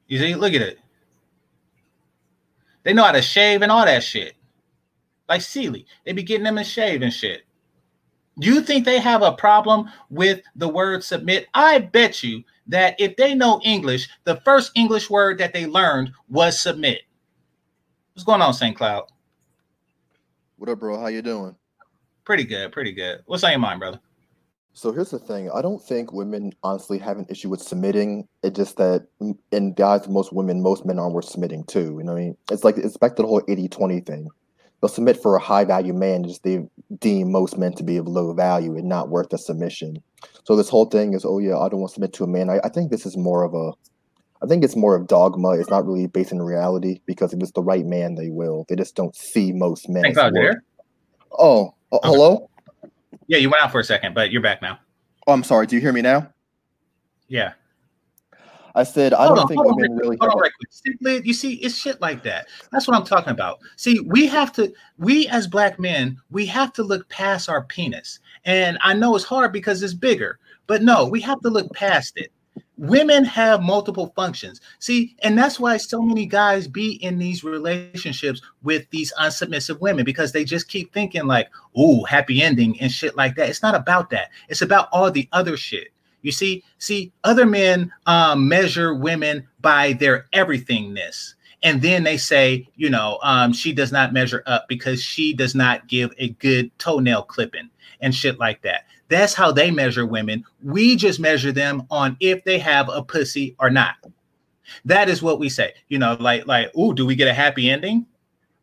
You 0.07 0.17
see, 0.17 0.35
look 0.35 0.53
at 0.53 0.61
it. 0.61 0.79
They 2.83 2.93
know 2.93 3.03
how 3.03 3.11
to 3.11 3.21
shave 3.21 3.61
and 3.61 3.71
all 3.71 3.85
that 3.85 4.03
shit. 4.03 4.33
Like 5.27 5.41
Sealy. 5.41 5.85
They 6.05 6.13
be 6.13 6.23
getting 6.23 6.43
them 6.43 6.57
in 6.57 6.63
shave 6.63 7.03
and 7.03 7.13
shit. 7.13 7.43
Do 8.39 8.53
you 8.53 8.61
think 8.61 8.85
they 8.85 8.99
have 8.99 9.21
a 9.21 9.33
problem 9.33 9.89
with 10.09 10.41
the 10.55 10.67
word 10.67 11.03
submit? 11.03 11.47
I 11.53 11.79
bet 11.79 12.23
you 12.23 12.43
that 12.67 12.95
if 12.99 13.17
they 13.17 13.35
know 13.35 13.59
English, 13.65 14.07
the 14.23 14.37
first 14.45 14.71
English 14.75 15.09
word 15.09 15.37
that 15.39 15.53
they 15.53 15.65
learned 15.65 16.11
was 16.29 16.59
submit. 16.59 17.01
What's 18.13 18.23
going 18.23 18.41
on, 18.41 18.53
St. 18.53 18.77
Cloud? 18.77 19.05
What 20.57 20.69
up, 20.69 20.79
bro? 20.79 20.99
How 20.99 21.07
you 21.07 21.21
doing? 21.21 21.55
Pretty 22.23 22.43
good, 22.43 22.71
pretty 22.71 22.91
good. 22.93 23.21
What's 23.25 23.43
on 23.43 23.51
your 23.51 23.59
mind, 23.59 23.79
brother? 23.79 23.99
So 24.73 24.93
here's 24.93 25.11
the 25.11 25.19
thing. 25.19 25.49
I 25.51 25.61
don't 25.61 25.81
think 25.81 26.13
women 26.13 26.53
honestly 26.63 26.97
have 26.99 27.17
an 27.17 27.25
issue 27.29 27.49
with 27.49 27.61
submitting. 27.61 28.27
It's 28.43 28.55
just 28.55 28.77
that 28.77 29.07
in 29.51 29.73
guys, 29.73 30.07
most 30.07 30.31
women, 30.31 30.61
most 30.61 30.85
men 30.85 30.99
aren't 30.99 31.13
worth 31.13 31.25
submitting 31.25 31.65
to. 31.65 31.79
You 31.79 32.03
know 32.03 32.13
what 32.13 32.19
I 32.19 32.23
mean? 32.23 32.37
It's 32.51 32.63
like 32.63 32.77
it's 32.77 32.95
back 32.95 33.15
to 33.17 33.21
the 33.21 33.27
whole 33.27 33.41
80-20 33.41 34.05
thing. 34.05 34.29
They'll 34.79 34.89
submit 34.89 35.21
for 35.21 35.35
a 35.35 35.41
high 35.41 35.65
value 35.65 35.93
man, 35.93 36.23
just 36.23 36.43
they 36.43 36.65
deem 36.97 37.31
most 37.31 37.57
men 37.57 37.73
to 37.73 37.83
be 37.83 37.97
of 37.97 38.07
low 38.07 38.33
value 38.33 38.75
and 38.75 38.89
not 38.89 39.09
worth 39.09 39.31
a 39.33 39.37
submission. 39.37 40.01
So 40.43 40.55
this 40.55 40.69
whole 40.69 40.85
thing 40.85 41.13
is, 41.13 41.23
oh 41.25 41.39
yeah, 41.39 41.57
I 41.57 41.69
don't 41.69 41.79
want 41.79 41.91
to 41.91 41.93
submit 41.95 42.13
to 42.13 42.23
a 42.23 42.27
man. 42.27 42.49
I, 42.49 42.59
I 42.63 42.69
think 42.69 42.89
this 42.89 43.05
is 43.05 43.15
more 43.15 43.43
of 43.43 43.53
a 43.53 43.73
I 44.41 44.47
think 44.47 44.63
it's 44.63 44.75
more 44.75 44.95
of 44.95 45.07
dogma. 45.07 45.51
It's 45.51 45.69
not 45.69 45.85
really 45.85 46.07
based 46.07 46.31
in 46.31 46.41
reality 46.41 47.01
because 47.05 47.33
if 47.33 47.41
it's 47.41 47.51
the 47.51 47.61
right 47.61 47.85
man, 47.85 48.15
they 48.15 48.29
will. 48.29 48.65
They 48.69 48.75
just 48.75 48.95
don't 48.95 49.15
see 49.15 49.51
most 49.51 49.89
men. 49.89 50.03
Thanks, 50.03 50.17
there. 50.33 50.63
Oh, 51.37 51.75
uh, 51.91 51.97
okay. 51.97 52.07
hello. 52.07 52.49
Yeah, 53.27 53.37
you 53.37 53.49
went 53.49 53.61
out 53.61 53.71
for 53.71 53.79
a 53.79 53.83
second, 53.83 54.15
but 54.15 54.31
you're 54.31 54.41
back 54.41 54.61
now. 54.61 54.79
Oh, 55.27 55.33
I'm 55.33 55.43
sorry. 55.43 55.67
Do 55.67 55.75
you 55.75 55.81
hear 55.81 55.91
me 55.91 56.01
now? 56.01 56.31
Yeah. 57.27 57.53
I 58.75 58.83
said 58.83 59.13
I 59.13 59.25
hold 59.25 59.37
don't 59.37 59.43
on, 59.43 59.47
think 59.47 59.63
women 59.63 59.91
on, 59.91 59.97
really. 59.97 60.17
Hold 60.19 60.33
on, 60.33 60.39
right 60.39 60.51
quick. 61.01 61.25
You 61.25 61.33
see, 61.33 61.53
it's 61.55 61.75
shit 61.75 61.99
like 62.01 62.23
that. 62.23 62.47
That's 62.71 62.87
what 62.87 62.97
I'm 62.97 63.05
talking 63.05 63.31
about. 63.31 63.59
See, 63.75 63.99
we 64.01 64.27
have 64.27 64.51
to, 64.53 64.73
we 64.97 65.27
as 65.27 65.47
black 65.47 65.79
men, 65.79 66.19
we 66.29 66.45
have 66.47 66.73
to 66.73 66.83
look 66.83 67.07
past 67.09 67.49
our 67.49 67.63
penis. 67.63 68.19
And 68.45 68.77
I 68.81 68.93
know 68.93 69.15
it's 69.15 69.25
hard 69.25 69.51
because 69.51 69.81
it's 69.83 69.93
bigger, 69.93 70.39
but 70.67 70.81
no, 70.81 71.07
we 71.07 71.21
have 71.21 71.41
to 71.41 71.49
look 71.49 71.73
past 71.73 72.17
it 72.17 72.31
women 72.79 73.25
have 73.25 73.61
multiple 73.61 74.13
functions 74.15 74.61
see 74.79 75.13
and 75.21 75.37
that's 75.37 75.59
why 75.59 75.75
so 75.75 76.01
many 76.01 76.25
guys 76.25 76.65
be 76.65 76.93
in 77.03 77.17
these 77.17 77.43
relationships 77.43 78.41
with 78.63 78.89
these 78.89 79.11
unsubmissive 79.19 79.79
women 79.81 80.05
because 80.05 80.31
they 80.31 80.45
just 80.45 80.69
keep 80.69 80.93
thinking 80.93 81.27
like 81.27 81.49
oh 81.75 82.05
happy 82.05 82.41
ending 82.41 82.79
and 82.79 82.89
shit 82.89 83.17
like 83.17 83.35
that 83.35 83.49
it's 83.49 83.61
not 83.61 83.75
about 83.75 84.09
that 84.09 84.29
it's 84.47 84.61
about 84.61 84.87
all 84.93 85.11
the 85.11 85.27
other 85.33 85.57
shit 85.57 85.89
you 86.21 86.31
see 86.31 86.63
see 86.77 87.11
other 87.23 87.45
men 87.45 87.91
um, 88.05 88.47
measure 88.47 88.93
women 88.93 89.47
by 89.61 89.93
their 89.93 90.27
everythingness 90.33 91.33
and 91.63 91.81
then 91.81 92.03
they 92.03 92.17
say 92.17 92.67
you 92.75 92.89
know 92.89 93.19
um, 93.23 93.53
she 93.53 93.73
does 93.73 93.91
not 93.91 94.13
measure 94.13 94.43
up 94.45 94.65
because 94.67 95.01
she 95.01 95.33
does 95.33 95.55
not 95.55 95.87
give 95.87 96.11
a 96.17 96.29
good 96.29 96.71
toenail 96.79 97.23
clipping 97.23 97.69
and 98.01 98.13
shit 98.13 98.39
like 98.39 98.61
that 98.61 98.83
that's 99.09 99.33
how 99.33 99.51
they 99.51 99.71
measure 99.71 100.05
women. 100.05 100.45
We 100.63 100.95
just 100.95 101.19
measure 101.19 101.51
them 101.51 101.85
on 101.89 102.15
if 102.19 102.43
they 102.43 102.59
have 102.59 102.89
a 102.89 103.03
pussy 103.03 103.55
or 103.59 103.69
not. 103.69 103.95
That 104.85 105.09
is 105.09 105.23
what 105.23 105.39
we 105.39 105.49
say. 105.49 105.73
You 105.89 105.97
know, 105.97 106.15
like, 106.19 106.45
like, 106.47 106.71
oh, 106.75 106.93
do 106.93 107.05
we 107.05 107.15
get 107.15 107.27
a 107.27 107.33
happy 107.33 107.69
ending? 107.69 108.05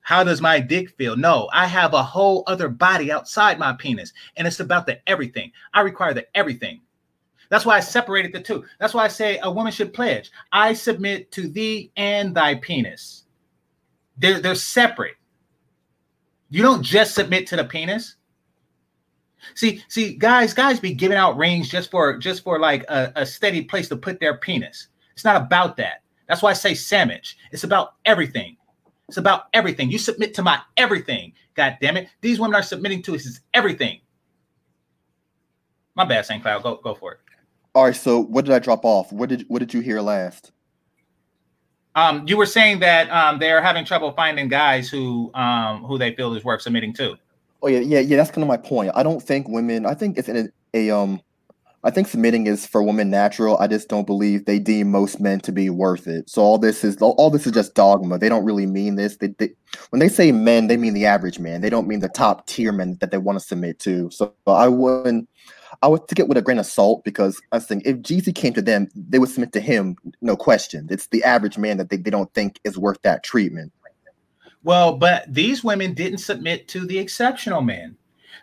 How 0.01 0.23
does 0.23 0.41
my 0.41 0.61
dick 0.61 0.91
feel? 0.91 1.17
No, 1.17 1.49
I 1.53 1.67
have 1.67 1.93
a 1.93 2.03
whole 2.03 2.45
other 2.47 2.69
body 2.69 3.11
outside 3.11 3.59
my 3.59 3.73
penis, 3.73 4.13
and 4.37 4.47
it's 4.47 4.61
about 4.61 4.87
the 4.87 5.01
everything. 5.09 5.51
I 5.75 5.81
require 5.81 6.15
the 6.15 6.27
everything. 6.37 6.81
That's 7.49 7.65
why 7.65 7.77
I 7.77 7.81
separated 7.81 8.33
the 8.33 8.41
two. 8.41 8.65
That's 8.81 8.95
why 8.95 9.05
I 9.05 9.09
say 9.09 9.39
a 9.43 9.51
woman 9.51 9.73
should 9.73 9.95
pledge. 9.95 10.31
I 10.53 10.73
submit 10.73 11.31
to 11.33 11.49
thee 11.49 11.91
and 11.97 12.35
thy 12.35 12.57
penis. 12.57 13.25
They're, 14.19 14.41
they're 14.41 14.55
separate. 14.55 15.17
You 16.51 16.63
don't 16.63 16.83
just 16.83 17.15
submit 17.15 17.47
to 17.49 17.57
the 17.57 17.65
penis. 17.65 18.17
See, 19.55 19.85
see, 19.89 20.15
guys, 20.15 20.55
guys 20.55 20.81
be 20.81 20.93
giving 20.93 21.17
out 21.17 21.37
rings 21.37 21.69
just 21.69 21.91
for 21.91 22.19
just 22.19 22.43
for 22.43 22.59
like 22.59 22.85
a, 22.89 23.13
a 23.17 23.27
steady 23.27 23.63
place 23.63 23.89
to 23.89 23.97
put 23.97 24.19
their 24.19 24.39
penis. 24.39 24.89
It's 25.13 25.25
not 25.25 25.41
about 25.41 25.77
that. 25.77 26.03
That's 26.29 26.43
why 26.43 26.51
I 26.51 26.55
say 26.55 26.75
sandwich. 26.75 27.37
It's 27.53 27.65
about 27.65 27.95
everything. 28.05 28.57
It's 29.09 29.19
about 29.19 29.45
everything. 29.53 29.91
You 29.91 29.99
submit 29.99 30.35
to 30.35 30.43
my 30.43 30.61
everything. 30.77 31.33
God 31.55 31.79
damn 31.81 31.97
it. 31.97 32.09
These 32.21 32.41
women 32.41 32.57
are 32.57 32.63
submitting 32.63 33.03
to 33.03 33.15
us 33.15 33.41
everything. 33.55 34.01
My 35.95 36.05
bad, 36.05 36.27
St. 36.27 36.43
Cloud. 36.43 36.63
Go 36.63 36.77
go 36.83 36.95
for 36.95 37.13
it. 37.13 37.21
All 37.77 37.85
right. 37.85 37.95
So 37.95 38.21
what 38.21 38.47
did 38.47 38.55
I 38.55 38.59
drop 38.59 38.87
off? 38.87 39.13
What 39.13 39.29
did 39.29 39.45
what 39.49 39.59
did 39.59 39.75
you 39.75 39.81
hear 39.81 40.01
last? 40.01 40.51
Um, 41.95 42.27
you 42.27 42.39
were 42.39 42.47
saying 42.47 42.79
that 42.81 43.11
um, 43.11 43.39
they're 43.39 43.61
having 43.61 43.85
trouble 43.85 44.13
finding 44.13 44.49
guys 44.49 44.89
who 44.89 45.31
um, 45.35 45.85
who 45.85 45.99
they 45.99 46.15
feel 46.15 46.33
is 46.33 46.43
worth 46.43 46.63
submitting 46.63 46.95
to. 46.95 47.19
Oh 47.63 47.69
yeah, 47.69 47.81
yeah, 47.81 48.01
yeah. 48.01 48.17
That's 48.17 48.31
kind 48.31 48.43
of 48.43 48.49
my 48.49 48.57
point. 48.57 48.93
I 48.95 49.03
don't 49.03 49.23
think 49.23 49.47
women. 49.47 49.85
I 49.85 49.93
think 49.93 50.17
it's 50.17 50.27
in 50.27 50.51
a, 50.73 50.89
a 50.89 50.97
um. 50.97 51.21
I 51.85 51.91
think 51.91 52.09
submitting 52.09 52.47
is 52.47 52.67
for 52.67 52.83
women 52.83 53.11
natural. 53.11 53.59
I 53.59 53.67
just 53.67 53.91
don't 53.91 54.07
believe 54.07 54.47
they 54.47 54.59
deem 54.59 54.91
most 54.91 55.21
men 55.21 55.41
to 55.41 55.53
be 55.53 55.69
worth 55.69 56.09
it. 56.09 56.31
So 56.31 56.41
all 56.41 56.57
this 56.57 56.83
is 56.83 56.97
all 57.03 57.29
this 57.29 57.47
is 57.47 57.53
just 57.53 57.75
dogma. 57.75 58.17
They 58.17 58.31
don't 58.31 58.47
really 58.47 58.65
mean 58.65 58.95
this. 58.95 59.19
They, 59.19 59.29
they 59.39 59.51
when 59.91 60.01
they 60.01 60.09
say 60.09 60.33
men, 60.33 60.69
they 60.69 60.79
mean 60.79 60.95
the 60.95 61.05
average 61.05 61.39
man. 61.39 61.61
They 61.61 61.69
don't 61.69 61.87
mean 61.87 62.01
the 62.01 62.09
top 62.09 62.47
tier 62.47 62.73
men 62.73 62.97
that 63.03 63.11
they 63.11 63.19
want 63.19 63.39
to 63.39 63.45
submit 63.45 63.81
to. 63.81 64.11
So 64.11 64.33
I 64.47 64.69
wouldn't. 64.69 65.29
I 65.83 65.89
would 65.89 66.09
take 66.09 66.19
it 66.19 66.29
with 66.29 66.39
a 66.39 66.43
grain 66.43 66.59
of 66.59 66.67
salt 66.67 67.05
because 67.05 67.41
I 67.53 67.59
think 67.59 67.87
if 67.87 67.97
Jeezy 67.99 68.35
came 68.35 68.55
to 68.55 68.63
them, 68.63 68.89
they 68.95 69.19
would 69.19 69.29
submit 69.29 69.53
to 69.53 69.61
him, 69.61 69.97
no 70.21 70.37
question. 70.37 70.87
It's 70.91 71.07
the 71.09 71.23
average 71.25 71.59
man 71.59 71.77
that 71.77 71.91
they, 71.91 71.97
they 71.97 72.11
don't 72.11 72.33
think 72.35 72.61
is 72.65 72.79
worth 72.79 73.01
that 73.03 73.23
treatment. 73.23 73.73
Well, 74.63 74.97
but 74.97 75.33
these 75.33 75.63
women 75.63 75.95
didn't 75.95 76.19
submit 76.19 76.67
to 76.69 76.87
the 76.87 76.99
exceptional 76.99 77.63
men. 77.63 77.97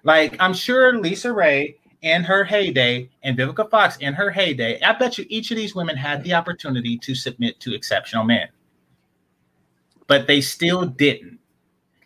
Like 0.03 0.35
I'm 0.39 0.53
sure 0.53 0.93
LisaRaye 0.93 1.75
in 2.01 2.23
her 2.23 2.43
heyday 2.43 3.09
and 3.23 3.37
Vivica 3.37 3.69
Fox 3.69 3.97
in 3.97 4.13
her 4.13 4.29
heyday, 4.29 4.79
I 4.81 4.93
bet 4.93 5.17
you 5.17 5.25
each 5.29 5.51
of 5.51 5.57
these 5.57 5.73
women 5.73 5.97
had 5.97 6.23
the 6.23 6.33
opportunity 6.33 6.97
to 6.99 7.15
submit 7.15 7.59
to 7.61 7.73
exceptional 7.73 8.25
men. 8.25 8.47
But 10.07 10.27
they 10.27 10.41
still 10.41 10.85
didn't. 10.85 11.39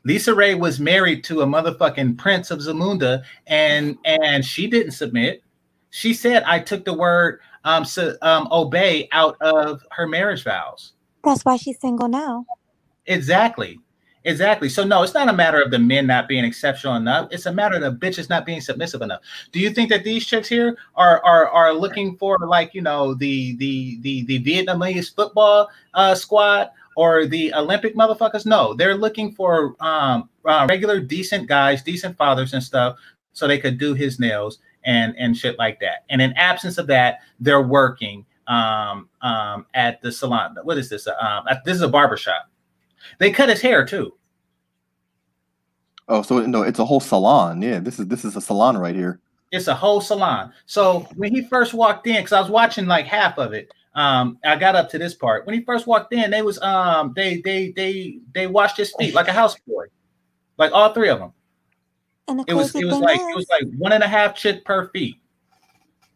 LisaRaye 0.08 0.58
was 0.58 0.80
married 0.80 1.24
to 1.26 1.42
a 1.42 1.46
motherfucking 1.46 2.18
prince 2.18 2.50
of 2.50 2.60
Zamunda, 2.60 3.24
and 3.48 3.98
and 4.06 4.46
she 4.46 4.68
didn't 4.68 4.92
submit. 4.92 5.44
She 5.90 6.14
said, 6.14 6.44
"I 6.44 6.60
took 6.60 6.86
the 6.86 6.94
word 6.94 7.40
um, 7.66 7.84
so, 7.84 8.16
um, 8.22 8.48
obey 8.52 9.10
out 9.12 9.36
of 9.42 9.84
her 9.92 10.08
marriage 10.08 10.44
vows." 10.44 10.94
That's 11.24 11.44
why 11.44 11.58
she's 11.58 11.80
single 11.80 12.08
now. 12.08 12.46
Exactly. 13.06 13.80
Exactly. 14.24 14.68
So 14.68 14.84
no, 14.84 15.04
it's 15.04 15.14
not 15.14 15.30
a 15.30 15.34
matter 15.34 15.62
of 15.62 15.72
the 15.72 15.80
men 15.80 16.06
not 16.06 16.28
being 16.28 16.44
exceptional 16.44 16.96
enough. 16.96 17.30
It's 17.32 17.46
a 17.46 17.54
matter 17.54 17.76
of 17.76 17.82
the 17.82 17.92
bitches 17.92 18.30
not 18.30 18.46
being 18.46 18.60
submissive 18.60 19.02
enough. 19.02 19.22
Do 19.54 19.60
you 19.60 19.70
think 19.70 19.90
that 19.90 20.04
these 20.04 20.26
chicks 20.26 20.50
here 20.50 20.78
are 20.96 21.24
are 21.24 21.48
are 21.48 21.74
looking 21.74 22.18
for 22.18 22.38
like 22.46 22.74
you 22.74 22.82
know 22.82 23.14
the 23.14 23.56
the 23.56 23.98
the 24.02 24.26
the 24.26 24.44
Vietnamese 24.44 25.16
football 25.16 25.70
uh, 25.94 26.14
squad 26.14 26.72
or 26.98 27.28
the 27.28 27.54
Olympic 27.54 27.96
motherfuckers? 27.96 28.46
No, 28.46 28.74
they're 28.74 28.96
looking 28.96 29.32
for 29.32 29.76
um, 29.80 30.30
uh, 30.46 30.66
regular 30.68 31.00
decent 31.00 31.48
guys, 31.48 31.84
decent 31.84 32.18
fathers 32.18 32.54
and 32.54 32.64
stuff, 32.64 32.98
so 33.34 33.48
they 33.48 33.60
could 33.60 33.78
do 33.78 33.94
his 33.94 34.20
nails 34.20 34.58
and 34.84 35.16
and 35.18 35.38
shit 35.38 35.58
like 35.60 35.80
that. 35.80 36.06
And 36.10 36.22
in 36.22 36.34
absence 36.34 36.80
of 36.80 36.88
that, 36.88 37.20
they're 37.40 37.62
working 37.62 38.26
um, 38.48 39.10
um, 39.22 39.68
at 39.76 40.02
the 40.02 40.12
salon. 40.12 40.58
What 40.64 40.80
is 40.80 40.90
this? 40.90 41.08
Um, 41.08 41.46
this 41.66 41.76
is 41.76 41.84
a 41.84 41.88
barbershop. 41.88 42.50
They 43.20 43.32
cut 43.32 43.50
his 43.50 43.62
hair 43.62 43.86
too. 43.86 44.14
Oh, 46.10 46.24
so 46.24 46.40
no, 46.46 46.64
it's 46.64 46.80
a 46.80 46.86
whole 46.86 47.00
salon. 47.00 47.62
Yeah, 47.62 47.80
this 47.80 48.00
is 48.00 48.08
this 48.08 48.26
is 48.26 48.36
a 48.36 48.42
salon 48.42 48.76
right 48.76 48.96
here. 48.96 49.20
It's 49.52 49.68
a 49.68 49.76
whole 49.76 50.02
salon. 50.02 50.52
So 50.66 51.08
when 51.16 51.34
he 51.34 51.48
first 51.48 51.74
walked 51.76 52.08
in, 52.08 52.16
because 52.16 52.34
I 52.34 52.42
was 52.42 52.50
watching 52.50 52.88
like 52.88 53.06
half 53.06 53.38
of 53.38 53.54
it, 53.54 53.72
um, 53.98 54.38
I 54.46 54.56
got 54.56 54.76
up 54.76 54.90
to 54.92 55.00
this 55.00 55.16
part. 55.16 55.48
When 55.48 55.56
he 55.56 55.66
first 55.66 55.88
walked 55.88 56.14
in, 56.14 56.30
they 56.30 56.44
was 56.44 56.62
um 56.62 57.14
they 57.16 57.42
they 57.42 57.72
they 57.72 58.20
they 58.34 58.46
washed 58.46 58.78
his 58.78 58.94
feet 58.98 59.16
like 59.16 59.28
a 59.28 59.32
houseboy, 59.32 59.88
like 60.58 60.72
all 60.72 60.94
three 60.94 61.10
of 61.10 61.18
them. 61.20 61.34
And 62.28 62.40
the 62.40 62.46
it 62.48 62.54
was 62.54 62.76
it 62.76 62.86
was 62.86 63.00
like 63.00 63.20
is, 63.20 63.28
it 63.28 63.36
was 63.36 63.48
like 63.50 63.64
one 63.78 63.92
and 63.92 64.04
a 64.04 64.08
half 64.08 64.36
chick 64.36 64.64
per 64.64 64.90
feet. 64.90 65.18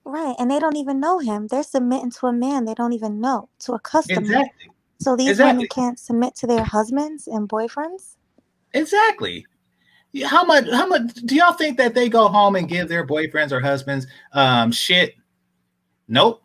Right, 0.06 0.36
and 0.38 0.50
they 0.50 0.60
don't 0.60 0.76
even 0.78 1.00
know 1.00 1.18
him. 1.18 1.48
They're 1.48 1.64
submitting 1.64 2.12
to 2.12 2.28
a 2.28 2.34
man 2.34 2.66
they 2.66 2.76
don't 2.76 2.94
even 2.94 3.20
know, 3.20 3.50
to 3.60 3.74
a 3.74 3.80
customer. 3.80 4.22
Exactly. 4.22 4.70
So 5.00 5.16
these 5.16 5.32
exactly. 5.32 5.54
women 5.54 5.68
can't 5.70 6.00
submit 6.00 6.36
to 6.36 6.48
their 6.48 6.64
husbands 6.64 7.28
and 7.28 7.50
boyfriends. 7.50 8.16
Exactly 8.74 9.46
how 10.26 10.44
much 10.44 10.70
how 10.70 10.86
much 10.86 11.14
do 11.14 11.36
y'all 11.36 11.54
think 11.54 11.78
that 11.78 11.96
they 11.96 12.10
go 12.10 12.28
home 12.28 12.56
and 12.58 12.68
give 12.68 12.90
their 12.90 13.08
boyfriends 13.08 13.54
or 13.54 13.62
husbands 13.62 14.08
um 14.34 14.70
shit 14.70 15.16
nope 16.10 16.41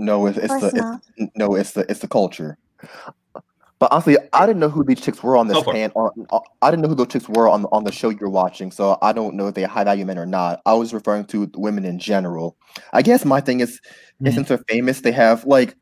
no 0.00 0.26
it's, 0.26 0.38
it's 0.38 0.60
the 0.60 1.00
it's, 1.16 1.30
no 1.36 1.54
it's 1.54 1.72
the 1.72 1.86
it's 1.90 2.00
the 2.00 2.08
culture. 2.08 2.58
But 3.78 3.92
honestly 3.92 4.18
i 4.32 4.46
didn't 4.46 4.60
know 4.60 4.68
who 4.68 4.84
these 4.84 5.00
chicks 5.00 5.22
were 5.22 5.36
on 5.36 5.48
this 5.48 5.62
pan 5.64 5.90
on, 5.94 6.10
i 6.60 6.70
didn't 6.70 6.82
know 6.82 6.88
who 6.88 6.94
those 6.94 7.08
chicks 7.08 7.28
were 7.28 7.48
on 7.48 7.64
on 7.72 7.84
the 7.84 7.92
show 7.92 8.10
you're 8.10 8.28
watching 8.28 8.70
so 8.70 8.98
i 9.00 9.10
don't 9.10 9.34
know 9.34 9.48
if 9.48 9.54
they're 9.54 9.66
high 9.66 9.84
value 9.84 10.04
men 10.04 10.18
or 10.18 10.26
not. 10.26 10.60
I 10.66 10.74
was 10.74 10.92
referring 10.92 11.24
to 11.26 11.50
women 11.54 11.86
in 11.86 11.98
general. 11.98 12.56
I 12.92 13.00
guess 13.02 13.24
my 13.24 13.40
thing 13.40 13.60
is, 13.60 13.80
mm-hmm. 13.80 14.26
is 14.26 14.34
since 14.34 14.48
they're 14.48 14.64
famous 14.68 15.00
they 15.00 15.12
have 15.12 15.44
like 15.46 15.76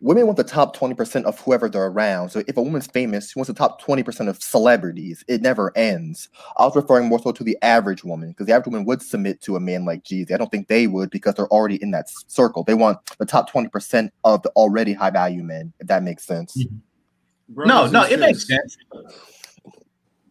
women 0.00 0.26
want 0.26 0.36
the 0.36 0.44
top 0.44 0.76
20% 0.76 1.24
of 1.24 1.38
whoever 1.40 1.68
they're 1.68 1.86
around. 1.86 2.30
So 2.30 2.42
if 2.46 2.56
a 2.56 2.62
woman's 2.62 2.86
famous, 2.86 3.30
she 3.30 3.38
wants 3.38 3.48
the 3.48 3.54
top 3.54 3.82
20% 3.82 4.28
of 4.28 4.42
celebrities. 4.42 5.24
It 5.28 5.42
never 5.42 5.76
ends. 5.76 6.28
I 6.56 6.64
was 6.64 6.76
referring 6.76 7.08
more 7.08 7.18
so 7.18 7.32
to 7.32 7.44
the 7.44 7.56
average 7.62 8.04
woman 8.04 8.30
because 8.30 8.46
the 8.46 8.52
average 8.52 8.66
woman 8.66 8.84
would 8.86 9.02
submit 9.02 9.40
to 9.42 9.56
a 9.56 9.60
man 9.60 9.84
like 9.84 10.04
Jeezy. 10.04 10.32
I 10.32 10.36
don't 10.36 10.50
think 10.50 10.68
they 10.68 10.86
would 10.86 11.10
because 11.10 11.34
they're 11.34 11.48
already 11.48 11.76
in 11.82 11.90
that 11.92 12.08
circle. 12.28 12.64
They 12.64 12.74
want 12.74 12.98
the 13.18 13.26
top 13.26 13.50
20% 13.50 14.10
of 14.24 14.42
the 14.42 14.50
already 14.50 14.92
high 14.92 15.10
value 15.10 15.42
men, 15.42 15.72
if 15.80 15.86
that 15.88 16.02
makes 16.02 16.24
sense. 16.24 16.56
Mm-hmm. 16.56 17.68
no, 17.68 17.86
no, 17.86 18.04
it 18.04 18.18
makes 18.18 18.46
sense. 18.46 18.76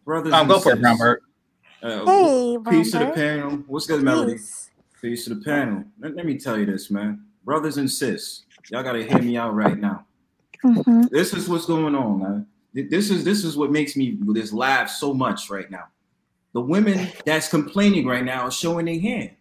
Brothers, 0.04 0.32
um, 0.32 0.48
go 0.48 0.60
for 0.60 0.72
it, 0.72 0.80
Robert. 0.82 1.22
Uh, 1.82 2.04
hey, 2.06 2.58
peace 2.70 2.92
to 2.92 2.98
the 2.98 3.10
panel. 3.10 3.62
What's 3.66 3.86
good, 3.86 4.02
Melody? 4.02 4.38
Peace 5.00 5.24
to 5.24 5.34
the 5.34 5.44
panel. 5.44 5.84
Let, 5.98 6.16
let 6.16 6.26
me 6.26 6.38
tell 6.38 6.58
you 6.58 6.64
this, 6.66 6.90
man. 6.90 7.24
Brothers 7.44 7.76
and 7.76 7.90
sis, 7.90 8.43
Y'all 8.70 8.82
gotta 8.82 9.04
hear 9.04 9.20
me 9.20 9.36
out 9.36 9.54
right 9.54 9.78
now. 9.78 10.06
Mm-hmm. 10.64 11.02
This 11.10 11.34
is 11.34 11.48
what's 11.48 11.66
going 11.66 11.94
on, 11.94 12.20
man. 12.20 12.46
This 12.72 13.10
is 13.10 13.24
this 13.24 13.44
is 13.44 13.56
what 13.56 13.70
makes 13.70 13.94
me 13.96 14.18
this 14.28 14.52
laugh 14.52 14.88
so 14.88 15.12
much 15.12 15.50
right 15.50 15.70
now. 15.70 15.84
The 16.52 16.60
women 16.60 17.08
that's 17.26 17.48
complaining 17.48 18.06
right 18.06 18.24
now 18.24 18.42
are 18.42 18.50
showing 18.50 18.86
their 18.86 19.00
hand 19.00 19.32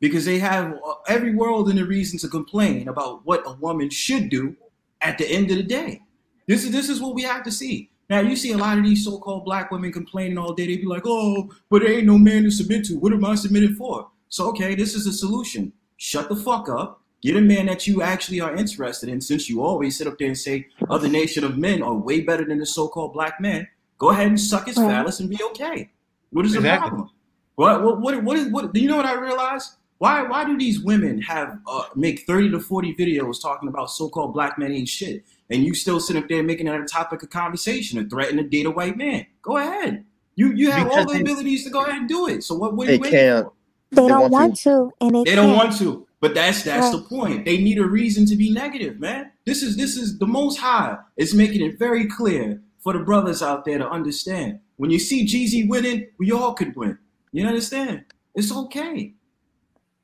because 0.00 0.24
they 0.24 0.38
have 0.38 0.72
uh, 0.72 0.94
every 1.06 1.34
world 1.34 1.68
and 1.68 1.78
a 1.78 1.84
reason 1.84 2.18
to 2.20 2.28
complain 2.28 2.88
about 2.88 3.26
what 3.26 3.42
a 3.46 3.52
woman 3.52 3.90
should 3.90 4.30
do 4.30 4.56
at 5.00 5.18
the 5.18 5.26
end 5.26 5.50
of 5.50 5.58
the 5.58 5.62
day. 5.62 6.02
This 6.46 6.64
is 6.64 6.72
this 6.72 6.88
is 6.88 7.00
what 7.00 7.14
we 7.14 7.22
have 7.22 7.44
to 7.44 7.52
see. 7.52 7.90
Now 8.08 8.20
you 8.20 8.36
see 8.36 8.52
a 8.52 8.58
lot 8.58 8.78
of 8.78 8.84
these 8.84 9.04
so-called 9.04 9.44
black 9.44 9.70
women 9.70 9.92
complaining 9.92 10.38
all 10.38 10.54
day. 10.54 10.66
They 10.66 10.76
be 10.76 10.86
like, 10.86 11.02
"Oh, 11.04 11.50
but 11.68 11.82
there 11.82 11.92
ain't 11.92 12.06
no 12.06 12.16
man 12.16 12.44
to 12.44 12.50
submit 12.50 12.86
to. 12.86 12.98
What 12.98 13.12
am 13.12 13.24
I 13.24 13.34
submitting 13.34 13.74
for?" 13.74 14.08
So 14.28 14.48
okay, 14.48 14.74
this 14.74 14.94
is 14.94 15.04
the 15.04 15.12
solution. 15.12 15.72
Shut 15.98 16.28
the 16.28 16.36
fuck 16.36 16.68
up 16.68 17.02
Get 17.26 17.36
a 17.36 17.40
man 17.40 17.66
that 17.66 17.88
you 17.88 18.02
actually 18.02 18.40
are 18.40 18.54
interested 18.54 19.08
in, 19.08 19.20
since 19.20 19.50
you 19.50 19.60
always 19.60 19.98
sit 19.98 20.06
up 20.06 20.16
there 20.16 20.28
and 20.28 20.38
say 20.38 20.68
other 20.88 21.08
nation 21.08 21.42
of 21.42 21.58
men 21.58 21.82
are 21.82 21.92
way 21.92 22.20
better 22.20 22.44
than 22.44 22.60
the 22.60 22.66
so-called 22.66 23.14
black 23.14 23.40
man. 23.40 23.66
Go 23.98 24.10
ahead 24.10 24.28
and 24.28 24.40
suck 24.40 24.68
his 24.68 24.76
right. 24.76 24.88
phallus 24.88 25.18
and 25.18 25.28
be 25.28 25.40
okay. 25.50 25.90
What 26.30 26.46
is 26.46 26.54
exactly. 26.54 26.70
the 26.70 26.88
problem? 26.88 27.10
What 27.56 27.82
what 27.82 28.00
what 28.00 28.22
what 28.22 28.36
is 28.36 28.46
what? 28.52 28.72
Do 28.72 28.78
you 28.78 28.88
know 28.88 28.96
what 28.96 29.06
I 29.06 29.14
realized? 29.14 29.72
Why 29.98 30.22
why 30.22 30.44
do 30.44 30.56
these 30.56 30.78
women 30.78 31.20
have 31.22 31.58
uh, 31.66 31.86
make 31.96 32.20
thirty 32.28 32.48
to 32.48 32.60
forty 32.60 32.94
videos 32.94 33.42
talking 33.42 33.68
about 33.68 33.90
so-called 33.90 34.32
black 34.32 34.56
men 34.56 34.70
ain't 34.70 34.88
shit, 34.88 35.24
and 35.50 35.64
you 35.64 35.74
still 35.74 35.98
sit 35.98 36.14
up 36.14 36.28
there 36.28 36.44
making 36.44 36.66
that 36.66 36.80
a 36.80 36.84
topic 36.84 37.24
of 37.24 37.30
conversation 37.30 37.98
and 37.98 38.08
threaten 38.08 38.36
to 38.36 38.44
date 38.44 38.66
a 38.66 38.70
white 38.70 38.96
man? 38.96 39.26
Go 39.42 39.56
ahead. 39.56 40.04
You 40.36 40.52
you 40.52 40.70
have 40.70 40.86
because 40.86 41.06
all 41.06 41.12
the 41.12 41.22
abilities 41.22 41.64
to 41.64 41.70
go 41.70 41.82
ahead 41.82 42.02
and 42.02 42.08
do 42.08 42.28
it. 42.28 42.44
So 42.44 42.54
what? 42.54 42.76
What 42.76 42.86
are 42.86 42.92
you 42.92 43.00
waiting 43.00 43.18
can't. 43.18 43.46
for? 43.46 43.52
They, 43.90 44.02
they 44.02 44.08
don't 44.08 44.30
want 44.30 44.56
to. 44.58 44.62
to, 44.62 44.92
and 45.00 45.14
they, 45.16 45.24
they 45.24 45.34
don't 45.34 45.56
want 45.56 45.76
to. 45.78 46.05
But 46.20 46.34
that's 46.34 46.62
that's 46.62 46.90
the 46.90 47.02
point. 47.02 47.44
They 47.44 47.58
need 47.58 47.78
a 47.78 47.86
reason 47.86 48.24
to 48.26 48.36
be 48.36 48.50
negative, 48.50 48.98
man. 48.98 49.32
This 49.44 49.62
is 49.62 49.76
this 49.76 49.96
is 49.96 50.18
the 50.18 50.26
most 50.26 50.58
high. 50.58 50.96
It's 51.16 51.34
making 51.34 51.60
it 51.60 51.78
very 51.78 52.06
clear 52.06 52.62
for 52.78 52.94
the 52.94 53.00
brothers 53.00 53.42
out 53.42 53.64
there 53.64 53.78
to 53.78 53.88
understand. 53.88 54.60
When 54.76 54.90
you 54.90 54.98
see 54.98 55.26
Jeezy 55.26 55.68
winning, 55.68 56.08
we 56.18 56.32
all 56.32 56.54
could 56.54 56.74
win. 56.74 56.98
You 57.32 57.46
understand? 57.46 58.04
It's 58.34 58.54
okay. 58.54 59.14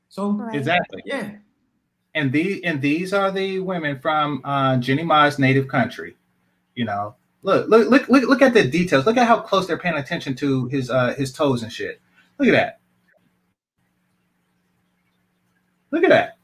So 0.09 0.31
right. 0.31 0.55
exactly, 0.55 1.01
yeah. 1.05 1.37
And 2.13 2.31
the 2.31 2.63
and 2.63 2.79
these 2.79 3.11
are 3.11 3.31
the 3.31 3.59
women 3.59 3.99
from 3.99 4.41
uh, 4.43 4.77
Jeannie 4.77 5.03
Mai's 5.03 5.39
native 5.39 5.67
country. 5.67 6.15
You 6.75 6.85
know, 6.85 7.15
look, 7.41 7.67
look, 7.69 7.89
look, 7.89 8.07
look, 8.07 8.23
look 8.29 8.41
at 8.43 8.53
the 8.53 8.67
details. 8.67 9.07
Look 9.07 9.17
at 9.17 9.27
how 9.27 9.39
close 9.39 9.65
they're 9.65 9.79
paying 9.79 9.95
attention 9.95 10.35
to 10.35 10.67
his 10.67 10.91
uh, 10.91 11.15
his 11.15 11.33
toes 11.33 11.63
and 11.63 11.71
shit. 11.73 12.01
Look 12.37 12.49
at 12.49 12.51
that. 12.51 12.79
Look 15.93 16.03
at 16.03 16.09
that. 16.09 16.37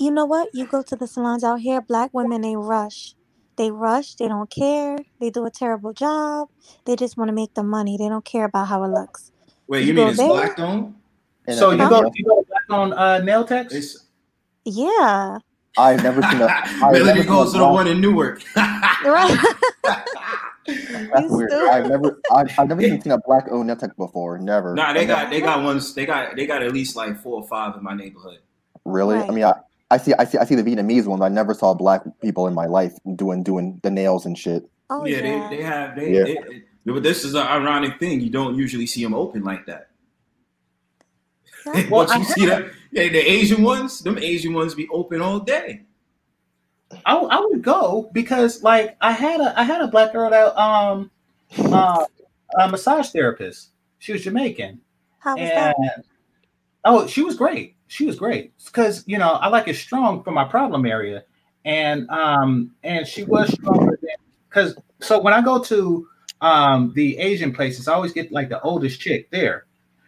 You 0.00 0.10
know 0.10 0.24
what? 0.24 0.48
You 0.52 0.66
go 0.66 0.82
to 0.82 0.96
the 0.96 1.06
salons 1.06 1.44
out 1.44 1.60
here, 1.60 1.80
black 1.80 2.12
women, 2.12 2.40
they 2.40 2.56
rush. 2.56 3.14
They 3.54 3.70
rush. 3.70 4.14
They 4.16 4.26
don't 4.26 4.50
care. 4.50 4.98
They 5.20 5.30
do 5.30 5.46
a 5.46 5.50
terrible 5.50 5.92
job. 5.92 6.48
They 6.86 6.96
just 6.96 7.16
want 7.16 7.28
to 7.28 7.32
make 7.32 7.54
the 7.54 7.62
money. 7.62 7.96
They 7.96 8.08
don't 8.08 8.24
care 8.24 8.46
about 8.46 8.66
how 8.66 8.82
it 8.82 8.88
looks. 8.88 9.30
Wait, 9.68 9.82
you, 9.82 9.88
you 9.88 9.94
mean 9.94 10.08
it's 10.08 10.18
there, 10.18 10.28
black 10.28 10.58
owned? 10.58 10.96
So 11.52 11.70
you 11.70 11.88
go, 11.88 12.10
you 12.16 12.24
go 12.24 12.44
black 12.48 12.64
on 12.68 12.92
uh, 12.94 13.18
nail 13.18 13.44
techs? 13.44 13.72
It's, 13.72 14.06
yeah. 14.64 15.38
I've 15.78 16.02
never 16.02 16.20
seen 16.22 16.40
a. 16.40 16.48
Melody 16.90 17.22
goes 17.22 17.52
to 17.52 17.58
the 17.58 17.68
one 17.68 17.86
in 17.86 18.00
Newark. 18.00 18.42
right. 18.56 19.54
That's 20.66 21.30
weird. 21.30 21.52
I've 21.52 21.86
never, 21.86 22.20
I've, 22.34 22.58
I've 22.58 22.68
never 22.68 22.82
even 22.82 23.00
seen 23.00 23.12
a 23.12 23.18
black 23.18 23.46
owned 23.52 23.68
nail 23.68 23.76
tech 23.76 23.96
before. 23.96 24.38
Never. 24.38 24.74
Nah, 24.74 24.92
they 24.92 25.06
got, 25.06 25.30
they 25.30 25.40
got 25.40 25.62
ones. 25.62 25.94
They 25.94 26.06
got, 26.06 26.34
they 26.34 26.46
got 26.46 26.64
at 26.64 26.72
least 26.72 26.96
like 26.96 27.20
four 27.22 27.40
or 27.40 27.46
five 27.46 27.76
in 27.76 27.84
my 27.84 27.94
neighborhood. 27.94 28.40
Really? 28.90 29.16
Right. 29.16 29.28
I 29.28 29.32
mean, 29.32 29.44
I, 29.44 29.54
I 29.90 29.96
see, 29.98 30.14
I 30.18 30.24
see, 30.24 30.38
I 30.38 30.44
see 30.44 30.54
the 30.54 30.62
Vietnamese 30.62 31.06
ones. 31.06 31.20
I 31.20 31.28
never 31.28 31.52
saw 31.52 31.74
black 31.74 32.02
people 32.20 32.46
in 32.46 32.54
my 32.54 32.66
life 32.66 32.94
doing 33.16 33.42
doing 33.42 33.80
the 33.82 33.90
nails 33.90 34.24
and 34.24 34.38
shit. 34.38 34.68
Oh 34.88 35.04
yeah, 35.04 35.18
yeah. 35.18 35.48
They, 35.48 35.56
they 35.56 35.62
have 35.62 35.96
they, 35.96 36.12
yeah. 36.12 36.24
They, 36.24 36.92
but 36.92 37.02
this 37.02 37.24
is 37.24 37.34
an 37.34 37.46
ironic 37.46 37.98
thing. 37.98 38.20
You 38.20 38.30
don't 38.30 38.56
usually 38.56 38.86
see 38.86 39.02
them 39.02 39.14
open 39.14 39.42
like 39.42 39.66
that. 39.66 39.90
well, 41.90 42.06
Once 42.06 42.14
you 42.14 42.24
see 42.24 42.46
that, 42.46 42.70
yeah, 42.92 43.08
the 43.08 43.18
Asian 43.18 43.62
ones, 43.62 44.00
them 44.00 44.18
Asian 44.18 44.54
ones 44.54 44.74
be 44.74 44.88
open 44.88 45.20
all 45.20 45.40
day. 45.40 45.82
I, 47.04 47.16
I 47.16 47.40
would 47.40 47.62
go 47.62 48.10
because 48.12 48.62
like 48.62 48.96
I 49.00 49.12
had 49.12 49.40
a 49.40 49.58
I 49.58 49.64
had 49.64 49.80
a 49.80 49.88
black 49.88 50.12
girl 50.12 50.30
that 50.30 50.60
um 50.60 51.10
uh, 51.58 52.04
a 52.58 52.68
massage 52.68 53.10
therapist. 53.10 53.70
She 53.98 54.12
was 54.12 54.22
Jamaican. 54.22 54.80
How 55.18 55.36
was 55.36 55.50
and, 55.50 55.74
that? 55.84 56.04
Oh, 56.84 57.06
she 57.06 57.22
was 57.22 57.36
great 57.36 57.76
she 57.90 58.06
was 58.06 58.16
great 58.16 58.52
because 58.66 59.02
you 59.06 59.18
know 59.18 59.32
I 59.32 59.48
like 59.48 59.66
it 59.66 59.74
strong 59.74 60.22
for 60.22 60.30
my 60.30 60.44
problem 60.44 60.86
area, 60.86 61.24
and 61.64 62.08
um 62.08 62.70
and 62.84 63.04
she 63.04 63.24
was 63.24 63.52
stronger 63.52 63.98
than 64.00 64.14
because 64.48 64.76
so 65.00 65.20
when 65.20 65.34
I 65.34 65.42
go 65.42 65.60
to 65.64 66.06
um 66.40 66.92
the 66.94 67.18
Asian 67.18 67.52
places, 67.52 67.88
I 67.88 67.94
always 67.94 68.12
get 68.12 68.30
like 68.30 68.48
the 68.48 68.60
oldest 68.62 69.00
chick 69.00 69.28
there 69.32 69.66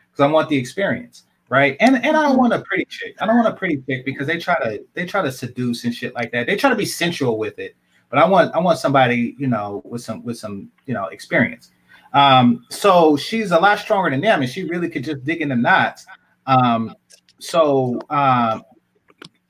because 0.09 0.23
I 0.23 0.33
want 0.33 0.49
the 0.49 0.57
experience, 0.57 1.25
right? 1.49 1.77
And 1.81 1.97
and 1.97 2.17
I 2.17 2.23
don't 2.23 2.39
want 2.39 2.53
a 2.53 2.61
pretty 2.61 2.85
chick. 2.85 3.17
I 3.21 3.27
don't 3.27 3.37
want 3.37 3.49
a 3.49 3.57
pretty 3.57 3.83
chick 3.89 4.05
because 4.05 4.29
they 4.29 4.39
try 4.39 4.55
to 4.61 4.85
they 4.95 5.05
try 5.05 5.21
to 5.21 5.33
seduce 5.33 5.83
and 5.83 5.93
shit 5.93 6.15
like 6.15 6.31
that. 6.31 6.47
They 6.47 6.55
try 6.55 6.71
to 6.71 6.77
be 6.77 6.87
sensual 6.87 7.37
with 7.37 7.59
it, 7.59 7.75
but 8.11 8.21
I 8.21 8.29
want 8.29 8.55
I 8.55 8.61
want 8.61 8.79
somebody 8.79 9.35
you 9.39 9.49
know 9.49 9.83
with 9.85 10.03
some 10.03 10.23
with 10.23 10.39
some 10.39 10.71
you 10.87 10.95
know 10.95 11.07
experience. 11.07 11.73
Um, 12.13 12.65
so 12.71 13.17
she's 13.17 13.51
a 13.51 13.59
lot 13.59 13.81
stronger 13.81 14.11
than 14.11 14.21
them, 14.21 14.41
and 14.41 14.49
she 14.49 14.63
really 14.69 14.89
could 14.89 15.03
just 15.03 15.25
dig 15.25 15.41
in 15.41 15.49
the 15.49 15.57
knots. 15.57 16.07
Um, 16.47 16.95
so 17.43 17.99
um, 18.09 18.63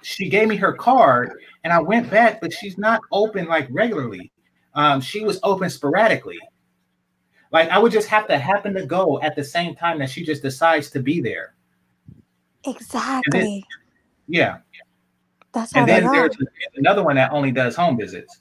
she 0.01 0.31
gave 0.31 0.49
me 0.49 0.57
her 0.57 0.73
card, 0.73 1.35
and 1.63 1.73
I 1.73 1.81
went 1.81 2.11
back, 2.11 2.41
but 2.41 2.53
she's 2.53 2.79
not 2.79 3.03
open 3.13 3.47
like 3.47 3.69
regularly. 3.71 4.33
Um, 4.75 5.01
she 5.03 5.25
was 5.25 5.39
open 5.43 5.69
sporadically. 5.69 6.39
Like 7.51 7.69
I 7.69 7.79
would 7.79 7.93
just 7.93 8.09
have 8.09 8.27
to 8.29 8.39
happen 8.39 8.73
to 8.75 8.87
go 8.87 9.21
at 9.21 9.37
the 9.37 9.45
same 9.45 9.75
time 9.75 9.99
that 9.99 10.09
she 10.09 10.25
just 10.25 10.43
decides 10.43 10.91
to 10.93 11.01
be 11.01 11.21
there. 11.21 11.55
Exactly. 12.65 13.41
Then, 13.41 13.63
yeah. 14.27 14.59
That's 15.53 15.75
and 15.75 15.87
then 15.87 16.05
there's 16.05 16.35
another 16.77 17.05
one 17.05 17.17
that 17.17 17.31
only 17.31 17.53
does 17.53 17.77
home 17.77 17.99
visits. 17.99 18.41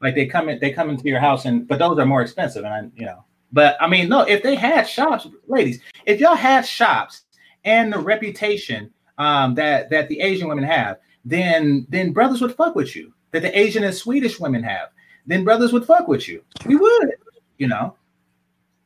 Like 0.00 0.14
they 0.14 0.26
come 0.26 0.48
in, 0.48 0.60
they 0.60 0.70
come 0.70 0.90
into 0.90 1.08
your 1.08 1.18
house, 1.18 1.44
and 1.44 1.66
but 1.66 1.80
those 1.80 1.98
are 1.98 2.06
more 2.06 2.22
expensive, 2.22 2.64
and 2.64 2.72
I, 2.72 2.82
you 2.94 3.06
know. 3.06 3.24
But 3.52 3.76
I 3.80 3.88
mean, 3.88 4.08
no, 4.08 4.20
if 4.20 4.44
they 4.44 4.54
had 4.54 4.88
shops, 4.88 5.26
ladies, 5.48 5.80
if 6.06 6.20
y'all 6.20 6.36
had 6.36 6.64
shops 6.64 7.22
and 7.64 7.92
the 7.92 7.98
reputation 7.98 8.92
um, 9.18 9.54
that 9.54 9.90
that 9.90 10.08
the 10.08 10.20
Asian 10.20 10.48
women 10.48 10.64
have, 10.64 10.98
then 11.24 11.86
then 11.88 12.12
brothers 12.12 12.40
would 12.40 12.54
fuck 12.54 12.74
with 12.74 12.96
you. 12.96 13.12
That 13.30 13.42
the 13.42 13.58
Asian 13.58 13.84
and 13.84 13.94
Swedish 13.94 14.38
women 14.38 14.62
have, 14.62 14.88
then 15.26 15.44
brothers 15.44 15.72
would 15.72 15.86
fuck 15.86 16.08
with 16.08 16.28
you. 16.28 16.42
We 16.66 16.76
would, 16.76 17.12
you 17.58 17.68
know. 17.68 17.96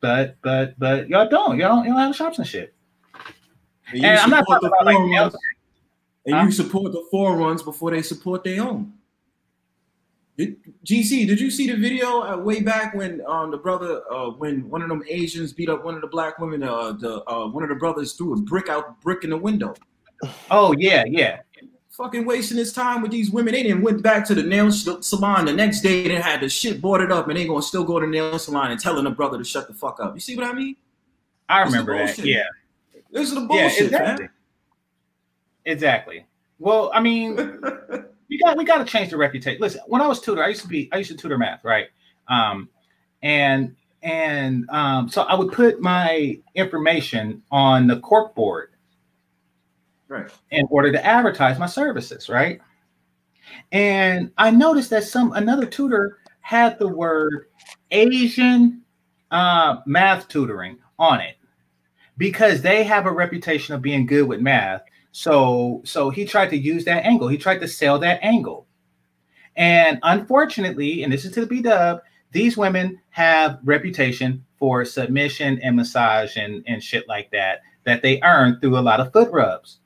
But 0.00 0.36
but 0.42 0.78
but 0.78 1.08
y'all 1.08 1.28
don't. 1.28 1.58
Y'all 1.58 1.76
don't. 1.76 1.84
Y'all 1.86 1.94
don't 1.94 2.06
have 2.06 2.16
shops 2.16 2.38
and 2.38 2.46
shit. 2.46 2.74
And, 3.92 4.04
and 4.04 4.18
I'm 4.20 4.30
not 4.30 4.44
talking 4.48 4.68
about 4.68 4.84
like 4.84 4.98
runs, 4.98 5.36
and 6.26 6.34
huh? 6.34 6.42
you 6.42 6.52
support 6.52 6.92
the 6.92 7.04
four 7.10 7.36
runs 7.36 7.62
before 7.62 7.92
they 7.92 8.02
support 8.02 8.44
their 8.44 8.62
own. 8.62 8.92
Did, 10.36 10.56
GC, 10.84 11.26
did 11.26 11.40
you 11.40 11.50
see 11.50 11.66
the 11.66 11.76
video 11.76 12.20
uh, 12.20 12.36
way 12.36 12.60
back 12.60 12.94
when 12.94 13.22
um, 13.26 13.50
the 13.50 13.56
brother, 13.56 14.02
uh, 14.12 14.30
when 14.30 14.68
one 14.68 14.82
of 14.82 14.88
them 14.90 15.02
Asians 15.08 15.52
beat 15.52 15.70
up 15.70 15.82
one 15.82 15.94
of 15.94 16.02
the 16.02 16.06
black 16.08 16.38
women, 16.38 16.62
uh, 16.62 16.92
the 16.92 17.22
uh, 17.30 17.48
one 17.48 17.62
of 17.62 17.70
the 17.70 17.74
brothers 17.74 18.12
threw 18.12 18.34
a 18.34 18.36
brick 18.36 18.68
out 18.68 19.00
brick 19.00 19.24
in 19.24 19.30
the 19.30 19.36
window. 19.36 19.74
Oh 20.50 20.74
yeah, 20.76 21.04
yeah. 21.06 21.40
Fucking 21.90 22.26
wasting 22.26 22.58
his 22.58 22.74
time 22.74 23.00
with 23.00 23.10
these 23.10 23.30
women. 23.30 23.54
They 23.54 23.62
didn't 23.62 23.80
went 23.80 24.02
back 24.02 24.26
to 24.26 24.34
the 24.34 24.42
nail 24.42 24.70
salon 24.70 25.46
the 25.46 25.54
next 25.54 25.80
day. 25.80 26.06
They 26.06 26.16
had 26.16 26.42
the 26.42 26.48
shit 26.50 26.82
boarded 26.82 27.10
up, 27.10 27.28
and 27.28 27.36
they 27.38 27.46
gonna 27.46 27.62
still 27.62 27.84
go 27.84 27.98
to 27.98 28.04
the 28.04 28.12
nail 28.12 28.38
salon 28.38 28.70
and 28.70 28.78
telling 28.78 29.04
the 29.04 29.10
brother 29.10 29.38
to 29.38 29.44
shut 29.44 29.68
the 29.68 29.74
fuck 29.74 30.00
up. 30.00 30.14
You 30.14 30.20
see 30.20 30.36
what 30.36 30.44
I 30.44 30.52
mean? 30.52 30.76
I 31.48 31.62
remember 31.62 31.96
that. 31.96 32.18
Yeah. 32.18 32.44
This 33.10 33.28
is 33.28 33.34
the 33.34 33.40
bullshit, 33.42 33.58
yeah, 33.58 33.84
exactly. 33.84 34.24
man. 34.24 34.32
Exactly. 35.64 36.26
Well, 36.58 36.90
I 36.92 37.00
mean, 37.00 37.36
we 38.28 38.38
got 38.38 38.56
we 38.56 38.64
got 38.64 38.78
to 38.78 38.84
change 38.84 39.10
the 39.10 39.16
reputation. 39.16 39.60
Listen, 39.60 39.80
when 39.86 40.00
I 40.00 40.06
was 40.06 40.20
tutor, 40.20 40.42
I 40.42 40.48
used 40.48 40.62
to 40.62 40.68
be 40.68 40.88
I 40.92 40.98
used 40.98 41.10
to 41.10 41.16
tutor 41.16 41.38
math, 41.38 41.64
right? 41.64 41.86
Um, 42.28 42.68
and 43.22 43.76
and 44.02 44.68
um, 44.70 45.08
so 45.08 45.22
I 45.22 45.34
would 45.34 45.52
put 45.52 45.80
my 45.80 46.38
information 46.54 47.42
on 47.50 47.86
the 47.86 48.00
cork 48.00 48.34
board, 48.34 48.70
right, 50.08 50.30
in 50.50 50.66
order 50.70 50.92
to 50.92 51.04
advertise 51.04 51.58
my 51.58 51.66
services, 51.66 52.28
right? 52.28 52.60
And 53.72 54.32
I 54.38 54.50
noticed 54.50 54.90
that 54.90 55.04
some 55.04 55.32
another 55.32 55.66
tutor 55.66 56.18
had 56.40 56.78
the 56.78 56.88
word 56.88 57.46
Asian 57.90 58.82
uh, 59.30 59.76
math 59.86 60.28
tutoring 60.28 60.78
on 60.98 61.20
it 61.20 61.36
because 62.16 62.62
they 62.62 62.84
have 62.84 63.06
a 63.06 63.12
reputation 63.12 63.74
of 63.74 63.82
being 63.82 64.06
good 64.06 64.26
with 64.26 64.40
math. 64.40 64.82
So 65.16 65.80
so 65.86 66.10
he 66.10 66.26
tried 66.26 66.50
to 66.50 66.58
use 66.58 66.84
that 66.84 67.06
angle. 67.06 67.28
He 67.28 67.38
tried 67.38 67.60
to 67.60 67.68
sell 67.68 67.98
that 68.00 68.20
angle. 68.22 68.66
And 69.56 69.98
unfortunately, 70.02 71.02
and 71.02 71.10
this 71.10 71.24
is 71.24 71.32
to 71.32 71.40
the 71.40 71.46
B 71.46 71.62
dub, 71.62 72.02
these 72.32 72.58
women 72.58 73.00
have 73.08 73.58
reputation 73.64 74.44
for 74.58 74.84
submission 74.84 75.58
and 75.62 75.74
massage 75.74 76.36
and, 76.36 76.62
and 76.66 76.84
shit 76.84 77.08
like 77.08 77.30
that 77.30 77.62
that 77.84 78.02
they 78.02 78.20
earn 78.20 78.60
through 78.60 78.76
a 78.76 78.80
lot 78.80 79.00
of 79.00 79.10
foot 79.10 79.32
rubs. 79.32 79.78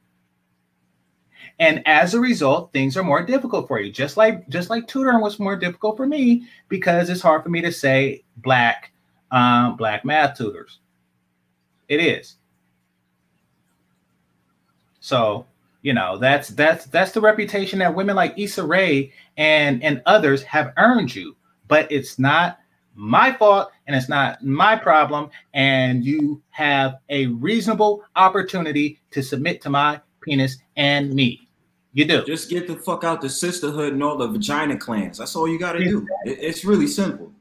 And 1.60 1.86
as 1.86 2.14
a 2.14 2.20
result, 2.20 2.72
things 2.72 2.96
are 2.96 3.04
more 3.04 3.24
difficult 3.24 3.68
for 3.68 3.78
you. 3.78 3.92
Just 3.92 4.16
like 4.16 4.48
just 4.48 4.68
like 4.68 4.88
tutoring 4.88 5.20
was 5.20 5.38
more 5.38 5.54
difficult 5.54 5.96
for 5.96 6.08
me 6.08 6.48
because 6.68 7.08
it's 7.08 7.22
hard 7.22 7.44
for 7.44 7.50
me 7.50 7.60
to 7.60 7.70
say 7.70 8.24
black 8.38 8.90
um, 9.30 9.76
black 9.76 10.04
math 10.04 10.36
tutors. 10.36 10.80
It 11.86 12.00
is. 12.00 12.39
So 15.10 15.44
you 15.82 15.92
know 15.92 16.18
that's 16.18 16.50
that's 16.50 16.86
that's 16.86 17.10
the 17.10 17.20
reputation 17.20 17.80
that 17.80 17.96
women 17.96 18.14
like 18.14 18.38
Issa 18.38 18.64
Rae 18.64 19.12
and 19.36 19.82
and 19.82 20.02
others 20.06 20.44
have 20.44 20.72
earned 20.76 21.12
you. 21.12 21.34
But 21.66 21.90
it's 21.90 22.16
not 22.20 22.60
my 22.94 23.32
fault 23.32 23.72
and 23.88 23.96
it's 23.96 24.08
not 24.08 24.44
my 24.44 24.76
problem. 24.76 25.30
And 25.52 26.04
you 26.04 26.40
have 26.50 26.98
a 27.08 27.26
reasonable 27.26 28.04
opportunity 28.14 29.00
to 29.10 29.20
submit 29.20 29.60
to 29.62 29.70
my 29.70 30.00
penis 30.22 30.58
and 30.76 31.12
me. 31.12 31.48
You 31.92 32.04
do. 32.04 32.24
Just 32.24 32.48
get 32.48 32.68
the 32.68 32.76
fuck 32.76 33.02
out 33.02 33.20
the 33.20 33.28
sisterhood 33.28 33.94
and 33.94 34.04
all 34.04 34.16
the 34.16 34.28
vagina 34.28 34.76
clans. 34.76 35.18
That's 35.18 35.34
all 35.34 35.48
you 35.48 35.58
got 35.58 35.72
to 35.72 35.82
do. 35.82 36.06
it's 36.24 36.64
really 36.64 36.86
simple. 36.86 37.32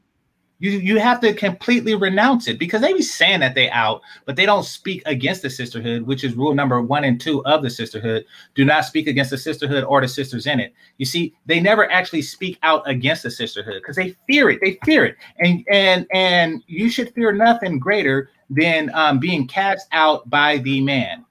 You 0.60 0.72
you 0.72 0.98
have 0.98 1.20
to 1.20 1.32
completely 1.32 1.94
renounce 1.94 2.46
it 2.46 2.58
because 2.58 2.82
they 2.82 2.92
be 2.92 3.02
saying 3.02 3.40
that 3.40 3.54
they 3.54 3.70
out, 3.70 4.02
but 4.26 4.36
they 4.36 4.44
don't 4.44 4.64
speak 4.64 5.02
against 5.06 5.40
the 5.40 5.48
sisterhood, 5.48 6.02
which 6.02 6.22
is 6.22 6.34
rule 6.34 6.54
number 6.54 6.80
one 6.82 7.02
and 7.02 7.18
two 7.18 7.44
of 7.46 7.62
the 7.62 7.70
sisterhood. 7.70 8.26
Do 8.54 8.64
not 8.66 8.84
speak 8.84 9.06
against 9.06 9.30
the 9.30 9.38
sisterhood 9.38 9.84
or 9.84 10.02
the 10.02 10.08
sisters 10.08 10.46
in 10.46 10.60
it. 10.60 10.74
You 10.98 11.06
see, 11.06 11.34
they 11.46 11.60
never 11.60 11.90
actually 11.90 12.22
speak 12.22 12.58
out 12.62 12.88
against 12.88 13.22
the 13.22 13.30
sisterhood 13.30 13.80
because 13.82 13.96
they 13.96 14.14
fear 14.26 14.50
it. 14.50 14.60
They 14.60 14.78
fear 14.84 15.06
it, 15.06 15.16
and 15.38 15.64
and 15.70 16.06
and 16.12 16.62
you 16.66 16.90
should 16.90 17.14
fear 17.14 17.32
nothing 17.32 17.78
greater 17.78 18.30
than 18.50 18.90
um, 18.94 19.18
being 19.18 19.46
cast 19.46 19.88
out 19.92 20.28
by 20.28 20.58
the 20.58 20.82
man. 20.82 21.24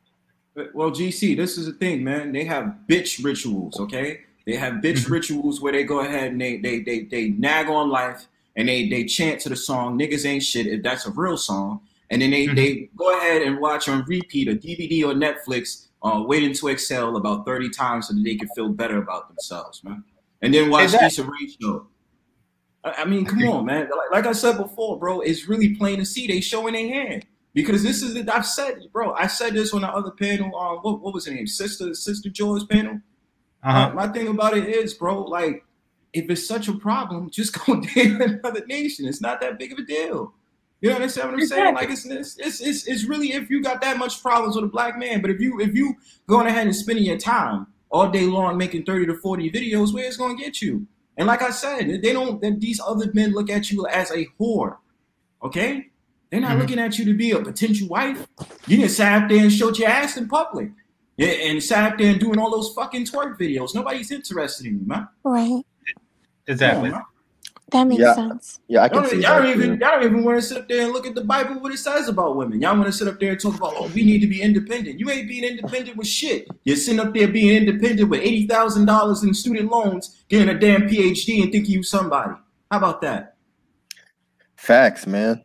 Well, 0.74 0.92
GC, 0.92 1.38
this 1.38 1.58
is 1.58 1.68
the 1.68 1.74
thing, 1.74 2.04
man. 2.04 2.32
They 2.32 2.46
have 2.46 2.76
bitch 2.88 3.24
rituals, 3.24 3.80
okay? 3.80 4.22
They 4.46 4.56
have 4.56 4.76
bitch 4.76 5.04
mm-hmm. 5.04 5.14
rituals 5.14 5.62
where 5.62 5.72
they 5.72 5.84
go 5.84 6.00
ahead 6.00 6.32
and 6.32 6.42
they 6.42 6.58
they 6.58 6.80
they 6.80 7.04
they 7.04 7.30
nag 7.30 7.68
on 7.68 7.90
life 7.90 8.28
and 8.60 8.68
they 8.68 8.90
they 8.90 9.06
chant 9.06 9.40
to 9.42 9.50
the 9.50 9.56
song 9.56 9.98
"Niggas 9.98 10.26
Ain't 10.26 10.44
Shit" 10.44 10.68
if 10.68 10.84
that's 10.84 11.08
a 11.08 11.12
real 11.12 11.38
song, 11.38 11.80
and 12.10 12.22
then 12.22 12.32
they 12.32 12.46
mm-hmm. 12.46 12.56
they 12.56 12.90
go 12.98 13.18
ahead 13.18 13.42
and 13.42 13.60
watch 13.60 13.88
on 13.88 14.04
repeat 14.06 14.50
a 14.50 14.54
DVD 14.54 15.04
or 15.04 15.14
Netflix, 15.14 15.88
uh, 16.04 16.22
Waiting 16.28 16.54
to 16.54 16.68
Exhale 16.68 17.16
about 17.16 17.46
thirty 17.46 17.70
times 17.70 18.10
so 18.10 18.14
that 18.14 18.24
they 18.24 18.36
can 18.36 18.50
feel 18.50 18.68
better 18.68 18.98
about 18.98 19.30
themselves, 19.30 19.82
man. 19.84 20.04
And 20.42 20.54
then 20.54 20.70
watch 20.70 20.84
exactly. 20.84 21.08
Issa 21.08 21.24
Rae 21.24 21.56
show. 21.62 21.88
I, 22.84 22.94
I 22.98 23.06
mean, 23.06 23.26
come 23.26 23.48
on, 23.48 23.66
man. 23.66 23.90
Like, 23.90 24.12
like 24.12 24.26
I 24.28 24.34
said 24.34 24.58
before, 24.58 25.00
bro, 25.00 25.22
it's 25.22 25.48
really 25.48 25.76
plain 25.76 26.00
to 26.00 26.06
see 26.06 26.28
they 26.28 26.42
showing 26.42 26.74
their 26.74 26.88
hand 26.88 27.26
because 27.54 27.82
this 27.82 28.04
is 28.04 28.16
it, 28.16 28.30
I've 28.30 28.46
said, 28.46 28.82
bro. 28.92 29.14
I 29.14 29.28
said 29.28 29.54
this 29.54 29.74
on 29.74 29.82
the 29.82 29.88
other 29.90 30.12
panel. 30.12 30.54
Um, 30.58 30.80
what, 30.80 31.00
what 31.00 31.14
was 31.14 31.28
her 31.28 31.34
name? 31.34 31.48
Sister 31.48 31.94
Sister 31.94 32.30
Joy's 32.30 32.66
panel. 32.66 33.00
Uh-huh. 33.64 33.90
Uh, 33.90 33.94
my 33.94 34.08
thing 34.10 34.28
about 34.28 34.58
it 34.58 34.68
is, 34.68 34.94
bro, 34.94 35.24
like 35.24 35.64
if 36.14 36.30
it's 36.30 36.48
such 36.48 36.68
a 36.68 36.74
problem, 36.74 37.30
just 37.32 37.66
go 37.66 37.80
date 37.94 38.20
another 38.20 38.66
nation. 38.66 39.06
It's 39.06 39.22
not 39.22 39.42
that 39.42 39.60
big 39.60 39.74
of 39.74 39.80
a 39.80 39.84
deal. 39.84 40.34
You 40.82 40.92
understand 40.92 41.32
what 41.32 41.42
I'm 41.42 41.48
saying? 41.48 41.76
Like 41.76 41.90
it's, 41.90 42.06
it's 42.06 42.38
it's 42.38 42.62
it's 42.62 42.88
it's 42.88 43.04
really 43.04 43.34
if 43.34 43.50
you 43.50 43.62
got 43.62 43.82
that 43.82 43.98
much 43.98 44.22
problems 44.22 44.56
with 44.56 44.64
a 44.64 44.70
black 44.70 44.98
man, 44.98 45.22
but 45.22 45.30
if 45.30 45.42
you 45.42 45.60
if 45.60 45.76
you 45.76 45.96
going 46.26 46.48
ahead 46.48 46.68
and 46.68 46.76
spending 46.76 47.04
your 47.04 47.18
time 47.18 47.68
all 47.92 48.10
day 48.10 48.26
long 48.26 48.58
making 48.58 48.86
30 48.86 49.08
to 49.08 49.16
40 49.16 49.52
videos, 49.52 49.94
where 49.94 50.06
it's 50.06 50.16
gonna 50.16 50.36
get 50.36 50.62
you? 50.62 50.88
And 51.18 51.28
like 51.28 51.42
I 51.42 51.50
said, 51.50 52.02
they 52.02 52.14
don't 52.14 52.42
these 52.62 52.80
other 52.80 53.12
men 53.14 53.34
look 53.34 53.50
at 53.50 53.70
you 53.70 53.86
as 53.88 54.10
a 54.12 54.26
whore. 54.40 54.78
Okay? 55.44 55.88
They're 56.30 56.40
not 56.40 56.52
mm-hmm. 56.52 56.62
looking 56.62 56.80
at 56.80 56.98
you 56.98 57.06
to 57.06 57.14
be 57.14 57.32
a 57.32 57.42
potential 57.42 57.90
wife. 57.90 58.26
You 58.68 58.78
didn't 58.78 58.92
sat 58.92 59.28
there 59.28 59.40
and 59.40 59.52
showed 59.52 59.78
your 59.78 59.90
ass 59.90 60.16
in 60.16 60.30
public. 60.30 60.72
And 61.18 61.62
sat 61.62 61.92
up 61.92 61.98
there 61.98 62.12
and 62.12 62.20
doing 62.20 62.40
all 62.40 62.50
those 62.50 62.74
fucking 62.74 63.04
twerk 63.04 63.38
videos. 63.38 63.76
Nobody's 63.76 64.10
interested 64.10 64.66
in 64.68 64.80
you, 64.80 64.86
man. 64.86 65.10
Right. 65.26 65.64
Exactly. 66.50 66.92
that 67.72 67.84
makes 67.84 68.02
yeah. 68.02 68.16
sense. 68.16 68.60
Yeah, 68.68 68.82
I 68.82 68.90
can 68.90 68.98
y'all 68.98 69.06
see 69.06 69.16
y'all 69.18 69.22
that. 69.22 69.42
don't 69.42 69.50
even 69.52 69.80
y'all 69.80 69.92
don't 69.92 70.04
even 70.04 70.24
want 70.24 70.42
to 70.42 70.42
sit 70.42 70.58
up 70.58 70.68
there 70.68 70.82
and 70.82 70.92
look 70.92 71.06
at 71.06 71.14
the 71.14 71.24
Bible 71.24 71.60
what 71.62 71.72
it 71.72 71.78
says 71.78 72.10
about 72.10 72.36
women. 72.36 72.60
Y'all 72.60 72.76
want 72.76 72.88
to 72.88 72.92
sit 72.92 73.08
up 73.08 73.20
there 73.20 73.32
and 73.32 73.40
talk 73.40 73.56
about 73.56 73.74
oh 73.78 73.88
we 73.94 74.04
need 74.04 74.20
to 74.20 74.28
be 74.28 74.42
independent. 74.42 75.00
You 75.00 75.10
ain't 75.12 75.28
being 75.28 75.44
independent 75.44 75.96
with 75.96 76.08
shit. 76.08 76.48
You're 76.64 76.76
sitting 76.76 77.00
up 77.00 77.14
there 77.14 77.28
being 77.28 77.56
independent 77.56 78.10
with 78.10 78.22
eighty 78.22 78.48
thousand 78.48 78.86
dollars 78.86 79.24
in 79.24 79.34
student 79.36 79.70
loans, 79.72 80.24
getting 80.28 80.50
a 80.50 80.60
damn 80.60 80.90
PhD, 80.90 81.44
and 81.44 81.52
thinking 81.52 81.72
you 81.72 81.84
somebody. 81.84 82.34
How 82.72 82.78
about 82.78 83.02
that? 83.02 83.36
Facts, 84.56 85.06
man. 85.06 85.44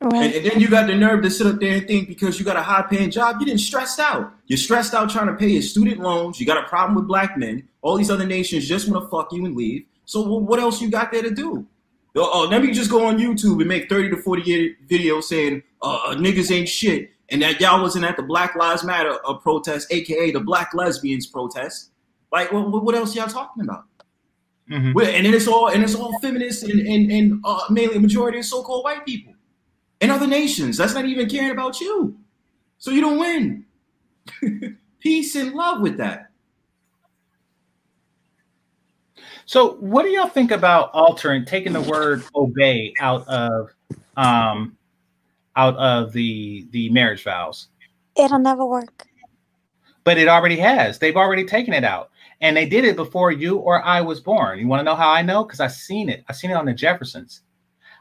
Right. 0.00 0.24
And, 0.24 0.34
and, 0.34 0.46
then 0.46 0.60
you 0.60 0.68
got 0.68 0.88
the 0.88 0.96
nerve 0.96 1.22
to 1.22 1.30
sit 1.30 1.46
up 1.46 1.60
there 1.60 1.76
and 1.76 1.86
think 1.86 2.08
because 2.08 2.38
you 2.38 2.44
got 2.44 2.56
a 2.56 2.62
high 2.62 2.82
paying 2.82 3.10
job, 3.10 3.36
you 3.38 3.46
didn't 3.46 3.60
stress 3.60 4.00
out. 4.00 4.32
You're 4.46 4.56
stressed 4.56 4.94
out 4.94 5.10
trying 5.10 5.28
to 5.28 5.34
pay 5.34 5.48
your 5.48 5.62
student 5.62 6.00
loans. 6.00 6.40
You 6.40 6.46
got 6.46 6.58
a 6.58 6.68
problem 6.68 6.96
with 6.96 7.06
black 7.06 7.36
men. 7.36 7.68
All 7.82 7.96
these 7.96 8.10
other 8.10 8.26
nations 8.26 8.66
just 8.66 8.88
want 8.88 9.04
to 9.04 9.08
fuck 9.10 9.32
you 9.32 9.44
and 9.44 9.54
leave. 9.54 9.84
So 10.12 10.20
what 10.20 10.60
else 10.60 10.82
you 10.82 10.90
got 10.90 11.10
there 11.10 11.22
to 11.22 11.30
do? 11.30 11.66
Oh, 12.14 12.46
let 12.50 12.60
me 12.60 12.70
just 12.70 12.90
go 12.90 13.06
on 13.06 13.16
YouTube 13.16 13.60
and 13.60 13.66
make 13.66 13.88
30 13.88 14.10
to 14.10 14.18
40 14.18 14.76
videos 14.86 15.22
saying 15.22 15.62
uh, 15.80 16.00
uh, 16.04 16.14
niggas 16.16 16.54
ain't 16.54 16.68
shit 16.68 17.12
and 17.30 17.40
that 17.40 17.62
y'all 17.62 17.80
wasn't 17.80 18.04
at 18.04 18.18
the 18.18 18.22
Black 18.22 18.54
Lives 18.54 18.84
Matter 18.84 19.18
uh, 19.24 19.32
protest, 19.38 19.90
aka 19.90 20.30
the 20.30 20.40
Black 20.40 20.74
Lesbians 20.74 21.26
protest. 21.26 21.92
Like, 22.30 22.52
what, 22.52 22.84
what 22.84 22.94
else 22.94 23.16
y'all 23.16 23.26
talking 23.26 23.62
about? 23.62 23.84
Mm-hmm. 24.70 24.98
And 24.98 25.24
then 25.24 25.32
it's 25.32 25.48
all 25.48 25.68
and 25.68 25.82
it's 25.82 25.94
all 25.94 26.18
feminists 26.20 26.62
and 26.62 26.86
and, 26.86 27.10
and 27.10 27.40
uh, 27.42 27.62
mainly 27.70 27.98
majority 27.98 28.38
of 28.38 28.44
so-called 28.44 28.84
white 28.84 29.06
people 29.06 29.32
and 30.02 30.12
other 30.12 30.26
nations. 30.26 30.76
That's 30.76 30.92
not 30.92 31.06
even 31.06 31.26
caring 31.26 31.52
about 31.52 31.80
you. 31.80 32.18
So 32.76 32.90
you 32.90 33.00
don't 33.00 33.18
win. 33.18 33.64
Peace 35.00 35.34
and 35.36 35.54
love 35.54 35.80
with 35.80 35.96
that. 35.96 36.31
So, 39.46 39.74
what 39.74 40.04
do 40.04 40.10
y'all 40.10 40.28
think 40.28 40.50
about 40.50 40.90
altering, 40.92 41.44
taking 41.44 41.72
the 41.72 41.82
word 41.82 42.22
"obey" 42.34 42.94
out 43.00 43.26
of, 43.28 43.70
um, 44.16 44.76
out 45.56 45.76
of 45.76 46.12
the 46.12 46.66
the 46.70 46.90
marriage 46.90 47.24
vows? 47.24 47.68
It'll 48.16 48.38
never 48.38 48.64
work. 48.64 49.06
But 50.04 50.18
it 50.18 50.28
already 50.28 50.56
has. 50.56 50.98
They've 50.98 51.16
already 51.16 51.44
taken 51.44 51.74
it 51.74 51.84
out, 51.84 52.10
and 52.40 52.56
they 52.56 52.66
did 52.66 52.84
it 52.84 52.96
before 52.96 53.32
you 53.32 53.56
or 53.56 53.84
I 53.84 54.00
was 54.00 54.20
born. 54.20 54.58
You 54.58 54.66
want 54.66 54.80
to 54.80 54.84
know 54.84 54.96
how 54.96 55.10
I 55.10 55.22
know? 55.22 55.44
Because 55.44 55.60
I 55.60 55.68
seen 55.68 56.08
it. 56.08 56.24
I 56.28 56.32
seen 56.32 56.50
it 56.50 56.56
on 56.56 56.66
the 56.66 56.74
Jeffersons. 56.74 57.42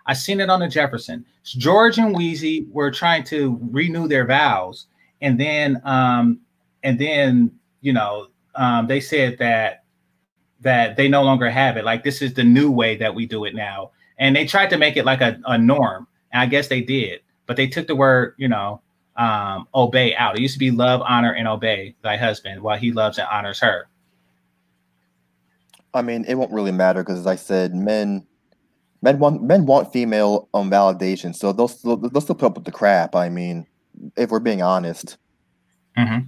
I 0.05 0.13
seen 0.13 0.39
it 0.41 0.49
on 0.49 0.59
the 0.59 0.67
Jefferson. 0.67 1.25
George 1.43 1.99
and 1.99 2.15
Weezy 2.15 2.67
were 2.71 2.89
trying 2.91 3.23
to 3.25 3.59
renew 3.71 4.07
their 4.07 4.25
vows, 4.25 4.87
and 5.21 5.39
then, 5.39 5.81
um, 5.85 6.39
and 6.83 6.99
then 6.99 7.51
you 7.81 7.93
know, 7.93 8.27
um, 8.55 8.87
they 8.87 8.99
said 8.99 9.37
that 9.39 9.80
that 10.61 10.95
they 10.95 11.07
no 11.07 11.23
longer 11.23 11.49
have 11.49 11.77
it. 11.77 11.85
Like 11.85 12.03
this 12.03 12.21
is 12.21 12.33
the 12.33 12.43
new 12.43 12.71
way 12.71 12.95
that 12.97 13.13
we 13.13 13.25
do 13.25 13.45
it 13.45 13.55
now, 13.55 13.91
and 14.17 14.35
they 14.35 14.45
tried 14.45 14.69
to 14.69 14.77
make 14.77 14.97
it 14.97 15.05
like 15.05 15.21
a, 15.21 15.39
a 15.45 15.57
norm. 15.57 16.07
And 16.31 16.41
I 16.41 16.45
guess 16.45 16.67
they 16.67 16.81
did, 16.81 17.21
but 17.45 17.57
they 17.57 17.67
took 17.67 17.87
the 17.87 17.95
word, 17.95 18.35
you 18.37 18.47
know, 18.47 18.81
um, 19.17 19.67
obey 19.75 20.15
out. 20.15 20.37
It 20.37 20.41
used 20.41 20.53
to 20.53 20.59
be 20.59 20.71
love, 20.71 21.01
honor, 21.01 21.33
and 21.33 21.47
obey 21.47 21.95
thy 22.01 22.17
husband 22.17 22.61
while 22.61 22.77
he 22.77 22.91
loves 22.91 23.17
and 23.17 23.27
honors 23.31 23.59
her. 23.59 23.87
I 25.93 26.01
mean, 26.01 26.23
it 26.25 26.35
won't 26.35 26.53
really 26.53 26.71
matter 26.71 27.03
because, 27.03 27.19
as 27.19 27.27
I 27.27 27.35
said, 27.35 27.75
men 27.75 28.25
men 29.01 29.19
want 29.19 29.41
men 29.41 29.65
want 29.65 29.91
female 29.91 30.47
um 30.53 30.71
validation, 30.71 31.35
so 31.35 31.51
they'll 31.51 31.67
still, 31.67 31.97
they'll 31.97 32.21
still 32.21 32.35
put 32.35 32.45
up 32.45 32.55
with 32.55 32.65
the 32.65 32.71
crap. 32.71 33.15
I 33.15 33.29
mean, 33.29 33.67
if 34.15 34.29
we're 34.29 34.39
being 34.39 34.61
honest. 34.61 35.17
Mm-hmm. 35.97 36.27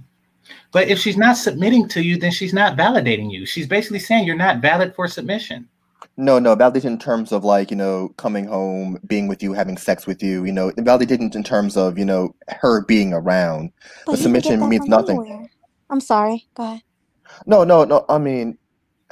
But 0.72 0.88
if 0.88 0.98
she's 0.98 1.16
not 1.16 1.36
submitting 1.36 1.88
to 1.88 2.02
you, 2.02 2.18
then 2.18 2.32
she's 2.32 2.52
not 2.52 2.76
validating 2.76 3.30
you. 3.30 3.46
She's 3.46 3.66
basically 3.66 3.98
saying 3.98 4.26
you're 4.26 4.36
not 4.36 4.60
valid 4.60 4.94
for 4.94 5.08
submission. 5.08 5.68
No, 6.16 6.38
no, 6.38 6.54
validation 6.54 6.84
in 6.84 6.98
terms 6.98 7.32
of 7.32 7.44
like, 7.44 7.70
you 7.70 7.76
know, 7.76 8.10
coming 8.16 8.46
home, 8.46 8.98
being 9.06 9.26
with 9.26 9.42
you, 9.42 9.52
having 9.52 9.76
sex 9.76 10.06
with 10.06 10.22
you, 10.22 10.44
you 10.44 10.52
know, 10.52 10.70
validation 10.72 11.34
in 11.34 11.42
terms 11.42 11.76
of, 11.76 11.98
you 11.98 12.04
know, 12.04 12.34
her 12.48 12.84
being 12.84 13.12
around. 13.12 13.72
But, 14.06 14.18
submission 14.18 14.68
means 14.68 14.86
nothing. 14.86 15.18
Anywhere. 15.18 15.50
I'm 15.90 16.00
sorry. 16.00 16.46
Go 16.54 16.64
ahead. 16.64 16.82
No, 17.46 17.64
no, 17.64 17.84
no. 17.84 18.04
I 18.08 18.18
mean, 18.18 18.56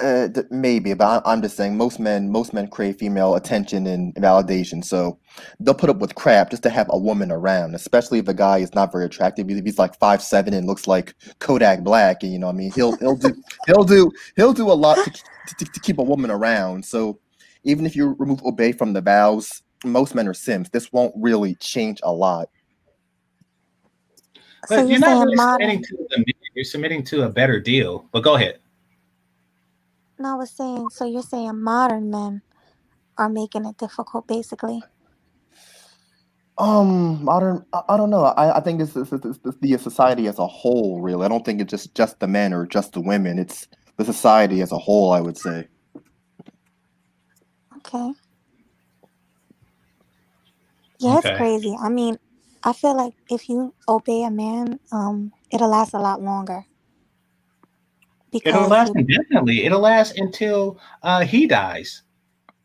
Uh, 0.03 0.27
maybe, 0.51 0.93
but 0.93 1.25
I, 1.25 1.31
am 1.31 1.41
just 1.41 1.55
saying 1.55 1.77
most 1.77 1.97
men, 1.97 2.29
most 2.29 2.53
men 2.53 2.67
crave 2.67 2.97
female 2.97 3.35
attention 3.35 3.87
and 3.87 4.13
validation, 4.15 4.83
so 4.83 5.17
they'll 5.61 5.73
put 5.73 5.89
up 5.89 5.99
with 5.99 6.15
crap 6.15 6.51
just 6.51 6.61
to 6.63 6.69
have 6.69 6.87
a 6.89 6.97
woman 6.97 7.31
around. 7.31 7.73
Especially 7.73 8.19
if 8.19 8.25
the 8.25 8.33
guy 8.33 8.57
is 8.57 8.75
not 8.75 8.91
very 8.91 9.05
attractive. 9.05 9.49
If 9.49 9.63
he's 9.63 9.79
like 9.79 9.97
five 9.99 10.21
seven 10.21 10.53
and 10.53 10.67
looks 10.67 10.87
like 10.87 11.15
Kodak 11.39 11.85
Black, 11.85 12.21
and 12.21 12.33
you 12.33 12.37
know, 12.37 12.47
what 12.47 12.55
I 12.55 12.57
mean, 12.57 12.71
he'll 12.73 12.97
he'll 12.97 13.15
do 13.15 13.33
he'll 13.67 13.85
do 13.85 14.11
he'll 14.35 14.51
do 14.51 14.69
a 14.69 14.73
lot 14.73 14.97
to, 14.97 15.55
to, 15.57 15.65
to 15.65 15.79
keep 15.79 15.99
a 15.99 16.03
woman 16.03 16.29
around. 16.29 16.83
So 16.83 17.19
even 17.63 17.85
if 17.85 17.95
you 17.95 18.15
remove 18.19 18.43
obey 18.43 18.73
from 18.73 18.91
the 18.91 19.01
vows, 19.01 19.63
most 19.85 20.15
men 20.15 20.27
are 20.27 20.33
sims. 20.33 20.69
This 20.69 20.91
won't 20.91 21.13
really 21.15 21.55
change 21.55 22.01
a 22.03 22.11
lot. 22.11 22.49
But 24.67 24.69
so 24.69 24.75
you're, 24.81 24.89
you're 24.89 24.99
not 24.99 25.25
really 25.25 25.37
submitting 25.37 25.83
to 25.83 25.97
the 26.09 26.33
you're 26.55 26.65
submitting 26.65 27.03
to 27.05 27.23
a 27.23 27.29
better 27.29 27.59
deal. 27.59 28.09
But 28.11 28.21
go 28.23 28.35
ahead. 28.35 28.59
No, 30.23 30.35
I 30.35 30.35
was 30.35 30.51
saying, 30.51 30.87
so 30.91 31.03
you're 31.03 31.21
saying 31.21 31.61
modern 31.61 32.09
men 32.09 32.43
are 33.17 33.27
making 33.27 33.65
it 33.65 33.77
difficult, 33.77 34.25
basically. 34.25 34.81
Um, 36.57 37.21
modern. 37.25 37.65
I, 37.73 37.81
I 37.89 37.97
don't 37.97 38.09
know. 38.09 38.23
I, 38.23 38.55
I 38.55 38.59
think 38.61 38.79
it's, 38.79 38.95
it's, 38.95 39.11
it's, 39.11 39.37
it's, 39.43 39.57
the 39.59 39.77
society 39.77 40.29
as 40.29 40.39
a 40.39 40.47
whole. 40.47 41.01
Really, 41.01 41.25
I 41.25 41.27
don't 41.27 41.43
think 41.43 41.59
it's 41.59 41.71
just 41.71 41.93
just 41.93 42.21
the 42.21 42.27
men 42.27 42.53
or 42.53 42.65
just 42.65 42.93
the 42.93 43.01
women. 43.01 43.37
It's 43.37 43.67
the 43.97 44.05
society 44.05 44.61
as 44.61 44.71
a 44.71 44.77
whole. 44.77 45.11
I 45.11 45.19
would 45.19 45.37
say. 45.37 45.67
Okay. 47.79 48.13
Yeah, 51.01 51.17
okay. 51.17 51.31
it's 51.31 51.37
crazy. 51.37 51.75
I 51.77 51.89
mean, 51.89 52.17
I 52.63 52.71
feel 52.71 52.95
like 52.95 53.15
if 53.29 53.49
you 53.49 53.73
obey 53.89 54.23
a 54.23 54.31
man, 54.31 54.79
um, 54.93 55.33
it'll 55.51 55.67
last 55.67 55.93
a 55.93 55.99
lot 55.99 56.21
longer. 56.21 56.63
Because 58.33 58.55
It'll 58.55 58.67
last 58.67 58.93
indefinitely. 58.95 59.65
It'll 59.65 59.79
last 59.79 60.17
until 60.17 60.79
uh, 61.03 61.21
he 61.21 61.47
dies. 61.47 62.03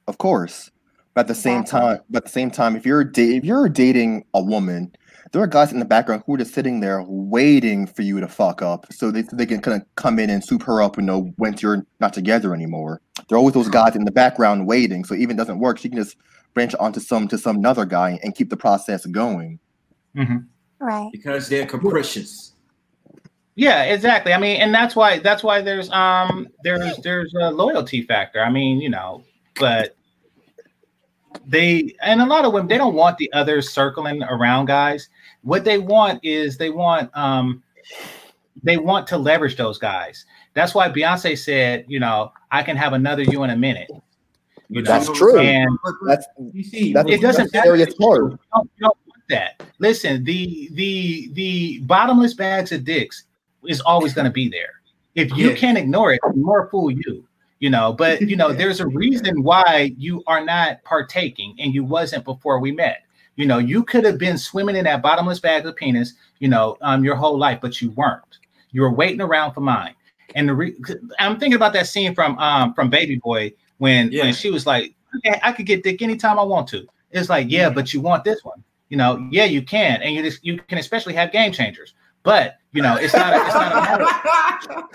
Of 0.07 0.19
course. 0.19 0.71
But 1.15 1.23
at 1.23 1.29
the 1.29 1.35
same 1.35 1.65
time, 1.65 1.99
but 2.11 2.19
at 2.19 2.25
the 2.27 2.31
same 2.31 2.51
time, 2.51 2.77
if 2.77 2.87
you're 2.87 3.05
da- 3.05 3.37
if 3.37 3.45
you're 3.45 3.69
dating 3.69 4.25
a 4.35 4.43
woman, 4.43 4.95
there 5.33 5.43
are 5.43 5.47
guys 5.47 5.73
in 5.73 5.81
the 5.81 5.85
background 5.85 6.23
who 6.25 6.35
are 6.35 6.39
just 6.39 6.55
sitting 6.55 6.81
there 6.81 7.03
waiting 7.07 7.87
for 7.87 8.03
you 8.03 8.21
to 8.21 8.29
fuck 8.29 8.63
up, 8.63 8.87
so 8.93 9.11
they 9.11 9.23
they 9.33 9.45
can 9.45 9.61
kind 9.61 9.81
of 9.81 9.87
come 9.97 10.19
in 10.19 10.31
and 10.31 10.45
soup 10.45 10.63
her 10.63 10.81
up 10.81 10.97
and 10.97 11.07
know 11.07 11.33
when 11.37 11.57
you're 11.59 11.85
not 11.99 12.13
together 12.13 12.55
anymore. 12.55 13.01
There 13.29 13.37
are 13.37 13.39
always 13.39 13.55
those 13.55 13.69
guys 13.69 13.97
in 13.97 14.05
the 14.05 14.13
background 14.13 14.67
waiting, 14.67 15.05
so 15.05 15.15
even 15.15 15.37
doesn't 15.37 15.59
work, 15.59 15.79
she 15.79 15.89
can 15.89 15.99
just 15.99 16.17
branch 16.55 16.75
onto 16.77 17.01
some 17.01 17.29
to 17.29 17.37
some 17.39 17.57
another 17.57 17.85
guy 17.85 18.19
and 18.23 18.35
keep 18.35 18.49
the 18.49 18.57
process 18.57 19.05
going. 19.07 19.59
Mm-hmm. 20.17 20.39
Right. 20.79 21.11
Because 21.13 21.49
they're 21.49 21.67
capricious. 21.67 22.55
Yeah, 23.59 23.83
exactly. 23.83 24.33
I 24.33 24.39
mean, 24.39 24.61
and 24.61 24.73
that's 24.73 24.95
why 24.95 25.19
that's 25.19 25.43
why 25.43 25.61
there's 25.61 25.91
um 25.91 26.47
there's 26.63 26.97
there's 26.99 27.35
a 27.41 27.51
loyalty 27.51 28.03
factor. 28.03 28.41
I 28.41 28.51
mean, 28.51 28.81
you 28.81 28.89
know, 28.89 29.25
but 29.59 29.97
they 31.45 31.97
and 32.01 32.23
a 32.23 32.25
lot 32.25 32.45
of 32.45 32.53
women 32.53 32.69
they 32.69 32.79
don't 32.79 32.95
want 32.95 33.19
the 33.19 33.29
others 33.33 33.69
circling 33.69 34.23
around 34.23 34.67
guys. 34.67 35.09
What 35.43 35.65
they 35.65 35.79
want 35.79 36.25
is 36.25 36.57
they 36.57 36.71
want 36.71 37.11
um 37.17 37.65
they 38.63 38.77
want 38.77 39.09
to 39.09 39.19
leverage 39.19 39.57
those 39.57 39.77
guys. 39.77 40.25
That's 40.55 40.73
why 40.73 40.89
Beyonce 40.89 41.37
said, 41.37 41.85
you 41.89 41.99
know, 41.99 42.31
I 42.53 42.63
can 42.63 42.77
have 42.77 42.93
another 42.93 43.25
you 43.25 43.43
in 43.43 43.51
a 43.51 43.57
minute. 43.57 43.91
You 44.69 44.83
know? 44.83 44.89
That's 44.89 45.11
true. 45.19 45.41
And 45.41 45.69
that's, 46.07 46.27
you 46.53 46.63
see, 46.63 46.93
that's, 46.93 47.11
it 47.11 47.21
doesn't 47.21 47.53
matter. 47.53 47.75
You 47.75 47.87
don't, 47.87 47.97
you 47.97 48.31
don't 48.79 48.99
want 49.05 49.23
that. 49.31 49.65
Listen, 49.81 50.23
the 50.23 50.69
the 50.75 51.31
the 51.33 51.81
bottomless 51.81 52.35
bags 52.35 52.71
of 52.71 52.85
dicks 52.85 53.25
is 53.67 53.81
always 53.81 54.15
going 54.15 54.27
to 54.27 54.31
be 54.31 54.49
there. 54.49 54.81
If 55.15 55.37
you 55.37 55.51
yeah. 55.51 55.57
can't 55.57 55.79
ignore 55.79 56.13
it, 56.13 56.21
more 56.35 56.69
fool 56.71 56.91
you. 56.91 57.27
You 57.61 57.71
know, 57.71 57.93
but 57.93 58.21
you 58.21 58.37
know, 58.37 58.53
there's 58.61 58.81
a 58.81 58.87
reason 58.87 59.43
why 59.43 59.95
you 59.99 60.23
are 60.27 60.45
not 60.45 60.83
partaking, 60.85 61.57
and 61.59 61.75
you 61.75 61.85
wasn't 61.85 62.25
before 62.25 62.61
we 62.61 62.73
met. 62.73 63.03
You 63.37 63.47
know, 63.47 63.59
you 63.59 63.85
could 63.85 64.05
have 64.05 64.19
been 64.19 64.37
swimming 64.37 64.77
in 64.77 64.85
that 64.85 65.03
bottomless 65.03 65.39
bag 65.39 65.65
of 65.65 65.77
penis, 65.77 66.15
you 66.41 66.49
know, 66.49 66.77
um, 66.83 67.05
your 67.05 67.15
whole 67.15 67.39
life, 67.39 67.61
but 67.61 67.81
you 67.81 67.91
weren't. 67.91 68.39
You 68.73 68.83
were 68.83 68.93
waiting 68.93 69.21
around 69.21 69.55
for 69.55 69.61
mine. 69.61 69.95
And 70.35 70.49
the 70.49 70.55
re- 70.55 70.77
I'm 71.19 71.39
thinking 71.39 71.55
about 71.55 71.73
that 71.73 71.87
scene 71.87 72.15
from 72.15 72.39
um 72.39 72.75
from 72.75 72.91
Baby 72.91 73.17
Boy 73.17 73.53
when 73.79 74.13
yeah. 74.13 74.25
when 74.25 74.35
she 74.35 74.51
was 74.51 74.67
like, 74.67 74.95
okay, 75.17 75.41
I 75.43 75.53
could 75.53 75.67
get 75.67 75.83
dick 75.83 76.03
anytime 76.03 76.39
I 76.39 76.43
want 76.43 76.69
to. 76.69 76.87
It's 77.11 77.29
like, 77.29 77.51
yeah, 77.51 77.71
but 77.71 77.95
you 77.95 78.01
want 78.01 78.25
this 78.25 78.45
one. 78.45 78.63
You 78.89 78.97
know, 78.97 79.27
yeah, 79.31 79.45
you 79.45 79.63
can, 79.63 80.03
and 80.03 80.15
you 80.15 80.23
just 80.23 80.45
you 80.45 80.59
can 80.59 80.79
especially 80.79 81.15
have 81.15 81.33
game 81.33 81.53
changers. 81.53 81.95
But 82.29 82.59
you 82.73 82.83
know, 82.83 82.97
it's 82.97 83.15
not 83.15 83.33
a, 83.33 83.47
it's 83.47 83.55
not 83.55 83.73
a 83.73 84.01
matter. 84.69 84.89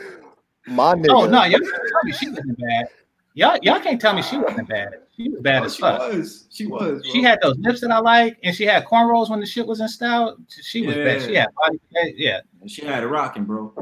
My 0.68 0.94
nigga. 0.94 1.10
Oh 1.10 1.26
no, 1.26 1.44
y'all 1.46 1.60
can't 1.60 1.90
tell 1.90 2.04
me 2.04 2.12
she 2.12 2.30
wasn't 2.30 2.60
bad. 2.60 2.86
Y'all 3.34 3.58
y'all 3.64 3.80
can't 3.80 4.00
tell 4.00 4.14
me 4.14 4.22
she 4.22 4.38
wasn't 4.38 4.70
bad. 4.70 4.90
She 5.18 5.30
was 5.30 5.42
bad 5.42 5.64
oh, 5.64 5.66
as 5.66 5.76
fuck. 5.76 6.12
She 6.12 6.18
was. 6.18 6.48
She 6.52 6.68
was. 6.68 7.02
Bro. 7.02 7.12
She 7.12 7.24
had 7.24 7.40
those 7.42 7.58
lips 7.58 7.82
that 7.82 7.90
I 7.90 7.98
like, 7.98 8.38
and 8.44 8.56
she 8.56 8.66
had 8.66 8.86
cornrows 8.86 9.32
when 9.32 9.40
the 9.40 9.48
shit 9.48 9.66
was 9.66 9.82
in 9.82 9.88
style. 9.88 10.38
She 10.48 10.86
was 10.86 10.96
yeah. 10.96 11.04
bad. 11.04 11.22
She 11.24 11.34
had 11.34 11.48
body. 11.56 11.80
Yeah. 12.16 12.42
She 12.68 12.86
had 12.86 13.04
a 13.04 13.08
rocking, 13.08 13.46
bro. 13.46 13.74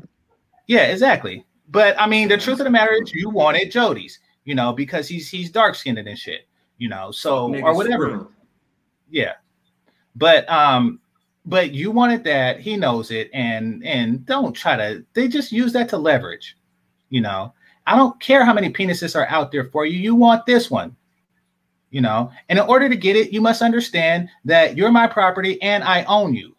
Yeah, 0.68 0.84
exactly. 0.84 1.46
But 1.68 2.00
I 2.00 2.08
mean, 2.08 2.30
the 2.30 2.38
truth 2.38 2.62
of 2.62 2.64
the 2.64 2.72
matter 2.72 2.94
is, 2.94 3.14
you 3.14 3.30
wanted 3.30 3.70
Jody's, 3.70 4.18
you 4.46 4.56
know, 4.56 4.72
because 4.72 5.10
he's 5.10 5.28
he's 5.28 5.52
dark 5.52 5.76
skinned 5.76 5.98
and 5.98 6.18
shit, 6.18 6.48
you 6.78 6.88
know. 6.88 7.12
So 7.12 7.54
or 7.54 7.76
whatever. 7.76 8.30
Yeah. 9.10 9.34
But 10.16 10.50
um, 10.50 11.01
but 11.46 11.72
you 11.72 11.92
wanted 11.92 12.24
that 12.24 12.60
he 12.60 12.78
knows 12.78 13.12
it 13.12 13.30
and 13.34 13.84
and 13.86 14.26
don't 14.26 14.54
try 14.54 14.76
to 14.76 15.04
they 15.14 15.28
just 15.28 15.52
use 15.52 15.74
that 15.74 15.90
to 15.90 15.98
leverage 15.98 16.58
you 17.10 17.20
know? 17.20 17.54
I 17.88 17.98
don't 17.98 18.18
care 18.22 18.46
how 18.46 18.54
many 18.54 18.72
penises 18.72 19.16
are 19.16 19.26
out 19.28 19.52
there 19.52 19.66
for 19.66 19.86
you 19.86 19.98
you 19.98 20.16
want 20.16 20.46
this 20.46 20.70
one 20.70 20.96
you 21.90 22.00
know? 22.00 22.32
And 22.48 22.58
in 22.58 22.66
order 22.66 22.88
to 22.88 22.96
get 22.96 23.16
it 23.16 23.34
you 23.34 23.42
must 23.42 23.62
understand 23.62 24.30
that 24.46 24.78
you're 24.78 24.92
my 24.92 25.08
property 25.08 25.62
and 25.62 25.84
i 25.84 26.04
own 26.04 26.34
you. 26.34 26.56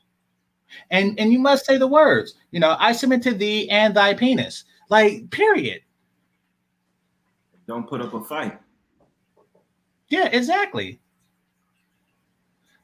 And 0.91 1.19
and 1.19 1.33
you 1.33 1.39
must 1.39 1.65
say 1.65 1.77
the 1.77 1.87
words 1.87 2.35
you 2.51 2.61
know 2.61 2.77
i 2.79 2.93
submit 2.93 3.23
to 3.23 3.35
thee 3.35 3.69
and 3.71 3.95
thy 3.95 4.15
penis 4.15 4.65
like 4.91 5.31
period. 5.31 5.81
Don't 7.67 7.89
put 7.89 8.03
up 8.03 8.13
a 8.13 8.23
fight. 8.23 8.59
Yeah 10.09 10.29
exactly 10.33 11.01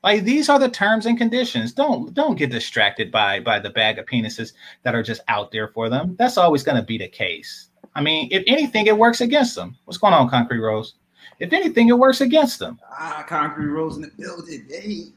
like 0.09 0.24
these 0.24 0.48
are 0.48 0.59
the 0.59 0.70
terms 0.70 1.05
and 1.05 1.18
conditions. 1.18 1.72
Don't 1.72 2.14
don't 2.14 2.36
get 2.36 2.51
distracted 2.51 3.12
by 3.12 3.40
by 3.40 3.59
the 3.59 3.68
bag 3.68 3.98
of 3.98 4.06
penises 4.06 4.52
that 4.82 4.94
are 4.94 5.02
just 5.02 5.20
out 5.28 5.52
there 5.52 5.68
for 5.68 5.90
them. 5.90 6.16
That's 6.18 6.39
always 6.39 6.62
going 6.62 6.78
to 6.78 6.82
be 6.82 6.97
the 6.97 7.09
case. 7.09 7.68
I 7.94 8.01
mean, 8.01 8.28
if 8.30 8.43
anything, 8.47 8.86
it 8.86 8.97
works 8.97 9.20
against 9.20 9.55
them. 9.55 9.76
What's 9.85 9.98
going 9.98 10.14
on, 10.14 10.30
Concrete 10.30 10.60
Rose? 10.60 10.94
If 11.40 11.52
anything, 11.52 11.89
it 11.89 11.98
works 11.98 12.20
against 12.22 12.59
them. 12.59 12.78
Ah, 12.90 13.24
Concrete 13.28 13.66
Rose 13.66 13.97
in 13.97 14.02
the 14.02 14.10
building. 14.16 14.66
Hey. 14.70 15.12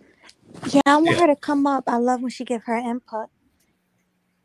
Yeah, 0.68 0.82
I 0.86 0.98
want 0.98 1.12
yeah. 1.12 1.22
her 1.22 1.28
to 1.28 1.36
come 1.38 1.66
up. 1.66 1.86
I 1.88 1.96
love 1.96 2.22
when 2.22 2.30
she 2.30 2.44
give 2.44 2.64
her 2.64 2.76
input. 2.76 3.30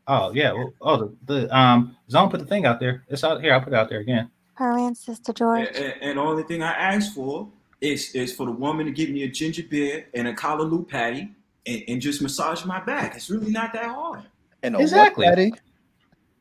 Oh 0.07 0.31
yeah. 0.31 0.53
Well, 0.53 0.73
oh, 0.79 0.97
the, 0.97 1.15
the 1.25 1.57
um 1.57 1.97
zone 2.09 2.29
put 2.29 2.39
the 2.39 2.45
thing 2.45 2.65
out 2.65 2.79
there. 2.79 3.03
It's 3.09 3.25
out 3.25 3.41
here. 3.41 3.53
I'll 3.53 3.59
put 3.59 3.73
it 3.73 3.75
out 3.75 3.89
there 3.89 3.99
again. 3.99 4.31
Her 4.53 4.77
ancestor 4.77 5.33
George. 5.33 5.67
And, 5.67 5.75
and, 5.75 5.93
and 6.01 6.17
the 6.17 6.21
only 6.21 6.43
thing 6.43 6.63
I 6.63 6.71
asked 6.71 7.13
for 7.13 7.51
is 7.81 8.13
is 8.15 8.35
for 8.35 8.45
the 8.45 8.51
woman 8.51 8.85
to 8.85 8.91
give 8.91 9.09
me 9.09 9.23
a 9.23 9.29
ginger 9.29 9.63
beer 9.63 10.07
and 10.13 10.27
a 10.27 10.33
callaloo 10.33 10.87
patty 10.87 11.29
and, 11.65 11.83
and 11.87 12.01
just 12.01 12.21
massage 12.21 12.65
my 12.65 12.83
back. 12.83 13.15
It's 13.15 13.29
really 13.29 13.51
not 13.51 13.73
that 13.73 13.85
hard. 13.85 14.23
And 14.63 14.75
exactly. 14.75 15.25
what 15.25 15.35
patty? 15.35 15.53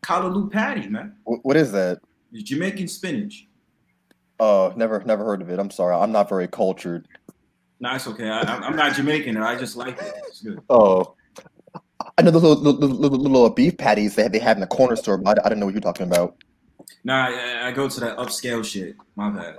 Callaloo 0.02 0.50
patty, 0.50 0.88
man. 0.88 1.16
what 1.24 1.56
is 1.56 1.72
that? 1.72 2.00
Jamaican 2.32 2.88
spinach. 2.88 3.46
Oh, 4.38 4.66
uh, 4.66 4.74
never 4.76 5.02
never 5.04 5.24
heard 5.24 5.42
of 5.42 5.50
it. 5.50 5.58
I'm 5.58 5.70
sorry. 5.70 5.94
I'm 5.94 6.12
not 6.12 6.28
very 6.28 6.48
cultured. 6.48 7.08
No, 7.80 7.94
it's 7.94 8.06
okay. 8.06 8.28
I, 8.28 8.66
am 8.66 8.76
not 8.76 8.94
Jamaican. 8.94 9.36
I 9.36 9.58
just 9.58 9.76
like 9.76 10.00
it. 10.00 10.14
It's 10.28 10.40
good. 10.40 10.60
Oh. 10.70 11.14
I 12.18 12.22
know 12.22 12.30
those 12.30 12.42
little, 12.42 12.62
little, 12.62 12.96
little, 12.96 13.18
little 13.18 13.50
beef 13.50 13.76
patties 13.76 14.14
that 14.14 14.32
they 14.32 14.38
have 14.38 14.56
in 14.56 14.62
the 14.62 14.66
corner 14.66 14.96
store, 14.96 15.18
but 15.18 15.38
I, 15.38 15.46
I 15.46 15.48
don't 15.50 15.58
know 15.58 15.66
what 15.66 15.74
you're 15.74 15.82
talking 15.82 16.06
about. 16.06 16.42
Nah, 17.04 17.26
I, 17.26 17.68
I 17.68 17.72
go 17.72 17.88
to 17.88 18.00
that 18.00 18.16
upscale 18.16 18.64
shit. 18.64 18.96
My 19.16 19.28
bad. 19.30 19.56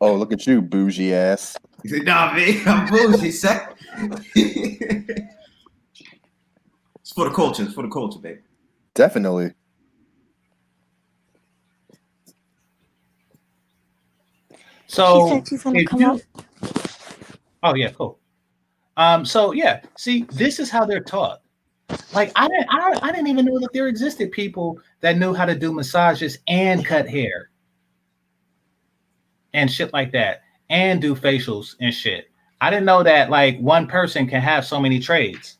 Oh, 0.00 0.14
look 0.14 0.32
at 0.32 0.46
you, 0.46 0.62
bougie 0.62 1.12
ass. 1.12 1.56
He 1.82 1.88
said, 1.90 2.04
nah, 2.04 2.32
man, 2.32 2.66
I'm 2.66 2.88
bougie, 2.88 3.30
sec. 3.32 3.76
it's 4.34 5.28
for 7.14 7.28
the 7.28 7.34
culture. 7.34 7.64
It's 7.64 7.74
for 7.74 7.82
the 7.82 7.90
culture, 7.90 8.18
baby. 8.18 8.40
Definitely. 8.94 9.52
So, 14.86 15.28
she 15.28 15.34
said 15.34 15.48
she's 15.48 15.62
gonna 15.62 15.84
come 15.84 16.00
you, 16.00 16.12
up. 16.14 16.20
Oh 17.62 17.74
yeah, 17.74 17.90
cool. 17.90 18.18
Um, 18.96 19.24
so 19.24 19.52
yeah, 19.52 19.82
see, 19.96 20.24
this 20.32 20.58
is 20.58 20.68
how 20.68 20.84
they're 20.84 21.00
taught. 21.00 21.42
Like 22.12 22.32
I 22.34 22.48
didn't, 22.48 22.66
I, 22.70 22.98
I 23.02 23.12
didn't 23.12 23.28
even 23.28 23.44
know 23.44 23.60
that 23.60 23.72
there 23.72 23.86
existed 23.86 24.32
people 24.32 24.80
that 25.00 25.16
knew 25.16 25.32
how 25.32 25.44
to 25.44 25.54
do 25.54 25.72
massages 25.72 26.38
and 26.48 26.84
cut 26.84 27.08
hair 27.08 27.50
and 29.52 29.70
shit 29.70 29.92
like 29.92 30.12
that 30.12 30.42
and 30.68 31.02
do 31.02 31.14
facials 31.14 31.76
and 31.80 31.92
shit. 31.92 32.30
I 32.60 32.70
didn't 32.70 32.86
know 32.86 33.02
that 33.02 33.30
like 33.30 33.58
one 33.58 33.86
person 33.86 34.26
can 34.26 34.40
have 34.40 34.64
so 34.64 34.80
many 34.80 35.00
trades. 35.00 35.58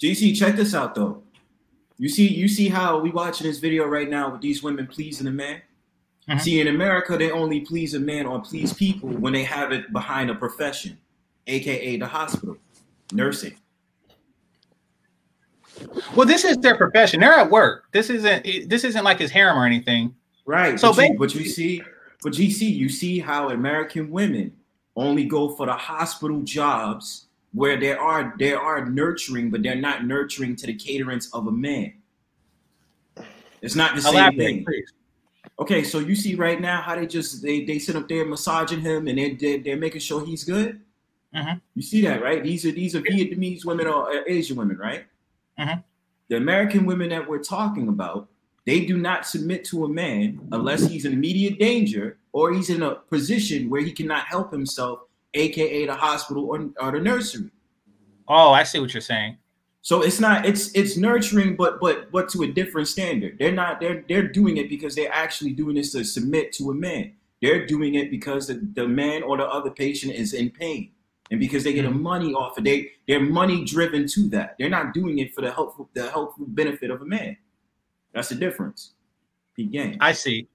GC, 0.00 0.36
check 0.36 0.56
this 0.56 0.74
out 0.74 0.94
though. 0.94 1.22
You 1.98 2.08
see, 2.08 2.28
you 2.28 2.46
see 2.46 2.68
how 2.68 2.98
we 2.98 3.10
watching 3.10 3.46
this 3.46 3.58
video 3.58 3.86
right 3.86 4.08
now 4.08 4.30
with 4.30 4.40
these 4.40 4.62
women 4.62 4.86
pleasing 4.86 5.26
a 5.26 5.32
man. 5.32 5.60
Mm-hmm. 6.28 6.38
See, 6.40 6.60
in 6.60 6.68
America, 6.68 7.16
they 7.16 7.30
only 7.30 7.60
please 7.60 7.94
a 7.94 8.00
man 8.00 8.26
or 8.26 8.40
please 8.40 8.72
people 8.72 9.08
when 9.08 9.32
they 9.32 9.42
have 9.44 9.72
it 9.72 9.92
behind 9.92 10.30
a 10.30 10.34
profession, 10.34 10.98
aka 11.46 11.96
the 11.96 12.06
hospital, 12.06 12.56
nursing. 13.12 13.56
Well, 16.14 16.26
this 16.26 16.44
is 16.44 16.58
their 16.58 16.76
profession. 16.76 17.20
They're 17.20 17.32
at 17.32 17.50
work. 17.50 17.84
This 17.92 18.10
isn't. 18.10 18.68
This 18.68 18.84
isn't 18.84 19.04
like 19.04 19.18
his 19.18 19.30
harem 19.30 19.56
or 19.56 19.64
anything. 19.64 20.14
Right. 20.44 20.78
So, 20.78 20.92
but 20.92 21.08
you, 21.08 21.18
but 21.18 21.34
you 21.34 21.44
see, 21.46 21.82
but 22.22 22.32
GC, 22.32 22.62
you 22.62 22.88
see 22.88 23.18
how 23.18 23.50
American 23.50 24.10
women 24.10 24.52
only 24.96 25.24
go 25.24 25.48
for 25.50 25.66
the 25.66 25.72
hospital 25.72 26.42
jobs 26.42 27.26
where 27.52 27.78
they 27.78 27.92
are 27.92 28.34
they 28.38 28.52
are 28.52 28.84
nurturing, 28.86 29.50
but 29.50 29.62
they're 29.62 29.74
not 29.74 30.04
nurturing 30.04 30.56
to 30.56 30.66
the 30.66 30.74
caterance 30.74 31.32
of 31.32 31.46
a 31.46 31.52
man. 31.52 31.94
It's 33.62 33.74
not 33.74 33.94
the 33.94 34.02
same 34.02 34.36
thing. 34.36 34.66
Okay, 35.60 35.82
so 35.82 35.98
you 35.98 36.14
see 36.14 36.34
right 36.34 36.60
now 36.60 36.80
how 36.80 36.94
they 36.94 37.06
just 37.06 37.42
they 37.42 37.64
they 37.64 37.78
sit 37.78 37.96
up 37.96 38.08
there 38.08 38.24
massaging 38.24 38.80
him 38.80 39.08
and 39.08 39.18
they 39.18 39.34
they're, 39.34 39.58
they're 39.58 39.76
making 39.76 40.00
sure 40.00 40.24
he's 40.24 40.44
good. 40.44 40.80
Mm-hmm. 41.34 41.58
You 41.74 41.82
see 41.82 42.00
that, 42.02 42.22
right? 42.22 42.42
These 42.42 42.64
are 42.66 42.72
these 42.72 42.94
are 42.94 43.00
Vietnamese 43.00 43.64
women 43.64 43.86
or 43.86 44.10
Asian 44.26 44.56
women, 44.56 44.78
right? 44.78 45.04
Mm-hmm. 45.58 45.80
The 46.28 46.36
American 46.36 46.84
women 46.86 47.08
that 47.10 47.28
we're 47.28 47.42
talking 47.42 47.88
about, 47.88 48.28
they 48.68 48.84
do 48.84 48.98
not 48.98 49.26
submit 49.26 49.64
to 49.64 49.86
a 49.86 49.88
man 49.88 50.46
unless 50.52 50.86
he's 50.86 51.06
in 51.06 51.14
immediate 51.14 51.58
danger 51.58 52.18
or 52.32 52.52
he's 52.52 52.68
in 52.68 52.82
a 52.82 52.96
position 52.96 53.70
where 53.70 53.80
he 53.80 53.92
cannot 53.92 54.26
help 54.26 54.52
himself, 54.52 55.00
aka 55.32 55.86
the 55.86 55.94
hospital 55.94 56.44
or, 56.44 56.68
or 56.78 56.92
the 56.92 57.00
nursery. 57.00 57.50
Oh, 58.28 58.52
I 58.52 58.64
see 58.64 58.78
what 58.78 58.92
you're 58.92 59.00
saying. 59.00 59.38
So 59.80 60.02
it's 60.02 60.20
not 60.20 60.44
it's 60.44 60.70
it's 60.74 60.98
nurturing, 60.98 61.56
but 61.56 61.80
but 61.80 62.12
but 62.12 62.28
to 62.28 62.42
a 62.42 62.46
different 62.46 62.88
standard. 62.88 63.38
They're 63.38 63.52
not 63.52 63.80
they're 63.80 64.04
they're 64.06 64.28
doing 64.28 64.58
it 64.58 64.68
because 64.68 64.94
they're 64.94 65.14
actually 65.14 65.52
doing 65.54 65.76
this 65.76 65.92
to 65.92 66.04
submit 66.04 66.52
to 66.58 66.70
a 66.70 66.74
man. 66.74 67.14
They're 67.40 67.64
doing 67.66 67.94
it 67.94 68.10
because 68.10 68.48
the, 68.48 68.60
the 68.74 68.86
man 68.86 69.22
or 69.22 69.38
the 69.38 69.46
other 69.46 69.70
patient 69.70 70.12
is 70.12 70.34
in 70.34 70.50
pain. 70.50 70.90
And 71.30 71.40
because 71.40 71.64
they 71.64 71.72
get 71.72 71.86
a 71.86 71.88
mm-hmm. 71.88 72.02
money 72.02 72.34
off 72.34 72.58
of 72.58 72.64
they 72.64 72.90
they're 73.06 73.18
money 73.18 73.64
driven 73.64 74.06
to 74.08 74.28
that. 74.28 74.56
They're 74.58 74.68
not 74.68 74.92
doing 74.92 75.20
it 75.20 75.34
for 75.34 75.40
the 75.40 75.50
helpful 75.50 75.88
the 75.94 76.10
helpful 76.10 76.44
benefit 76.48 76.90
of 76.90 77.00
a 77.00 77.06
man. 77.06 77.38
That's 78.12 78.28
the 78.28 78.34
difference. 78.34 78.92
Pete 79.54 79.72
Gang. 79.72 79.96
I 80.00 80.12
see. 80.12 80.48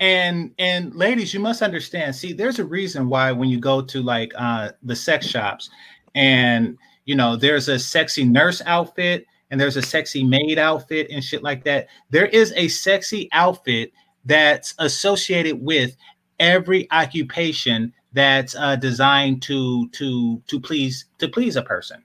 And 0.00 0.52
and 0.58 0.94
ladies, 0.94 1.32
you 1.32 1.40
must 1.40 1.62
understand. 1.62 2.14
See, 2.14 2.32
there's 2.32 2.58
a 2.58 2.64
reason 2.64 3.08
why 3.08 3.32
when 3.32 3.48
you 3.48 3.60
go 3.60 3.82
to 3.82 4.02
like 4.02 4.32
uh 4.36 4.70
the 4.82 4.96
sex 4.96 5.26
shops 5.26 5.70
and 6.14 6.76
you 7.04 7.14
know, 7.14 7.36
there's 7.36 7.68
a 7.68 7.78
sexy 7.78 8.24
nurse 8.24 8.62
outfit 8.66 9.26
and 9.50 9.60
there's 9.60 9.76
a 9.76 9.82
sexy 9.82 10.24
maid 10.24 10.58
outfit 10.58 11.08
and 11.10 11.22
shit 11.22 11.42
like 11.42 11.64
that. 11.64 11.88
There 12.10 12.26
is 12.26 12.52
a 12.56 12.68
sexy 12.68 13.28
outfit 13.32 13.92
that's 14.24 14.74
associated 14.78 15.60
with 15.60 15.96
every 16.38 16.90
occupation 16.90 17.92
that's 18.12 18.54
uh, 18.54 18.76
designed 18.76 19.42
to 19.42 19.88
to 19.90 20.42
to 20.46 20.60
please 20.60 21.06
to 21.18 21.28
please 21.28 21.56
a 21.56 21.62
person. 21.62 22.02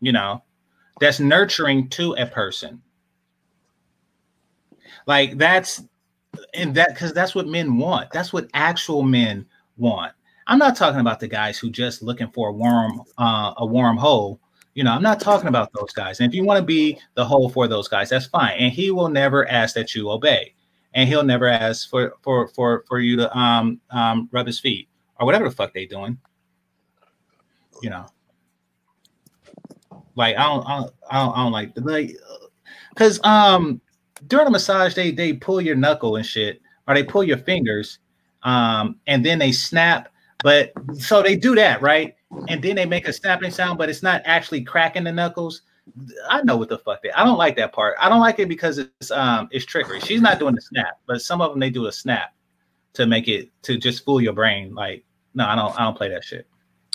You 0.00 0.12
know, 0.12 0.42
that's 1.00 1.20
nurturing 1.20 1.88
to 1.90 2.14
a 2.14 2.26
person. 2.26 2.82
Like 5.06 5.38
that's 5.38 5.82
and 6.54 6.74
that 6.74 6.88
because 6.88 7.12
that's 7.12 7.34
what 7.34 7.46
men 7.46 7.78
want. 7.78 8.10
That's 8.10 8.32
what 8.32 8.48
actual 8.54 9.02
men 9.02 9.46
want. 9.76 10.12
I'm 10.48 10.58
not 10.58 10.76
talking 10.76 11.00
about 11.00 11.20
the 11.20 11.28
guys 11.28 11.58
who 11.58 11.70
just 11.70 12.02
looking 12.02 12.28
for 12.30 12.50
a 12.50 12.52
warm 12.52 13.02
uh, 13.18 13.54
a 13.56 13.66
warm 13.66 13.96
hole. 13.96 14.40
You 14.74 14.84
know, 14.84 14.92
I'm 14.92 15.02
not 15.02 15.20
talking 15.20 15.48
about 15.48 15.70
those 15.72 15.92
guys. 15.92 16.20
And 16.20 16.30
if 16.30 16.34
you 16.34 16.44
want 16.44 16.58
to 16.58 16.64
be 16.64 16.98
the 17.14 17.24
hole 17.24 17.48
for 17.48 17.66
those 17.66 17.88
guys, 17.88 18.10
that's 18.10 18.26
fine. 18.26 18.58
And 18.58 18.72
he 18.72 18.90
will 18.90 19.08
never 19.08 19.48
ask 19.48 19.74
that 19.74 19.94
you 19.94 20.10
obey, 20.10 20.54
and 20.92 21.08
he'll 21.08 21.24
never 21.24 21.46
ask 21.46 21.88
for 21.88 22.14
for 22.22 22.48
for 22.48 22.84
for 22.86 23.00
you 23.00 23.16
to 23.16 23.38
um 23.38 23.80
um 23.90 24.28
rub 24.32 24.46
his 24.46 24.60
feet 24.60 24.88
or 25.18 25.26
whatever 25.26 25.48
the 25.48 25.54
fuck 25.54 25.72
they 25.72 25.86
doing. 25.86 26.18
You 27.82 27.90
know, 27.90 28.06
like 30.14 30.36
I 30.36 30.44
don't 30.44 30.66
I 30.66 30.78
don't 30.78 30.94
I 31.10 31.18
don't, 31.24 31.36
I 31.36 31.42
don't 31.42 31.52
like 31.52 31.74
the 31.74 31.80
like 31.82 32.16
because 32.90 33.20
um 33.24 33.80
during 34.26 34.46
a 34.46 34.50
massage 34.50 34.94
they 34.94 35.10
they 35.10 35.32
pull 35.32 35.60
your 35.60 35.76
knuckle 35.76 36.16
and 36.16 36.26
shit 36.26 36.60
or 36.88 36.94
they 36.94 37.04
pull 37.04 37.24
your 37.24 37.38
fingers 37.38 37.98
um 38.42 38.98
and 39.06 39.24
then 39.24 39.38
they 39.38 39.52
snap 39.52 40.08
but 40.42 40.72
so 40.98 41.22
they 41.22 41.36
do 41.36 41.54
that, 41.54 41.82
right? 41.82 42.14
And 42.48 42.62
then 42.62 42.76
they 42.76 42.86
make 42.86 43.08
a 43.08 43.12
snapping 43.12 43.50
sound, 43.50 43.78
but 43.78 43.88
it's 43.88 44.02
not 44.02 44.22
actually 44.24 44.62
cracking 44.62 45.04
the 45.04 45.12
knuckles. 45.12 45.62
I 46.28 46.42
know 46.42 46.56
what 46.56 46.68
the 46.68 46.78
fuck 46.78 47.02
they. 47.02 47.10
I 47.12 47.24
don't 47.24 47.38
like 47.38 47.56
that 47.56 47.72
part. 47.72 47.96
I 47.98 48.08
don't 48.08 48.20
like 48.20 48.38
it 48.38 48.48
because 48.48 48.78
it's 48.78 49.10
um 49.10 49.48
it's 49.50 49.64
trickery. 49.64 50.00
She's 50.00 50.20
not 50.20 50.38
doing 50.38 50.54
the 50.54 50.60
snap, 50.60 50.98
but 51.06 51.22
some 51.22 51.40
of 51.40 51.50
them 51.50 51.60
they 51.60 51.70
do 51.70 51.86
a 51.86 51.92
snap 51.92 52.34
to 52.94 53.06
make 53.06 53.28
it 53.28 53.50
to 53.62 53.78
just 53.78 54.04
fool 54.04 54.20
your 54.20 54.32
brain. 54.32 54.74
Like, 54.74 55.04
no, 55.34 55.46
I 55.46 55.54
don't 55.54 55.78
I 55.78 55.84
don't 55.84 55.96
play 55.96 56.08
that 56.10 56.24
shit. 56.24 56.46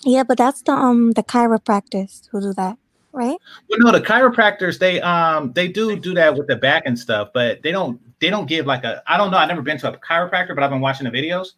Yeah, 0.03 0.23
but 0.23 0.37
that's 0.37 0.61
the 0.61 0.73
um 0.73 1.11
the 1.11 1.23
chiropractors 1.23 2.27
who 2.31 2.41
do 2.41 2.53
that, 2.53 2.77
right? 3.13 3.37
Well, 3.69 3.79
no, 3.79 3.91
the 3.91 4.01
chiropractors 4.01 4.79
they 4.79 5.01
um 5.01 5.53
they 5.53 5.67
do 5.67 5.95
do 5.95 6.13
that 6.13 6.35
with 6.35 6.47
the 6.47 6.55
back 6.55 6.83
and 6.85 6.97
stuff, 6.97 7.29
but 7.33 7.61
they 7.61 7.71
don't 7.71 7.99
they 8.19 8.29
don't 8.29 8.45
give 8.47 8.65
like 8.65 8.83
a 8.83 9.03
I 9.07 9.17
don't 9.17 9.31
know. 9.31 9.37
I've 9.37 9.47
never 9.47 9.61
been 9.61 9.77
to 9.79 9.93
a 9.93 9.97
chiropractor, 9.97 10.55
but 10.55 10.63
I've 10.63 10.69
been 10.69 10.81
watching 10.81 11.09
the 11.09 11.11
videos. 11.11 11.49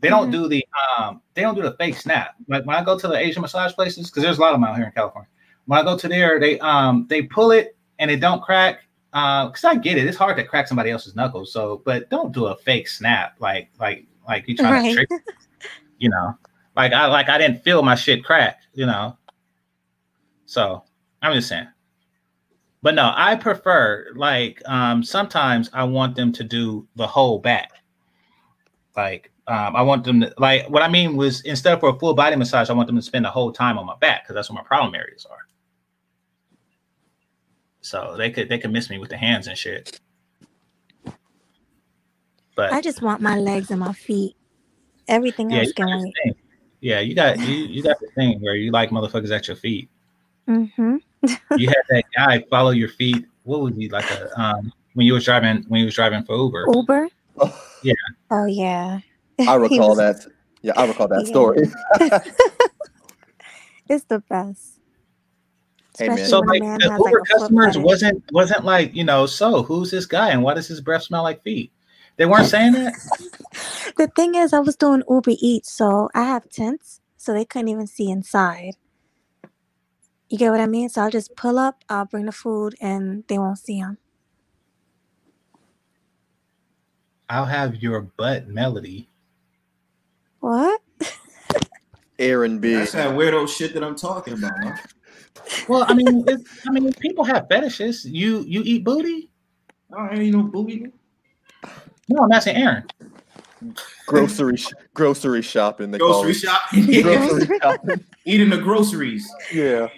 They 0.00 0.08
don't 0.08 0.30
mm-hmm. 0.30 0.42
do 0.42 0.48
the 0.48 0.66
um 0.98 1.20
they 1.34 1.42
don't 1.42 1.54
do 1.54 1.62
the 1.62 1.76
fake 1.78 1.96
snap. 1.96 2.34
Like 2.48 2.64
when 2.66 2.76
I 2.76 2.84
go 2.84 2.98
to 2.98 3.08
the 3.08 3.16
Asian 3.16 3.42
massage 3.42 3.72
places, 3.72 4.10
because 4.10 4.22
there's 4.22 4.38
a 4.38 4.40
lot 4.40 4.54
of 4.54 4.60
them 4.60 4.64
out 4.64 4.76
here 4.76 4.86
in 4.86 4.92
California. 4.92 5.28
When 5.66 5.78
I 5.78 5.82
go 5.82 5.96
to 5.96 6.08
there, 6.08 6.38
they 6.38 6.58
um 6.60 7.06
they 7.08 7.22
pull 7.22 7.50
it 7.50 7.76
and 7.98 8.10
it 8.10 8.20
don't 8.20 8.42
crack. 8.42 8.80
Uh, 9.12 9.46
because 9.46 9.64
I 9.64 9.76
get 9.76 9.96
it, 9.96 10.08
it's 10.08 10.16
hard 10.18 10.36
to 10.36 10.44
crack 10.44 10.66
somebody 10.66 10.90
else's 10.90 11.14
knuckles. 11.14 11.52
So, 11.52 11.82
but 11.84 12.10
don't 12.10 12.32
do 12.32 12.46
a 12.46 12.56
fake 12.56 12.88
snap 12.88 13.36
like 13.38 13.70
like 13.78 14.06
like 14.26 14.48
you 14.48 14.56
trying 14.56 14.72
right. 14.72 14.88
to 14.88 15.06
trick. 15.06 15.22
You 15.98 16.10
know, 16.10 16.36
like 16.76 16.92
I 16.92 17.06
like 17.06 17.28
I 17.28 17.38
didn't 17.38 17.62
feel 17.62 17.82
my 17.82 17.94
shit 17.94 18.24
crack. 18.24 18.60
You 18.74 18.86
know. 18.86 19.16
So 20.46 20.82
I'm 21.22 21.34
just 21.34 21.48
saying. 21.48 21.68
But 22.82 22.94
no, 22.94 23.12
I 23.14 23.34
prefer 23.36 24.08
like 24.14 24.60
um 24.66 25.02
sometimes 25.02 25.70
I 25.72 25.84
want 25.84 26.16
them 26.16 26.32
to 26.32 26.44
do 26.44 26.86
the 26.96 27.06
whole 27.06 27.38
back. 27.38 27.70
Like 28.96 29.30
um, 29.46 29.76
I 29.76 29.82
want 29.82 30.04
them 30.04 30.20
to 30.20 30.32
like 30.38 30.68
what 30.70 30.82
I 30.82 30.88
mean 30.88 31.16
was 31.16 31.42
instead 31.42 31.74
of 31.74 31.80
for 31.80 31.90
a 31.90 31.98
full 31.98 32.14
body 32.14 32.36
massage, 32.36 32.70
I 32.70 32.72
want 32.72 32.86
them 32.86 32.96
to 32.96 33.02
spend 33.02 33.24
the 33.24 33.30
whole 33.30 33.52
time 33.52 33.78
on 33.78 33.86
my 33.86 33.96
back 33.96 34.24
because 34.24 34.34
that's 34.34 34.50
where 34.50 34.56
my 34.56 34.62
problem 34.66 34.94
areas 34.94 35.26
are. 35.30 35.46
So 37.80 38.16
they 38.16 38.30
could 38.30 38.48
they 38.48 38.58
could 38.58 38.72
miss 38.72 38.88
me 38.88 38.98
with 38.98 39.10
the 39.10 39.16
hands 39.16 39.46
and 39.46 39.58
shit. 39.58 40.00
But 42.56 42.72
I 42.72 42.80
just 42.80 43.02
want 43.02 43.20
my 43.20 43.38
legs 43.38 43.70
and 43.70 43.80
my 43.80 43.92
feet. 43.92 44.36
Everything 45.08 45.52
yeah, 45.52 45.60
else 45.60 45.72
can 45.72 46.12
wait. 46.24 46.36
Yeah, 46.80 47.00
you 47.00 47.14
got 47.14 47.38
you, 47.40 47.54
you 47.54 47.82
got 47.82 47.98
the 48.00 48.08
thing 48.14 48.40
where 48.40 48.54
you 48.54 48.70
like 48.70 48.90
motherfuckers 48.90 49.34
at 49.34 49.48
your 49.48 49.56
feet. 49.56 49.90
Mm-hmm. 50.48 50.96
you 51.56 51.68
had 51.68 51.82
that 51.90 52.04
guy 52.14 52.44
follow 52.50 52.70
your 52.70 52.88
feet. 52.88 53.26
What 53.44 53.60
was 53.60 53.76
he 53.76 53.88
like 53.88 54.10
a 54.10 54.40
um 54.40 54.72
when 54.94 55.06
you 55.06 55.14
was 55.14 55.24
driving 55.24 55.64
when 55.68 55.80
you 55.80 55.86
was 55.86 55.94
driving 55.94 56.22
for 56.24 56.36
Uber? 56.36 56.66
Uber. 56.72 57.08
Oh. 57.38 57.66
Yeah. 57.82 57.94
Oh 58.30 58.46
yeah. 58.46 59.00
I 59.46 59.54
recall 59.56 59.90
was, 59.90 59.98
that. 59.98 60.26
Yeah, 60.62 60.72
I 60.76 60.86
recall 60.86 61.08
that 61.08 61.22
yeah. 61.24 61.30
story. 61.30 61.70
it's 63.88 64.04
the 64.04 64.20
best. 64.20 64.80
Hey, 65.98 66.08
man. 66.08 66.18
So 66.26 66.40
like 66.40 66.62
the 66.62 66.96
Uber 66.98 66.98
like 66.98 67.14
customers 67.30 67.78
wasn't 67.78 68.22
wasn't 68.32 68.64
like 68.64 68.94
you 68.94 69.04
know 69.04 69.26
so 69.26 69.62
who's 69.62 69.90
this 69.90 70.06
guy 70.06 70.30
and 70.30 70.42
why 70.42 70.54
does 70.54 70.68
his 70.68 70.80
breath 70.80 71.04
smell 71.04 71.22
like 71.22 71.42
feet? 71.42 71.72
They 72.16 72.26
weren't 72.26 72.46
saying 72.46 72.72
that. 72.74 72.94
the 73.96 74.06
thing 74.14 74.36
is, 74.36 74.52
I 74.52 74.60
was 74.60 74.76
doing 74.76 75.02
Uber 75.10 75.32
Eats, 75.40 75.72
so 75.72 76.08
I 76.14 76.22
have 76.22 76.48
tents, 76.48 77.00
so 77.16 77.32
they 77.32 77.44
couldn't 77.44 77.68
even 77.68 77.88
see 77.88 78.08
inside. 78.08 78.74
You 80.28 80.38
get 80.38 80.50
what 80.50 80.60
I 80.60 80.66
mean? 80.66 80.88
So 80.88 81.02
I'll 81.02 81.10
just 81.10 81.36
pull 81.36 81.58
up, 81.58 81.84
I'll 81.88 82.06
bring 82.06 82.26
the 82.26 82.32
food, 82.32 82.74
and 82.80 83.24
they 83.28 83.38
won't 83.38 83.58
see 83.58 83.80
them. 83.80 83.98
I'll 87.28 87.46
have 87.46 87.76
your 87.76 88.00
butt 88.00 88.48
melody. 88.48 89.08
What? 90.40 90.80
Aaron 92.18 92.58
B. 92.58 92.74
That's 92.74 92.92
that 92.92 93.16
weirdo 93.16 93.48
shit 93.48 93.74
that 93.74 93.82
I'm 93.82 93.96
talking 93.96 94.34
about. 94.34 94.52
Huh? 94.62 94.76
Well, 95.68 95.84
I 95.88 95.94
mean, 95.94 96.24
I 96.66 96.70
mean, 96.70 96.92
people 96.94 97.24
have 97.24 97.48
fetishes. 97.48 98.04
You 98.04 98.44
you 98.46 98.62
eat 98.64 98.84
booty? 98.84 99.30
I 99.94 100.08
don't 100.08 100.22
eat 100.22 100.30
no 100.32 100.44
booty. 100.44 100.86
No, 102.08 102.24
I'm 102.24 102.32
asking 102.32 102.56
Aaron. 102.56 102.84
Grocery 104.06 104.56
grocery 104.94 105.42
shopping. 105.42 105.90
They 105.90 105.98
grocery 105.98 106.34
shopping. 106.34 107.02
grocery 107.02 107.58
shopping. 107.62 108.04
Eating 108.24 108.48
the 108.48 108.58
groceries. 108.58 109.28
Yeah. 109.52 109.88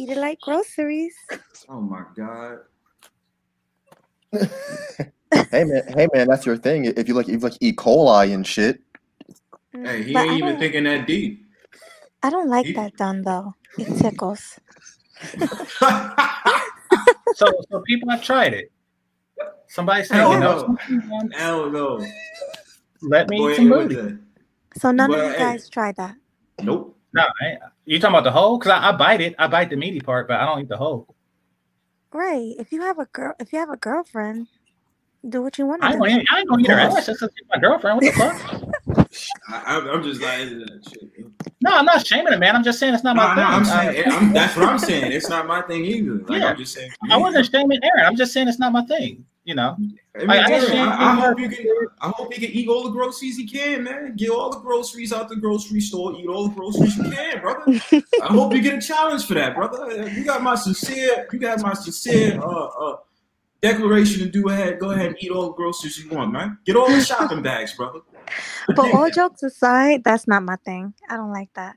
Eat 0.00 0.08
it 0.08 0.16
like 0.16 0.40
groceries. 0.40 1.14
Oh 1.68 1.80
my 1.80 2.02
god. 2.16 2.60
hey 5.52 5.64
man, 5.64 5.82
hey 5.88 6.08
man, 6.12 6.26
that's 6.26 6.46
your 6.46 6.56
thing. 6.56 6.86
If 6.86 7.06
you 7.06 7.14
like, 7.14 7.28
if 7.28 7.34
you 7.34 7.38
like 7.38 7.58
E. 7.60 7.72
coli 7.72 8.32
and 8.34 8.44
shit. 8.46 8.80
Mm, 9.76 9.86
hey, 9.86 10.02
he 10.02 10.12
but 10.14 10.26
ain't 10.26 10.38
even 10.38 10.58
thinking 10.58 10.84
that 10.84 11.06
deep. 11.06 11.46
I 12.22 12.30
don't 12.30 12.48
like 12.48 12.66
he... 12.66 12.72
that 12.72 12.96
done 12.96 13.22
though. 13.22 13.54
It 13.78 13.94
tickles. 13.98 14.58
so 17.34 17.52
so 17.70 17.82
people 17.86 18.08
have 18.10 18.22
tried 18.22 18.54
it. 18.54 18.72
Somebody 19.68 20.04
said, 20.04 20.16
Hell 20.16 20.32
you 20.32 20.40
know, 20.40 20.76
no. 20.88 21.28
Hell 21.36 21.70
no. 21.70 22.04
let 23.02 23.28
me 23.28 23.38
Go 23.38 23.50
eat 23.50 23.56
some 23.56 23.68
booty. 23.68 24.18
So 24.78 24.90
none 24.90 25.10
Well, 25.10 25.20
of 25.20 25.26
you 25.26 25.32
hey. 25.32 25.38
guys 25.38 25.68
tried 25.68 25.96
that. 25.96 26.16
Nope. 26.62 26.96
No, 27.12 27.26
I, 27.42 27.58
you 27.84 27.98
talking 27.98 28.14
about 28.14 28.24
the 28.24 28.30
whole? 28.32 28.58
Because 28.58 28.72
I, 28.72 28.88
I 28.90 28.92
bite 28.92 29.20
it. 29.20 29.34
I 29.38 29.46
bite 29.48 29.70
the 29.70 29.76
meaty 29.76 30.00
part, 30.00 30.28
but 30.28 30.38
I 30.40 30.44
don't 30.46 30.60
eat 30.60 30.68
the 30.68 30.76
whole. 30.76 31.14
Right. 32.12 32.54
If 32.58 32.72
you 32.72 32.82
have 32.82 32.98
a 32.98 33.06
girl, 33.06 33.34
if 33.38 33.52
you 33.52 33.58
have 33.60 33.70
a 33.70 33.76
girlfriend, 33.76 34.48
do 35.28 35.42
what 35.42 35.58
you 35.58 35.66
want 35.66 35.82
I 35.84 35.88
to 35.88 35.94
ain't 35.94 36.02
do. 36.04 36.08
gonna, 36.10 36.24
I 36.32 36.38
ain't 36.40 36.48
gonna 36.48 36.62
eat 36.62 36.68
her 36.68 36.78
ass 36.78 37.06
just 37.06 37.20
'cause 37.20 37.30
she's 37.36 37.46
my 37.52 37.58
girlfriend. 37.60 37.96
What 38.00 38.06
the 38.06 38.12
fuck? 38.12 39.08
I, 39.48 39.74
I'm- 39.76 39.88
I'm 39.88 40.02
just 40.02 40.20
like, 40.20 40.40
uh, 40.48 40.88
shit. 40.88 41.26
No, 41.62 41.76
I'm 41.76 41.84
not 41.84 42.06
shaming 42.06 42.32
it, 42.32 42.38
man. 42.38 42.56
I'm 42.56 42.64
just 42.64 42.78
saying 42.78 42.94
it's 42.94 43.04
not 43.04 43.16
my 43.16 43.28
no, 43.28 43.34
thing. 43.34 43.44
I'm 43.44 43.62
Uh, 43.62 43.92
saying 43.92 44.04
I'm, 44.10 44.32
that's 44.32 44.56
what 44.56 44.66
I'm 44.66 44.78
saying. 44.78 45.12
It's 45.12 45.28
not 45.28 45.46
my 45.46 45.60
thing 45.62 45.84
either. 45.84 46.14
Like 46.26 46.40
Yeah. 46.40 46.48
I'm 46.48 46.56
just 46.56 46.72
saying. 46.74 46.90
I 47.10 47.16
wasn't 47.18 47.46
shaming 47.50 47.78
Aaron. 47.82 48.06
I'm 48.06 48.16
just 48.16 48.32
saying 48.32 48.48
it's 48.48 48.58
not 48.58 48.72
my 48.72 48.82
thing. 48.86 49.24
You 49.44 49.54
know. 49.54 49.76
I, 50.14 50.18
mean, 50.18 50.28
Like, 50.28 50.40
I 50.40 50.52
Aaron, 50.52 50.78
I, 50.78 51.12
I 51.12 51.14
hope 51.14 51.40
you 51.40 51.48
can. 51.48 51.66
I 52.00 52.08
hope 52.10 52.32
he 52.32 52.46
can 52.46 52.54
eat 52.54 52.68
all 52.68 52.84
the 52.84 52.90
groceries 52.90 53.36
he 53.36 53.46
can, 53.46 53.84
man. 53.84 54.14
Get 54.16 54.30
all 54.30 54.50
the 54.50 54.60
groceries 54.60 55.12
out 55.12 55.28
the 55.28 55.36
grocery 55.36 55.80
store. 55.80 56.14
Eat 56.14 56.26
all 56.26 56.48
the 56.48 56.54
groceries 56.54 56.96
you 56.96 57.10
can, 57.10 57.40
brother. 57.40 57.62
I 58.22 58.26
hope 58.26 58.52
you 58.52 58.60
get 58.60 58.74
a 58.74 58.80
challenge 58.80 59.26
for 59.26 59.34
that, 59.34 59.54
brother. 59.54 60.08
You 60.10 60.24
got 60.24 60.42
my 60.42 60.54
sincere. 60.54 61.26
You 61.32 61.38
got 61.38 61.60
my 61.62 61.72
sincere 61.72 62.38
uh, 62.40 62.66
uh, 62.66 62.96
declaration 63.62 64.20
to 64.20 64.30
do 64.30 64.48
ahead. 64.48 64.78
Go 64.78 64.90
ahead 64.90 65.06
and 65.06 65.16
eat 65.20 65.30
all 65.30 65.48
the 65.48 65.54
groceries 65.54 65.98
you 65.98 66.10
want, 66.10 66.32
man. 66.32 66.58
Get 66.66 66.76
all 66.76 66.88
the 66.88 67.00
shopping 67.00 67.42
bags, 67.42 67.74
brother. 67.74 68.00
But 68.68 68.94
all 68.94 69.10
jokes 69.10 69.42
aside, 69.42 70.04
that's 70.04 70.28
not 70.28 70.42
my 70.42 70.56
thing. 70.56 70.94
I 71.08 71.16
don't 71.16 71.32
like 71.32 71.52
that 71.54 71.76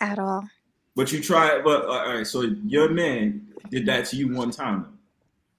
at 0.00 0.18
all. 0.18 0.44
But 0.94 1.12
you 1.12 1.22
try. 1.22 1.60
But 1.62 1.84
uh, 1.84 1.88
all 1.88 2.14
right. 2.14 2.26
So 2.26 2.42
your 2.42 2.88
man 2.90 3.46
did 3.70 3.86
that 3.86 4.06
to 4.06 4.16
you 4.16 4.34
one 4.34 4.50
time. 4.50 4.98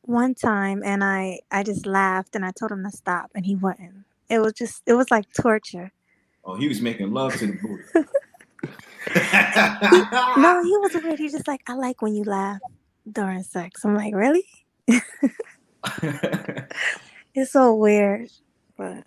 Though. 0.05 0.13
One 0.13 0.35
time, 0.35 0.81
and 0.83 1.03
I 1.03 1.39
I 1.51 1.63
just 1.63 1.85
laughed 1.85 2.35
and 2.35 2.45
I 2.45 2.51
told 2.51 2.71
him 2.71 2.83
to 2.83 2.91
stop, 2.91 3.31
and 3.35 3.45
he 3.45 3.55
wouldn't. 3.55 4.05
It 4.29 4.39
was 4.39 4.53
just 4.53 4.83
it 4.85 4.93
was 4.93 5.09
like 5.11 5.25
torture. 5.33 5.91
Oh, 6.45 6.55
he 6.55 6.67
was 6.67 6.81
making 6.81 7.11
love 7.11 7.35
to 7.37 7.47
the 7.47 7.53
booty. 7.53 8.07
No, 10.37 10.63
he 10.63 10.77
was 10.77 10.93
weird. 10.93 11.19
He 11.19 11.29
just 11.29 11.47
like 11.47 11.61
I 11.67 11.73
like 11.73 12.01
when 12.01 12.15
you 12.15 12.23
laugh 12.23 12.59
during 13.11 13.43
sex. 13.43 13.83
I'm 13.83 13.95
like, 13.95 14.15
really? 14.15 14.45
It's 17.35 17.51
so 17.51 17.75
weird, 17.75 18.29
but 18.77 19.03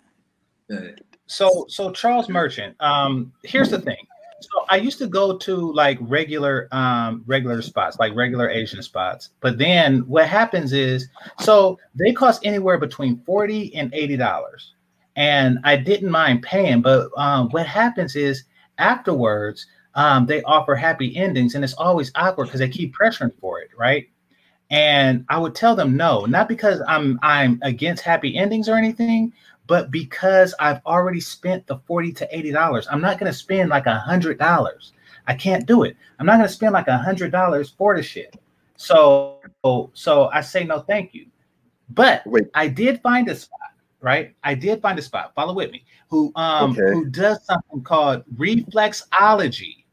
So 1.27 1.67
so 1.69 1.93
Charles 1.93 2.29
Merchant. 2.29 2.77
Um, 2.81 3.33
here's 3.45 3.71
the 3.71 3.81
thing. 3.81 4.07
So 4.41 4.67
I 4.69 4.77
used 4.77 4.99
to 4.99 5.07
go 5.07 5.37
to 5.39 5.73
like 5.73 5.99
regular 6.01 6.69
um 6.73 7.25
regular 7.27 7.63
spots, 7.63 7.99
like 7.99 8.15
regular 8.15 8.51
Asian 8.51 8.83
spots. 8.83 9.31
But 9.41 9.59
then 9.59 10.01
what 10.01 10.29
happens 10.29 10.73
is 10.73 11.09
so 11.41 11.79
they 11.95 12.13
cost 12.13 12.45
anywhere 12.45 12.79
between 12.79 13.19
40 13.25 13.75
and 13.75 13.93
80 13.95 14.17
dollars. 14.17 14.75
And 15.17 15.59
I 15.65 15.77
didn't 15.77 16.11
mind 16.11 16.43
paying, 16.43 16.83
but 16.83 17.11
um 17.17 17.49
what 17.51 17.67
happens 17.67 18.17
is 18.17 18.45
afterwards 18.79 19.67
um 19.95 20.27
they 20.27 20.43
offer 20.43 20.75
happy 20.75 21.17
endings 21.17 21.55
and 21.55 21.65
it's 21.65 21.75
always 21.75 22.13
awkward 22.15 22.47
because 22.47 22.61
they 22.61 22.69
keep 22.69 22.95
pressuring 22.95 23.33
for 23.41 23.61
it, 23.61 23.71
right? 23.79 24.07
and 24.71 25.25
I 25.29 25.39
would 25.39 25.55
tell 25.55 25.77
them 25.77 25.97
no, 25.97 26.25
not 26.25 26.49
because 26.49 26.83
I'm 26.89 27.19
I'm 27.23 27.61
against 27.63 28.03
happy 28.03 28.37
endings 28.37 28.69
or 28.69 28.77
anything, 28.77 29.33
but 29.67 29.91
because 29.91 30.55
I've 30.61 30.81
already 30.87 31.21
spent 31.21 31.67
the 31.67 31.79
forty 31.79 32.13
to 32.13 32.37
eighty 32.37 32.53
dollars. 32.53 32.87
I'm 32.91 33.01
not 33.01 33.19
going 33.19 33.31
to 33.31 33.37
spend 33.37 33.71
like 33.71 33.87
a 33.87 33.99
hundred 33.99 34.39
dollars. 34.39 34.93
I 35.27 35.35
can't 35.35 35.67
do 35.67 35.83
it. 35.83 35.97
I'm 36.19 36.27
not 36.27 36.37
going 36.37 36.49
to 36.49 36.53
spend 36.53 36.73
like 36.73 36.89
a 36.89 36.99
hundred 36.99 37.33
dollars 37.33 37.71
for 37.71 37.97
the 37.97 38.03
shit. 38.03 38.37
So 38.77 39.39
so 39.95 40.27
I 40.33 40.41
say 40.41 40.65
no, 40.65 40.81
thank 40.81 41.15
you. 41.15 41.27
But 41.91 42.23
I 42.55 42.69
did 42.69 43.01
find 43.01 43.29
a 43.29 43.35
spot, 43.35 43.71
right? 44.01 44.35
I 44.45 44.55
did 44.55 44.83
find 44.83 44.99
a 44.99 45.03
spot. 45.03 45.35
Follow 45.35 45.55
with 45.55 45.71
me. 45.71 45.85
Who 46.11 46.33
um 46.37 46.73
Okay. 46.73 46.83
who 46.93 47.07
does 47.07 47.45
something 47.45 47.83
called 47.83 48.25
reflexology. 48.37 49.85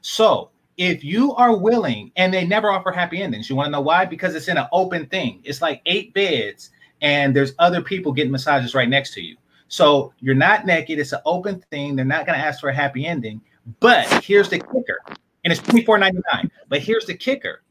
So 0.00 0.50
if 0.76 1.02
you 1.02 1.34
are 1.34 1.56
willing, 1.56 2.12
and 2.16 2.32
they 2.32 2.46
never 2.46 2.70
offer 2.70 2.92
happy 2.92 3.22
endings, 3.22 3.48
you 3.48 3.56
want 3.56 3.68
to 3.68 3.70
know 3.70 3.80
why? 3.80 4.04
Because 4.04 4.34
it's 4.34 4.48
in 4.48 4.58
an 4.58 4.66
open 4.72 5.06
thing. 5.06 5.40
It's 5.42 5.62
like 5.62 5.80
eight 5.86 6.12
beds, 6.12 6.70
and 7.00 7.34
there's 7.34 7.52
other 7.58 7.80
people 7.80 8.12
getting 8.12 8.32
massages 8.32 8.74
right 8.74 8.88
next 8.88 9.14
to 9.14 9.20
you. 9.20 9.36
So 9.68 10.12
you're 10.20 10.34
not 10.34 10.66
naked. 10.66 10.98
It's 10.98 11.12
an 11.12 11.20
open 11.24 11.62
thing. 11.70 11.96
They're 11.96 12.04
not 12.04 12.26
going 12.26 12.38
to 12.38 12.44
ask 12.44 12.60
for 12.60 12.68
a 12.68 12.74
happy 12.74 13.06
ending. 13.06 13.40
But 13.80 14.06
here's 14.24 14.48
the 14.48 14.58
kicker, 14.58 15.00
and 15.44 15.52
it's 15.52 15.60
twenty 15.60 15.84
four 15.84 15.98
ninety 15.98 16.20
nine. 16.32 16.50
But 16.68 16.80
here's 16.80 17.06
the 17.06 17.14
kicker. 17.14 17.62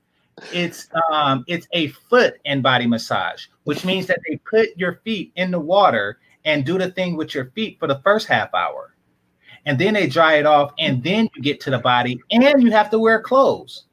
It's 0.51 0.89
um 1.11 1.45
it's 1.47 1.67
a 1.71 1.87
foot 1.87 2.35
and 2.45 2.61
body 2.61 2.85
massage, 2.85 3.45
which 3.63 3.85
means 3.85 4.07
that 4.07 4.19
they 4.27 4.37
put 4.37 4.69
your 4.75 4.99
feet 5.05 5.31
in 5.35 5.51
the 5.51 5.59
water 5.59 6.19
and 6.43 6.65
do 6.65 6.77
the 6.77 6.91
thing 6.91 7.15
with 7.15 7.33
your 7.33 7.45
feet 7.51 7.79
for 7.79 7.87
the 7.87 7.99
first 7.99 8.27
half 8.27 8.53
hour 8.53 8.95
and 9.65 9.79
then 9.79 9.93
they 9.93 10.07
dry 10.07 10.35
it 10.35 10.45
off, 10.45 10.73
and 10.77 11.03
then 11.03 11.29
you 11.35 11.41
get 11.41 11.59
to 11.61 11.71
the 11.71 11.79
body, 11.79 12.21
and 12.31 12.61
you 12.61 12.71
have 12.71 12.89
to 12.91 12.99
wear 12.99 13.19
clothes. 13.21 13.85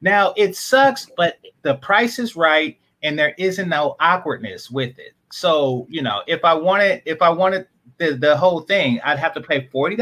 Now 0.00 0.32
it 0.36 0.56
sucks, 0.56 1.10
but 1.16 1.38
the 1.62 1.74
price 1.76 2.18
is 2.18 2.36
right, 2.36 2.78
and 3.02 3.18
there 3.18 3.34
isn't 3.38 3.68
no 3.68 3.96
awkwardness 4.00 4.70
with 4.70 4.98
it. 4.98 5.12
So 5.30 5.86
you 5.90 6.02
know, 6.02 6.22
if 6.26 6.44
I 6.44 6.54
wanted, 6.54 7.02
if 7.04 7.22
I 7.22 7.30
wanted 7.30 7.66
the, 7.98 8.14
the 8.14 8.36
whole 8.36 8.60
thing, 8.60 9.00
I'd 9.04 9.18
have 9.18 9.34
to 9.34 9.40
pay 9.40 9.68
40 9.72 9.96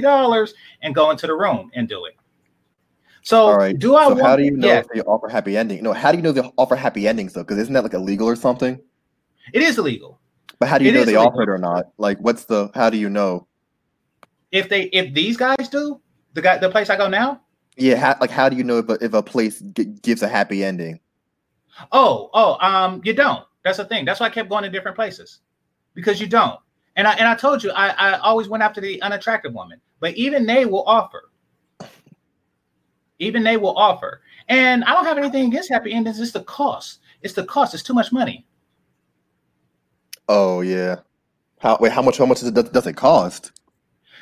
dollars 0.00 0.54
and 0.82 0.94
go 0.94 1.10
into 1.10 1.26
the 1.26 1.34
room 1.34 1.70
and 1.74 1.88
do 1.88 2.04
it. 2.06 2.16
So 3.22 3.54
right. 3.54 3.78
do 3.78 3.96
I? 3.96 4.04
so 4.04 4.10
want, 4.10 4.20
how 4.22 4.36
do 4.36 4.44
you 4.44 4.56
know 4.56 4.68
Yeah, 4.68 4.78
if 4.78 4.88
they 4.92 5.00
offer 5.02 5.28
happy 5.28 5.56
ending? 5.56 5.82
No, 5.82 5.92
how 5.92 6.10
do 6.12 6.18
you 6.18 6.22
know 6.22 6.32
they 6.32 6.40
offer 6.56 6.76
happy 6.76 7.06
endings 7.06 7.32
though? 7.32 7.42
Because 7.42 7.58
isn't 7.58 7.74
that 7.74 7.82
like 7.82 7.94
illegal 7.94 8.26
or 8.28 8.36
something? 8.36 8.80
it 9.52 9.62
is 9.62 9.78
illegal. 9.78 10.20
But 10.58 10.68
how 10.68 10.78
do 10.78 10.84
you 10.84 10.90
It 10.90 10.94
know 10.94 11.04
they 11.04 11.16
offer 11.16 11.42
it 11.42 11.48
or 11.48 11.58
not? 11.58 11.86
Like, 11.96 12.18
what's 12.18 12.44
the? 12.44 12.70
How 12.74 12.90
do 12.90 12.98
you 12.98 13.08
know? 13.08 13.46
If 14.52 14.68
they, 14.68 14.84
if 14.84 15.14
these 15.14 15.36
guys 15.36 15.68
do, 15.70 16.00
the 16.34 16.42
guy, 16.42 16.58
the 16.58 16.68
place 16.68 16.90
I 16.90 16.96
go 16.96 17.08
now, 17.08 17.40
Yeah, 17.76 17.96
how, 17.96 18.16
like 18.20 18.30
how 18.30 18.48
do 18.48 18.56
you 18.56 18.64
know 18.64 18.78
if 18.78 18.88
a, 18.88 19.04
if 19.04 19.14
a 19.14 19.22
place 19.22 19.60
g- 19.60 19.84
gives 19.84 20.22
a 20.22 20.28
happy 20.28 20.64
ending? 20.64 21.00
Oh, 21.92 22.30
oh, 22.34 22.56
um, 22.60 23.00
you 23.04 23.12
don't. 23.12 23.44
That's 23.64 23.78
the 23.78 23.84
thing. 23.84 24.04
That's 24.04 24.20
why 24.20 24.26
I 24.26 24.30
kept 24.30 24.48
going 24.48 24.64
to 24.64 24.70
different 24.70 24.96
places 24.96 25.40
because 25.94 26.20
you 26.20 26.26
don't. 26.26 26.58
And 26.96 27.06
I 27.06 27.12
and 27.14 27.28
I 27.28 27.34
told 27.34 27.62
you 27.62 27.70
I, 27.70 27.88
I 27.90 28.18
always 28.18 28.48
went 28.48 28.62
after 28.62 28.80
the 28.80 29.00
unattractive 29.02 29.54
woman, 29.54 29.80
but 30.00 30.14
even 30.14 30.46
they 30.46 30.66
will 30.66 30.84
offer. 30.86 31.30
Even 33.18 33.42
they 33.42 33.56
will 33.56 33.76
offer. 33.76 34.22
And 34.48 34.82
I 34.84 34.92
don't 34.92 35.04
have 35.04 35.18
anything 35.18 35.46
against 35.48 35.70
happy 35.70 35.92
endings. 35.92 36.18
It's 36.18 36.32
the 36.32 36.42
cost. 36.42 37.00
It's 37.22 37.34
the 37.34 37.44
cost. 37.44 37.74
It's 37.74 37.82
too 37.82 37.94
much 37.94 38.12
money. 38.12 38.46
Oh 40.28 40.62
yeah. 40.62 40.96
How 41.58 41.76
wait? 41.80 41.92
How 41.92 42.02
much? 42.02 42.18
How 42.18 42.26
much 42.26 42.40
does 42.40 42.48
it, 42.48 42.72
does, 42.72 42.86
it 42.86 42.96
cost? 42.96 43.52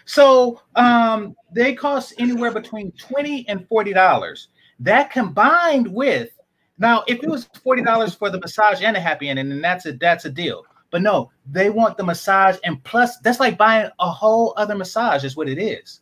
So 0.05 0.61
um, 0.75 1.37
they 1.53 1.75
cost 1.75 2.15
anywhere 2.19 2.51
between 2.51 2.93
twenty 2.93 3.49
and 3.49 3.67
forty 3.69 3.93
dollars. 3.93 4.49
That 4.81 5.11
combined 5.11 5.87
with 5.87 6.31
now, 6.79 7.05
if 7.09 7.23
it 7.23 7.29
was 7.29 7.49
forty 7.63 7.83
dollars 7.83 8.15
for 8.15 8.31
the 8.31 8.41
massage 8.41 8.83
and 8.83 8.97
a 8.97 9.01
happy 9.01 9.29
ending, 9.29 9.49
then 9.49 9.61
that's 9.61 9.87
a 9.87 9.93
that's 9.93 10.25
a 10.25 10.31
deal. 10.31 10.65
But 10.91 11.03
no, 11.03 11.31
they 11.51 11.71
want 11.71 11.97
the 11.97 12.05
massage 12.05 12.57
and 12.65 12.83
plus 12.85 13.19
that's 13.19 13.41
like 13.41 13.59
buying 13.59 13.91
a 13.99 14.11
whole 14.11 14.55
other 14.57 14.75
massage, 14.75 15.25
is 15.25 15.37
what 15.37 15.49
it 15.49 15.59
is. 15.59 16.01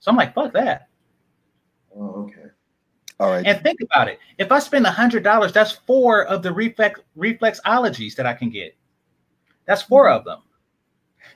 So 0.00 0.10
I'm 0.10 0.16
like, 0.16 0.34
fuck 0.34 0.52
that. 0.52 0.88
Oh, 1.96 2.24
okay. 2.24 2.50
All 3.20 3.30
right. 3.30 3.44
And 3.46 3.60
think 3.62 3.80
about 3.80 4.08
it. 4.08 4.18
If 4.38 4.52
I 4.52 4.58
spend 4.58 4.86
hundred 4.86 5.22
dollars, 5.22 5.52
that's 5.52 5.72
four 5.72 6.24
of 6.26 6.42
the 6.42 6.52
reflex 6.52 7.00
reflexologies 7.16 8.14
that 8.16 8.26
I 8.26 8.34
can 8.34 8.50
get. 8.50 8.76
That's 9.66 9.82
four 9.82 10.08
of 10.08 10.24
them. 10.24 10.42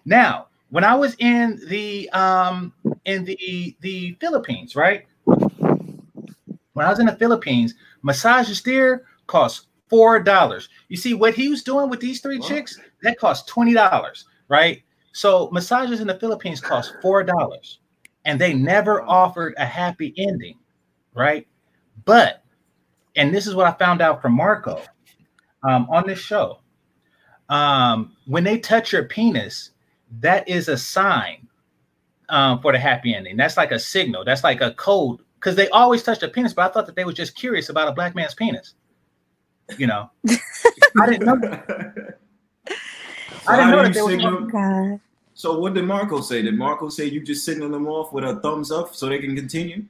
Now, 0.04 0.48
when 0.70 0.84
I 0.84 0.94
was 0.94 1.14
in 1.18 1.60
the 1.68 2.10
um 2.10 2.72
in 3.04 3.24
the 3.24 3.76
the 3.80 4.16
Philippines, 4.20 4.76
right? 4.76 5.06
When 6.72 6.86
I 6.86 6.90
was 6.90 6.98
in 6.98 7.06
the 7.06 7.16
Philippines, 7.16 7.74
massages 8.02 8.62
there 8.62 9.04
cost 9.26 9.66
four 9.88 10.20
dollars. 10.20 10.68
You 10.88 10.96
see 10.96 11.14
what 11.14 11.34
he 11.34 11.48
was 11.48 11.62
doing 11.62 11.90
with 11.90 12.00
these 12.00 12.20
three 12.20 12.40
chicks? 12.40 12.78
That 13.02 13.18
cost 13.18 13.46
twenty 13.46 13.74
dollars, 13.74 14.24
right? 14.48 14.82
So 15.12 15.50
massages 15.50 16.00
in 16.00 16.06
the 16.06 16.18
Philippines 16.18 16.60
cost 16.60 16.94
four 17.02 17.22
dollars, 17.22 17.80
and 18.24 18.40
they 18.40 18.54
never 18.54 19.02
offered 19.02 19.54
a 19.58 19.66
happy 19.66 20.14
ending, 20.16 20.58
right? 21.14 21.46
But, 22.04 22.42
and 23.16 23.34
this 23.34 23.46
is 23.46 23.54
what 23.54 23.66
I 23.66 23.72
found 23.72 24.00
out 24.00 24.22
from 24.22 24.32
Marco 24.32 24.80
um, 25.62 25.86
on 25.90 26.06
this 26.06 26.18
show. 26.18 26.60
Um, 27.50 28.16
when 28.26 28.44
they 28.44 28.58
touch 28.58 28.92
your 28.92 29.04
penis, 29.04 29.72
that 30.20 30.48
is 30.48 30.68
a 30.68 30.76
sign 30.78 31.46
um, 32.30 32.60
for 32.62 32.72
the 32.72 32.78
happy 32.78 33.14
ending. 33.14 33.36
That's 33.36 33.58
like 33.58 33.72
a 33.72 33.78
signal. 33.78 34.24
That's 34.24 34.42
like 34.42 34.62
a 34.62 34.72
code 34.72 35.20
because 35.42 35.56
they 35.56 35.68
always 35.70 36.04
touched 36.04 36.22
a 36.22 36.28
penis. 36.28 36.52
But 36.54 36.70
I 36.70 36.72
thought 36.72 36.86
that 36.86 36.94
they 36.94 37.04
were 37.04 37.12
just 37.12 37.34
curious 37.34 37.68
about 37.68 37.88
a 37.88 37.92
black 37.92 38.14
man's 38.14 38.34
penis. 38.34 38.74
You 39.76 39.88
know, 39.88 40.08
I 41.00 41.06
didn't 41.10 41.26
know. 41.26 41.36
That. 41.36 42.18
So 43.44 43.50
I 43.50 43.56
didn't 43.56 43.70
know 43.72 43.82
that 43.82 43.92
they 43.92 43.98
you 43.98 44.04
were. 44.04 44.10
signal- 44.50 45.00
So 45.34 45.58
what 45.58 45.74
did 45.74 45.84
Marco 45.84 46.20
say? 46.20 46.42
Did 46.42 46.56
Marco 46.56 46.88
say 46.88 47.06
you 47.06 47.20
just 47.20 47.44
signal 47.44 47.70
them 47.70 47.88
off 47.88 48.12
with 48.12 48.22
a 48.22 48.36
thumbs 48.36 48.70
up 48.70 48.94
so 48.94 49.08
they 49.08 49.18
can 49.18 49.34
continue? 49.34 49.84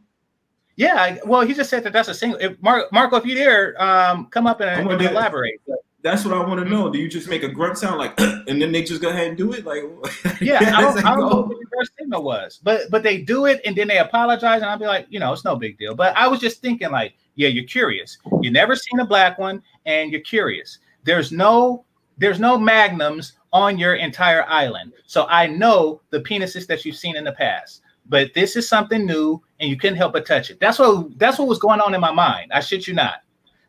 Yeah, 0.77 0.95
I, 0.95 1.21
well, 1.27 1.43
he 1.43 1.53
just 1.53 1.69
said 1.69 1.85
that 1.85 1.93
that's 1.93 2.09
a 2.09 2.15
single. 2.15 2.41
If 2.41 2.63
Mar- 2.63 2.87
Marco, 2.93 3.17
if 3.17 3.27
you're 3.27 3.37
there, 3.37 3.83
um, 3.83 4.25
come 4.31 4.47
up 4.47 4.63
and, 4.63 4.91
and 4.91 5.03
elaborate. 5.03 5.61
That's 6.03 6.25
what 6.25 6.35
I 6.35 6.45
want 6.45 6.59
to 6.61 6.69
know. 6.69 6.91
Do 6.91 6.99
you 6.99 7.09
just 7.09 7.29
make 7.29 7.45
a 7.45 7.49
grunt 7.49 7.79
sound 7.79 7.99
like, 7.99 8.19
and 8.21 8.61
then 8.61 8.73
they 8.73 8.83
just 8.83 9.01
go 9.01 9.11
ahead 9.11 9.29
and 9.29 9.37
do 9.37 9.53
it? 9.53 9.65
Like, 9.65 9.85
yeah, 10.41 10.75
I 10.77 10.81
don't, 10.81 11.05
I 11.05 11.15
don't 11.15 11.31
know 11.31 11.43
what 11.43 11.49
the 11.49 11.67
first 11.73 11.93
thing 11.97 12.07
signal 12.13 12.25
was, 12.25 12.61
but 12.63 12.91
but 12.91 13.03
they 13.03 13.19
do 13.19 13.47
it 13.47 13.61
and 13.65 13.77
then 13.77 13.89
they 13.89 13.99
apologize, 13.99 14.63
and 14.63 14.71
I'll 14.71 14.79
be 14.79 14.87
like, 14.87 15.07
you 15.09 15.21
know, 15.21 15.33
it's 15.33 15.45
no 15.45 15.57
big 15.57 15.79
deal. 15.79 15.95
But 15.95 16.17
I 16.17 16.27
was 16.27 16.41
just 16.41 16.61
thinking, 16.61 16.91
like, 16.91 17.15
yeah, 17.37 17.49
you're 17.49 17.65
curious. 17.65 18.19
You 18.41 18.51
never 18.51 18.77
seen 18.77 19.01
a 19.01 19.07
black 19.07 19.39
one, 19.39 19.63
and 19.87 20.11
you're 20.11 20.21
curious. 20.21 20.79
There's 21.05 21.33
no 21.33 21.85
there's 22.19 22.41
no 22.41 22.59
magnums 22.59 23.35
on 23.53 23.79
your 23.79 23.95
entire 23.95 24.45
island, 24.45 24.93
so 25.07 25.27
I 25.29 25.47
know 25.47 26.01
the 26.11 26.21
penises 26.21 26.67
that 26.67 26.85
you've 26.85 26.97
seen 26.97 27.17
in 27.17 27.25
the 27.25 27.33
past. 27.33 27.83
But 28.07 28.35
this 28.35 28.57
is 28.57 28.69
something 28.69 29.07
new, 29.07 29.41
and 29.61 29.71
you 29.71 29.77
couldn't 29.77 29.97
help 29.97 30.13
but 30.13 30.27
touch 30.27 30.51
it. 30.51 30.59
That's 30.59 30.79
what 30.79 31.19
that's 31.19 31.39
what 31.39 31.49
was 31.49 31.59
going 31.59 31.81
on 31.81 31.95
in 31.95 32.01
my 32.01 32.13
mind. 32.13 32.53
I 32.53 32.61
shit 32.61 32.87
you 32.87 32.95
not. 32.95 33.23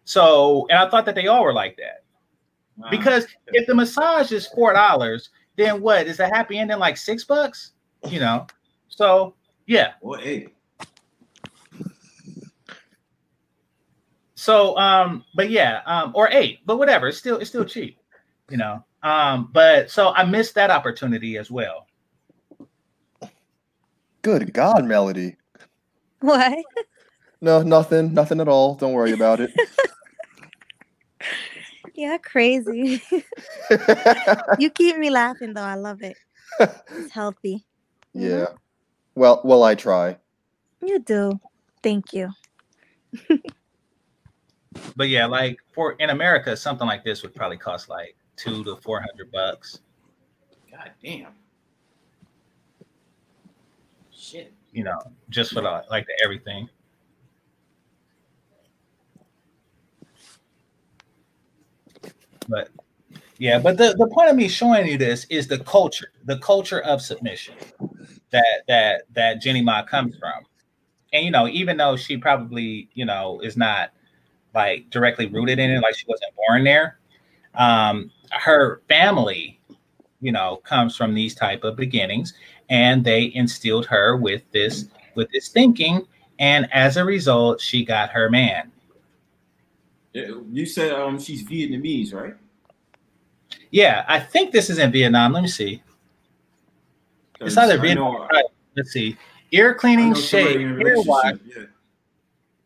So, 0.05 0.67
and 0.69 0.79
I 0.79 0.89
thought 0.89 1.05
that 1.05 1.15
they 1.15 1.27
all 1.27 1.43
were 1.43 1.53
like 1.53 1.77
that. 1.77 2.02
Wow. 2.77 2.89
Because 2.89 3.27
if 3.47 3.67
the 3.67 3.75
massage 3.75 4.31
is 4.31 4.47
four 4.47 4.73
dollars, 4.73 5.29
then 5.55 5.81
what 5.81 6.07
is 6.07 6.19
a 6.19 6.27
happy 6.27 6.57
ending 6.57 6.79
like 6.79 6.97
six 6.97 7.23
bucks? 7.23 7.71
You 8.09 8.19
know, 8.19 8.47
so 8.89 9.35
yeah. 9.67 9.93
Or 10.01 10.19
eight. 10.19 10.49
So 14.35 14.77
um, 14.77 15.23
but 15.35 15.49
yeah, 15.49 15.81
um, 15.85 16.11
or 16.15 16.29
eight, 16.31 16.59
but 16.65 16.77
whatever, 16.77 17.07
it's 17.07 17.17
still 17.17 17.37
it's 17.37 17.49
still 17.49 17.63
cheap, 17.63 17.97
you 18.49 18.57
know. 18.57 18.83
Um, 19.03 19.49
but 19.53 19.89
so 19.89 20.09
I 20.09 20.25
missed 20.25 20.55
that 20.55 20.71
opportunity 20.71 21.37
as 21.37 21.51
well. 21.51 21.87
Good 24.21 24.53
God, 24.53 24.85
Melody. 24.85 25.35
What? 26.21 26.57
No, 27.41 27.61
nothing, 27.61 28.13
nothing 28.13 28.39
at 28.39 28.47
all. 28.47 28.75
Don't 28.75 28.93
worry 28.93 29.11
about 29.11 29.41
it. 29.41 29.51
Yeah, 31.93 32.17
crazy. 32.17 33.01
you 34.59 34.69
keep 34.75 34.97
me 34.97 35.09
laughing 35.09 35.53
though. 35.53 35.61
I 35.61 35.75
love 35.75 36.01
it. 36.01 36.17
It's 36.59 37.11
healthy. 37.13 37.65
Mm-hmm. 38.15 38.27
Yeah. 38.27 38.45
Well, 39.15 39.41
well, 39.43 39.63
I 39.63 39.75
try. 39.75 40.17
You 40.83 40.99
do. 40.99 41.39
Thank 41.83 42.13
you. 42.13 42.29
but 44.95 45.09
yeah, 45.09 45.25
like 45.27 45.57
for 45.73 45.93
in 45.93 46.09
America, 46.09 46.57
something 46.57 46.87
like 46.87 47.03
this 47.03 47.21
would 47.21 47.35
probably 47.35 47.57
cost 47.57 47.89
like 47.89 48.15
two 48.35 48.63
to 48.63 48.75
four 48.77 48.99
hundred 48.99 49.31
bucks. 49.31 49.79
God 50.71 50.91
damn. 51.03 51.33
Shit. 54.11 54.51
You 54.71 54.83
know, 54.83 54.97
just 55.29 55.53
for 55.53 55.61
the 55.61 55.83
like 55.91 56.07
the 56.07 56.19
everything. 56.23 56.67
But 62.47 62.69
yeah, 63.37 63.59
but 63.59 63.77
the, 63.77 63.95
the 63.97 64.07
point 64.07 64.29
of 64.29 64.35
me 64.35 64.47
showing 64.47 64.87
you 64.87 64.97
this 64.97 65.25
is 65.29 65.47
the 65.47 65.59
culture, 65.59 66.11
the 66.25 66.37
culture 66.39 66.81
of 66.81 67.01
submission 67.01 67.55
that 68.31 68.63
that 68.67 69.03
that 69.13 69.41
Jeannie 69.41 69.61
Mai 69.61 69.83
comes 69.83 70.17
from. 70.17 70.43
And 71.13 71.23
you 71.23 71.31
know, 71.31 71.47
even 71.47 71.77
though 71.77 71.95
she 71.95 72.17
probably, 72.17 72.89
you 72.93 73.05
know, 73.05 73.39
is 73.41 73.55
not 73.55 73.91
like 74.53 74.89
directly 74.89 75.27
rooted 75.27 75.59
in 75.59 75.71
it, 75.71 75.81
like 75.81 75.95
she 75.95 76.05
wasn't 76.07 76.33
born 76.35 76.63
there, 76.63 76.99
um, 77.55 78.11
her 78.31 78.81
family, 78.87 79.59
you 80.21 80.31
know, 80.31 80.57
comes 80.57 80.95
from 80.95 81.13
these 81.13 81.35
type 81.35 81.63
of 81.63 81.75
beginnings, 81.75 82.33
and 82.69 83.03
they 83.03 83.31
instilled 83.35 83.85
her 83.85 84.17
with 84.17 84.41
this 84.51 84.85
with 85.15 85.29
this 85.31 85.49
thinking, 85.49 86.05
and 86.39 86.67
as 86.73 86.97
a 86.97 87.05
result, 87.05 87.61
she 87.61 87.85
got 87.85 88.09
her 88.09 88.29
man. 88.29 88.72
You 90.13 90.65
said 90.65 90.91
um 90.93 91.19
she's 91.19 91.43
Vietnamese, 91.43 92.13
right? 92.13 92.35
Yeah, 93.71 94.05
I 94.07 94.19
think 94.19 94.51
this 94.51 94.69
is 94.69 94.77
in 94.77 94.91
Vietnam. 94.91 95.33
Let 95.33 95.41
me 95.41 95.49
see. 95.49 95.81
It's 97.41 97.57
either 97.57 97.79
Vietnam. 97.79 98.27
Right, 98.31 98.45
let's 98.77 98.91
see. 98.91 99.17
Ear 99.51 99.73
cleaning, 99.73 100.13
shave, 100.13 100.61
ear 100.61 100.95
wash. 100.97 101.35
Yeah. 101.45 101.63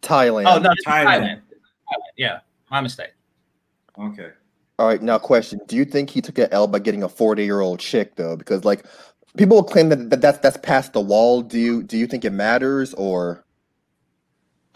Thailand. 0.02 0.46
Oh 0.48 0.60
no, 0.60 0.72
Thailand. 0.86 1.22
Thailand. 1.22 1.42
Yeah, 2.18 2.40
my 2.70 2.82
mistake. 2.82 3.14
Okay. 3.98 4.30
All 4.78 4.88
right, 4.88 5.02
now 5.02 5.18
question: 5.18 5.60
Do 5.68 5.76
you 5.76 5.86
think 5.86 6.10
he 6.10 6.22
took 6.22 6.38
an 6.38 6.50
L 6.52 6.68
by 6.68 6.80
getting 6.80 7.04
a 7.04 7.10
forty-year-old 7.10 7.80
chick 7.80 8.16
though? 8.16 8.36
Because 8.36 8.66
like 8.66 8.86
people 9.38 9.56
will 9.58 9.64
claim 9.64 9.90
that, 9.90 10.10
that 10.10 10.22
that's 10.22 10.38
that's 10.40 10.58
past 10.58 10.94
the 10.94 11.02
wall. 11.02 11.42
Do 11.42 11.58
you 11.58 11.82
do 11.82 11.98
you 11.98 12.08
think 12.08 12.26
it 12.26 12.32
matters 12.32 12.94
or? 12.94 13.44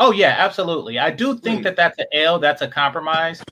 Oh 0.02 0.12
yeah, 0.12 0.36
absolutely. 0.40 0.98
I 0.98 1.12
do 1.12 1.38
think 1.38 1.60
mm. 1.60 1.64
that 1.66 1.76
that's 1.76 2.00
an 2.00 2.08
L. 2.12 2.40
That's 2.40 2.64
a 2.64 2.68
compromise, 2.68 3.44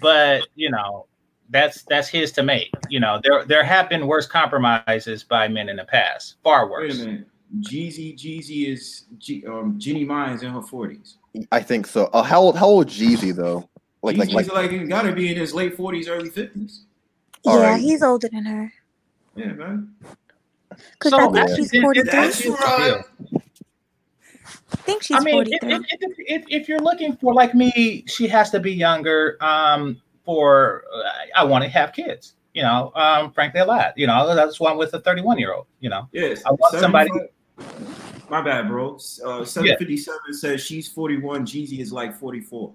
but 0.00 0.46
you 0.54 0.70
know, 0.70 1.06
that's 1.50 1.82
that's 1.82 2.06
his 2.06 2.30
to 2.32 2.44
make. 2.44 2.70
You 2.88 3.00
know, 3.00 3.20
there 3.24 3.44
there 3.44 3.64
have 3.64 3.88
been 3.88 4.06
worse 4.06 4.24
compromises 4.24 5.24
by 5.24 5.48
men 5.48 5.68
in 5.68 5.74
the 5.74 5.84
past, 5.84 6.36
far 6.44 6.70
worse. 6.70 6.98
Wait 6.98 7.02
a 7.02 7.04
minute. 7.04 7.26
Jeezy, 7.60 8.16
Jeezy 8.16 8.68
is 8.72 9.06
G, 9.18 9.44
um 9.48 9.74
Jeannie 9.76 10.04
Mai 10.04 10.34
is 10.34 10.44
in 10.44 10.52
her 10.52 10.62
forties. 10.62 11.16
I 11.50 11.60
think 11.60 11.88
so. 11.88 12.04
Uh, 12.12 12.22
how 12.22 12.42
old? 12.42 12.56
How 12.56 12.66
old 12.66 12.86
Jeezy 12.86 13.34
though? 13.34 13.68
Like 14.02 14.14
Jeezy's 14.14 14.34
like 14.34 14.52
like, 14.52 14.70
like 14.70 14.88
gotta 14.88 15.10
be 15.10 15.32
in 15.32 15.36
his 15.36 15.52
late 15.52 15.76
forties, 15.76 16.06
early 16.08 16.30
fifties. 16.30 16.84
Yeah, 17.44 17.56
right. 17.56 17.80
he's 17.80 18.04
older 18.04 18.28
than 18.28 18.44
her. 18.44 18.72
Yeah, 19.34 19.52
man. 19.52 19.96
Because 20.68 21.10
so, 21.10 21.28
I 21.28 21.32
think 21.32 21.56
she's 21.56 21.80
forty 21.80 22.02
three. 22.02 22.50
Right. 22.50 23.02
I 24.72 24.76
think 24.76 25.02
she's 25.02 25.16
I 25.16 25.20
mean, 25.20 25.44
if, 25.46 25.62
if, 25.62 26.14
if, 26.18 26.44
if, 26.48 26.68
you're 26.68 26.80
looking 26.80 27.16
for 27.16 27.32
like 27.32 27.54
me, 27.54 28.04
she 28.06 28.28
has 28.28 28.50
to 28.50 28.60
be 28.60 28.72
younger. 28.72 29.38
Um, 29.40 30.00
for 30.28 30.84
uh, 30.94 31.08
I 31.34 31.42
want 31.42 31.64
to 31.64 31.70
have 31.70 31.94
kids. 31.94 32.34
You 32.52 32.62
know, 32.62 32.92
um, 32.94 33.32
frankly, 33.32 33.60
a 33.60 33.64
lot. 33.64 33.96
You 33.96 34.06
know, 34.06 34.34
that's 34.34 34.60
why 34.60 34.70
I'm 34.70 34.76
with 34.76 34.92
a 34.92 35.00
31 35.00 35.38
year 35.38 35.54
old. 35.54 35.66
You 35.80 35.88
know, 35.88 36.06
yes, 36.12 36.42
I 36.44 36.50
want 36.50 36.78
somebody. 36.78 37.10
My 38.28 38.42
bad, 38.42 38.68
bro. 38.68 38.96
Uh, 38.96 39.42
757 39.42 40.20
yeah. 40.28 40.36
says 40.36 40.60
she's 40.60 40.86
41. 40.86 41.46
Jeezy 41.46 41.78
is 41.78 41.92
like 41.94 42.14
44. 42.14 42.70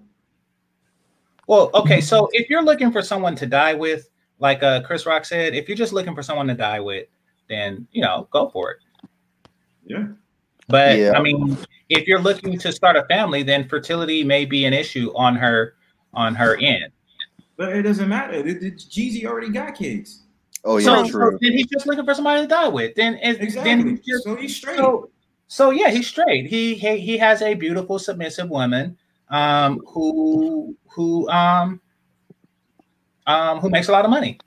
Well, 1.46 1.70
okay. 1.74 2.00
So 2.00 2.28
if 2.32 2.50
you're 2.50 2.64
looking 2.64 2.90
for 2.90 3.02
someone 3.02 3.36
to 3.36 3.46
die 3.46 3.74
with, 3.74 4.10
like 4.40 4.64
uh, 4.64 4.82
Chris 4.82 5.06
Rock 5.06 5.24
said, 5.24 5.54
if 5.54 5.68
you're 5.68 5.76
just 5.76 5.92
looking 5.92 6.14
for 6.14 6.24
someone 6.24 6.48
to 6.48 6.54
die 6.54 6.80
with, 6.80 7.06
then 7.48 7.86
you 7.92 8.02
know, 8.02 8.26
go 8.32 8.48
for 8.48 8.72
it. 8.72 8.78
Yeah. 9.86 10.06
But 10.68 10.98
yeah. 10.98 11.12
I 11.14 11.22
mean, 11.22 11.56
if 11.88 12.06
you're 12.06 12.20
looking 12.20 12.58
to 12.58 12.72
start 12.72 12.96
a 12.96 13.04
family, 13.04 13.42
then 13.42 13.68
fertility 13.68 14.24
may 14.24 14.44
be 14.44 14.64
an 14.64 14.72
issue 14.72 15.12
on 15.14 15.36
her 15.36 15.74
on 16.14 16.34
her 16.34 16.56
end. 16.56 16.92
But 17.56 17.76
it 17.76 17.82
doesn't 17.82 18.08
matter. 18.08 18.42
The, 18.42 18.54
the 18.54 18.72
Jeezy 18.72 19.24
already 19.26 19.50
got 19.50 19.74
kids. 19.74 20.22
Oh 20.64 20.78
yeah, 20.78 21.04
so, 21.04 21.10
true. 21.10 21.32
So 21.32 21.38
then 21.40 21.52
he's 21.52 21.66
just 21.66 21.86
looking 21.86 22.04
for 22.04 22.14
somebody 22.14 22.42
to 22.42 22.48
die 22.48 22.68
with. 22.68 22.94
Then 22.94 23.14
exactly. 23.20 23.62
then 23.62 23.88
he's 23.88 24.00
just, 24.00 24.24
so 24.24 24.36
he's 24.36 24.56
straight. 24.56 24.78
So, 24.78 25.10
so 25.46 25.70
yeah, 25.70 25.90
he's 25.90 26.06
straight. 26.06 26.46
He, 26.46 26.74
he 26.74 26.98
he 26.98 27.18
has 27.18 27.42
a 27.42 27.54
beautiful 27.54 27.98
submissive 27.98 28.48
woman 28.48 28.96
um 29.30 29.80
who 29.86 30.76
who 30.88 31.28
um 31.30 31.80
um 33.26 33.58
who 33.60 33.70
makes 33.70 33.88
a 33.88 33.92
lot 33.92 34.04
of 34.04 34.10
money. 34.10 34.38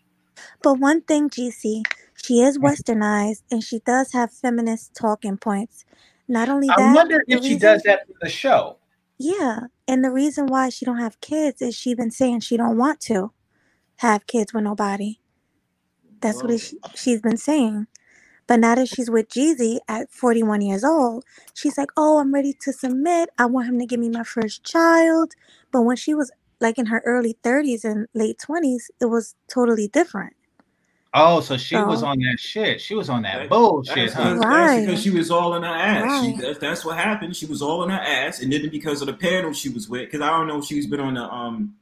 But 0.64 0.76
one 0.76 1.02
thing, 1.02 1.30
GC, 1.30 1.84
she 2.23 2.41
is 2.41 2.57
westernized 2.57 3.44
and 3.52 3.64
she 3.64 3.80
does 3.80 4.11
have 4.14 4.31
feminist 4.31 4.95
talking 4.95 5.38
points. 5.38 5.85
Not 6.28 6.49
only 6.49 6.68
that, 6.68 6.80
I 6.80 6.94
wonder 6.94 7.24
if 7.28 7.44
she 7.44 7.58
does 7.58 7.84
that 7.84 8.08
for 8.08 8.14
the 8.22 8.30
show. 8.30 8.78
Yeah, 9.18 9.62
and 9.88 10.04
the 10.04 10.12
reason 10.12 10.48
why 10.48 10.70
she 10.70 10.86
don't 10.86 10.99
have 10.99 11.20
kids 11.22 11.62
is 11.62 11.76
she 11.76 11.95
been 11.95 12.12
saying 12.12 12.41
she 12.41 12.58
don't 12.58 12.78
want 12.78 12.99
to 13.02 13.32
have 13.98 14.28
kids 14.28 14.54
with 14.54 14.64
nobody. 14.64 15.20
That's 16.22 16.44
what 16.44 16.60
she, 16.60 16.78
she's 16.95 17.22
been 17.22 17.38
saying. 17.38 17.88
But 18.48 18.62
now 18.62 18.76
that 18.76 18.88
she's 18.88 19.10
with 19.10 19.28
Jeezy 19.30 19.80
at 19.90 20.10
41 20.12 20.62
years 20.62 20.84
old, 20.84 21.26
she's 21.54 21.78
like, 21.78 21.90
"Oh, 21.98 22.20
I'm 22.20 22.34
ready 22.34 22.54
to 22.62 22.72
submit. 22.72 23.30
I 23.38 23.45
want 23.45 23.68
him 23.68 23.80
to 23.80 23.86
give 23.86 23.99
me 23.99 24.10
my 24.10 24.24
first 24.24 24.64
child." 24.64 25.34
But 25.72 25.82
when 25.82 25.98
she 25.98 26.14
was 26.14 26.32
like 26.62 26.78
in 26.78 26.86
her 26.88 27.02
early 27.06 27.38
30s 27.44 27.84
and 27.84 28.08
late 28.14 28.38
20s, 28.40 28.90
it 29.02 29.06
was 29.08 29.36
totally 29.54 29.90
different. 29.90 30.37
Oh, 31.14 31.40
so 31.40 31.58
she 31.58 31.76
so, 31.76 31.86
was 31.86 32.04
on 32.04 32.20
that 32.20 32.40
shit. 32.40 32.82
She 32.82 32.94
was 32.94 33.10
on 33.10 33.22
that, 33.24 33.38
that 33.40 33.50
bullshit, 33.50 34.12
huh? 34.12 34.36
Right. 34.36 34.86
because 34.86 35.02
she 35.02 35.10
was 35.10 35.32
all 35.32 35.56
in 35.56 35.64
her 35.64 35.70
ass. 35.70 36.04
Right. 36.04 36.36
She, 36.36 36.42
that's, 36.42 36.60
that's, 36.60 36.86
what 36.86 36.98
happened. 36.98 37.36
She 37.36 37.46
was 37.46 37.62
all 37.62 37.84
in 37.84 37.90
her 37.90 38.00
ass, 38.00 38.42
and 38.42 38.52
then 38.52 38.70
because 38.70 39.02
of 39.02 39.08
the 39.08 39.14
panel 39.14 39.54
she 39.54 39.70
was 39.70 39.88
with, 39.90 40.06
because 40.06 40.22
I 40.22 40.30
don't 40.30 40.48
know 40.48 40.60
if 40.60 40.66
she's 40.66 40.86
been 40.86 41.00
on 41.00 41.14
the 41.16 41.24
um 41.24 41.76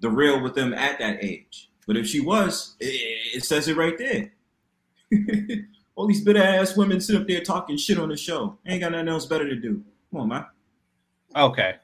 the 0.00 0.08
Real 0.08 0.40
with 0.40 0.54
them 0.54 0.72
at 0.74 0.98
that 1.00 1.22
age, 1.22 1.70
but 1.86 1.96
if 1.96 2.06
she 2.06 2.20
was, 2.20 2.76
it, 2.78 3.36
it 3.36 3.44
says 3.44 3.66
it 3.68 3.76
right 3.76 3.98
there. 3.98 4.32
all 5.96 6.06
these 6.06 6.22
bitter 6.22 6.42
ass 6.42 6.76
women 6.76 7.00
sit 7.00 7.16
up 7.16 7.26
there 7.26 7.40
talking 7.40 7.76
shit 7.76 7.98
on 7.98 8.08
the 8.08 8.16
show. 8.16 8.56
Ain't 8.66 8.82
got 8.82 8.92
nothing 8.92 9.08
else 9.08 9.26
better 9.26 9.48
to 9.48 9.56
do. 9.56 9.82
Come 10.12 10.20
on, 10.20 10.28
man. 10.28 10.46
Okay. 11.34 11.74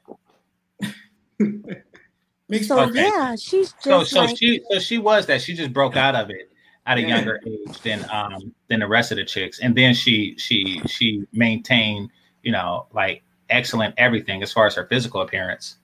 so 2.63 2.79
okay. 2.79 3.03
yeah, 3.03 3.35
she's 3.35 3.73
just 3.73 3.83
so 3.83 4.03
so 4.03 4.21
like, 4.21 4.37
she 4.37 4.61
so 4.71 4.79
she 4.79 4.97
was 4.97 5.25
that 5.25 5.41
she 5.41 5.53
just 5.53 5.73
broke 5.73 5.97
out 5.97 6.15
of 6.15 6.29
it 6.29 6.49
at 6.87 6.97
a 6.97 7.01
yeah. 7.01 7.07
younger 7.07 7.41
age 7.47 7.81
than 7.81 8.05
um 8.11 8.53
than 8.67 8.79
the 8.79 8.87
rest 8.87 9.11
of 9.11 9.17
the 9.17 9.25
chicks 9.25 9.59
and 9.59 9.75
then 9.75 9.93
she 9.93 10.35
she 10.37 10.79
she 10.85 11.23
maintained 11.33 12.09
you 12.43 12.51
know 12.51 12.87
like 12.93 13.23
excellent 13.49 13.93
everything 13.97 14.43
as 14.43 14.51
far 14.51 14.65
as 14.65 14.75
her 14.75 14.85
physical 14.87 15.21
appearance, 15.21 15.77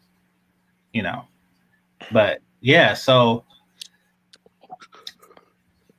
you 0.94 1.03
know. 1.03 1.26
But 2.11 2.41
yeah, 2.61 2.94
so 2.94 3.44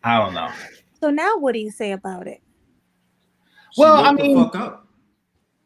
I 0.02 0.18
don't 0.18 0.34
know. 0.34 0.50
So 1.00 1.10
now 1.10 1.36
what 1.38 1.52
do 1.52 1.60
you 1.60 1.70
say 1.70 1.92
about 1.92 2.26
it? 2.26 2.40
Well, 3.76 4.04
I 4.04 4.12
mean, 4.12 4.50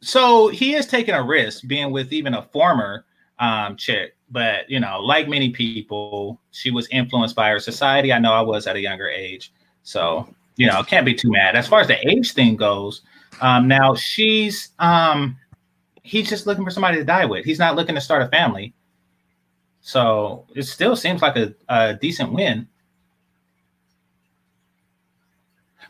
so 0.01 0.49
he 0.49 0.75
is 0.75 0.87
taking 0.87 1.15
a 1.15 1.23
risk 1.23 1.67
being 1.67 1.91
with 1.91 2.13
even 2.13 2.35
a 2.35 2.43
former 2.43 3.05
um, 3.39 3.77
chick, 3.77 4.16
but 4.31 4.69
you 4.69 4.81
know, 4.81 5.01
like 5.01 5.29
many 5.29 5.51
people, 5.51 6.41
she 6.51 6.71
was 6.71 6.89
influenced 6.91 7.37
by 7.37 7.51
her 7.51 7.61
society. 7.61 8.13
I 8.13 8.19
know 8.19 8.33
I 8.33 8.41
was 8.41 8.67
at 8.67 8.77
a 8.77 8.81
younger 8.81 9.09
age, 9.09 9.53
so 9.83 10.29
you 10.57 10.67
know, 10.67 10.83
can't 10.83 11.07
be 11.07 11.15
too 11.15 11.31
mad. 11.31 11.55
As 11.55 11.69
far 11.69 11.81
as 11.81 11.87
the 11.87 12.09
age 12.09 12.33
thing 12.33 12.57
goes, 12.57 13.03
um, 13.41 13.69
now 13.69 13.95
she's 13.95 14.71
um, 14.79 15.37
he's 16.03 16.29
just 16.29 16.47
looking 16.47 16.65
for 16.65 16.71
somebody 16.71 16.99
to 16.99 17.05
die 17.05 17.25
with. 17.25 17.45
He's 17.45 17.59
not 17.59 17.77
looking 17.77 17.95
to 17.95 18.01
start 18.01 18.23
a 18.23 18.29
family, 18.29 18.75
so 19.81 20.47
it 20.55 20.65
still 20.65 20.97
seems 20.97 21.23
like 21.23 21.37
a, 21.37 21.55
a 21.69 21.95
decent 21.95 22.33
win. 22.33 22.67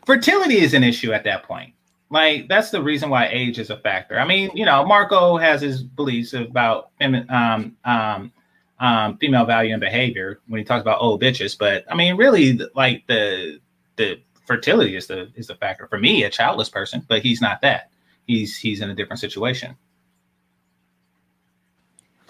Fertility 0.05 0.59
is 0.59 0.73
an 0.73 0.83
issue 0.83 1.11
at 1.11 1.23
that 1.25 1.43
point. 1.43 1.73
Like 2.09 2.47
that's 2.47 2.71
the 2.71 2.81
reason 2.81 3.09
why 3.09 3.27
age 3.27 3.59
is 3.59 3.69
a 3.69 3.77
factor. 3.77 4.17
I 4.19 4.25
mean, 4.25 4.49
you 4.55 4.65
know, 4.65 4.85
Marco 4.85 5.37
has 5.37 5.61
his 5.61 5.83
beliefs 5.83 6.33
about 6.33 6.91
um, 7.01 7.75
um, 7.83 8.31
um, 8.79 9.17
female 9.17 9.45
value 9.45 9.73
and 9.73 9.81
behavior 9.81 10.39
when 10.47 10.59
he 10.59 10.63
talks 10.63 10.81
about 10.81 11.01
old 11.01 11.21
bitches, 11.21 11.57
but 11.57 11.83
I 11.91 11.95
mean, 11.95 12.15
really, 12.15 12.59
like 12.75 13.05
the 13.07 13.59
the 13.97 14.21
fertility 14.45 14.95
is 14.95 15.07
the 15.07 15.29
is 15.35 15.47
the 15.47 15.55
factor 15.55 15.87
for 15.87 15.99
me, 15.99 16.23
a 16.23 16.29
childless 16.29 16.69
person. 16.69 17.05
But 17.07 17.21
he's 17.21 17.41
not 17.41 17.61
that. 17.61 17.89
He's 18.25 18.57
he's 18.57 18.81
in 18.81 18.89
a 18.89 18.95
different 18.95 19.19
situation. 19.19 19.75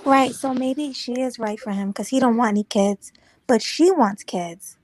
Right. 0.06 0.34
So 0.34 0.54
maybe 0.54 0.94
she 0.94 1.20
is 1.22 1.38
right 1.38 1.60
for 1.60 1.72
him 1.72 1.90
because 1.90 2.08
he 2.08 2.20
don't 2.20 2.38
want 2.38 2.50
any 2.50 2.64
kids, 2.64 3.12
but 3.46 3.62
she 3.62 3.92
wants 3.92 4.24
kids. 4.24 4.78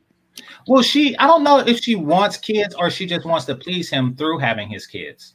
Well, 0.67 0.81
she 0.81 1.15
I 1.17 1.27
don't 1.27 1.43
know 1.43 1.59
if 1.59 1.79
she 1.79 1.95
wants 1.95 2.37
kids 2.37 2.73
or 2.75 2.89
she 2.89 3.05
just 3.05 3.25
wants 3.25 3.45
to 3.45 3.55
please 3.55 3.89
him 3.89 4.15
through 4.15 4.39
having 4.39 4.69
his 4.69 4.87
kids. 4.87 5.33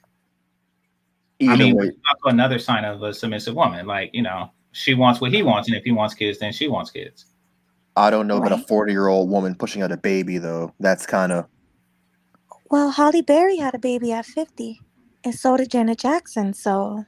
Either 1.40 1.52
I 1.52 1.56
mean, 1.56 1.76
way. 1.76 1.90
another 2.24 2.58
sign 2.58 2.84
of 2.84 3.02
a 3.02 3.14
submissive 3.14 3.54
woman. 3.54 3.86
Like, 3.86 4.10
you 4.12 4.22
know, 4.22 4.50
she 4.72 4.94
wants 4.94 5.20
what 5.20 5.32
he 5.32 5.42
wants, 5.42 5.68
and 5.68 5.76
if 5.76 5.84
he 5.84 5.92
wants 5.92 6.14
kids, 6.14 6.38
then 6.38 6.52
she 6.52 6.66
wants 6.68 6.90
kids. 6.90 7.26
I 7.96 8.10
don't 8.10 8.26
know 8.26 8.38
right. 8.38 8.52
about 8.52 8.60
a 8.60 8.66
40 8.66 8.92
year 8.92 9.08
old 9.08 9.30
woman 9.30 9.54
pushing 9.54 9.82
out 9.82 9.92
a 9.92 9.96
baby, 9.96 10.38
though. 10.38 10.72
That's 10.80 11.06
kind 11.06 11.32
of. 11.32 11.46
Well, 12.70 12.90
Halle 12.90 13.22
Berry 13.22 13.56
had 13.56 13.74
a 13.74 13.78
baby 13.78 14.12
at 14.12 14.26
50, 14.26 14.80
and 15.24 15.34
so 15.34 15.56
did 15.56 15.70
Janet 15.70 15.98
Jackson. 15.98 16.54
So, 16.54 17.04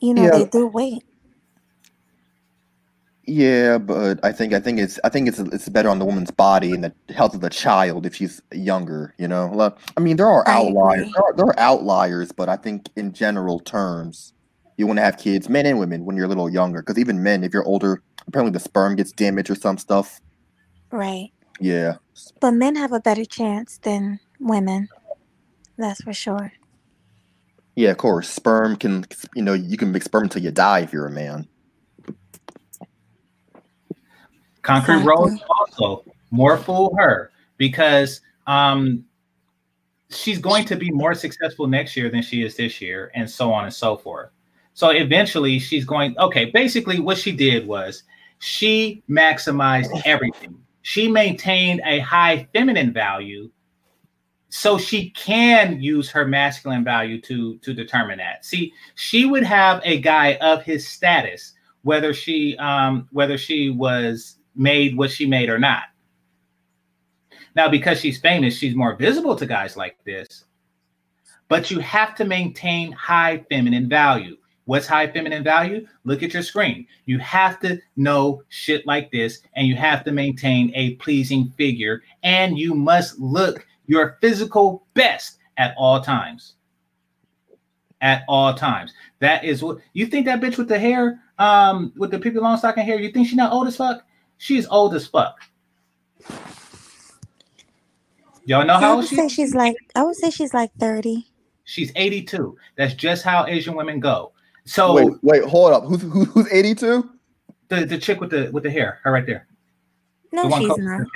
you 0.00 0.14
know, 0.14 0.24
yeah. 0.24 0.30
they 0.30 0.44
do 0.46 0.66
wait. 0.66 1.04
Yeah, 3.30 3.76
but 3.76 4.24
I 4.24 4.32
think 4.32 4.54
I 4.54 4.60
think 4.60 4.80
it's 4.80 4.98
I 5.04 5.10
think 5.10 5.28
it's 5.28 5.38
it's 5.38 5.68
better 5.68 5.90
on 5.90 5.98
the 5.98 6.06
woman's 6.06 6.30
body 6.30 6.72
and 6.72 6.82
the 6.82 6.94
health 7.12 7.34
of 7.34 7.42
the 7.42 7.50
child 7.50 8.06
if 8.06 8.14
she's 8.14 8.40
younger. 8.54 9.14
You 9.18 9.28
know, 9.28 9.74
I 9.98 10.00
mean 10.00 10.16
there 10.16 10.30
are 10.30 10.48
outliers. 10.48 11.12
There 11.12 11.22
are, 11.22 11.34
there 11.34 11.44
are 11.44 11.58
outliers, 11.58 12.32
but 12.32 12.48
I 12.48 12.56
think 12.56 12.88
in 12.96 13.12
general 13.12 13.60
terms, 13.60 14.32
you 14.78 14.86
want 14.86 14.96
to 14.96 15.02
have 15.02 15.18
kids, 15.18 15.50
men 15.50 15.66
and 15.66 15.78
women, 15.78 16.06
when 16.06 16.16
you're 16.16 16.24
a 16.24 16.28
little 16.28 16.48
younger. 16.48 16.80
Because 16.80 16.98
even 16.98 17.22
men, 17.22 17.44
if 17.44 17.52
you're 17.52 17.66
older, 17.66 18.02
apparently 18.26 18.50
the 18.50 18.60
sperm 18.60 18.96
gets 18.96 19.12
damaged 19.12 19.50
or 19.50 19.56
some 19.56 19.76
stuff. 19.76 20.22
Right. 20.90 21.30
Yeah. 21.60 21.96
But 22.40 22.52
men 22.52 22.76
have 22.76 22.92
a 22.92 23.00
better 23.00 23.26
chance 23.26 23.76
than 23.76 24.20
women. 24.40 24.88
That's 25.76 26.00
for 26.00 26.14
sure. 26.14 26.50
Yeah, 27.76 27.90
of 27.90 27.98
course. 27.98 28.30
Sperm 28.30 28.76
can, 28.76 29.04
you 29.34 29.42
know, 29.42 29.52
you 29.52 29.76
can 29.76 29.92
make 29.92 30.02
sperm 30.02 30.24
until 30.24 30.42
you 30.42 30.50
die 30.50 30.80
if 30.80 30.94
you're 30.94 31.06
a 31.06 31.10
man. 31.10 31.46
Concrete 34.68 34.96
exactly. 34.96 35.30
Rose 35.30 35.40
also 35.48 36.04
more 36.30 36.58
fool 36.58 36.94
her 36.98 37.30
because 37.56 38.20
um, 38.46 39.02
she's 40.10 40.38
going 40.38 40.66
to 40.66 40.76
be 40.76 40.90
more 40.90 41.14
successful 41.14 41.66
next 41.66 41.96
year 41.96 42.10
than 42.10 42.20
she 42.20 42.42
is 42.42 42.54
this 42.54 42.78
year, 42.78 43.10
and 43.14 43.28
so 43.30 43.50
on 43.50 43.64
and 43.64 43.72
so 43.72 43.96
forth. 43.96 44.28
So 44.74 44.90
eventually, 44.90 45.58
she's 45.58 45.86
going. 45.86 46.18
Okay, 46.18 46.46
basically, 46.46 47.00
what 47.00 47.16
she 47.16 47.32
did 47.32 47.66
was 47.66 48.02
she 48.40 49.02
maximized 49.08 49.88
everything. 50.04 50.54
She 50.82 51.08
maintained 51.08 51.80
a 51.86 52.00
high 52.00 52.46
feminine 52.52 52.92
value 52.92 53.50
so 54.50 54.76
she 54.76 55.08
can 55.10 55.80
use 55.80 56.10
her 56.10 56.26
masculine 56.26 56.84
value 56.84 57.20
to 57.20 57.58
to 57.58 57.74
determine 57.74 58.16
that 58.16 58.46
see 58.46 58.72
she 58.94 59.26
would 59.26 59.42
have 59.42 59.78
a 59.84 60.00
guy 60.00 60.36
of 60.36 60.62
his 60.62 60.88
status 60.88 61.52
whether 61.82 62.14
she 62.14 62.56
um 62.56 63.06
whether 63.12 63.36
she 63.36 63.68
was 63.68 64.37
made 64.58 64.96
what 64.96 65.10
she 65.10 65.24
made 65.24 65.48
or 65.48 65.58
not. 65.58 65.84
Now, 67.54 67.68
because 67.68 68.00
she's 68.00 68.20
famous, 68.20 68.56
she's 68.56 68.74
more 68.74 68.94
visible 68.94 69.34
to 69.36 69.46
guys 69.46 69.76
like 69.76 69.96
this. 70.04 70.44
But 71.48 71.70
you 71.70 71.80
have 71.80 72.14
to 72.16 72.24
maintain 72.24 72.92
high 72.92 73.44
feminine 73.48 73.88
value. 73.88 74.36
What's 74.66 74.86
high 74.86 75.10
feminine 75.10 75.42
value? 75.42 75.86
Look 76.04 76.22
at 76.22 76.34
your 76.34 76.42
screen. 76.42 76.86
You 77.06 77.18
have 77.20 77.58
to 77.60 77.80
know 77.96 78.42
shit 78.50 78.86
like 78.86 79.10
this, 79.10 79.40
and 79.56 79.66
you 79.66 79.74
have 79.76 80.04
to 80.04 80.12
maintain 80.12 80.70
a 80.74 80.94
pleasing 80.96 81.54
figure, 81.56 82.02
and 82.22 82.58
you 82.58 82.74
must 82.74 83.18
look 83.18 83.66
your 83.86 84.18
physical 84.20 84.86
best 84.92 85.38
at 85.56 85.74
all 85.78 86.02
times. 86.02 86.56
At 88.02 88.24
all 88.28 88.52
times. 88.52 88.92
That 89.20 89.42
is 89.42 89.62
what 89.62 89.78
you 89.94 90.06
think 90.06 90.26
that 90.26 90.42
bitch 90.42 90.58
with 90.58 90.68
the 90.68 90.78
hair, 90.78 91.22
um, 91.38 91.92
with 91.96 92.10
the 92.10 92.18
Pippi 92.18 92.38
Longstocking 92.38 92.84
hair, 92.84 93.00
you 93.00 93.10
think 93.10 93.26
she 93.26 93.36
not 93.36 93.52
old 93.52 93.66
as 93.66 93.76
fuck? 93.76 94.04
She's 94.38 94.66
old 94.68 94.94
as 94.94 95.06
fuck. 95.06 95.40
Y'all 98.44 98.64
know 98.64 98.78
how 98.78 98.92
I 98.92 98.96
would 98.96 99.06
she 99.06 99.16
say 99.16 99.28
she's 99.28 99.54
like 99.54 99.76
I 99.94 100.02
would 100.02 100.16
say 100.16 100.30
she's 100.30 100.54
like 100.54 100.72
30. 100.78 101.26
She's 101.64 101.92
82. 101.96 102.56
That's 102.76 102.94
just 102.94 103.22
how 103.22 103.44
Asian 103.44 103.74
women 103.74 104.00
go. 104.00 104.32
So 104.64 104.94
wait, 104.94 105.12
wait, 105.22 105.44
hold 105.44 105.72
up. 105.72 105.84
Who's 105.84 106.00
who, 106.00 106.24
who's 106.24 106.50
82? 106.50 107.10
The 107.68 107.84
the 107.84 107.98
chick 107.98 108.20
with 108.20 108.30
the 108.30 108.50
with 108.52 108.62
the 108.62 108.70
hair, 108.70 109.00
her 109.02 109.12
right 109.12 109.26
there. 109.26 109.46
No, 110.32 110.48
the 110.48 110.56
she's 110.56 110.78
not. 110.78 111.06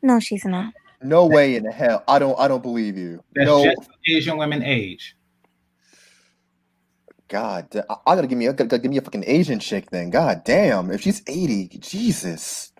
No, 0.00 0.20
she's 0.20 0.44
not. 0.46 0.72
No 1.02 1.26
way 1.26 1.56
in 1.56 1.64
the 1.64 1.72
hell. 1.72 2.04
I 2.08 2.18
don't 2.18 2.38
I 2.38 2.48
don't 2.48 2.62
believe 2.62 2.96
you. 2.96 3.22
That's 3.34 3.46
no. 3.46 3.64
just 3.64 3.90
Asian 4.08 4.38
women 4.38 4.62
age. 4.62 5.14
God, 7.28 7.68
I 8.06 8.14
gotta 8.14 8.26
give 8.26 8.38
me, 8.38 8.48
I 8.48 8.52
gotta 8.52 8.78
give 8.78 8.90
me 8.90 8.96
a 8.96 9.02
fucking 9.02 9.24
Asian 9.26 9.58
chick 9.58 9.90
then. 9.90 10.10
God 10.10 10.42
damn, 10.44 10.90
if 10.90 11.02
she's 11.02 11.22
eighty, 11.26 11.68
Jesus. 11.78 12.72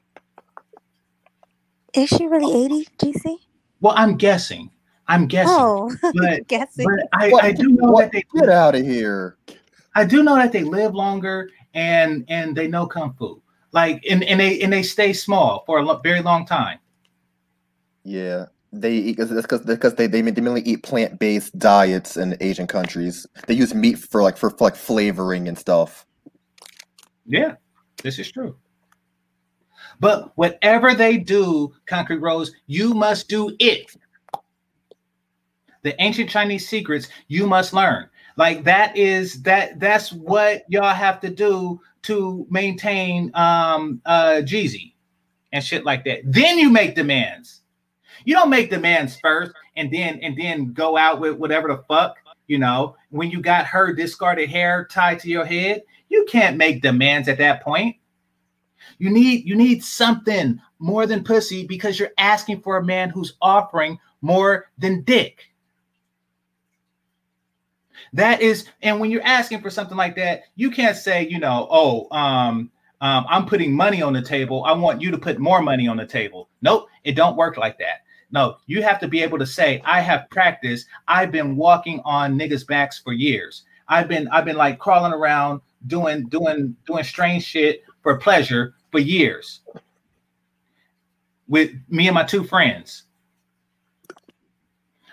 Is 1.95 2.09
she 2.09 2.27
really 2.27 2.65
eighty, 2.65 2.87
GC? 2.99 3.37
Well, 3.81 3.95
I'm 3.97 4.16
guessing. 4.16 4.70
I'm 5.07 5.27
guessing. 5.27 5.55
Oh, 5.55 5.95
but, 6.15 6.47
guessing. 6.49 6.87
But 6.87 7.09
I, 7.12 7.33
I 7.41 7.53
do 7.53 7.69
know 7.69 7.93
what? 7.93 8.11
that 8.11 8.12
they 8.12 8.25
get 8.39 8.49
out 8.49 8.75
of 8.75 8.85
here. 8.85 9.37
I 9.95 10.05
do 10.05 10.23
know 10.23 10.37
that 10.37 10.53
they 10.53 10.62
live 10.62 10.95
longer 10.95 11.51
and 11.75 12.25
and 12.29 12.57
they 12.57 12.69
know 12.69 12.87
kung 12.87 13.15
fu. 13.19 13.43
Like 13.73 14.03
and, 14.09 14.25
and 14.25 14.41
they 14.41 14.61
and 14.61 14.73
they 14.73 14.83
stay 14.83 15.12
small 15.12 15.65
for 15.66 15.79
a 15.79 15.83
lo- 15.83 16.01
very 16.03 16.23
long 16.23 16.47
time. 16.47 16.79
Yeah, 18.05 18.47
they 18.81 18.95
eat 18.95 19.17
because 19.17 19.65
because 19.65 19.95
they 19.95 20.07
they 20.07 20.23
mainly 20.23 20.63
eat 20.63 20.83
plant 20.83 21.19
based 21.19 21.59
diets 21.59 22.17
in 22.17 22.37
Asian 22.41 22.67
countries. 22.67 23.27
They 23.47 23.55
use 23.55 23.75
meat 23.75 23.99
for 23.99 24.23
like 24.23 24.37
for, 24.37 24.51
for 24.51 24.65
like 24.65 24.77
flavoring 24.77 25.49
and 25.49 25.59
stuff. 25.59 26.07
Yeah, 27.27 27.55
this 28.03 28.19
is 28.19 28.31
true. 28.31 28.57
But 30.01 30.33
whatever 30.37 30.95
they 30.95 31.17
do, 31.19 31.75
Concrete 31.87 32.19
Rose, 32.19 32.53
you 32.67 32.95
must 32.95 33.29
do 33.29 33.55
it. 33.59 33.95
The 35.83 36.01
ancient 36.01 36.31
Chinese 36.31 36.69
secrets 36.69 37.09
you 37.29 37.47
must 37.47 37.73
learn. 37.73 38.09
Like 38.37 38.65
that 38.65 38.97
is 38.97 39.43
that 39.43 39.81
that's 39.81 40.13
what 40.13 40.63
y'all 40.69 40.95
have 40.95 41.21
to 41.21 41.31
do 41.31 41.81
to 42.03 42.47
maintain 42.51 43.31
um 43.35 44.01
uh 44.07 44.43
Jeezy 44.43 44.93
and 45.53 45.65
shit 45.65 45.85
like 45.85 46.05
that. 46.05 46.21
Then 46.25 46.59
you 46.59 46.71
make 46.71 46.95
demands. 46.95 47.63
You 48.29 48.35
don't 48.35 48.51
make 48.51 48.69
demands 48.69 49.19
first 49.19 49.53
and 49.75 49.91
then 49.91 50.19
and 50.21 50.37
then 50.37 50.75
go 50.75 50.99
out 50.99 51.19
with 51.19 51.39
whatever 51.39 51.69
the 51.69 51.83
fuck, 51.89 52.19
you 52.47 52.59
know, 52.59 52.95
when 53.09 53.31
you 53.31 53.41
got 53.41 53.65
her 53.65 53.95
discarded 53.95 54.51
hair 54.51 54.87
tied 54.91 55.21
to 55.21 55.31
your 55.31 55.47
head, 55.47 55.83
you 56.11 56.27
can't 56.29 56.59
make 56.59 56.83
demands 56.83 57.29
at 57.29 57.39
that 57.39 57.63
point. 57.63 57.97
You 58.99 59.09
need 59.09 59.47
you 59.47 59.57
need 59.57 59.83
something 59.83 60.61
more 60.79 61.07
than 61.07 61.25
pussy 61.25 61.67
because 61.67 61.99
you're 61.99 62.13
asking 62.19 62.61
for 62.61 62.77
a 62.77 62.85
man 62.85 63.09
who's 63.09 63.33
offering 63.41 63.99
more 64.21 64.69
than 64.77 65.05
dick. 65.05 65.47
That 68.13 68.43
is, 68.43 68.69
and 68.83 69.01
when 69.01 69.11
you're 69.11 69.23
asking 69.23 69.63
for 69.63 69.71
something 69.71 69.97
like 69.97 70.17
that, 70.17 70.43
you 70.55 70.71
can't 70.71 70.99
say, 70.99 71.27
you 71.27 71.39
know, 71.39 71.67
oh, 71.71 72.15
um, 72.15 72.71
um, 73.01 73.25
I'm 73.27 73.47
putting 73.47 73.75
money 73.75 74.03
on 74.03 74.13
the 74.13 74.21
table. 74.21 74.65
I 74.67 74.73
want 74.73 75.01
you 75.01 75.11
to 75.13 75.19
put 75.19 75.39
more 75.39 75.63
money 75.63 75.89
on 75.89 75.97
the 75.97 76.07
table. 76.07 76.51
Nope, 76.61 76.89
it 77.05 77.13
don't 77.13 77.35
work 77.35 77.57
like 77.57 77.79
that. 77.79 78.03
No, 78.31 78.59
you 78.67 78.83
have 78.83 79.01
to 79.01 79.09
be 79.09 79.23
able 79.23 79.39
to 79.39 79.47
say, 79.47 79.81
I 79.85 80.01
have 80.01 80.29
practiced. 80.31 80.87
I've 81.07 81.33
been 81.33 81.57
walking 81.57 82.01
on 82.05 82.39
niggas' 82.39 82.67
backs 82.67 82.99
for 82.99 83.13
years. 83.13 83.65
I've 83.89 84.09
been 84.09 84.29
I've 84.29 84.45
been 84.45 84.57
like 84.57 84.79
crawling 84.79 85.13
around 85.13 85.63
doing 85.87 86.29
doing 86.29 86.77
doing 86.87 87.05
strange 87.05 87.45
shit 87.45 87.83
for 88.03 88.19
pleasure 88.19 88.75
for 88.91 88.99
years 88.99 89.61
with 91.49 91.71
me 91.89 92.07
and 92.07 92.15
my 92.15 92.25
two 92.25 92.45
friends 92.45 93.05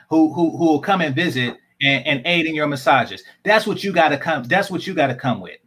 who 0.09 0.33
who 0.33 0.55
who 0.57 0.65
will 0.65 0.81
come 0.81 1.01
and 1.01 1.15
visit 1.15 1.57
and, 1.81 2.05
and 2.05 2.21
aid 2.25 2.45
in 2.45 2.55
your 2.55 2.67
massages. 2.67 3.23
That's 3.43 3.65
what 3.65 3.83
you 3.83 3.91
got 3.91 4.09
to 4.09 4.17
come. 4.17 4.43
That's 4.43 4.69
what 4.69 4.85
you 4.85 4.93
got 4.93 5.07
to 5.07 5.15
come 5.15 5.39
with 5.39 5.57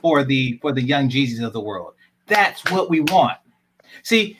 for 0.00 0.24
the 0.24 0.58
for 0.60 0.72
the 0.72 0.82
young 0.82 1.08
Jeezys 1.08 1.44
of 1.44 1.52
the 1.52 1.60
world. 1.60 1.94
That's 2.26 2.68
what 2.70 2.90
we 2.90 3.00
want. 3.00 3.38
See, 4.02 4.36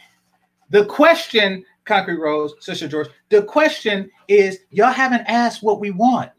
the 0.71 0.85
question, 0.85 1.65
Concrete 1.89 2.19
Rose, 2.19 2.55
Sister 2.61 2.87
George, 2.87 3.09
the 3.31 3.43
question 3.43 4.11
is 4.29 4.61
y'all 4.71 4.93
haven't 4.93 5.23
asked 5.27 5.63
what 5.63 5.81
we 5.81 5.91
want. 5.91 6.31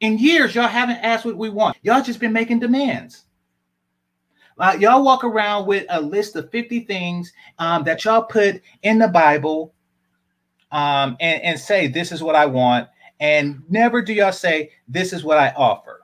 In 0.00 0.18
years, 0.18 0.54
y'all 0.54 0.66
haven't 0.66 0.96
asked 0.96 1.24
what 1.24 1.36
we 1.36 1.48
want. 1.48 1.76
Y'all 1.82 2.02
just 2.02 2.20
been 2.20 2.32
making 2.32 2.58
demands. 2.58 3.24
Uh, 4.58 4.76
y'all 4.78 5.02
walk 5.02 5.24
around 5.24 5.66
with 5.66 5.86
a 5.88 6.00
list 6.00 6.36
of 6.36 6.50
50 6.50 6.80
things 6.80 7.32
um, 7.58 7.84
that 7.84 8.04
y'all 8.04 8.22
put 8.22 8.60
in 8.82 8.98
the 8.98 9.08
Bible 9.08 9.72
um, 10.70 11.16
and, 11.20 11.42
and 11.42 11.58
say, 11.58 11.86
This 11.86 12.12
is 12.12 12.22
what 12.22 12.34
I 12.34 12.46
want. 12.46 12.88
And 13.20 13.62
never 13.68 14.02
do 14.02 14.12
y'all 14.12 14.32
say, 14.32 14.70
This 14.88 15.12
is 15.12 15.24
what 15.24 15.38
I 15.38 15.50
offer. 15.56 16.00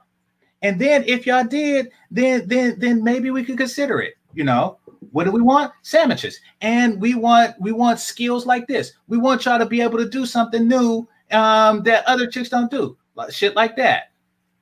And 0.63 0.81
then 0.81 1.05
if 1.07 1.27
y'all 1.27 1.45
did, 1.45 1.91
then 2.11 2.49
then 2.49 2.79
then 2.79 3.05
maybe 3.05 3.31
we 3.31 3.45
could 3.45 3.59
consider 3.59 4.01
it. 4.01 4.15
You 4.33 4.45
know, 4.45 4.79
what 5.13 5.25
do 5.25 5.31
we 5.31 5.41
want? 5.41 5.73
Sandwiches. 5.83 6.41
And 6.61 7.01
we 7.01 7.15
want 7.15 7.55
we 7.61 7.73
want 7.73 7.99
skills 8.01 8.47
like 8.47 8.67
this. 8.67 8.93
We 9.09 9.19
want 9.19 9.45
y'all 9.45 9.59
to 9.59 9.67
be 9.67 9.81
able 9.81 9.99
to 9.99 10.09
do 10.09 10.27
something 10.27 10.67
new 10.67 11.09
um, 11.31 11.83
that 11.83 12.07
other 12.07 12.27
chicks 12.27 12.49
don't 12.49 12.71
do. 12.71 12.97
Like, 13.15 13.33
shit 13.33 13.57
like 13.57 13.77
that. 13.77 14.13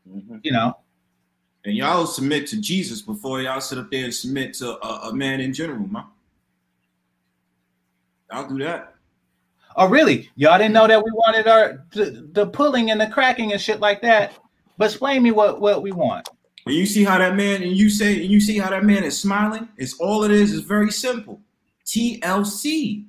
Mm-hmm. 0.09 0.39
You 0.43 0.53
know. 0.53 0.79
And 1.65 1.75
y'all 1.75 2.07
submit 2.07 2.47
to 2.49 2.61
Jesus 2.61 3.01
before 3.01 3.41
y'all 3.41 3.61
sit 3.61 3.79
up 3.79 3.91
there 3.91 4.05
and 4.05 4.15
submit 4.15 4.55
to 4.55 4.79
a, 4.87 5.09
a 5.09 5.15
man 5.15 5.41
in 5.41 5.53
general, 5.55 5.87
man. 5.89 6.05
I'll 8.31 8.49
do 8.49 8.59
that. 8.59 8.95
Oh, 9.77 9.89
really? 9.89 10.31
Y'all 10.37 10.59
didn't 10.59 10.75
know 10.75 10.87
that 10.87 11.03
we 11.03 11.11
wanted 11.13 11.49
our 11.49 11.85
the, 11.91 12.29
the 12.33 12.47
pulling 12.47 12.91
and 12.91 13.01
the 13.01 13.07
cracking 13.09 13.53
and 13.53 13.61
shit 13.61 13.81
like 13.81 14.03
that. 14.03 14.35
But 14.77 14.87
explain 14.87 15.23
me 15.23 15.31
what 15.31 15.61
what 15.61 15.83
we 15.83 15.93
want. 15.93 16.29
And 16.67 16.75
you 16.75 16.87
see 16.87 17.05
how 17.05 17.19
that 17.19 17.37
man 17.37 17.63
and 17.63 17.77
you 17.77 17.91
say 17.91 18.23
and 18.23 18.31
you 18.31 18.41
see 18.41 18.59
how 18.59 18.71
that 18.71 18.85
man 18.85 19.05
is 19.05 19.21
smiling. 19.21 19.69
It's 19.77 19.95
all 19.95 20.25
it 20.25 20.31
is. 20.31 20.55
It's 20.55 20.67
very 20.67 20.91
simple. 20.91 21.41
TLC. 21.85 23.05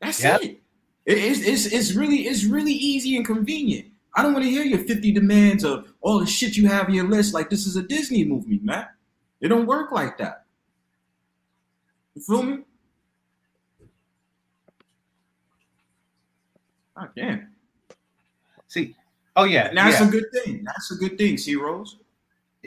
That's 0.00 0.22
yep. 0.22 0.42
it. 0.42 0.60
It's, 1.04 1.40
it's 1.40 1.66
it's 1.66 1.92
really 1.94 2.26
it's 2.26 2.44
really 2.44 2.72
easy 2.72 3.16
and 3.16 3.26
convenient. 3.26 3.88
I 4.14 4.22
don't 4.22 4.32
want 4.32 4.44
to 4.44 4.50
hear 4.50 4.64
your 4.64 4.80
50 4.80 5.12
demands 5.12 5.64
of 5.64 5.92
all 6.00 6.18
the 6.18 6.26
shit 6.26 6.56
you 6.56 6.66
have 6.68 6.88
in 6.88 6.94
your 6.94 7.08
list 7.08 7.32
like 7.32 7.48
this 7.48 7.66
is 7.66 7.76
a 7.76 7.82
Disney 7.82 8.24
movie, 8.24 8.58
man. 8.62 8.86
It 9.40 9.48
don't 9.48 9.66
work 9.66 9.92
like 9.92 10.18
that. 10.18 10.44
You 12.14 12.22
feel 12.22 12.42
me? 12.42 12.58
Oh, 16.96 17.08
damn. 17.16 17.48
See, 18.68 18.94
oh 19.40 19.44
yeah. 19.44 19.68
And 19.68 19.78
that's 19.78 20.00
yeah. 20.00 20.08
a 20.08 20.10
good 20.10 20.24
thing. 20.32 20.64
That's 20.64 20.90
a 20.90 20.96
good 20.96 21.16
thing, 21.18 21.38
see, 21.38 21.56
Rose. 21.56 21.96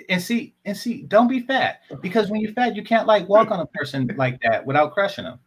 And 0.09 0.21
see, 0.21 0.55
and 0.65 0.75
see, 0.75 1.03
don't 1.03 1.27
be 1.27 1.41
fat. 1.41 1.81
Because 2.01 2.29
when 2.29 2.41
you're 2.41 2.53
fat, 2.53 2.75
you 2.75 2.83
can't 2.83 3.07
like 3.07 3.29
walk 3.29 3.51
on 3.51 3.59
a 3.59 3.65
person 3.67 4.11
like 4.17 4.41
that 4.41 4.65
without 4.65 4.93
crushing 4.93 5.25
them. 5.25 5.39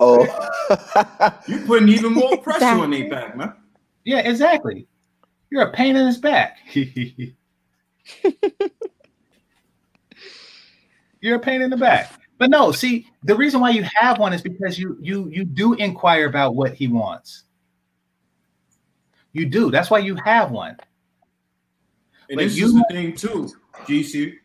Oh, 0.00 0.24
you're 1.46 1.66
putting 1.66 1.88
even 1.90 2.14
more 2.14 2.36
pressure 2.42 2.64
on 2.64 2.90
their 2.90 3.10
back, 3.10 3.36
man. 3.36 3.52
Yeah, 4.04 4.20
exactly. 4.20 4.86
You're 5.50 5.62
a 5.62 5.72
pain 5.72 5.96
in 5.96 6.06
his 6.06 6.18
back. 6.18 6.58
You're 11.20 11.36
a 11.36 11.40
pain 11.40 11.62
in 11.62 11.70
the 11.70 11.76
back. 11.76 12.12
But 12.38 12.50
no, 12.50 12.72
see, 12.72 13.06
the 13.22 13.34
reason 13.34 13.60
why 13.60 13.70
you 13.70 13.82
have 13.94 14.18
one 14.18 14.32
is 14.32 14.42
because 14.42 14.78
you 14.78 14.98
you 15.00 15.28
you 15.28 15.44
do 15.44 15.74
inquire 15.74 16.26
about 16.26 16.54
what 16.54 16.74
he 16.74 16.88
wants. 16.88 17.43
You 19.34 19.46
do. 19.46 19.70
That's 19.70 19.90
why 19.90 19.98
you 19.98 20.16
have 20.24 20.50
one. 20.50 20.76
And 22.30 22.36
but 22.36 22.44
this 22.44 22.56
you, 22.56 22.66
is 22.66 22.72
the 22.72 22.84
thing 22.90 23.14
too, 23.14 23.50
GC. 23.86 24.36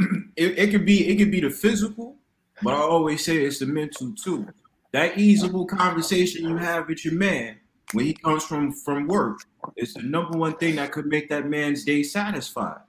It, 0.34 0.58
it 0.58 0.70
could 0.70 0.86
be 0.86 1.06
it 1.08 1.16
could 1.16 1.30
be 1.30 1.40
the 1.40 1.50
physical, 1.50 2.16
but 2.62 2.72
I 2.72 2.78
always 2.78 3.22
say 3.22 3.44
it's 3.44 3.58
the 3.58 3.66
mental 3.66 4.14
too. 4.14 4.48
That 4.92 5.18
easable 5.18 5.66
conversation 5.66 6.48
you 6.48 6.56
have 6.56 6.88
with 6.88 7.04
your 7.04 7.12
man 7.12 7.58
when 7.92 8.06
he 8.06 8.14
comes 8.14 8.42
from 8.44 8.72
from 8.72 9.06
work 9.06 9.40
is 9.76 9.92
the 9.92 10.00
number 10.00 10.38
one 10.38 10.56
thing 10.56 10.76
that 10.76 10.90
could 10.90 11.04
make 11.04 11.28
that 11.28 11.46
man's 11.50 11.84
day 11.84 12.02
satisfied. 12.02 12.80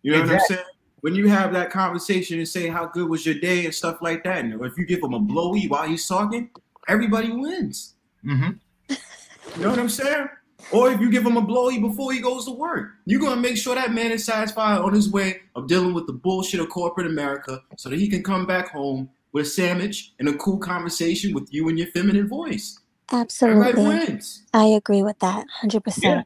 You 0.00 0.12
know 0.12 0.22
exactly. 0.22 0.34
what 0.34 0.42
I'm 0.42 0.56
saying? 0.56 0.76
When 1.02 1.14
you 1.14 1.28
have 1.28 1.52
that 1.52 1.70
conversation 1.70 2.38
and 2.38 2.48
say 2.48 2.68
how 2.68 2.86
good 2.86 3.10
was 3.10 3.26
your 3.26 3.34
day 3.34 3.66
and 3.66 3.74
stuff 3.74 3.98
like 4.00 4.24
that, 4.24 4.38
and 4.38 4.58
if 4.64 4.78
you 4.78 4.86
give 4.86 5.02
him 5.02 5.12
a 5.12 5.20
blowy 5.20 5.68
while 5.68 5.86
he's 5.86 6.08
talking, 6.08 6.48
everybody 6.88 7.30
wins. 7.30 7.96
Mm-hmm. 8.24 8.52
You 8.88 9.62
know 9.62 9.68
what 9.68 9.78
I'm 9.78 9.90
saying? 9.90 10.28
Or 10.72 10.90
if 10.90 11.00
you 11.00 11.10
give 11.10 11.24
him 11.24 11.36
a 11.36 11.40
blowy 11.40 11.78
before 11.78 12.12
he 12.12 12.20
goes 12.20 12.46
to 12.46 12.52
work, 12.52 12.92
you're 13.04 13.20
gonna 13.20 13.40
make 13.40 13.56
sure 13.56 13.74
that 13.74 13.92
man 13.92 14.10
is 14.10 14.24
satisfied 14.24 14.78
on 14.78 14.92
his 14.92 15.10
way 15.10 15.40
of 15.54 15.66
dealing 15.66 15.94
with 15.94 16.06
the 16.06 16.12
bullshit 16.12 16.60
of 16.60 16.68
corporate 16.68 17.06
America, 17.06 17.60
so 17.76 17.88
that 17.88 17.98
he 17.98 18.08
can 18.08 18.22
come 18.22 18.46
back 18.46 18.70
home 18.70 19.08
with 19.32 19.46
a 19.46 19.48
sandwich 19.48 20.12
and 20.18 20.28
a 20.28 20.34
cool 20.34 20.58
conversation 20.58 21.34
with 21.34 21.52
you 21.52 21.68
and 21.68 21.78
your 21.78 21.88
feminine 21.88 22.28
voice. 22.28 22.80
Absolutely. 23.12 24.20
I 24.54 24.64
agree 24.66 25.02
with 25.02 25.18
that 25.18 25.44
100%. 25.62 26.02
Yeah. 26.02 26.22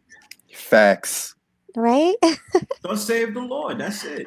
Facts. 0.55 1.35
Right? 1.75 2.15
Don't 2.83 2.97
save 2.97 3.35
the 3.35 3.41
Lord. 3.41 3.79
That's 3.79 4.05
it. 4.05 4.27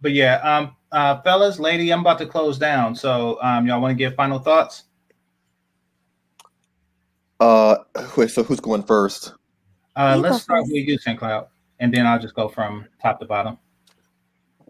but 0.00 0.12
yeah, 0.12 0.36
um, 0.36 0.76
uh, 0.90 1.22
fellas, 1.22 1.58
lady, 1.58 1.90
I'm 1.90 2.00
about 2.00 2.18
to 2.18 2.26
close 2.26 2.58
down. 2.58 2.94
So, 2.94 3.38
um, 3.42 3.66
y'all 3.66 3.80
want 3.80 3.92
to 3.92 3.96
give 3.96 4.14
final 4.14 4.38
thoughts? 4.38 4.84
Uh, 7.42 7.76
wait, 8.16 8.30
so 8.30 8.44
who's 8.44 8.60
going 8.60 8.84
first? 8.84 9.34
Uh, 9.96 10.16
let's 10.16 10.44
start 10.44 10.62
with 10.62 10.86
you, 10.86 10.96
St. 10.96 11.18
Cloud, 11.18 11.48
and 11.80 11.92
then 11.92 12.06
I'll 12.06 12.20
just 12.20 12.34
go 12.34 12.48
from 12.48 12.86
top 13.02 13.18
to 13.18 13.26
bottom. 13.26 13.58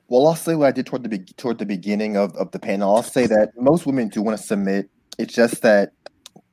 Well, 0.08 0.26
I'll 0.26 0.34
say 0.34 0.54
what 0.54 0.68
I 0.68 0.72
did 0.72 0.86
toward 0.86 1.02
the 1.02 1.10
be- 1.10 1.34
toward 1.36 1.58
the 1.58 1.66
beginning 1.66 2.16
of, 2.16 2.34
of 2.36 2.50
the 2.52 2.58
panel. 2.58 2.96
I'll 2.96 3.02
say 3.02 3.26
that 3.26 3.52
most 3.58 3.84
women 3.84 4.08
do 4.08 4.22
want 4.22 4.38
to 4.38 4.42
submit. 4.42 4.88
It's 5.18 5.34
just 5.34 5.60
that 5.60 5.92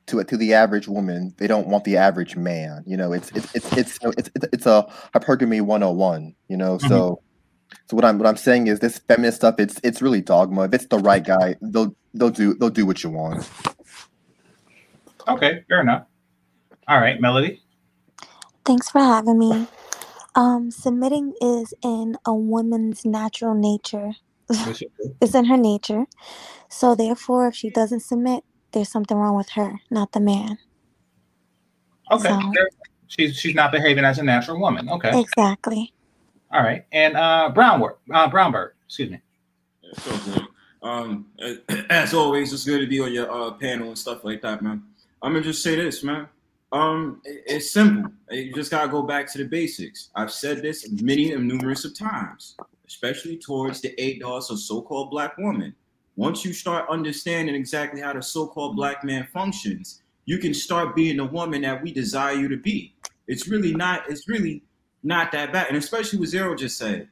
to 0.08 0.22
to 0.22 0.36
the 0.36 0.52
average 0.52 0.88
woman, 0.88 1.34
they 1.38 1.46
don't 1.46 1.68
want 1.68 1.84
the 1.84 1.96
average 1.96 2.36
man. 2.36 2.84
You 2.86 2.98
know, 2.98 3.14
it's 3.14 3.30
it's 3.30 3.54
it's 3.54 3.72
it's 3.72 3.98
it's, 4.18 4.30
it's, 4.34 4.46
it's 4.52 4.66
a 4.66 4.86
hypergamy 5.14 5.62
101, 5.62 6.34
you 6.48 6.56
know. 6.58 6.76
Mm-hmm. 6.76 6.86
So 6.86 7.22
so 7.86 7.96
what 7.96 8.04
I'm 8.04 8.18
what 8.18 8.26
I'm 8.26 8.36
saying 8.36 8.66
is 8.66 8.80
this 8.80 8.98
feminist 8.98 9.38
stuff, 9.38 9.54
it's 9.58 9.80
it's 9.82 10.02
really 10.02 10.20
dogma. 10.20 10.64
If 10.64 10.74
it's 10.74 10.86
the 10.88 10.98
right 10.98 11.24
guy, 11.24 11.56
they'll 11.62 11.96
they'll 12.12 12.28
do 12.28 12.52
they'll 12.52 12.68
do 12.68 12.84
what 12.84 13.02
you 13.02 13.08
want. 13.08 13.48
Okay, 15.26 15.64
fair 15.66 15.80
enough. 15.80 16.04
All 16.88 17.00
right, 17.00 17.20
Melody. 17.20 17.62
Thanks 18.64 18.90
for 18.90 19.00
having 19.00 19.38
me. 19.38 19.66
Um, 20.34 20.70
submitting 20.70 21.34
is 21.40 21.74
in 21.82 22.16
a 22.24 22.34
woman's 22.34 23.04
natural 23.04 23.54
nature. 23.54 24.12
it's 25.20 25.34
in 25.34 25.44
her 25.44 25.56
nature. 25.56 26.06
So 26.68 26.94
therefore, 26.94 27.48
if 27.48 27.54
she 27.54 27.70
doesn't 27.70 28.00
submit, 28.00 28.44
there's 28.72 28.88
something 28.88 29.16
wrong 29.16 29.36
with 29.36 29.50
her, 29.50 29.80
not 29.90 30.12
the 30.12 30.20
man. 30.20 30.58
Okay. 32.10 32.28
So, 32.28 32.52
she's 33.06 33.36
she's 33.36 33.54
not 33.54 33.72
behaving 33.72 34.04
as 34.04 34.18
a 34.18 34.22
natural 34.22 34.60
woman. 34.60 34.88
Okay. 34.88 35.20
Exactly. 35.20 35.92
All 36.52 36.62
right. 36.62 36.84
And 36.92 37.16
uh 37.16 37.52
Brownwork, 37.54 37.96
uh 38.12 38.28
Brownberg, 38.30 38.70
excuse 38.86 39.10
me. 39.10 39.20
Yeah, 39.82 39.92
so 39.94 40.32
good. 40.32 40.46
Um 40.82 41.26
as 41.90 42.14
always, 42.14 42.52
it's 42.52 42.64
good 42.64 42.80
to 42.80 42.86
be 42.86 43.00
on 43.00 43.12
your 43.12 43.30
uh 43.30 43.52
panel 43.52 43.88
and 43.88 43.98
stuff 43.98 44.24
like 44.24 44.42
that, 44.42 44.62
man. 44.62 44.82
I'm 45.22 45.32
gonna 45.32 45.44
just 45.44 45.62
say 45.62 45.76
this, 45.76 46.02
man. 46.02 46.28
Um, 46.72 47.20
it's 47.24 47.70
simple. 47.70 48.12
You 48.30 48.54
just 48.54 48.70
gotta 48.70 48.88
go 48.88 49.02
back 49.02 49.30
to 49.32 49.38
the 49.38 49.44
basics. 49.44 50.10
I've 50.14 50.30
said 50.30 50.62
this 50.62 50.88
many 51.02 51.32
and 51.32 51.48
numerous 51.48 51.84
of 51.84 51.98
times, 51.98 52.56
especially 52.86 53.36
towards 53.38 53.80
the 53.80 53.94
ADOS 53.98 54.50
of 54.50 54.60
so-called 54.60 55.10
black 55.10 55.36
woman. 55.36 55.74
Once 56.16 56.44
you 56.44 56.52
start 56.52 56.88
understanding 56.88 57.54
exactly 57.54 58.00
how 58.00 58.12
the 58.12 58.22
so-called 58.22 58.76
black 58.76 59.02
man 59.02 59.26
functions, 59.32 60.02
you 60.26 60.38
can 60.38 60.54
start 60.54 60.94
being 60.94 61.16
the 61.16 61.24
woman 61.24 61.62
that 61.62 61.82
we 61.82 61.92
desire 61.92 62.34
you 62.34 62.46
to 62.48 62.56
be. 62.56 62.94
It's 63.26 63.48
really 63.48 63.72
not. 63.72 64.08
It's 64.08 64.28
really 64.28 64.62
not 65.02 65.32
that 65.32 65.52
bad. 65.52 65.68
And 65.68 65.76
especially 65.76 66.18
what 66.18 66.28
Zero 66.28 66.54
just 66.54 66.76
said, 66.76 67.08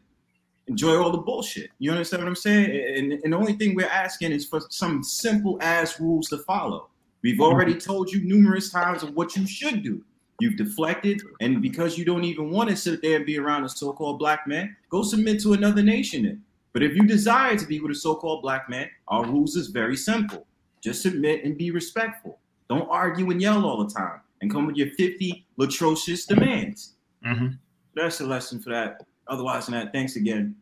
enjoy 0.69 1.03
all 1.03 1.11
the 1.11 1.19
bullshit. 1.19 1.71
You 1.79 1.91
understand 1.91 2.23
what 2.23 2.29
I'm 2.29 2.37
saying? 2.37 2.71
And, 2.97 3.13
and 3.25 3.33
the 3.33 3.37
only 3.37 3.55
thing 3.55 3.75
we're 3.75 3.87
asking 3.87 4.33
is 4.33 4.47
for 4.47 4.61
some 4.69 5.03
simple 5.03 5.59
ass 5.61 5.99
rules 5.99 6.29
to 6.29 6.39
follow. 6.39 6.91
We've 7.23 7.40
already 7.40 7.74
told 7.74 8.11
you 8.11 8.20
numerous 8.20 8.70
times 8.70 9.03
of 9.03 9.15
what 9.15 9.36
you 9.36 9.47
should 9.47 9.82
do. 9.82 10.05
You've 10.40 10.57
deflected, 10.57 11.20
and 11.40 11.61
because 11.61 11.99
you 11.99 12.05
don't 12.05 12.23
even 12.23 12.51
want 12.51 12.70
to 12.70 12.77
sit 12.77 13.03
there 13.03 13.16
and 13.16 13.27
be 13.27 13.39
around 13.39 13.65
a 13.65 13.69
so-called 13.69 14.20
black 14.20 14.47
man, 14.47 14.77
go 14.89 15.03
submit 15.03 15.43
to 15.43 15.55
another 15.55 15.82
nation. 15.82 16.23
Then. 16.23 16.43
But 16.73 16.85
if 16.85 16.95
you 16.95 17.03
desire 17.03 17.57
to 17.57 17.66
be 17.66 17.81
with 17.81 17.90
a 17.90 17.95
so-called 17.97 18.43
black 18.43 18.70
man, 18.70 18.89
our 19.09 19.24
rules 19.24 19.57
is 19.57 19.66
very 19.66 19.97
simple. 19.97 20.47
Just 20.81 21.03
submit 21.03 21.45
and 21.45 21.59
be 21.59 21.73
respectful. 21.73 22.39
Don't 22.69 22.89
argue 22.89 23.31
and 23.31 23.43
yell 23.43 23.65
all 23.65 23.85
the 23.85 23.93
time 23.93 24.20
and 24.40 24.49
come 24.49 24.66
with 24.66 24.77
your 24.77 24.90
50 24.90 25.45
atrocious 25.59 26.24
demands. 26.24 26.95
Mm-hmm. 27.27 27.49
That's 27.95 28.19
the 28.19 28.27
lesson 28.27 28.61
for 28.61 28.70
that. 28.70 29.03
Otherwise 29.27 29.66
than 29.66 29.74
that, 29.74 29.93
thanks 29.93 30.15
again. 30.15 30.55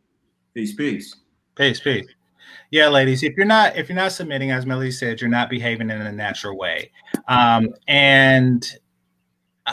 Peace, 0.54 0.74
peace. 0.74 1.14
Peace, 1.54 1.80
peace. 1.80 2.06
Yeah, 2.70 2.88
ladies, 2.88 3.22
if 3.22 3.36
you're 3.36 3.46
not 3.46 3.76
if 3.76 3.88
you're 3.88 3.96
not 3.96 4.12
submitting, 4.12 4.50
as 4.50 4.66
Melody 4.66 4.90
said, 4.90 5.20
you're 5.20 5.30
not 5.30 5.50
behaving 5.50 5.90
in 5.90 6.00
a 6.00 6.12
natural 6.12 6.56
way. 6.56 6.90
Um, 7.28 7.74
and 7.88 8.66
uh, 9.66 9.72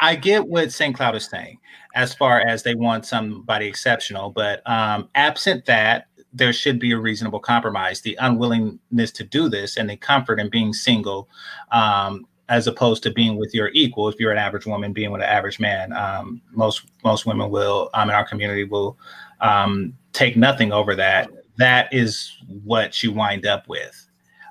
I 0.00 0.16
get 0.16 0.46
what 0.46 0.72
St. 0.72 0.94
Cloud 0.94 1.16
is 1.16 1.26
saying 1.26 1.58
as 1.94 2.14
far 2.14 2.40
as 2.40 2.62
they 2.62 2.74
want 2.74 3.04
somebody 3.04 3.66
exceptional, 3.66 4.30
but 4.30 4.68
um, 4.68 5.08
absent 5.14 5.66
that, 5.66 6.06
there 6.32 6.52
should 6.52 6.78
be 6.78 6.92
a 6.92 6.98
reasonable 6.98 7.40
compromise. 7.40 8.00
The 8.00 8.16
unwillingness 8.20 9.10
to 9.12 9.24
do 9.24 9.48
this 9.48 9.76
and 9.76 9.88
the 9.88 9.96
comfort 9.96 10.40
in 10.40 10.48
being 10.48 10.72
single, 10.72 11.28
um, 11.70 12.26
as 12.48 12.66
opposed 12.66 13.02
to 13.02 13.10
being 13.10 13.36
with 13.36 13.54
your 13.54 13.70
equal. 13.74 14.08
If 14.08 14.18
you're 14.18 14.32
an 14.32 14.38
average 14.38 14.66
woman, 14.66 14.92
being 14.92 15.10
with 15.10 15.20
an 15.20 15.28
average 15.28 15.60
man, 15.60 15.92
um, 15.92 16.40
most 16.50 16.86
most 17.04 17.26
women 17.26 17.50
will 17.50 17.90
um, 17.94 18.08
in 18.08 18.14
our 18.14 18.26
community 18.26 18.64
will 18.64 18.96
um, 19.40 19.94
take 20.12 20.36
nothing 20.36 20.72
over 20.72 20.94
that. 20.96 21.30
That 21.56 21.92
is 21.92 22.36
what 22.64 23.02
you 23.02 23.12
wind 23.12 23.46
up 23.46 23.68
with. 23.68 24.08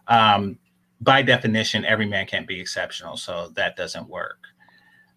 Um, 0.08 0.60
by 1.02 1.22
definition, 1.22 1.84
every 1.86 2.06
man 2.06 2.28
can't 2.28 2.48
be 2.48 2.60
exceptional, 2.60 3.18
so 3.18 3.50
that 3.56 3.76
doesn't 3.76 4.08
work. 4.08 4.38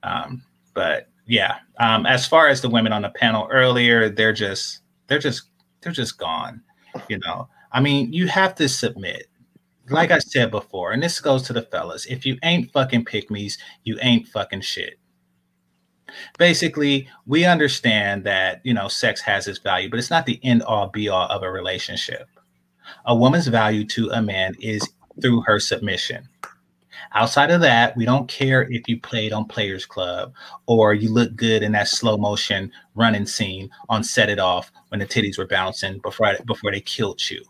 Um, 0.02 0.42
but 0.74 1.08
yeah, 1.26 1.58
um, 1.78 2.06
as 2.06 2.26
far 2.26 2.48
as 2.48 2.60
the 2.60 2.68
women 2.68 2.92
on 2.92 3.02
the 3.02 3.10
panel 3.10 3.48
earlier, 3.50 4.08
they're 4.08 4.32
just 4.32 4.80
they're 5.06 5.18
just 5.18 5.44
they're 5.80 5.92
just 5.92 6.18
gone. 6.18 6.62
You 7.08 7.18
know, 7.18 7.48
I 7.72 7.80
mean, 7.80 8.12
you 8.12 8.26
have 8.28 8.54
to 8.56 8.68
submit. 8.68 9.26
Like 9.90 10.10
I 10.10 10.18
said 10.18 10.50
before, 10.50 10.92
and 10.92 11.02
this 11.02 11.20
goes 11.20 11.42
to 11.42 11.52
the 11.52 11.62
fellas: 11.62 12.06
if 12.06 12.24
you 12.24 12.38
ain't 12.42 12.72
fucking 12.72 13.04
pygmies, 13.04 13.58
you 13.84 13.98
ain't 14.00 14.26
fucking 14.28 14.62
shit. 14.62 14.98
Basically, 16.38 17.08
we 17.26 17.44
understand 17.44 18.24
that 18.24 18.60
you 18.64 18.74
know 18.74 18.88
sex 18.88 19.20
has 19.22 19.48
its 19.48 19.58
value, 19.58 19.90
but 19.90 19.98
it's 19.98 20.10
not 20.10 20.26
the 20.26 20.40
end 20.42 20.62
all 20.62 20.88
be 20.88 21.08
all 21.08 21.26
of 21.28 21.42
a 21.42 21.50
relationship. 21.50 22.28
A 23.06 23.14
woman's 23.14 23.46
value 23.46 23.84
to 23.86 24.10
a 24.10 24.22
man 24.22 24.54
is 24.60 24.86
through 25.20 25.42
her 25.42 25.58
submission. 25.58 26.28
Outside 27.14 27.50
of 27.50 27.60
that, 27.60 27.96
we 27.96 28.04
don't 28.04 28.28
care 28.28 28.62
if 28.70 28.88
you 28.88 29.00
played 29.00 29.32
on 29.32 29.44
Players 29.44 29.86
Club 29.86 30.34
or 30.66 30.94
you 30.94 31.12
look 31.12 31.36
good 31.36 31.62
in 31.62 31.72
that 31.72 31.88
slow 31.88 32.16
motion 32.16 32.72
running 32.94 33.26
scene 33.26 33.70
on 33.88 34.02
Set 34.02 34.28
It 34.28 34.40
Off 34.40 34.72
when 34.88 34.98
the 34.98 35.06
titties 35.06 35.38
were 35.38 35.46
bouncing 35.46 35.98
before 35.98 36.34
before 36.46 36.72
they 36.72 36.80
killed 36.80 37.20
you. 37.30 37.42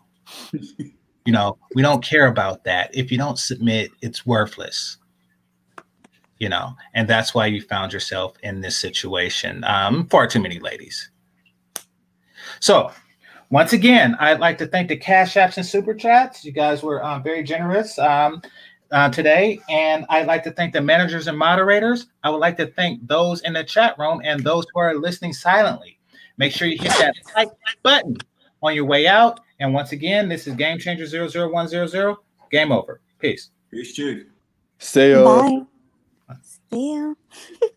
you 0.77 1.33
know, 1.33 1.57
we 1.73 1.81
don't 1.81 2.03
care 2.03 2.27
about 2.27 2.63
that. 2.65 2.93
If 2.93 3.11
you 3.11 3.17
don't 3.17 3.39
submit, 3.39 3.91
it's 4.01 4.25
worthless. 4.25 4.97
You 6.39 6.49
know, 6.49 6.75
and 6.93 7.07
that's 7.07 7.33
why 7.33 7.45
you 7.45 7.61
found 7.61 7.93
yourself 7.93 8.35
in 8.43 8.61
this 8.61 8.77
situation. 8.77 9.63
Um, 9.63 10.07
far 10.07 10.27
too 10.27 10.41
many 10.41 10.59
ladies. 10.59 11.09
So, 12.59 12.91
once 13.49 13.71
again, 13.71 14.17
I'd 14.19 14.39
like 14.39 14.57
to 14.57 14.67
thank 14.67 14.89
the 14.89 14.97
Cash 14.97 15.35
Apps 15.35 15.55
and 15.57 15.65
Super 15.65 15.93
Chats. 15.93 16.43
You 16.43 16.51
guys 16.51 16.83
were 16.83 17.03
um, 17.03 17.23
very 17.23 17.43
generous. 17.43 17.97
Um, 17.97 18.41
uh, 18.91 19.09
today. 19.09 19.59
And 19.69 20.05
I'd 20.09 20.27
like 20.27 20.43
to 20.43 20.51
thank 20.51 20.73
the 20.73 20.81
managers 20.81 21.27
and 21.27 21.37
moderators. 21.37 22.07
I 22.23 22.29
would 22.29 22.37
like 22.37 22.57
to 22.57 22.67
thank 22.67 23.05
those 23.07 23.41
in 23.41 23.53
the 23.53 23.63
chat 23.63 23.97
room 23.97 24.21
and 24.23 24.43
those 24.43 24.65
who 24.73 24.79
are 24.79 24.95
listening 24.95 25.33
silently. 25.33 25.99
Make 26.37 26.53
sure 26.53 26.67
you 26.67 26.77
hit 26.77 26.91
that 26.99 27.15
like 27.35 27.49
button 27.83 28.17
on 28.61 28.75
your 28.75 28.85
way 28.85 29.07
out. 29.07 29.39
And 29.59 29.73
once 29.73 29.91
again, 29.91 30.27
this 30.27 30.47
is 30.47 30.55
Game 30.55 30.79
Changer 30.79 31.05
00100. 31.05 32.15
Game 32.51 32.71
over. 32.71 33.01
Peace. 33.19 33.51
Peace, 33.71 33.93
Chief. 33.93 34.25
Say, 34.79 35.13
uh, 35.13 35.23
Bye. 35.23 35.61
Ya. 36.71 37.15